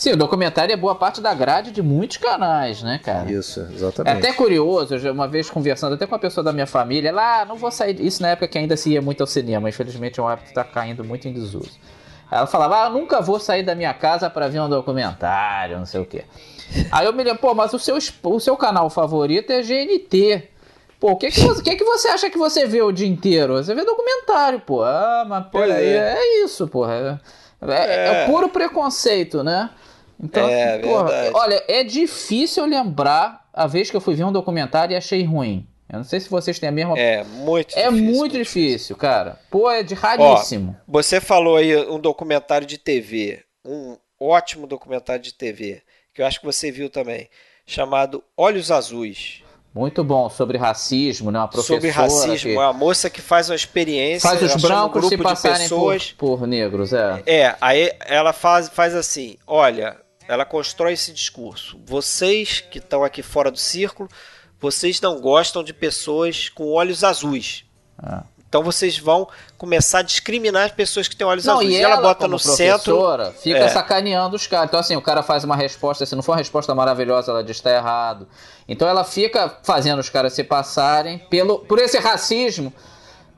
Sim, 0.00 0.12
o 0.12 0.16
documentário 0.16 0.72
é 0.72 0.76
boa 0.78 0.94
parte 0.94 1.20
da 1.20 1.34
grade 1.34 1.70
de 1.70 1.82
muitos 1.82 2.16
canais, 2.16 2.82
né, 2.82 2.98
cara? 3.04 3.30
Isso, 3.30 3.60
exatamente. 3.70 4.14
É 4.14 4.18
até 4.18 4.32
curioso, 4.32 4.96
uma 5.10 5.28
vez 5.28 5.50
conversando 5.50 5.94
até 5.94 6.06
com 6.06 6.14
uma 6.14 6.18
pessoa 6.18 6.42
da 6.42 6.54
minha 6.54 6.66
família, 6.66 7.12
lá, 7.12 7.42
ah, 7.42 7.44
não 7.44 7.56
vou 7.56 7.70
sair. 7.70 8.00
Isso 8.00 8.22
na 8.22 8.28
época 8.28 8.48
que 8.48 8.56
ainda 8.56 8.78
se 8.78 8.92
ia 8.92 9.02
muito 9.02 9.20
ao 9.20 9.26
cinema, 9.26 9.68
infelizmente 9.68 10.18
é 10.18 10.22
um 10.22 10.26
hábito 10.26 10.48
que 10.48 10.54
tá 10.54 10.64
caindo 10.64 11.04
muito 11.04 11.28
em 11.28 11.34
desuso. 11.34 11.72
Aí 12.30 12.38
ela 12.38 12.46
falava, 12.46 12.78
ah, 12.78 12.88
nunca 12.88 13.20
vou 13.20 13.38
sair 13.38 13.62
da 13.62 13.74
minha 13.74 13.92
casa 13.92 14.30
para 14.30 14.48
ver 14.48 14.60
um 14.60 14.70
documentário, 14.70 15.78
não 15.78 15.84
sei 15.84 16.00
o 16.00 16.06
quê. 16.06 16.24
Aí 16.90 17.04
eu 17.04 17.12
me 17.12 17.22
lembro, 17.22 17.38
pô, 17.38 17.52
mas 17.52 17.74
o 17.74 17.78
seu, 17.78 17.98
o 18.22 18.40
seu 18.40 18.56
canal 18.56 18.88
favorito 18.88 19.50
é 19.50 19.60
GNT. 19.60 20.48
Pô, 20.98 21.10
o 21.10 21.16
que, 21.16 21.30
que, 21.30 21.42
você, 21.42 21.62
que, 21.62 21.76
que 21.76 21.84
você 21.84 22.08
acha 22.08 22.30
que 22.30 22.38
você 22.38 22.66
vê 22.66 22.80
o 22.80 22.90
dia 22.90 23.06
inteiro? 23.06 23.62
Você 23.62 23.74
vê 23.74 23.84
documentário, 23.84 24.60
pô. 24.60 24.82
Ah, 24.82 25.26
mas 25.28 25.46
peraí, 25.48 25.88
é. 25.88 26.14
é 26.16 26.42
isso, 26.42 26.66
porra. 26.66 27.20
É, 27.60 27.74
é. 27.74 28.22
é, 28.22 28.26
puro 28.26 28.48
preconceito, 28.48 29.44
né? 29.44 29.68
Então, 30.22 30.46
é, 30.46 30.78
porra, 30.78 31.30
olha, 31.34 31.64
é 31.66 31.82
difícil 31.82 32.66
lembrar 32.66 33.48
a 33.52 33.66
vez 33.66 33.90
que 33.90 33.96
eu 33.96 34.00
fui 34.00 34.14
ver 34.14 34.24
um 34.24 34.32
documentário 34.32 34.92
e 34.92 34.96
achei 34.96 35.24
ruim. 35.24 35.66
Eu 35.90 35.98
não 35.98 36.04
sei 36.04 36.20
se 36.20 36.28
vocês 36.28 36.58
têm 36.58 36.68
a 36.68 36.72
mesma. 36.72 36.96
É 36.96 37.24
muito 37.24 37.76
É 37.76 37.90
difícil, 37.90 38.14
muito 38.16 38.38
difícil, 38.38 38.96
cara. 38.96 39.40
Pô, 39.50 39.68
é 39.70 39.82
de 39.82 39.94
raríssimo. 39.94 40.76
Ó, 40.78 40.92
você 40.92 41.20
falou 41.20 41.56
aí 41.56 41.76
um 41.88 41.98
documentário 41.98 42.66
de 42.66 42.78
TV, 42.78 43.42
um 43.64 43.96
ótimo 44.18 44.66
documentário 44.66 45.22
de 45.22 45.34
TV, 45.34 45.82
que 46.14 46.22
eu 46.22 46.26
acho 46.26 46.38
que 46.38 46.46
você 46.46 46.70
viu 46.70 46.88
também, 46.88 47.28
chamado 47.66 48.22
Olhos 48.36 48.70
Azuis. 48.70 49.42
Muito 49.74 50.02
bom, 50.02 50.28
sobre 50.28 50.58
racismo, 50.58 51.30
né? 51.30 51.38
Uma 51.38 51.48
professora 51.48 51.80
sobre 51.80 51.90
racismo, 51.90 52.50
que... 52.50 52.56
uma 52.56 52.72
moça 52.72 53.08
que 53.08 53.20
faz 53.20 53.48
uma 53.48 53.54
experiência. 53.54 54.28
Faz 54.28 54.42
os 54.42 54.60
brancos 54.60 55.04
um 55.04 55.08
se 55.08 55.16
passarem 55.16 55.62
pessoas... 55.62 56.12
por, 56.12 56.38
por, 56.38 56.46
negros, 56.46 56.92
é. 56.92 57.22
É, 57.24 57.56
aí 57.60 57.92
ela 58.00 58.32
faz, 58.32 58.68
faz 58.68 58.96
assim: 58.96 59.36
olha, 59.46 59.96
ela 60.30 60.44
constrói 60.44 60.92
esse 60.92 61.12
discurso. 61.12 61.76
Vocês 61.84 62.60
que 62.60 62.78
estão 62.78 63.02
aqui 63.02 63.20
fora 63.20 63.50
do 63.50 63.58
círculo, 63.58 64.08
vocês 64.60 65.00
não 65.00 65.20
gostam 65.20 65.64
de 65.64 65.72
pessoas 65.72 66.48
com 66.48 66.70
olhos 66.70 67.02
azuis. 67.02 67.64
É. 68.00 68.20
Então 68.48 68.62
vocês 68.62 68.96
vão 68.96 69.28
começar 69.58 69.98
a 69.98 70.02
discriminar 70.02 70.66
as 70.66 70.72
pessoas 70.72 71.08
que 71.08 71.16
têm 71.16 71.26
olhos 71.26 71.44
não, 71.44 71.54
azuis. 71.54 71.72
E 71.72 71.76
ela, 71.76 71.94
ela 71.94 72.02
bota 72.02 72.28
no 72.28 72.38
centro. 72.38 72.94
Fica 73.42 73.58
é. 73.58 73.68
sacaneando 73.70 74.36
os 74.36 74.46
caras. 74.46 74.68
Então, 74.68 74.78
assim, 74.78 74.94
o 74.94 75.02
cara 75.02 75.24
faz 75.24 75.42
uma 75.42 75.56
resposta, 75.56 76.06
se 76.06 76.14
não 76.14 76.22
for 76.22 76.32
uma 76.32 76.38
resposta 76.38 76.72
maravilhosa, 76.76 77.32
ela 77.32 77.42
diz 77.42 77.56
está 77.56 77.72
errado. 77.72 78.28
Então 78.68 78.86
ela 78.86 79.02
fica 79.02 79.58
fazendo 79.64 79.98
os 79.98 80.08
caras 80.08 80.32
se 80.32 80.44
passarem 80.44 81.18
pelo, 81.18 81.58
por 81.58 81.80
esse 81.80 81.98
racismo. 81.98 82.72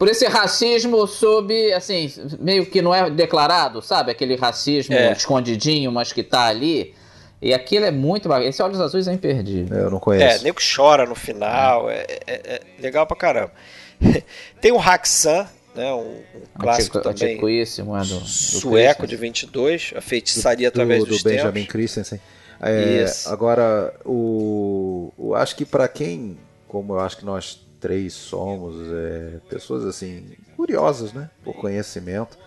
Por 0.03 0.09
esse 0.09 0.27
racismo 0.27 1.07
sob, 1.07 1.73
assim, 1.73 2.13
meio 2.41 2.67
que 2.67 2.83
não 2.83 2.93
é 2.93 3.09
declarado, 3.09 3.81
sabe? 3.81 4.11
Aquele 4.11 4.35
racismo 4.35 4.97
é. 4.97 5.13
escondidinho, 5.13 5.93
mas 5.93 6.13
que 6.13 6.25
tá 6.25 6.47
ali. 6.47 6.93
E 7.41 7.55
aquilo 7.55 7.85
é 7.85 7.93
muito. 7.93 8.29
Esse 8.39 8.61
Olhos 8.65 8.81
Azuis 8.81 9.07
é 9.07 9.13
imperdível. 9.13 9.79
Eu 9.79 9.91
não 9.93 10.01
conheço. 10.01 10.41
É, 10.41 10.43
nego 10.43 10.59
chora 10.61 11.07
no 11.07 11.15
final. 11.15 11.89
É, 11.89 12.05
é, 12.27 12.27
é 12.27 12.61
legal 12.81 13.07
pra 13.07 13.17
caramba. 13.17 13.53
Tem 14.61 14.73
o 14.73 14.81
Haxan, 14.81 15.47
né, 15.73 15.93
um, 15.93 16.01
um 16.01 16.59
clássico 16.59 16.99
Antico, 16.99 17.15
também. 17.15 17.35
Antiquíssimo, 17.37 17.97
é 17.97 18.01
do, 18.01 18.19
do 18.19 18.27
sueco 18.27 19.07
de 19.07 19.15
22, 19.15 19.93
a 19.97 20.01
feitiçaria 20.01 20.69
do, 20.69 20.73
através 20.73 21.05
do, 21.05 21.11
dos 21.11 21.23
do 21.23 21.31
Benjamin 21.31 21.61
tempos. 21.61 21.71
Christensen. 21.71 22.21
É, 22.61 23.05
agora, 23.27 23.95
o, 24.05 25.13
o, 25.17 25.37
acho 25.37 25.55
que 25.55 25.65
para 25.65 25.87
quem, 25.87 26.37
como 26.67 26.95
eu 26.95 26.99
acho 26.99 27.19
que 27.19 27.25
nós 27.25 27.61
três 27.83 28.13
somos, 28.13 28.77
é, 28.93 29.41
pessoas 29.51 29.85
assim 29.85 30.25
curiosas, 30.57 31.13
né, 31.13 31.29
por 31.45 31.55
conhecimento, 31.55 32.39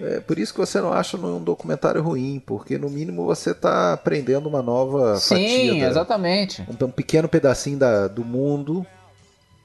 É 0.00 0.18
por 0.18 0.38
isso 0.38 0.54
que 0.54 0.58
você 0.58 0.80
não 0.80 0.90
acha 0.90 1.18
um 1.18 1.44
documentário 1.44 2.02
ruim, 2.02 2.42
porque 2.44 2.78
no 2.78 2.88
mínimo 2.88 3.26
você 3.26 3.50
está 3.50 3.92
aprendendo 3.92 4.48
uma 4.48 4.62
nova 4.62 5.16
Sim, 5.16 5.34
fatia. 5.34 5.72
Sim, 5.72 5.82
exatamente. 5.82 6.62
Um, 6.62 6.86
um, 6.86 6.90
pequeno 6.90 7.28
pedacinho 7.28 7.78
da, 7.78 8.08
do 8.08 8.24
mundo, 8.24 8.86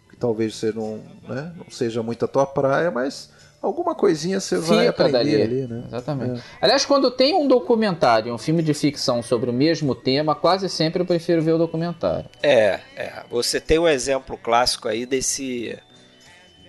que 0.10 0.18
talvez 0.18 0.56
você 0.56 0.74
não, 0.74 1.00
né, 1.24 1.54
não 1.56 1.72
seja 1.72 2.04
muito 2.04 2.26
a 2.26 2.28
tua 2.28 2.46
praia, 2.46 2.92
mas 2.92 3.30
alguma 3.66 3.96
coisinha 3.96 4.40
você 4.40 4.62
Fica 4.62 4.76
vai 4.76 4.88
aprender 4.88 5.12
dali. 5.14 5.42
ali, 5.42 5.68
né? 5.68 5.84
Exatamente. 5.88 6.40
É. 6.40 6.44
Aliás, 6.62 6.86
quando 6.86 7.10
tem 7.12 7.34
um 7.34 7.48
documentário, 7.48 8.34
um 8.34 8.38
filme 8.38 8.62
de 8.62 8.74
ficção 8.74 9.22
sobre 9.22 9.50
o 9.50 9.54
mesmo 9.54 9.96
tema, 9.96 10.36
quase 10.36 10.70
sempre 10.70 11.02
eu 11.02 11.06
prefiro 11.06 11.42
ver 11.42 11.54
o 11.54 11.58
documentário. 11.58 12.30
É, 12.42 12.80
é. 12.96 13.24
Você 13.30 13.60
tem 13.60 13.80
um 13.80 13.88
exemplo 13.88 14.38
clássico 14.38 14.88
aí 14.88 15.06
desse. 15.06 15.78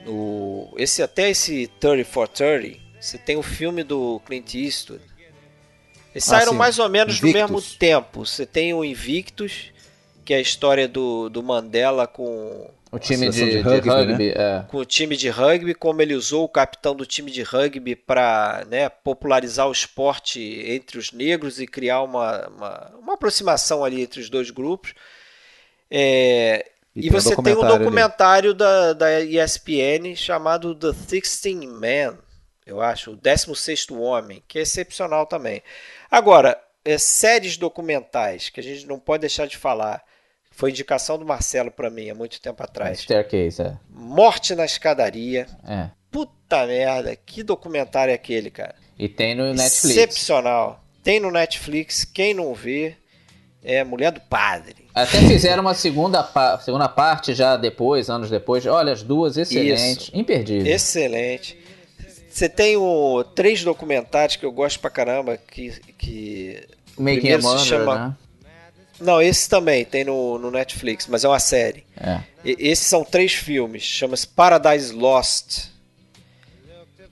O, 0.06 0.72
esse 0.76 1.02
até 1.02 1.30
esse 1.30 1.66
30 1.80 2.04
for 2.04 2.28
30, 2.28 2.78
você 3.00 3.18
tem 3.18 3.36
o 3.36 3.42
filme 3.42 3.82
do 3.82 4.20
Clint 4.24 4.54
Eastwood. 4.54 5.02
Eles 6.14 6.26
ah, 6.28 6.36
saíram 6.36 6.52
sim. 6.52 6.58
mais 6.58 6.78
ou 6.78 6.88
menos 6.88 7.18
Invictus. 7.18 7.42
no 7.42 7.54
mesmo 7.56 7.78
tempo. 7.78 8.24
Você 8.24 8.46
tem 8.46 8.72
o 8.72 8.84
Invictus, 8.84 9.72
que 10.24 10.32
é 10.32 10.38
a 10.38 10.40
história 10.40 10.88
do, 10.88 11.28
do 11.28 11.42
Mandela 11.42 12.06
com 12.06 12.70
o 12.96 12.98
time 12.98 13.28
de, 13.30 13.50
de, 13.50 13.60
rugby, 13.60 13.80
de 13.80 13.88
rugby 13.88 14.28
né? 14.28 14.34
é. 14.36 14.64
com 14.68 14.78
o 14.78 14.84
time 14.84 15.16
de 15.16 15.28
rugby, 15.28 15.74
como 15.74 16.02
ele 16.02 16.14
usou 16.14 16.44
o 16.44 16.48
capitão 16.48 16.94
do 16.94 17.06
time 17.06 17.30
de 17.30 17.42
rugby 17.42 17.94
para 17.94 18.66
né, 18.68 18.88
popularizar 18.88 19.68
o 19.68 19.72
esporte 19.72 20.40
entre 20.66 20.98
os 20.98 21.12
negros 21.12 21.60
e 21.60 21.66
criar 21.66 22.02
uma, 22.02 22.48
uma, 22.48 22.92
uma 23.00 23.14
aproximação 23.14 23.84
ali 23.84 24.02
entre 24.02 24.20
os 24.20 24.28
dois 24.28 24.50
grupos. 24.50 24.94
É, 25.90 26.70
e, 26.94 27.06
e 27.06 27.10
você 27.10 27.34
um 27.34 27.42
tem 27.42 27.54
um 27.54 27.66
documentário 27.66 28.54
da, 28.54 28.92
da 28.92 29.20
ESPN 29.20 30.16
chamado 30.16 30.74
The 30.74 30.92
Sixteen 31.06 31.66
Man, 31.66 32.18
eu 32.66 32.80
acho, 32.80 33.12
o 33.12 33.16
16 33.16 33.90
Homem, 33.90 34.42
que 34.48 34.58
é 34.58 34.62
excepcional 34.62 35.26
também. 35.26 35.62
Agora, 36.10 36.60
é, 36.84 36.98
séries 36.98 37.56
documentais, 37.56 38.48
que 38.48 38.60
a 38.60 38.62
gente 38.62 38.86
não 38.86 38.98
pode 38.98 39.20
deixar 39.20 39.46
de 39.46 39.56
falar. 39.56 40.02
Foi 40.56 40.70
indicação 40.70 41.18
do 41.18 41.26
Marcelo 41.26 41.70
para 41.70 41.90
mim 41.90 42.08
há 42.08 42.14
muito 42.14 42.40
tempo 42.40 42.62
atrás. 42.62 43.00
Staircase, 43.00 43.60
é. 43.60 43.76
Morte 43.90 44.54
na 44.54 44.64
escadaria. 44.64 45.46
É. 45.68 45.90
Puta 46.10 46.66
merda, 46.66 47.14
que 47.14 47.42
documentário 47.42 48.10
é 48.10 48.14
aquele, 48.14 48.50
cara? 48.50 48.74
E 48.98 49.06
tem 49.06 49.34
no 49.34 49.52
Netflix. 49.52 49.84
Excepcional. 49.84 50.82
Tem 51.02 51.20
no 51.20 51.30
Netflix, 51.30 52.06
quem 52.06 52.32
não 52.32 52.54
vê 52.54 52.96
é 53.62 53.84
Mulher 53.84 54.12
do 54.12 54.20
Padre. 54.22 54.86
Até 54.94 55.18
fizeram 55.28 55.60
uma 55.60 55.74
segunda, 55.74 56.22
pa 56.22 56.58
segunda 56.58 56.88
parte 56.88 57.34
já 57.34 57.54
depois, 57.58 58.08
anos 58.08 58.30
depois. 58.30 58.64
Olha, 58.64 58.94
as 58.94 59.02
duas 59.02 59.36
excelentes, 59.36 60.10
imperdíveis. 60.14 60.74
Excelente. 60.74 61.58
Você 62.30 62.48
tem 62.48 62.78
o, 62.78 63.22
três 63.34 63.62
documentários 63.62 64.36
que 64.36 64.46
eu 64.46 64.52
gosto 64.52 64.80
pra 64.80 64.88
caramba, 64.88 65.36
que... 65.36 65.78
que 65.98 66.66
Making 66.96 67.32
a 67.32 67.58
chama... 67.58 68.08
né? 68.08 68.16
Não, 69.00 69.20
esse 69.20 69.48
também 69.48 69.84
tem 69.84 70.04
no, 70.04 70.38
no 70.38 70.50
Netflix, 70.50 71.06
mas 71.06 71.24
é 71.24 71.28
uma 71.28 71.38
série. 71.38 71.84
É. 71.96 72.20
E, 72.44 72.56
esses 72.58 72.86
são 72.86 73.04
três 73.04 73.32
filmes, 73.32 73.82
chama-se 73.82 74.26
Paradise 74.26 74.92
Lost. 74.92 75.68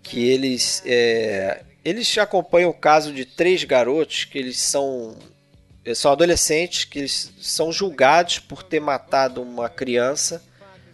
Que 0.03 0.29
eles. 0.29 0.83
É, 0.85 1.63
eles 1.85 2.17
acompanham 2.19 2.71
o 2.71 2.75
caso 2.75 3.13
de 3.13 3.25
três 3.25 3.65
garotos 3.65 4.25
que 4.25 4.39
eles 4.39 4.59
são. 4.59 5.17
Eles 5.85 5.99
são 5.99 6.13
adolescentes 6.13 6.85
que 6.85 7.01
eles 7.01 7.31
são 7.41 7.71
julgados 7.71 8.39
por 8.39 8.63
ter 8.63 8.81
matado 8.81 9.43
uma 9.43 9.69
criança 9.69 10.43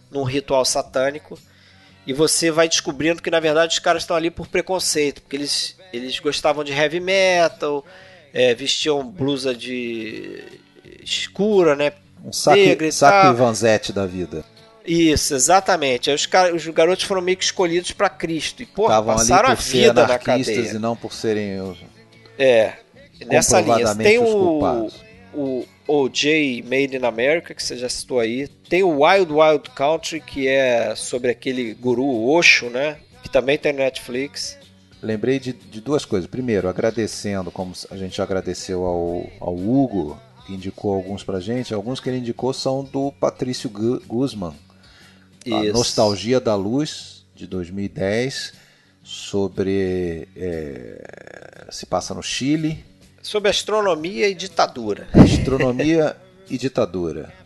num 0.09 0.23
ritual 0.23 0.65
satânico. 0.65 1.39
E 2.05 2.13
você 2.13 2.51
vai 2.51 2.67
descobrindo 2.67 3.21
que 3.21 3.31
na 3.31 3.39
verdade 3.39 3.73
os 3.73 3.79
caras 3.79 4.03
estão 4.03 4.17
ali 4.17 4.29
por 4.29 4.47
preconceito, 4.47 5.21
porque 5.21 5.35
eles, 5.35 5.77
eles 5.93 6.19
gostavam 6.19 6.63
de 6.63 6.73
heavy 6.73 6.99
metal, 6.99 7.85
é, 8.33 8.53
vestiam 8.53 9.05
blusa 9.05 9.55
de, 9.55 10.43
escura, 11.03 11.75
né? 11.75 11.91
Um 12.23 12.31
saco, 12.31 12.57
negra 12.57 12.91
saco 12.91 13.35
Ivanzete 13.35 13.91
da 13.91 14.05
vida. 14.05 14.43
Isso, 14.85 15.33
exatamente. 15.35 16.09
Aí 16.09 16.15
os, 16.15 16.27
os 16.55 16.67
garotos 16.67 17.05
foram 17.05 17.21
meio 17.21 17.37
que 17.37 17.43
escolhidos 17.43 17.91
para 17.91 18.09
Cristo. 18.09 18.63
E, 18.63 18.65
pô, 18.65 18.87
passaram 18.87 19.49
a 19.49 19.53
vida 19.53 20.07
na 20.07 20.17
cadeia. 20.17 20.71
e 20.71 20.79
não 20.79 20.95
por 20.95 21.13
serem 21.13 21.61
os 21.61 21.77
É, 22.37 22.73
nessa 23.25 23.61
linha. 23.61 23.95
Tem 23.95 24.17
o, 24.17 24.89
o 25.33 25.65
O.J. 25.87 26.63
Made 26.63 26.97
in 26.97 27.05
America, 27.05 27.53
que 27.53 27.61
você 27.61 27.77
já 27.77 27.89
citou 27.89 28.19
aí. 28.19 28.47
Tem 28.69 28.83
o 28.83 29.03
Wild 29.03 29.31
Wild 29.31 29.69
Country, 29.71 30.21
que 30.21 30.47
é 30.47 30.95
sobre 30.95 31.31
aquele 31.31 31.73
guru 31.73 32.29
Osho, 32.29 32.69
né? 32.69 32.97
Que 33.21 33.29
também 33.29 33.57
tem 33.57 33.73
Netflix. 33.73 34.57
Lembrei 35.01 35.39
de, 35.39 35.51
de 35.53 35.81
duas 35.81 36.05
coisas. 36.05 36.29
Primeiro, 36.29 36.69
agradecendo, 36.69 37.51
como 37.51 37.73
a 37.89 37.97
gente 37.97 38.17
já 38.17 38.23
agradeceu 38.23 38.83
ao, 38.85 39.27
ao 39.39 39.55
Hugo 39.55 40.19
que 40.51 40.55
indicou 40.55 40.93
alguns 40.93 41.23
pra 41.23 41.39
gente. 41.39 41.73
Alguns 41.73 41.99
que 41.99 42.09
ele 42.09 42.17
indicou 42.17 42.53
são 42.53 42.83
do 42.83 43.11
Patrício 43.13 43.69
Guzman. 43.69 44.53
Isso. 45.45 45.55
A 45.55 45.63
Nostalgia 45.73 46.39
da 46.39 46.55
Luz, 46.55 47.25
de 47.33 47.47
2010, 47.47 48.53
sobre. 49.03 50.27
É, 50.35 51.67
se 51.71 51.85
passa 51.85 52.13
no 52.13 52.21
Chile. 52.21 52.83
Sobre 53.21 53.49
astronomia 53.49 54.27
e 54.27 54.35
ditadura. 54.35 55.07
Astronomia 55.13 56.17
e 56.49 56.57
ditadura 56.57 57.31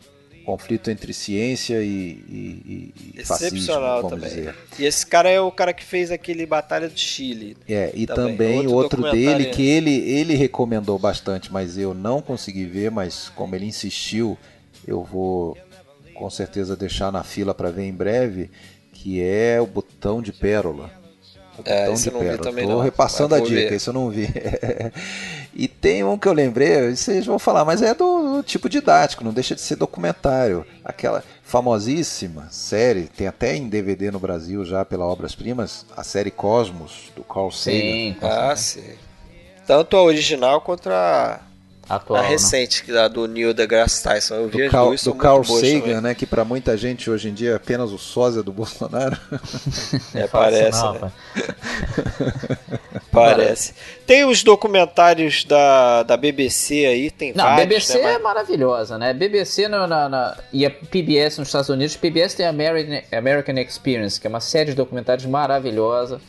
conflito 0.46 0.92
entre 0.92 1.14
ciência 1.14 1.82
e, 1.82 2.24
e, 2.30 2.94
e 3.16 3.26
fascismo, 3.26 3.74
vamos 3.74 4.10
também. 4.10 4.30
dizer. 4.30 4.56
E 4.78 4.86
esse 4.86 5.06
cara 5.06 5.30
é 5.30 5.42
o 5.42 5.52
cara 5.52 5.74
que 5.74 5.84
fez 5.84 6.12
aquele 6.12 6.46
Batalha 6.46 6.88
do 6.88 6.98
Chile. 6.98 7.58
É, 7.68 7.92
e 7.94 8.06
também, 8.06 8.38
também 8.38 8.68
outro, 8.68 9.04
outro 9.04 9.12
dele 9.12 9.46
que 9.46 9.64
ele, 9.64 9.92
ele 9.92 10.36
recomendou 10.36 11.00
bastante, 11.00 11.52
mas 11.52 11.78
eu 11.78 11.94
não 11.94 12.22
consegui 12.22 12.66
ver, 12.66 12.92
mas 12.92 13.30
como 13.30 13.56
ele 13.56 13.66
insistiu, 13.66 14.38
eu 14.88 15.04
vou 15.04 15.58
com 16.14 16.30
certeza 16.30 16.76
deixar 16.76 17.12
na 17.12 17.24
fila 17.24 17.54
para 17.54 17.72
ver 17.72 17.84
em 17.84 17.94
breve, 17.94 18.50
que 18.94 19.22
é 19.22 19.60
o 19.60 19.66
Botão 19.66 20.22
de 20.22 20.32
Pérola. 20.32 20.90
É, 21.64 21.92
esse 21.92 22.10
de 22.10 22.18
pérola. 22.18 22.52
Não. 22.52 22.82
repassando 22.82 23.36
a 23.36 23.40
dica, 23.40 23.70
ver. 23.70 23.74
isso 23.74 23.90
eu 23.90 23.94
não 23.94 24.10
vi. 24.10 24.28
e 25.56 25.70
tem 25.70 26.04
um 26.04 26.18
que 26.18 26.28
eu 26.28 26.34
lembrei, 26.34 26.94
vocês 26.94 27.26
vão 27.26 27.40
falar, 27.40 27.64
mas 27.64 27.82
é 27.82 27.94
do, 27.94 28.36
do, 28.38 28.44
tipo 28.44 28.68
didático, 28.68 29.24
não 29.24 29.32
deixa 29.32 29.56
de 29.56 29.62
ser 29.62 29.78
documentário. 29.78 30.66
Aquela 30.84 31.24
famosíssima 31.44 32.50
série, 32.52 33.04
tem 33.04 33.26
até 33.26 33.56
em 33.56 33.70
DVD 33.70 34.12
no 34.12 34.20
Brasil 34.20 34.66
já 34.66 34.84
pela 34.84 35.06
Obras 35.06 35.34
Primas, 35.34 35.86
a 35.96 36.04
série 36.04 36.30
Cosmos, 36.30 37.12
do 37.16 37.24
Carl 37.24 37.52
Sagan. 37.52 37.80
Sim, 37.80 38.18
ah, 38.22 38.56
sim. 38.56 38.96
Tanto 39.66 39.96
a 39.96 40.04
original 40.04 40.60
quanto 40.60 40.90
a 40.90 41.40
Atual, 41.88 42.20
a 42.20 42.24
né? 42.24 42.30
recente, 42.30 42.92
né? 42.92 43.08
do 43.08 43.28
Neil 43.28 43.54
deGrasse 43.54 44.04
Tyson. 44.04 44.36
Eu 44.36 44.48
vi 44.50 44.66
do 44.66 44.72
Carl, 44.72 44.88
duas, 44.88 45.04
do 45.04 45.14
Carl 45.14 45.44
Sagan, 45.44 46.02
né? 46.02 46.16
Que 46.16 46.26
para 46.26 46.44
muita 46.44 46.76
gente 46.76 47.10
hoje 47.12 47.30
em 47.30 47.34
dia 47.34 47.52
é 47.52 47.56
apenas 47.56 47.92
o 47.92 47.98
sósia 47.98 48.42
do 48.42 48.52
Bolsonaro. 48.54 49.18
É, 50.14 50.26
parece. 50.28 50.82
Não, 50.82 50.94
né? 50.94 51.12
parece. 53.12 53.74
Tem 54.06 54.26
os 54.26 54.44
documentários 54.44 55.44
da, 55.44 56.02
da 56.02 56.18
BBC 56.18 56.86
aí, 56.88 57.12
tem 57.12 57.34
não, 57.34 57.44
vários. 57.44 57.68
BBC 57.68 58.02
né, 58.02 58.14
é 58.14 58.20
maravilhosa, 58.20 58.98
né? 58.98 59.14
BBC 59.14 59.68
no, 59.68 59.86
na, 59.86 60.10
na, 60.10 60.38
e 60.52 60.66
a 60.66 60.72
PBS 60.72 61.38
nos 61.38 61.50
Estados 61.50 61.70
Unidos. 61.70 61.96
PBS 61.96 62.34
tem 62.34 62.48
a 62.48 62.50
American, 62.50 63.02
American 63.16 63.58
Experience, 63.60 64.20
que 64.20 64.26
é 64.26 64.30
uma 64.30 64.42
série 64.42 64.72
de 64.72 64.76
documentários 64.76 65.28
maravilhosa. 65.28 66.20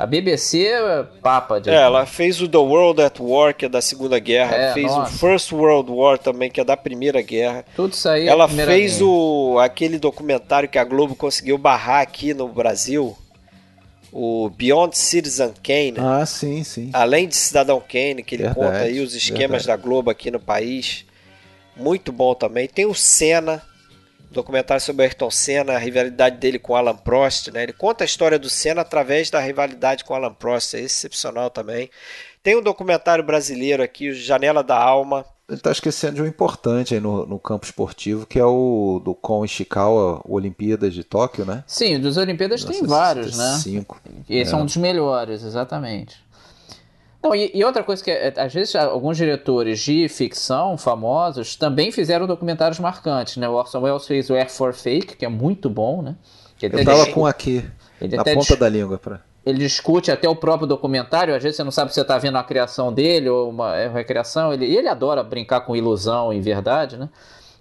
A 0.00 0.06
BBC 0.06 0.64
é 0.66 1.02
papa 1.20 1.60
de. 1.60 1.68
É, 1.68 1.74
ela 1.74 2.06
fez 2.06 2.40
o 2.40 2.48
The 2.48 2.56
World 2.56 3.02
at 3.02 3.20
War, 3.20 3.54
que 3.54 3.66
é 3.66 3.68
da 3.68 3.82
Segunda 3.82 4.18
Guerra. 4.18 4.56
É, 4.56 4.72
fez 4.72 4.86
nossa. 4.86 5.14
o 5.14 5.18
First 5.18 5.52
World 5.52 5.92
War 5.92 6.16
também, 6.16 6.50
que 6.50 6.58
é 6.58 6.64
da 6.64 6.74
Primeira 6.74 7.20
Guerra. 7.20 7.66
Tudo 7.76 7.92
isso 7.92 8.08
aí. 8.08 8.26
É 8.26 8.30
ela 8.30 8.46
é 8.46 8.48
fez 8.48 9.02
o 9.02 9.58
aquele 9.58 9.98
documentário 9.98 10.70
que 10.70 10.78
a 10.78 10.84
Globo 10.84 11.14
conseguiu 11.14 11.58
barrar 11.58 12.00
aqui 12.00 12.32
no 12.32 12.48
Brasil. 12.48 13.14
O 14.10 14.48
Beyond 14.48 14.96
Citizen 14.96 15.52
Kane. 15.62 15.96
Ah, 15.98 16.24
sim, 16.24 16.64
sim. 16.64 16.88
Além 16.94 17.28
de 17.28 17.36
Cidadão 17.36 17.78
Kane, 17.78 18.22
que 18.22 18.36
ele 18.36 18.44
verdade, 18.44 18.66
conta 18.66 18.78
aí 18.78 19.00
os 19.00 19.14
esquemas 19.14 19.64
verdade. 19.64 19.66
da 19.66 19.76
Globo 19.76 20.08
aqui 20.08 20.30
no 20.30 20.40
país. 20.40 21.04
Muito 21.76 22.10
bom 22.10 22.34
também. 22.34 22.66
Tem 22.66 22.86
o 22.86 22.94
Senna, 22.94 23.60
documentário 24.30 24.82
sobre 24.82 25.04
Ayrton 25.04 25.30
Senna, 25.30 25.74
a 25.74 25.78
rivalidade 25.78 26.36
dele 26.38 26.58
com 26.58 26.76
Alan 26.76 26.96
Prost, 26.96 27.48
né? 27.48 27.64
Ele 27.64 27.72
conta 27.72 28.04
a 28.04 28.06
história 28.06 28.38
do 28.38 28.48
Senna 28.48 28.82
através 28.82 29.30
da 29.30 29.40
rivalidade 29.40 30.04
com 30.04 30.14
Alan 30.14 30.32
Prost, 30.32 30.74
é 30.74 30.80
excepcional 30.80 31.50
também. 31.50 31.90
Tem 32.42 32.56
um 32.56 32.62
documentário 32.62 33.22
brasileiro 33.24 33.82
aqui, 33.82 34.12
Janela 34.12 34.62
da 34.62 34.78
Alma. 34.78 35.24
Ele 35.48 35.58
está 35.58 35.72
esquecendo 35.72 36.14
de 36.14 36.22
um 36.22 36.26
importante 36.26 36.94
aí 36.94 37.00
no, 37.00 37.26
no 37.26 37.38
campo 37.38 37.66
esportivo, 37.66 38.24
que 38.24 38.38
é 38.38 38.44
o 38.44 39.02
do 39.04 39.14
Kon 39.14 39.44
Ishikawa, 39.44 40.22
Olimpíadas 40.24 40.94
de 40.94 41.02
Tóquio, 41.02 41.44
né? 41.44 41.64
Sim, 41.66 41.98
dos 41.98 42.16
Olimpíadas 42.16 42.64
tem 42.64 42.84
vários, 42.84 43.36
né? 43.36 43.58
Cinco. 43.60 44.00
Esse 44.28 44.54
é. 44.54 44.56
é 44.56 44.60
um 44.60 44.64
dos 44.64 44.76
melhores, 44.76 45.42
exatamente. 45.42 46.16
Não, 47.22 47.34
e, 47.34 47.50
e, 47.54 47.62
outra 47.64 47.82
coisa 47.82 48.02
que 48.02 48.10
é, 48.10 48.32
às 48.36 48.52
vezes 48.52 48.74
alguns 48.74 49.16
diretores 49.16 49.80
de 49.80 50.08
ficção 50.08 50.78
famosos 50.78 51.54
também 51.54 51.92
fizeram 51.92 52.26
documentários 52.26 52.78
marcantes, 52.78 53.36
né? 53.36 53.46
O 53.48 53.52
Orson 53.52 53.80
Welles 53.80 54.06
fez 54.06 54.30
o 54.30 54.34
Air 54.34 54.50
for 54.50 54.72
Fake, 54.72 55.16
que 55.16 55.24
é 55.26 55.28
muito 55.28 55.68
bom, 55.68 56.00
né? 56.00 56.16
Eu 56.62 56.84
tava 56.84 57.06
com 57.12 57.26
aqui, 57.26 57.64
ele 58.00 58.16
na 58.16 58.24
ponta 58.24 58.56
da 58.56 58.68
língua. 58.68 58.98
Pra... 58.98 59.20
ele 59.44 59.58
discute 59.58 60.10
até 60.10 60.28
o 60.28 60.36
próprio 60.36 60.66
documentário. 60.66 61.34
Às 61.34 61.42
vezes 61.42 61.56
você 61.56 61.64
não 61.64 61.70
sabe 61.70 61.90
se 61.90 61.94
você 61.94 62.02
está 62.02 62.18
vendo 62.18 62.36
a 62.36 62.44
criação 62.44 62.92
dele 62.92 63.28
ou 63.28 63.50
uma 63.50 63.76
é, 63.76 63.88
recriação. 63.88 64.52
Ele, 64.52 64.64
ele 64.64 64.88
adora 64.88 65.22
brincar 65.22 65.60
com 65.62 65.76
ilusão 65.76 66.32
e 66.32 66.40
verdade, 66.40 66.96
né? 66.96 67.08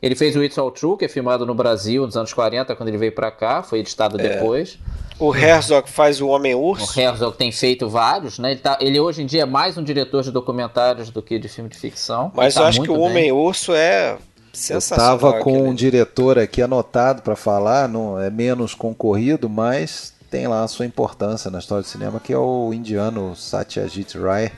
Ele 0.02 0.16
fez 0.16 0.36
o 0.36 0.44
It's 0.44 0.58
All 0.58 0.72
True, 0.72 0.98
que 0.98 1.06
é 1.06 1.08
filmado 1.10 1.46
no 1.46 1.54
Brasil 1.54 2.06
nos 2.06 2.16
anos 2.16 2.34
40, 2.34 2.74
quando 2.76 2.88
ele 2.88 2.98
veio 2.98 3.12
para 3.12 3.30
cá, 3.30 3.62
foi 3.62 3.80
editado 3.80 4.20
é. 4.20 4.30
depois. 4.30 4.80
O 5.20 5.36
Herzog 5.36 5.90
faz 5.90 6.22
o 6.22 6.28
Homem-Urso. 6.28 6.98
O 6.98 7.02
Herzog 7.02 7.36
tem 7.36 7.52
feito 7.52 7.90
vários, 7.90 8.40
né? 8.40 8.52
Ele, 8.52 8.60
tá, 8.62 8.78
ele, 8.80 8.98
hoje 8.98 9.22
em 9.22 9.26
dia 9.26 9.42
é 9.42 9.46
mais 9.46 9.78
um 9.78 9.84
diretor 9.84 10.24
de 10.24 10.32
documentários 10.32 11.10
do 11.10 11.22
que 11.22 11.38
de 11.38 11.50
filme 11.50 11.70
de 11.70 11.78
ficção. 11.78 12.32
Mas 12.34 12.54
tá 12.54 12.62
eu 12.62 12.66
acho 12.68 12.82
que 12.82 12.90
o 12.90 12.98
Homem-Urso 12.98 13.74
é 13.74 14.18
sensacional. 14.54 15.16
Eu 15.16 15.20
tava 15.20 15.44
com 15.44 15.50
aquele... 15.50 15.68
um 15.68 15.74
diretor 15.74 16.40
aqui 16.40 16.62
anotado 16.62 17.22
para 17.22 17.36
falar, 17.36 17.90
não 17.90 18.18
é 18.18 18.30
menos 18.30 18.74
concorrido, 18.74 19.50
mas 19.50 20.14
tem 20.32 20.48
lá 20.48 20.64
a 20.64 20.68
sua 20.70 20.86
importância 20.86 21.52
na 21.52 21.60
história 21.60 21.82
do 21.82 21.88
cinema, 21.88 22.22
que 22.22 22.32
é 22.32 22.38
o 22.38 22.74
indiano 22.74 23.36
Satyajit 23.36 24.18
Ray, 24.18 24.50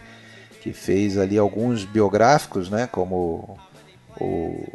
que 0.61 0.72
fez 0.73 1.18
ali 1.18 1.39
alguns 1.39 1.85
biográficos, 1.85 2.69
né, 2.69 2.88
como 2.91 3.57
o 4.19 4.68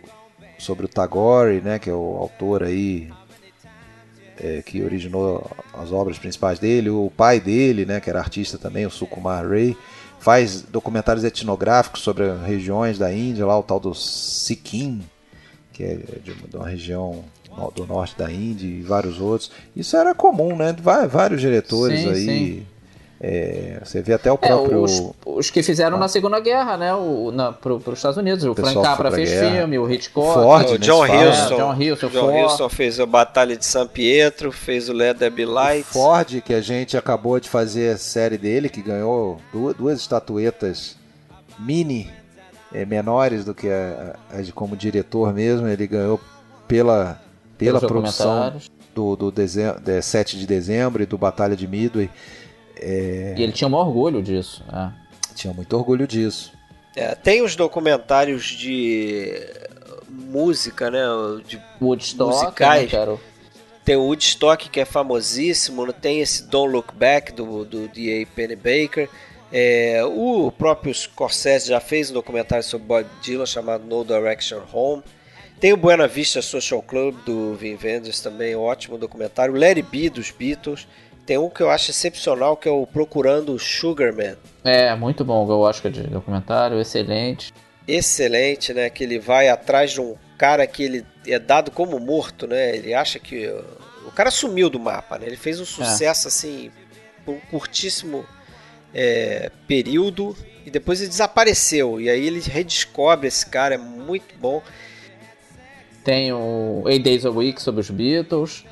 sobre 0.58 0.86
o 0.86 0.88
Tagore, 0.88 1.60
né, 1.60 1.78
que 1.78 1.90
é 1.90 1.92
o 1.92 2.16
autor 2.18 2.62
aí 2.62 3.10
é, 4.38 4.62
que 4.62 4.82
originou 4.82 5.50
as 5.74 5.92
obras 5.92 6.18
principais 6.18 6.58
dele, 6.58 6.90
o 6.90 7.10
pai 7.16 7.40
dele, 7.40 7.84
né, 7.84 8.00
que 8.00 8.10
era 8.10 8.18
artista 8.18 8.58
também, 8.58 8.86
o 8.86 8.90
Sukumar 8.90 9.48
Ray, 9.48 9.76
faz 10.18 10.62
documentários 10.62 11.24
etnográficos 11.24 12.02
sobre 12.02 12.24
regiões 12.44 12.98
da 12.98 13.12
Índia, 13.12 13.46
lá 13.46 13.58
o 13.58 13.62
tal 13.62 13.78
do 13.78 13.94
Sikkim, 13.94 15.02
que 15.72 15.84
é 15.84 15.94
de 16.22 16.56
uma 16.56 16.68
região 16.68 17.24
do 17.74 17.86
norte 17.86 18.16
da 18.16 18.30
Índia 18.30 18.66
e 18.66 18.82
vários 18.82 19.20
outros. 19.20 19.50
Isso 19.74 19.96
era 19.96 20.14
comum, 20.14 20.56
né? 20.56 20.74
Vários 21.08 21.40
diretores 21.40 22.00
sim, 22.00 22.08
aí. 22.08 22.24
Sim. 22.24 22.66
É, 23.18 23.80
você 23.82 24.02
vê 24.02 24.12
até 24.12 24.30
o 24.30 24.36
próprio. 24.36 24.80
É, 24.80 24.82
os, 24.82 25.12
os, 25.24 25.50
que 25.50 25.62
fizeram 25.62 25.96
ah. 25.96 26.00
na 26.00 26.08
Segunda 26.08 26.38
Guerra, 26.38 26.76
né? 26.76 26.94
O, 26.94 27.30
na, 27.32 27.50
pro, 27.50 27.76
os 27.76 27.92
Estados 27.94 28.18
Unidos. 28.18 28.44
O, 28.44 28.52
o 28.52 28.54
Frank 28.54 28.80
Capra 28.82 29.10
fez 29.10 29.30
guerra. 29.30 29.58
filme, 29.58 29.78
o 29.78 29.90
Hitchcock. 29.90 30.34
Ford, 30.34 30.70
o 30.72 30.78
John 30.78 31.04
Huston. 31.04 31.54
É, 31.54 31.56
John 31.56 31.72
Huston, 31.72 32.08
John 32.08 32.68
fez 32.68 33.00
a 33.00 33.06
Batalha 33.06 33.56
de 33.56 33.64
San 33.64 33.86
Pietro, 33.86 34.52
fez 34.52 34.90
o 34.90 34.92
Led 34.92 35.30
Be 35.30 35.46
Light. 35.46 35.86
Ford, 35.86 36.40
que 36.42 36.52
a 36.52 36.60
gente 36.60 36.96
acabou 36.96 37.40
de 37.40 37.48
fazer 37.48 37.94
a 37.94 37.98
série 37.98 38.36
dele, 38.36 38.68
que 38.68 38.82
ganhou 38.82 39.40
duas, 39.50 39.74
duas 39.76 40.00
estatuetas 40.00 40.96
mini, 41.58 42.10
é, 42.70 42.84
menores 42.84 43.46
do 43.46 43.54
que 43.54 43.68
a, 43.70 44.14
a, 44.30 44.42
de 44.42 44.52
como 44.52 44.76
diretor 44.76 45.32
mesmo. 45.32 45.66
Ele 45.66 45.86
ganhou 45.86 46.20
pela 46.68 47.18
pela 47.56 47.80
produção 47.80 48.54
do, 48.94 49.16
do 49.16 49.32
de 49.32 50.02
7 50.02 50.38
de 50.38 50.46
dezembro 50.46 51.02
e 51.02 51.06
do 51.06 51.18
Batalha 51.18 51.56
de 51.56 51.66
Midway. 51.66 52.10
É... 52.76 53.34
E 53.36 53.42
ele 53.42 53.52
tinha 53.52 53.68
um 53.68 53.74
orgulho 53.74 54.22
disso. 54.22 54.62
É. 54.72 54.90
Tinha 55.34 55.52
muito 55.52 55.76
orgulho 55.76 56.06
disso. 56.06 56.52
É, 56.94 57.14
tem 57.14 57.42
os 57.42 57.54
documentários 57.54 58.44
de 58.44 59.30
música, 60.08 60.90
né? 60.90 61.04
De 61.46 61.60
Woodstock, 61.80 62.30
né, 62.30 62.42
musicais. 62.42 62.92
Né, 62.92 63.18
tem 63.84 63.96
o 63.96 64.02
Woodstock, 64.02 64.68
que 64.68 64.80
é 64.80 64.84
famosíssimo. 64.84 65.92
Tem 65.92 66.20
esse 66.20 66.42
Don't 66.44 66.72
Look 66.72 66.94
Back, 66.94 67.32
do, 67.32 67.64
do 67.64 67.86
D.A. 67.88 68.26
Pennebaker. 68.26 69.08
É, 69.52 70.02
o 70.04 70.50
próprio 70.50 70.92
Scorsese 70.92 71.68
já 71.68 71.78
fez 71.78 72.10
um 72.10 72.14
documentário 72.14 72.64
sobre 72.64 72.86
Bob 72.86 73.06
Dylan 73.22 73.46
chamado 73.46 73.84
No 73.86 74.04
Direction 74.04 74.62
Home. 74.72 75.02
Tem 75.60 75.72
o 75.72 75.76
Buena 75.76 76.08
Vista 76.08 76.42
Social 76.42 76.82
Club 76.82 77.14
do 77.24 77.54
Vin 77.54 77.76
Vendors 77.76 78.20
também, 78.20 78.56
ótimo 78.56 78.98
documentário. 78.98 79.54
Larry 79.54 79.82
B 79.82 80.10
dos 80.10 80.30
Beatles. 80.30 80.86
Tem 81.26 81.36
um 81.36 81.50
que 81.50 81.60
eu 81.60 81.68
acho 81.68 81.90
excepcional 81.90 82.56
que 82.56 82.68
é 82.68 82.70
o 82.70 82.86
Procurando 82.86 83.58
Sugarman. 83.58 84.36
É, 84.62 84.94
muito 84.94 85.24
bom, 85.24 85.44
eu 85.50 85.66
acho 85.66 85.82
que 85.82 85.88
é 85.88 85.90
de 85.90 86.02
documentário, 86.04 86.80
excelente. 86.80 87.52
Excelente, 87.86 88.72
né? 88.72 88.88
Que 88.88 89.02
ele 89.02 89.18
vai 89.18 89.48
atrás 89.48 89.90
de 89.90 90.00
um 90.00 90.14
cara 90.38 90.64
que 90.66 90.84
ele 90.84 91.06
é 91.26 91.38
dado 91.38 91.72
como 91.72 91.98
morto, 91.98 92.46
né? 92.46 92.76
Ele 92.76 92.94
acha 92.94 93.18
que 93.18 93.48
o 94.06 94.12
cara 94.12 94.30
sumiu 94.30 94.70
do 94.70 94.78
mapa, 94.78 95.18
né? 95.18 95.26
Ele 95.26 95.36
fez 95.36 95.58
um 95.58 95.64
é. 95.64 95.66
sucesso 95.66 96.26
é. 96.26 96.28
assim 96.28 96.70
por 97.24 97.34
um 97.34 97.40
curtíssimo 97.50 98.24
é, 98.94 99.50
período 99.66 100.36
e 100.64 100.70
depois 100.70 101.00
ele 101.00 101.08
desapareceu. 101.08 102.00
E 102.00 102.08
aí 102.08 102.24
ele 102.24 102.40
redescobre 102.40 103.26
esse 103.26 103.46
cara, 103.46 103.74
é 103.74 103.78
muito 103.78 104.34
bom. 104.38 104.62
Tem 106.04 106.32
o 106.32 106.84
Eight 106.86 107.02
Days 107.02 107.26
a 107.26 107.30
Week 107.30 107.60
sobre 107.60 107.80
os 107.80 107.90
Beatles. 107.90 108.64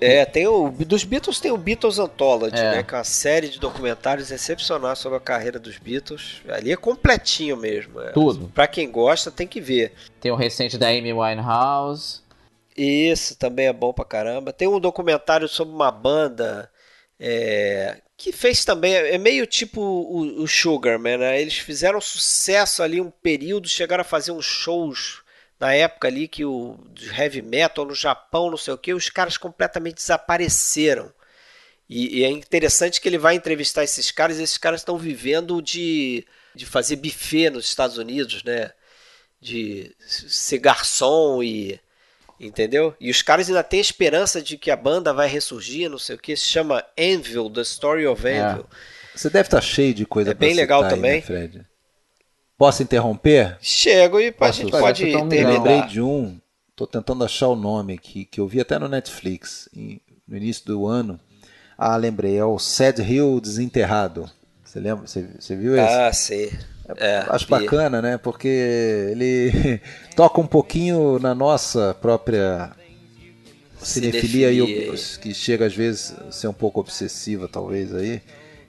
É, 0.00 0.24
tem 0.24 0.46
o. 0.46 0.70
Dos 0.70 1.04
Beatles 1.04 1.40
tem 1.40 1.50
o 1.50 1.56
Beatles 1.56 1.98
Anthology, 1.98 2.56
é. 2.56 2.76
né? 2.76 2.82
Que 2.82 2.94
é 2.94 2.98
uma 2.98 3.04
série 3.04 3.48
de 3.48 3.58
documentários 3.58 4.30
excepcionais 4.30 4.98
sobre 4.98 5.18
a 5.18 5.20
carreira 5.20 5.58
dos 5.58 5.78
Beatles. 5.78 6.42
Ali 6.48 6.72
é 6.72 6.76
completinho 6.76 7.56
mesmo. 7.56 8.00
É. 8.00 8.12
Tudo. 8.12 8.48
Pra 8.54 8.66
quem 8.66 8.90
gosta, 8.90 9.30
tem 9.30 9.46
que 9.46 9.60
ver. 9.60 9.92
Tem 10.20 10.30
o 10.30 10.36
recente 10.36 10.76
da 10.76 10.88
Amy 10.88 11.12
Winehouse. 11.12 12.20
Isso, 12.76 13.36
também 13.36 13.66
é 13.66 13.72
bom 13.72 13.92
pra 13.92 14.04
caramba. 14.04 14.52
Tem 14.52 14.68
um 14.68 14.78
documentário 14.78 15.48
sobre 15.48 15.74
uma 15.74 15.90
banda 15.90 16.70
é, 17.18 18.02
que 18.16 18.32
fez 18.32 18.64
também. 18.64 18.94
É 18.94 19.16
meio 19.16 19.46
tipo 19.46 19.80
o, 19.80 20.42
o 20.42 20.46
Sugarman, 20.46 21.18
né? 21.18 21.40
Eles 21.40 21.58
fizeram 21.58 22.00
sucesso 22.00 22.82
ali 22.82 23.00
um 23.00 23.10
período, 23.10 23.68
chegaram 23.68 24.02
a 24.02 24.04
fazer 24.04 24.32
uns 24.32 24.44
shows 24.44 25.22
na 25.58 25.72
época 25.72 26.08
ali 26.08 26.28
que 26.28 26.44
o 26.44 26.78
heavy 27.16 27.42
metal 27.42 27.84
no 27.84 27.94
Japão, 27.94 28.50
não 28.50 28.56
sei 28.56 28.74
o 28.74 28.78
que, 28.78 28.92
os 28.92 29.08
caras 29.08 29.36
completamente 29.36 29.96
desapareceram. 29.96 31.12
E, 31.88 32.18
e, 32.18 32.24
é 32.24 32.28
interessante 32.28 33.00
que 33.00 33.08
ele 33.08 33.18
vai 33.18 33.36
entrevistar 33.36 33.84
esses 33.84 34.10
caras, 34.10 34.38
e 34.38 34.42
esses 34.42 34.58
caras 34.58 34.80
estão 34.80 34.98
vivendo 34.98 35.62
de, 35.62 36.26
de 36.54 36.66
fazer 36.66 36.96
buffet 36.96 37.50
nos 37.50 37.66
Estados 37.66 37.96
Unidos, 37.96 38.42
né? 38.42 38.72
De 39.40 39.94
ser 40.00 40.58
garçom 40.58 41.42
e. 41.42 41.78
Entendeu? 42.38 42.94
E 43.00 43.10
os 43.10 43.22
caras 43.22 43.48
ainda 43.48 43.62
têm 43.62 43.80
esperança 43.80 44.42
de 44.42 44.58
que 44.58 44.70
a 44.70 44.76
banda 44.76 45.12
vai 45.14 45.26
ressurgir, 45.26 45.88
não 45.88 45.98
sei 45.98 46.16
o 46.16 46.18
que. 46.18 46.36
Se 46.36 46.44
chama 46.44 46.84
Anvil, 46.98 47.48
The 47.48 47.62
Story 47.62 48.06
of 48.06 48.26
é. 48.26 48.40
Anvil. 48.40 48.66
É. 48.70 49.16
Você 49.16 49.30
deve 49.30 49.46
estar 49.46 49.62
cheio 49.62 49.94
de 49.94 50.04
coisa 50.04 50.32
É 50.32 50.34
bem 50.34 50.52
legal 50.52 50.82
aí, 50.82 50.90
também. 50.90 51.14
Né, 51.14 51.22
Fred? 51.22 51.66
Posso 52.58 52.82
interromper? 52.82 53.58
Chego 53.60 54.18
e 54.18 54.32
Posso, 54.32 54.60
a 54.60 54.64
gente 54.64 54.70
pode 54.70 55.04
terminar. 55.04 55.52
lembrei 55.52 55.82
de 55.82 56.00
um, 56.00 56.38
tô 56.74 56.86
tentando 56.86 57.22
achar 57.22 57.48
o 57.48 57.56
nome 57.56 57.94
aqui, 57.94 58.24
que 58.24 58.40
eu 58.40 58.48
vi 58.48 58.60
até 58.60 58.78
no 58.78 58.88
Netflix 58.88 59.68
no 60.26 60.36
início 60.36 60.64
do 60.64 60.86
ano. 60.86 61.20
Ah, 61.76 61.96
lembrei, 61.96 62.36
é 62.36 62.44
o 62.44 62.58
Sad 62.58 63.02
Hill 63.02 63.40
Desenterrado. 63.40 64.30
Você 64.64 64.80
lembra? 64.80 65.06
Você, 65.06 65.28
você 65.38 65.54
viu 65.54 65.76
esse? 65.76 65.94
Ah, 65.94 66.12
sim. 66.12 66.50
É, 66.96 67.24
Acho 67.28 67.44
vi. 67.44 67.50
bacana, 67.50 68.00
né? 68.00 68.16
Porque 68.16 68.48
ele 68.48 69.80
toca 70.16 70.40
um 70.40 70.46
pouquinho 70.46 71.18
na 71.18 71.34
nossa 71.34 71.94
própria 72.00 72.72
cinefilia, 73.78 74.50
cinefilia. 74.50 75.20
que 75.20 75.34
chega 75.34 75.66
às 75.66 75.74
vezes 75.74 76.14
a 76.26 76.30
ser 76.30 76.48
um 76.48 76.52
pouco 76.52 76.80
obsessiva, 76.80 77.48
talvez 77.48 77.94
aí. 77.94 78.22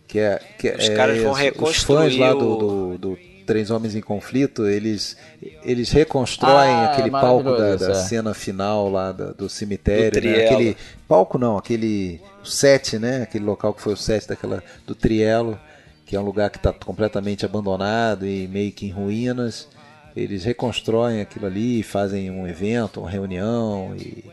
Que 0.07 0.19
é, 0.19 0.41
que 0.57 0.69
os 0.69 0.89
é, 0.89 0.95
caras 0.95 1.22
vão 1.22 1.34
reconstruir 1.34 2.07
os 2.07 2.14
fãs 2.14 2.18
lá 2.18 2.34
do, 2.34 2.55
do, 2.57 2.97
do 2.97 3.18
Três 3.48 3.72
Homens 3.72 3.95
em 3.95 4.02
Conflito, 4.02 4.68
eles, 4.68 5.15
eles 5.64 5.90
reconstroem 5.90 6.69
ah, 6.69 6.91
aquele 6.91 7.10
palco 7.10 7.56
da, 7.57 7.78
da 7.78 7.91
é. 7.91 7.95
cena 7.95 8.34
final 8.34 8.90
lá 8.90 9.14
da, 9.14 9.32
do 9.32 9.48
cemitério, 9.48 10.22
do 10.22 10.28
né? 10.28 10.45
aquele 10.45 10.78
palco 11.07 11.38
não, 11.38 11.57
aquele 11.57 12.19
set, 12.44 12.99
né? 12.99 13.24
Aquele 13.24 13.45
local 13.45 13.74
que 13.74 13.82
foi 13.82 13.94
o 13.94 13.98
set 13.98 14.28
daquela 14.28 14.61
do 14.86 14.94
Trielo, 14.94 15.57
que 16.06 16.14
é 16.14 16.19
um 16.19 16.24
lugar 16.24 16.49
que 16.49 16.57
está 16.57 16.74
completamente 16.74 17.45
abandonado 17.45 18.28
e 18.28 18.49
meio 18.49 18.72
que 18.74 18.86
em 18.86 18.91
ruínas. 18.91 19.69
Eles 20.14 20.44
reconstroem 20.44 21.22
aquilo 21.22 21.45
ali, 21.45 21.84
fazem 21.84 22.30
um 22.30 22.45
evento, 22.45 22.99
uma 22.99 23.10
reunião 23.10 23.95
e, 23.95 24.26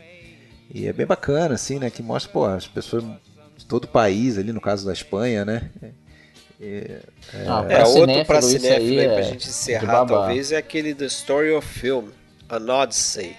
e 0.73 0.87
é 0.87 0.93
bem 0.93 1.05
bacana 1.05 1.55
assim, 1.55 1.79
né? 1.79 1.89
Que 1.89 2.03
mostra 2.03 2.33
pô, 2.33 2.45
as 2.45 2.67
pessoas 2.67 3.05
de 3.57 3.65
todo 3.65 3.85
o 3.85 3.87
país 3.87 4.37
ali, 4.37 4.51
no 4.51 4.59
caso 4.59 4.85
da 4.85 4.91
Espanha, 4.91 5.45
né? 5.45 5.69
É, 6.65 7.01
ah, 7.47 7.65
é 7.69 7.83
outro 7.85 8.25
para 8.25 8.41
cinéfilo 8.41 8.99
aí, 8.99 9.07
pra 9.07 9.19
é 9.19 9.23
gente 9.23 9.47
encerrar, 9.47 10.05
talvez, 10.05 10.51
é 10.51 10.57
aquele 10.57 10.93
The 10.93 11.05
Story 11.05 11.51
of 11.51 11.67
Film, 11.67 12.09
An 12.49 12.73
Odyssey. 12.73 13.35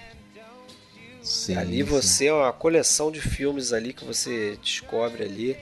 Sim, 1.21 1.57
ali 1.57 1.83
você 1.83 2.07
sim. 2.07 2.27
é 2.27 2.33
uma 2.33 2.53
coleção 2.53 3.11
de 3.11 3.19
filmes 3.19 3.73
ali 3.73 3.91
que 3.91 4.05
você 4.05 4.57
descobre 4.61 5.23
ali. 5.23 5.57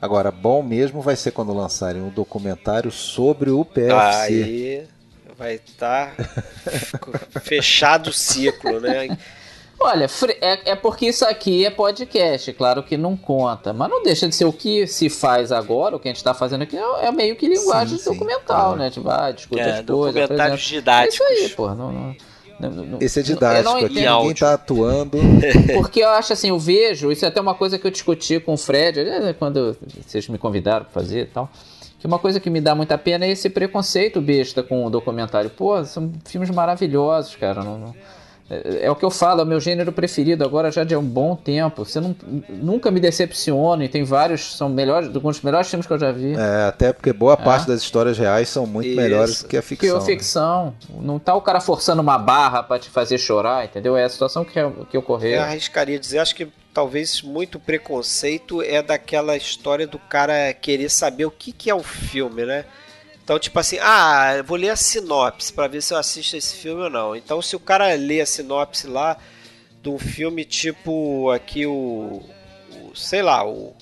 Agora, 0.00 0.30
bom 0.30 0.62
mesmo 0.62 1.02
vai 1.02 1.16
ser 1.16 1.32
quando 1.32 1.52
lançarem 1.52 2.02
um 2.02 2.10
documentário 2.10 2.90
sobre 2.90 3.50
o 3.50 3.64
PFC. 3.64 3.94
Aí 3.94 4.88
vai 5.36 5.54
estar 5.56 6.14
tá 6.16 7.40
fechado 7.40 8.08
o 8.08 8.12
ciclo, 8.12 8.80
né? 8.80 9.16
Olha, 9.78 10.06
é, 10.40 10.70
é, 10.70 10.74
porque 10.74 11.06
isso 11.06 11.24
aqui 11.24 11.64
é 11.64 11.70
podcast, 11.70 12.52
claro 12.54 12.82
que 12.82 12.96
não 12.96 13.16
conta, 13.16 13.72
mas 13.72 13.90
não 13.90 14.02
deixa 14.02 14.26
de 14.26 14.34
ser 14.34 14.46
o 14.46 14.52
que 14.52 14.86
se 14.86 15.10
faz 15.10 15.52
agora, 15.52 15.96
o 15.96 16.00
que 16.00 16.08
a 16.08 16.10
gente 16.10 16.16
está 16.16 16.32
fazendo 16.32 16.62
aqui 16.62 16.76
é, 16.76 17.06
é, 17.06 17.12
meio 17.12 17.36
que 17.36 17.46
linguagem 17.46 17.98
sim, 17.98 18.10
documental, 18.10 18.72
sim, 18.72 18.78
né? 18.78 18.90
Tipo, 18.90 19.10
ah, 19.10 19.30
discute 19.30 19.60
é, 19.60 19.64
as 19.64 19.70
coisas. 19.70 19.86
Documentários 19.86 20.62
didáticos. 20.62 21.20
É 21.20 21.34
isso 21.34 21.44
aí, 21.44 21.48
pô. 21.50 21.74
Não, 21.74 22.16
não, 22.58 22.98
Esse 23.00 23.20
é 23.20 23.22
didático, 23.22 23.76
aqui 23.76 24.00
ninguém 24.00 24.34
tá 24.34 24.54
atuando. 24.54 25.18
Porque 25.76 26.00
eu 26.00 26.08
acho 26.08 26.32
assim, 26.32 26.48
eu 26.48 26.58
vejo, 26.58 27.12
isso 27.12 27.26
é 27.26 27.28
até 27.28 27.40
uma 27.40 27.54
coisa 27.54 27.78
que 27.78 27.86
eu 27.86 27.90
discuti 27.90 28.40
com 28.40 28.54
o 28.54 28.56
Fred, 28.56 28.98
quando 29.38 29.76
vocês 30.06 30.26
me 30.28 30.38
convidaram 30.38 30.86
para 30.86 30.94
fazer 30.94 31.20
e 31.20 31.26
tal. 31.26 31.50
Que 31.98 32.06
uma 32.06 32.18
coisa 32.18 32.40
que 32.40 32.48
me 32.48 32.60
dá 32.60 32.74
muita 32.74 32.96
pena 32.96 33.26
é 33.26 33.30
esse 33.30 33.50
preconceito 33.50 34.22
besta 34.22 34.62
com 34.62 34.86
o 34.86 34.90
documentário. 34.90 35.50
Pô, 35.50 35.84
são 35.84 36.10
filmes 36.24 36.48
maravilhosos, 36.50 37.36
cara. 37.36 37.62
Não, 37.62 37.78
não 37.78 37.94
é, 38.48 38.86
é, 38.86 38.90
o 38.90 38.94
que 38.94 39.04
eu 39.04 39.10
falo, 39.10 39.40
é 39.40 39.44
o 39.44 39.46
meu 39.46 39.60
gênero 39.60 39.90
preferido 39.90 40.44
agora 40.44 40.70
já 40.70 40.84
de 40.84 40.94
um 40.94 41.02
bom 41.02 41.34
tempo. 41.34 41.84
Você 41.84 42.00
não, 42.00 42.14
nunca 42.48 42.90
me 42.90 43.00
decepciona 43.00 43.84
e 43.84 43.88
tem 43.88 44.04
vários, 44.04 44.56
são 44.56 44.68
melhores, 44.68 45.08
alguns 45.08 45.36
dos 45.36 45.44
melhores 45.44 45.68
filmes 45.68 45.86
que 45.86 45.92
eu 45.92 45.98
já 45.98 46.12
vi. 46.12 46.34
É, 46.34 46.68
até 46.68 46.92
porque 46.92 47.12
boa 47.12 47.34
é. 47.34 47.36
parte 47.36 47.66
das 47.66 47.82
histórias 47.82 48.16
reais 48.16 48.48
são 48.48 48.64
muito 48.64 48.88
Isso. 48.88 48.96
melhores 48.96 49.42
que 49.42 49.56
a 49.56 49.62
ficção. 49.62 49.88
Que 49.88 49.96
a 49.96 50.00
ficção. 50.00 50.74
Né? 50.88 51.00
Não 51.02 51.18
tá 51.18 51.34
o 51.34 51.40
cara 51.40 51.60
forçando 51.60 52.00
uma 52.00 52.18
barra 52.18 52.62
para 52.62 52.78
te 52.78 52.88
fazer 52.88 53.18
chorar, 53.18 53.64
entendeu? 53.64 53.96
É 53.96 54.04
a 54.04 54.08
situação 54.08 54.44
que, 54.44 54.60
que 54.90 54.96
ocorreu. 54.96 55.36
Eu 55.38 55.42
arriscaria 55.42 55.98
dizer, 55.98 56.20
acho 56.20 56.34
que 56.34 56.46
talvez 56.72 57.22
muito 57.22 57.58
preconceito 57.58 58.62
é 58.62 58.80
daquela 58.80 59.36
história 59.36 59.86
do 59.86 59.98
cara 59.98 60.52
querer 60.52 60.88
saber 60.88 61.24
o 61.24 61.30
que, 61.30 61.50
que 61.50 61.68
é 61.68 61.74
o 61.74 61.82
filme, 61.82 62.44
né? 62.44 62.64
Então, 63.26 63.40
tipo 63.40 63.58
assim, 63.58 63.76
ah, 63.80 64.40
vou 64.46 64.56
ler 64.56 64.68
a 64.68 64.76
sinopse 64.76 65.52
para 65.52 65.66
ver 65.66 65.82
se 65.82 65.92
eu 65.92 65.98
assisto 65.98 66.36
esse 66.36 66.54
filme 66.54 66.82
ou 66.82 66.88
não. 66.88 67.16
Então, 67.16 67.42
se 67.42 67.56
o 67.56 67.58
cara 67.58 67.92
lê 67.96 68.20
a 68.20 68.26
sinopse 68.26 68.86
lá 68.86 69.16
de 69.82 69.88
um 69.88 69.98
filme 69.98 70.44
tipo 70.44 71.28
aqui 71.30 71.66
o, 71.66 72.22
o 72.70 72.94
sei 72.94 73.22
lá, 73.22 73.44
o, 73.44 73.74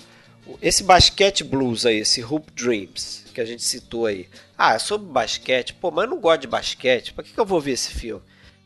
o, 0.46 0.58
esse 0.62 0.82
basquete 0.82 1.44
blues 1.44 1.84
aí, 1.84 1.98
esse 1.98 2.24
Hoop 2.24 2.50
Dreams 2.52 3.24
que 3.34 3.40
a 3.42 3.44
gente 3.44 3.62
citou 3.62 4.06
aí. 4.06 4.30
Ah, 4.56 4.76
é 4.76 4.78
sobre 4.78 5.08
basquete. 5.08 5.74
Pô, 5.74 5.90
mas 5.90 6.04
eu 6.06 6.10
não 6.12 6.20
gosto 6.20 6.40
de 6.40 6.46
basquete. 6.46 7.12
Pra 7.12 7.22
que, 7.22 7.34
que 7.34 7.38
eu 7.38 7.44
vou 7.44 7.60
ver 7.60 7.72
esse 7.72 7.90
filme? 7.92 8.22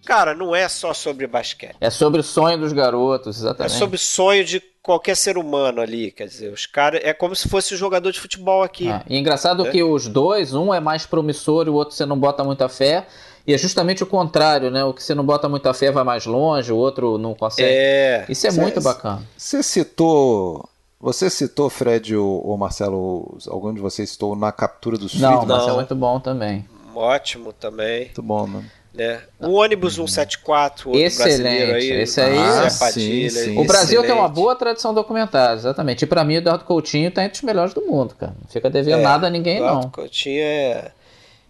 Cara, 0.08 0.34
não 0.34 0.56
é 0.56 0.66
só 0.70 0.94
sobre 0.94 1.26
basquete. 1.26 1.76
É 1.78 1.90
sobre 1.90 2.20
o 2.20 2.24
sonho 2.24 2.56
dos 2.56 2.72
garotos, 2.72 3.40
exatamente. 3.40 3.74
É 3.74 3.78
sobre 3.78 3.96
o 3.96 3.98
sonho 3.98 4.42
de 4.42 4.58
qualquer 4.82 5.14
ser 5.14 5.36
humano 5.36 5.82
ali, 5.82 6.10
quer 6.10 6.26
dizer, 6.26 6.50
os 6.50 6.64
caras 6.64 7.02
é 7.04 7.12
como 7.12 7.36
se 7.36 7.46
fosse 7.46 7.74
um 7.74 7.76
jogador 7.76 8.10
de 8.10 8.18
futebol 8.18 8.62
aqui. 8.62 8.88
É. 8.88 9.02
E 9.06 9.18
engraçado 9.18 9.66
é. 9.66 9.70
que 9.70 9.82
os 9.82 10.08
dois, 10.08 10.54
um 10.54 10.72
é 10.72 10.80
mais 10.80 11.04
promissor 11.04 11.66
e 11.66 11.68
o 11.68 11.74
outro 11.74 11.94
você 11.94 12.06
não 12.06 12.18
bota 12.18 12.42
muita 12.42 12.70
fé. 12.70 13.06
E 13.46 13.52
é 13.52 13.58
justamente 13.58 14.02
o 14.02 14.06
contrário, 14.06 14.70
né? 14.70 14.82
O 14.82 14.94
que 14.94 15.02
você 15.02 15.14
não 15.14 15.26
bota 15.26 15.46
muita 15.46 15.74
fé 15.74 15.92
vai 15.92 16.04
mais 16.04 16.24
longe, 16.24 16.72
o 16.72 16.76
outro 16.78 17.18
não 17.18 17.34
consegue. 17.34 17.68
É. 17.70 18.24
Isso 18.30 18.46
é 18.46 18.50
cê, 18.50 18.58
muito 18.58 18.80
bacana. 18.80 19.22
Você 19.36 19.62
citou 19.62 20.66
você 20.98 21.28
citou, 21.28 21.68
Fred 21.68 22.16
ou, 22.16 22.56
Marcelo, 22.56 23.36
algum 23.48 23.74
de 23.74 23.80
vocês 23.82 24.08
citou 24.08 24.34
na 24.34 24.50
captura 24.52 24.96
dos 24.96 25.20
Não, 25.20 25.44
Marcelo 25.44 25.72
é 25.72 25.74
muito 25.74 25.94
bom 25.94 26.18
também. 26.18 26.66
Ótimo 26.94 27.52
também. 27.52 28.06
Muito 28.06 28.22
bom, 28.22 28.46
né? 28.46 28.64
Né? 28.94 29.20
O 29.38 29.52
ônibus 29.52 29.94
174, 29.94 30.88
outro 30.88 31.02
excelente. 31.02 31.72
aí. 31.72 31.90
Esse 32.02 32.20
aí, 32.20 32.36
ah, 32.36 32.70
sim, 32.70 33.28
sim, 33.28 33.58
o 33.58 33.64
Brasil 33.64 34.00
excelente. 34.00 34.06
tem 34.06 34.14
uma 34.14 34.28
boa 34.28 34.56
tradição 34.56 34.92
documentária, 34.92 35.54
exatamente. 35.54 36.02
E 36.02 36.06
para 36.06 36.24
mim, 36.24 36.34
o 36.34 36.38
Eduardo 36.38 36.64
Coutinho 36.64 37.08
está 37.08 37.24
entre 37.24 37.36
os 37.36 37.42
melhores 37.42 37.74
do 37.74 37.82
mundo, 37.82 38.14
cara. 38.14 38.34
Não 38.40 38.48
fica 38.48 38.68
devendo 38.68 39.00
é, 39.00 39.02
nada 39.02 39.26
a 39.26 39.30
ninguém, 39.30 39.58
Eduardo 39.58 39.82
não. 39.82 39.90
Coutinho 39.90 40.42
é 40.42 40.90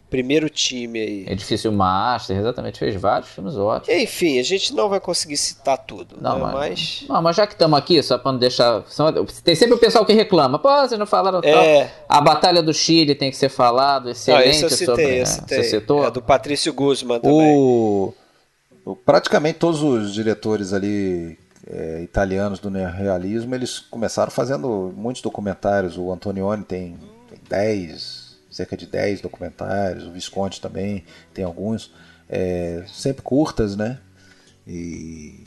primeiro 0.09 0.49
time 0.49 1.01
aí. 1.01 1.25
É 1.27 1.35
difícil 1.35 1.71
Master, 1.73 2.37
exatamente, 2.37 2.79
fez 2.79 2.95
vários 2.97 3.31
filmes 3.31 3.57
ótimos. 3.57 4.03
Enfim, 4.03 4.39
a 4.39 4.43
gente 4.43 4.75
não 4.75 4.89
vai 4.89 5.01
conseguir 5.01 5.37
citar 5.37 5.79
tudo, 5.79 6.17
não, 6.21 6.39
né? 6.39 6.51
mas... 6.53 7.05
Não, 7.09 7.23
mas 7.23 7.37
já 7.37 7.47
que 7.47 7.53
estamos 7.53 7.79
aqui, 7.79 8.03
só 8.03 8.19
para 8.19 8.33
não 8.33 8.39
deixar... 8.39 8.83
Tem 9.45 9.55
sempre 9.55 9.75
o 9.75 9.79
pessoal 9.79 10.05
que 10.05 10.13
reclama, 10.13 10.59
pô, 10.59 10.69
vocês 10.69 10.99
não 10.99 11.07
falaram 11.07 11.41
é... 11.43 11.85
tal. 11.85 11.91
A 12.09 12.21
Batalha 12.21 12.63
do 12.63 12.73
Chile 12.73 13.15
tem 13.15 13.31
que 13.31 13.37
ser 13.37 13.49
falado, 13.49 14.11
excelente 14.11 14.49
esse 14.49 14.65
eu 14.65 14.71
citei, 14.71 14.87
sobre... 14.87 15.21
Eu 15.21 15.27
citei. 15.27 15.63
Você 15.63 15.71
citou? 15.71 16.07
É 16.07 16.11
do 16.11 16.23
Patrício 16.23 16.73
Guzman 16.73 17.21
também. 17.21 17.57
O... 17.57 18.15
Praticamente 19.05 19.59
todos 19.59 19.83
os 19.83 20.15
diretores 20.15 20.73
ali 20.73 21.39
é, 21.67 22.01
italianos 22.03 22.59
do 22.59 22.71
neorrealismo, 22.71 23.55
eles 23.55 23.79
começaram 23.79 24.31
fazendo 24.31 24.93
muitos 24.97 25.21
documentários. 25.21 25.99
O 25.99 26.11
Antonioni 26.11 26.65
tem 26.65 26.97
10, 27.49 28.28
cerca 28.59 28.77
de 28.77 28.87
10 28.87 29.21
documentários, 29.21 30.05
o 30.05 30.11
Visconti 30.11 30.61
também 30.61 31.05
tem 31.33 31.45
alguns, 31.45 31.93
é, 32.29 32.83
sempre 32.89 33.23
curtas, 33.23 33.77
né? 33.77 33.99
E, 34.67 35.45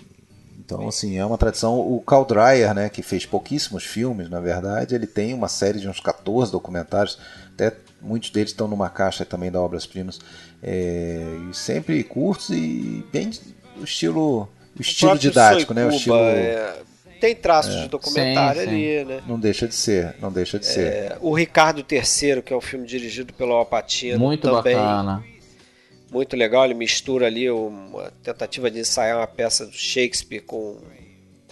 então, 0.57 0.87
assim, 0.87 1.17
é 1.17 1.25
uma 1.25 1.37
tradição. 1.37 1.79
O 1.79 1.99
Carl 2.01 2.23
Dreyer, 2.25 2.73
né, 2.73 2.89
que 2.89 3.01
fez 3.01 3.25
pouquíssimos 3.25 3.83
filmes, 3.83 4.29
na 4.29 4.39
verdade, 4.39 4.95
ele 4.95 5.07
tem 5.07 5.33
uma 5.33 5.49
série 5.49 5.79
de 5.79 5.89
uns 5.89 5.99
14 5.99 6.51
documentários, 6.51 7.19
até 7.53 7.75
muitos 8.01 8.29
deles 8.29 8.51
estão 8.51 8.67
numa 8.67 8.89
caixa 8.89 9.25
também 9.25 9.51
da 9.51 9.59
Obras 9.59 9.85
Primas, 9.85 10.19
é, 10.63 11.25
sempre 11.53 12.03
curtos 12.03 12.49
e 12.49 13.05
bem 13.11 13.29
o 13.77 13.83
estilo, 13.83 14.49
o 14.77 14.81
estilo 14.81 15.17
didático, 15.17 15.73
né? 15.73 15.85
O 15.85 15.89
estilo... 15.89 16.15
É 16.15 16.90
tem 17.21 17.35
traços 17.35 17.75
é. 17.75 17.83
de 17.83 17.87
documentário 17.87 18.61
sim, 18.61 18.67
sim. 18.67 18.73
ali, 18.73 19.05
né? 19.05 19.23
Não 19.27 19.39
deixa 19.39 19.67
de 19.67 19.75
ser, 19.75 20.15
não 20.19 20.31
deixa 20.31 20.57
de 20.57 20.65
ser. 20.65 20.87
É, 20.87 21.17
o 21.21 21.31
Ricardo 21.31 21.85
III, 21.87 22.41
que 22.41 22.51
é 22.51 22.57
um 22.57 22.61
filme 22.61 22.87
dirigido 22.87 23.31
pelo 23.31 23.53
Alpatino, 23.53 24.17
muito 24.17 24.49
também, 24.49 24.75
bacana. 24.75 25.23
Muito 26.11 26.35
legal, 26.35 26.65
ele 26.65 26.73
mistura 26.73 27.27
ali 27.27 27.49
uma 27.49 28.11
tentativa 28.23 28.71
de 28.71 28.79
ensaiar 28.79 29.19
uma 29.19 29.27
peça 29.27 29.67
do 29.67 29.71
Shakespeare 29.71 30.41
com, 30.41 30.79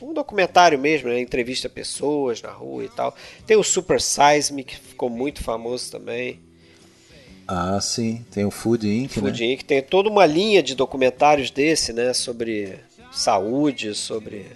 um 0.02 0.12
documentário 0.12 0.80
mesmo, 0.80 1.08
né? 1.08 1.20
entrevista 1.20 1.70
pessoas 1.70 2.42
na 2.42 2.50
rua 2.50 2.86
e 2.86 2.90
tal. 2.90 3.16
Tem 3.46 3.56
o 3.56 3.64
Super 3.64 4.02
Size 4.02 4.52
Me, 4.52 4.64
que 4.64 4.76
ficou 4.76 5.10
muito 5.10 5.44
famoso 5.44 5.92
também. 5.92 6.40
Ah, 7.48 7.80
sim. 7.80 8.26
Tem 8.32 8.44
o 8.44 8.52
Food 8.52 8.88
Inc. 8.88 9.14
Food 9.14 9.40
né? 9.40 9.54
Inc. 9.54 9.64
Tem 9.64 9.84
toda 9.84 10.10
uma 10.10 10.26
linha 10.26 10.64
de 10.64 10.74
documentários 10.74 11.52
desse, 11.52 11.94
né? 11.94 12.14
Sobre 12.14 12.80
saúde, 13.12 13.94
sobre 13.94 14.48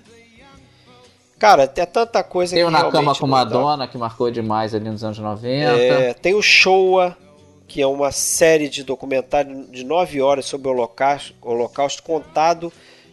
Cara, 1.43 1.67
tem 1.67 1.85
tanta 1.85 2.23
coisa 2.23 2.55
tem 2.55 2.63
que 2.63 2.71
Tem 2.71 2.79
o 2.79 2.83
Na 2.85 2.89
Cama 2.89 3.13
com 3.13 3.27
Madonna, 3.27 3.85
que 3.85 3.97
marcou 3.97 4.31
demais 4.31 4.73
ali 4.73 4.89
nos 4.89 5.03
anos 5.03 5.19
90. 5.19 5.71
É, 5.73 6.13
tem 6.13 6.33
o 6.33 6.41
Showa, 6.41 7.17
que 7.67 7.81
é 7.81 7.85
uma 7.85 8.13
série 8.13 8.69
de 8.69 8.81
documentário 8.81 9.67
de 9.69 9.83
nove 9.83 10.21
horas 10.21 10.45
sobre 10.45 10.69
o 10.69 10.71
Holocausto, 10.71 11.35
Holocausto 11.41 12.01
contado 12.01 12.71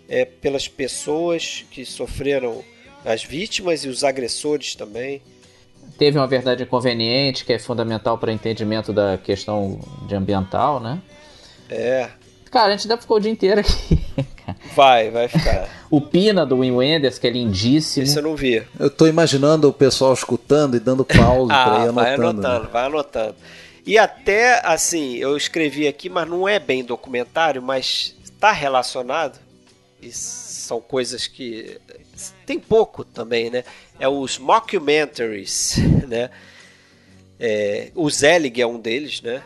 é, 0.09 0.25
pelas 0.25 0.69
pessoas 0.69 1.67
que 1.73 1.85
sofreram, 1.85 2.63
as 3.05 3.25
vítimas 3.25 3.85
e 3.85 3.89
os 3.89 4.05
agressores 4.05 4.77
também. 4.77 5.21
Teve 5.99 6.17
uma 6.17 6.29
verdade 6.29 6.63
inconveniente, 6.63 7.45
que 7.45 7.53
é 7.53 7.59
fundamental 7.59 8.17
para 8.17 8.31
o 8.31 8.33
entendimento 8.33 8.93
da 8.93 9.19
questão 9.19 9.81
de 10.07 10.15
ambiental, 10.15 10.79
né? 10.79 11.03
É. 11.69 12.09
Cara, 12.49 12.69
a 12.69 12.77
gente 12.77 12.83
ainda 12.83 12.97
ficou 12.97 13.17
o 13.17 13.21
dia 13.21 13.33
inteiro 13.33 13.59
aqui. 13.59 13.99
Vai, 14.75 15.11
vai 15.11 15.29
ficar. 15.29 15.69
o 15.91 16.01
Pina 16.01 16.45
do 16.47 16.59
Wim 16.59 16.73
Wenders, 16.73 17.19
que 17.19 17.27
é 17.27 17.31
lindíssimo. 17.31 18.05
Isso 18.05 18.19
eu 18.19 18.23
não 18.23 18.37
vi. 18.37 18.63
Eu 18.79 18.91
tô 18.91 19.07
imaginando 19.07 19.69
o 19.69 19.73
pessoal 19.73 20.13
escutando 20.13 20.77
e 20.77 20.81
dando 20.81 21.05
pausa 21.05 21.53
ah, 21.55 21.65
pra 21.65 21.75
ir 21.75 21.89
anotando. 21.89 21.95
Vai 21.95 22.15
anotando, 22.15 22.65
né? 22.65 22.69
vai 22.73 22.85
anotando. 22.87 23.35
E 23.87 23.99
até, 23.99 24.61
assim, 24.65 25.17
eu 25.17 25.37
escrevi 25.37 25.89
aqui, 25.89 26.09
mas 26.09 26.29
não 26.29 26.49
é 26.49 26.59
bem 26.59 26.85
documentário, 26.85 27.63
mas 27.63 28.15
está 28.23 28.53
relacionado. 28.53 29.39
E 30.01 30.13
são 30.13 30.81
coisas 30.81 31.27
que. 31.27 31.79
Tem 32.47 32.59
pouco 32.59 33.05
também, 33.05 33.51
né? 33.51 33.65
É 33.99 34.09
os 34.09 34.39
mockumentaries, 34.39 35.77
né? 36.07 36.31
É, 37.39 37.91
o 37.95 38.09
Zelig 38.11 38.61
é 38.61 38.67
um 38.67 38.79
deles, 38.79 39.23
né? 39.23 39.43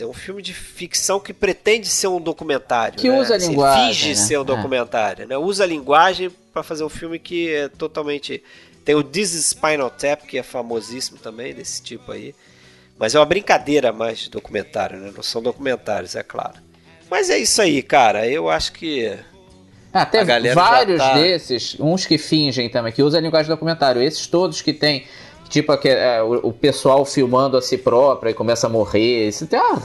É 0.00 0.06
um 0.06 0.12
filme 0.12 0.42
de 0.42 0.52
ficção 0.52 1.20
que 1.20 1.32
pretende 1.32 1.88
ser 1.88 2.08
um 2.08 2.20
documentário. 2.20 2.98
Que 2.98 3.08
né? 3.08 3.18
usa 3.18 3.34
a 3.34 3.36
assim, 3.36 3.48
linguagem. 3.48 3.94
Finge 3.94 4.08
né? 4.08 4.14
ser 4.14 4.38
um 4.38 4.42
é. 4.42 4.44
documentário, 4.44 5.22
é. 5.24 5.26
né? 5.26 5.38
Usa 5.38 5.64
a 5.64 5.66
linguagem 5.66 6.30
para 6.52 6.62
fazer 6.62 6.84
um 6.84 6.88
filme 6.88 7.18
que 7.18 7.52
é 7.52 7.68
totalmente. 7.68 8.42
Tem 8.84 8.94
o 8.94 9.02
This 9.02 9.32
is 9.34 9.46
Spinal 9.46 9.90
Tap, 9.90 10.22
que 10.26 10.38
é 10.38 10.42
famosíssimo 10.42 11.18
também, 11.18 11.54
desse 11.54 11.82
tipo 11.82 12.12
aí. 12.12 12.34
Mas 12.98 13.14
é 13.14 13.18
uma 13.18 13.26
brincadeira 13.26 13.92
mais 13.92 14.18
de 14.18 14.30
documentário, 14.30 14.98
né? 14.98 15.12
Não 15.14 15.22
são 15.22 15.42
documentários, 15.42 16.14
é 16.14 16.22
claro. 16.22 16.54
Mas 17.10 17.30
é 17.30 17.38
isso 17.38 17.60
aí, 17.60 17.82
cara. 17.82 18.26
Eu 18.26 18.48
acho 18.48 18.72
que. 18.72 19.16
Até 19.92 20.24
vários 20.52 20.98
tá... 20.98 21.14
desses, 21.14 21.76
uns 21.78 22.04
que 22.04 22.18
fingem 22.18 22.68
também, 22.68 22.92
que 22.92 23.02
usam 23.02 23.18
a 23.18 23.22
linguagem 23.22 23.46
do 23.46 23.54
documentário. 23.54 24.02
Esses 24.02 24.26
todos 24.26 24.60
que 24.60 24.72
tem 24.72 25.06
Tipo 25.54 25.72
é, 25.86 26.20
o, 26.20 26.48
o, 26.48 26.52
pessoal 26.52 27.04
filmando 27.04 27.56
a 27.56 27.62
si 27.62 27.78
próprio 27.78 28.28
e 28.28 28.34
começa 28.34 28.66
a 28.66 28.70
morrer. 28.70 29.28
Isso 29.28 29.46
tem 29.46 29.60
uma 29.60 29.80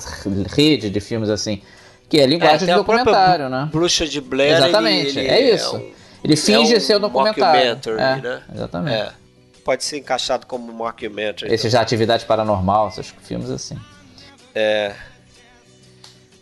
rede 0.51 0.89
de 0.89 0.99
filmes 0.99 1.29
assim. 1.29 1.61
Que 2.09 2.19
é 2.19 2.25
linguagem 2.25 2.67
é, 2.67 2.71
de 2.71 2.75
documentário, 2.75 3.49
né? 3.49 3.69
Bruxa 3.71 4.07
de 4.07 4.19
Blair. 4.19 4.57
Exatamente, 4.57 5.19
ele, 5.19 5.19
ele 5.19 5.29
é 5.29 5.53
isso. 5.53 5.75
É 5.75 5.77
um, 5.77 5.91
ele 6.23 6.35
finge 6.35 6.73
é 6.73 6.77
um 6.77 6.81
ser 6.81 6.95
o 6.95 6.99
documentário. 6.99 7.79
É, 7.99 8.15
né? 8.19 8.41
Exatamente. 8.51 8.95
É. 8.95 9.11
Pode 9.63 9.83
ser 9.83 9.99
encaixado 9.99 10.47
como 10.47 10.73
mockumentary. 10.73 11.53
Esse 11.53 11.69
já 11.69 11.81
atividade 11.81 12.25
paranormal, 12.25 12.87
esses 12.87 13.13
filmes 13.21 13.51
assim. 13.51 13.77
É. 14.55 14.95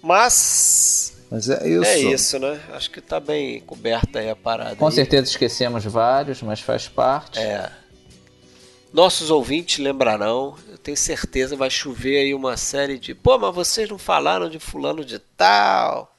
Mas. 0.01 1.17
Mas 1.29 1.49
é 1.49 1.67
isso. 1.67 1.83
É 1.83 1.97
isso, 1.99 2.39
né? 2.39 2.61
Acho 2.71 2.89
que 2.89 3.01
tá 3.01 3.19
bem 3.19 3.59
coberta 3.59 4.19
aí 4.19 4.29
a 4.29 4.37
parada. 4.37 4.77
Com 4.77 4.87
aí. 4.87 4.93
certeza 4.93 5.29
esquecemos 5.29 5.83
vários, 5.83 6.41
mas 6.41 6.61
faz 6.61 6.87
parte. 6.87 7.39
É. 7.39 7.69
Nossos 8.97 9.29
ouvintes 9.29 9.77
lembrarão, 9.77 10.55
eu 10.71 10.75
tenho 10.79 10.97
certeza 10.97 11.55
vai 11.55 11.69
chover 11.69 12.17
aí 12.17 12.33
uma 12.33 12.57
série 12.57 12.97
de, 12.97 13.13
pô, 13.13 13.37
mas 13.37 13.53
vocês 13.53 13.87
não 13.87 13.99
falaram 13.99 14.49
de 14.49 14.57
fulano 14.57 15.05
de 15.05 15.19
tal. 15.19 16.17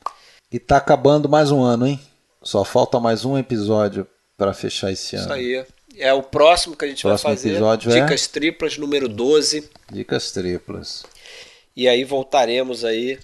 E 0.48 0.60
tá 0.60 0.76
acabando 0.76 1.28
mais 1.28 1.50
um 1.50 1.60
ano, 1.60 1.88
hein? 1.88 2.00
Só 2.40 2.62
falta 2.62 3.00
mais 3.00 3.24
um 3.24 3.36
episódio 3.36 4.06
para 4.36 4.55
fechar 4.55 4.92
esse 4.92 5.16
ano. 5.16 5.24
Isso 5.24 5.32
aí. 5.32 5.66
É 5.96 6.12
o 6.12 6.22
próximo 6.22 6.76
que 6.76 6.84
a 6.84 6.88
gente 6.88 7.02
próximo 7.02 7.30
vai 7.30 7.36
fazer. 7.36 7.50
Episódio 7.50 7.90
Dicas 7.90 8.24
é... 8.24 8.28
triplas 8.28 8.78
número 8.78 9.09
12. 9.09 9.68
Dicas 9.90 10.30
triplas. 10.30 11.02
E 11.74 11.88
aí 11.88 12.05
voltaremos 12.05 12.84
aí 12.84 13.18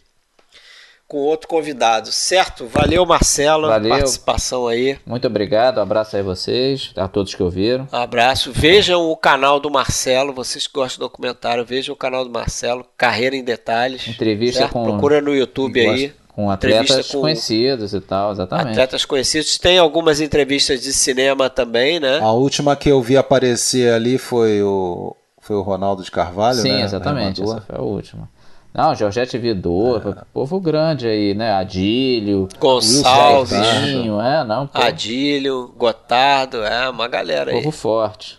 com 1.07 1.19
outro 1.19 1.47
convidado, 1.47 2.11
certo? 2.11 2.67
Valeu, 2.67 3.05
Marcelo, 3.07 3.69
Valeu. 3.69 3.91
participação 3.91 4.67
aí. 4.67 4.99
Muito 5.07 5.27
obrigado, 5.27 5.79
um 5.79 5.83
abraço 5.83 6.17
aí 6.17 6.23
a 6.23 6.25
vocês, 6.25 6.93
a 6.97 7.07
todos 7.07 7.35
que 7.35 7.43
ouviram. 7.43 7.87
Um 7.93 7.97
abraço. 7.97 8.51
Vejam 8.53 9.03
o 9.11 9.17
canal 9.17 9.61
do 9.61 9.71
Marcelo, 9.71 10.33
vocês 10.33 10.67
que 10.67 10.73
gostam 10.73 10.99
do 11.01 11.09
documentário, 11.11 11.65
vejam 11.65 11.95
o 11.95 11.99
canal 11.99 12.25
do 12.25 12.31
Marcelo, 12.31 12.85
Carreira 12.97 13.37
em 13.37 13.45
Detalhes. 13.45 14.09
Entrevista 14.09 14.61
certo? 14.61 14.73
com- 14.73 14.85
Procura 14.85 15.21
no 15.21 15.35
YouTube 15.35 15.79
aí. 15.87 16.13
Com 16.35 16.51
atletas 16.51 17.13
com 17.13 17.21
conhecidos 17.21 17.95
e 17.95 18.01
tal, 18.01 18.33
exatamente. 18.33 18.71
Atletas 18.73 19.05
conhecidos. 19.05 19.57
Tem 19.57 19.79
algumas 19.79 20.21
entrevistas 20.21 20.81
de 20.83 20.93
cinema 20.93 21.49
também, 21.49 22.01
né? 22.01 22.19
A 22.19 22.33
última 22.33 22.75
que 22.75 22.89
eu 22.89 23.01
vi 23.01 23.17
aparecer 23.17 23.93
ali 23.93 24.19
foi 24.19 24.61
o 24.61 25.15
foi 25.41 25.55
o 25.55 25.61
Ronaldo 25.63 26.03
de 26.03 26.11
Carvalho, 26.11 26.57
Sim, 26.57 26.73
né? 26.73 26.83
exatamente, 26.83 27.41
essa 27.43 27.61
foi 27.61 27.77
a 27.77 27.83
última. 27.83 28.29
Não, 28.75 28.93
Georgette 28.95 29.39
Vidor, 29.39 30.25
povo 30.33 30.59
grande 30.61 31.07
aí, 31.07 31.33
né? 31.33 31.53
Adílio, 31.53 32.49
Gonçalves, 32.59 33.53
é, 33.53 34.43
não, 34.45 34.67
pô, 34.67 34.81
Adílio, 34.81 35.73
Gotardo, 35.77 36.65
é 36.65 36.91
uma 36.91 37.07
galera 37.07 37.53
aí. 37.53 37.57
povo 37.59 37.71
forte. 37.71 38.37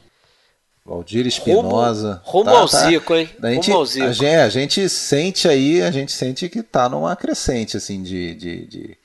Valdir 0.86 1.26
Espinosa. 1.26 2.22
rumo 2.26 2.50
ao 2.50 2.68
Zico, 2.68 3.16
hein? 3.16 3.28
A 3.42 3.50
gente, 3.50 3.68
Rumo 3.70 3.80
ao 3.80 3.86
Zico. 3.86 4.06
A 4.08 4.12
gente, 4.12 4.26
a 4.36 4.50
gente 4.50 4.90
sente 4.90 5.48
aí, 5.48 5.82
a 5.82 5.90
gente 5.90 6.12
sente 6.12 6.48
que 6.48 6.62
tá 6.62 6.88
numa 6.90 7.16
crescente, 7.16 7.78
assim, 7.78 8.04
de. 8.04 8.36
de, 8.36 8.66
de- 8.68 8.98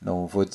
não 0.00 0.26
vou 0.26 0.46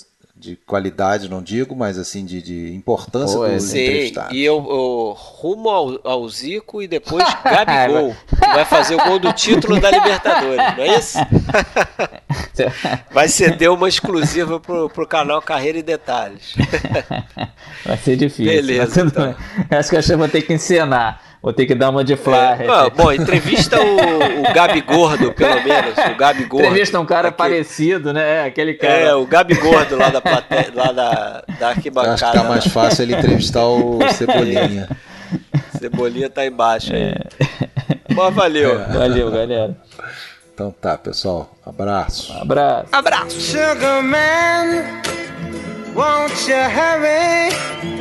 de 0.41 0.55
qualidade, 0.65 1.29
não 1.29 1.39
digo, 1.39 1.75
mas 1.75 1.99
assim, 1.99 2.25
de, 2.25 2.41
de 2.41 2.73
importância 2.73 3.37
Pô, 3.37 3.47
dos 3.47 3.69
entrevistados. 3.69 4.35
e 4.35 4.43
eu, 4.43 4.55
eu 4.55 5.15
rumo 5.15 5.69
ao, 5.69 5.99
ao 6.03 6.27
Zico 6.27 6.81
e 6.81 6.87
depois 6.87 7.23
Gabigol, 7.45 8.15
que 8.27 8.47
vai 8.47 8.65
fazer 8.65 8.95
o 8.95 9.05
gol 9.05 9.19
do 9.19 9.31
título 9.33 9.79
da 9.79 9.91
Libertadores, 9.91 10.57
não 10.75 10.83
é 10.83 10.97
isso? 10.97 11.19
Vai 13.11 13.27
ceder 13.27 13.71
uma 13.71 13.87
exclusiva 13.87 14.59
pro, 14.59 14.89
pro 14.89 15.07
canal 15.07 15.41
Carreira 15.41 15.79
e 15.79 15.83
Detalhes. 15.83 16.53
Vai 17.85 17.97
ser 17.97 18.15
difícil. 18.15 18.45
Beleza, 18.45 19.01
então. 19.01 19.35
Acho 19.69 19.89
que 19.89 20.13
eu 20.13 20.17
vou 20.17 20.27
ter 20.27 20.41
que 20.41 20.53
encenar. 20.53 21.30
Vou 21.41 21.51
ter 21.51 21.65
que 21.65 21.73
dar 21.73 21.89
uma 21.89 22.03
de 22.03 22.15
flyer. 22.15 22.69
Ah, 22.69 22.87
bom, 22.89 23.11
entrevista 23.11 23.81
o, 23.81 23.95
o 24.41 24.53
Gabi 24.53 24.81
Gordo, 24.81 25.33
pelo 25.33 25.55
menos. 25.63 25.97
O 26.13 26.15
Gabi 26.15 26.45
Gordo. 26.45 26.65
Entrevista 26.67 26.99
um 26.99 27.05
cara 27.05 27.29
Aquele- 27.29 27.49
parecido, 27.49 28.13
né? 28.13 28.41
É, 28.41 28.45
aquele 28.45 28.75
cara. 28.75 28.93
É, 28.93 29.15
o 29.15 29.25
Gabi 29.25 29.55
Gordo 29.55 29.95
lá 29.97 30.09
da, 30.09 30.21
plateia, 30.21 30.71
lá 30.75 30.91
da, 30.91 31.01
da 31.11 31.41
Acho 31.41 31.57
que 31.57 31.63
arquibancada. 31.63 32.31
tá 32.39 32.43
mais 32.43 32.67
fácil 32.67 33.03
ele 33.03 33.15
entrevistar 33.15 33.65
o 33.65 33.97
Cebolinha. 34.13 34.87
Cebolinha 35.79 36.29
tá 36.29 36.45
embaixo 36.45 36.93
aí. 36.93 37.05
É. 37.13 37.17
Mas 38.13 38.33
valeu. 38.35 38.77
Valeu, 38.89 39.31
galera. 39.31 39.75
Então 40.53 40.69
tá, 40.79 40.95
pessoal. 40.95 41.51
Abraço. 41.65 42.31
Abraço. 42.39 42.85
Abraço. 42.91 43.41
Sugar 43.41 44.03
man, 44.03 44.83
won't 45.95 46.51
you 46.51 46.57
hurry? 46.57 48.00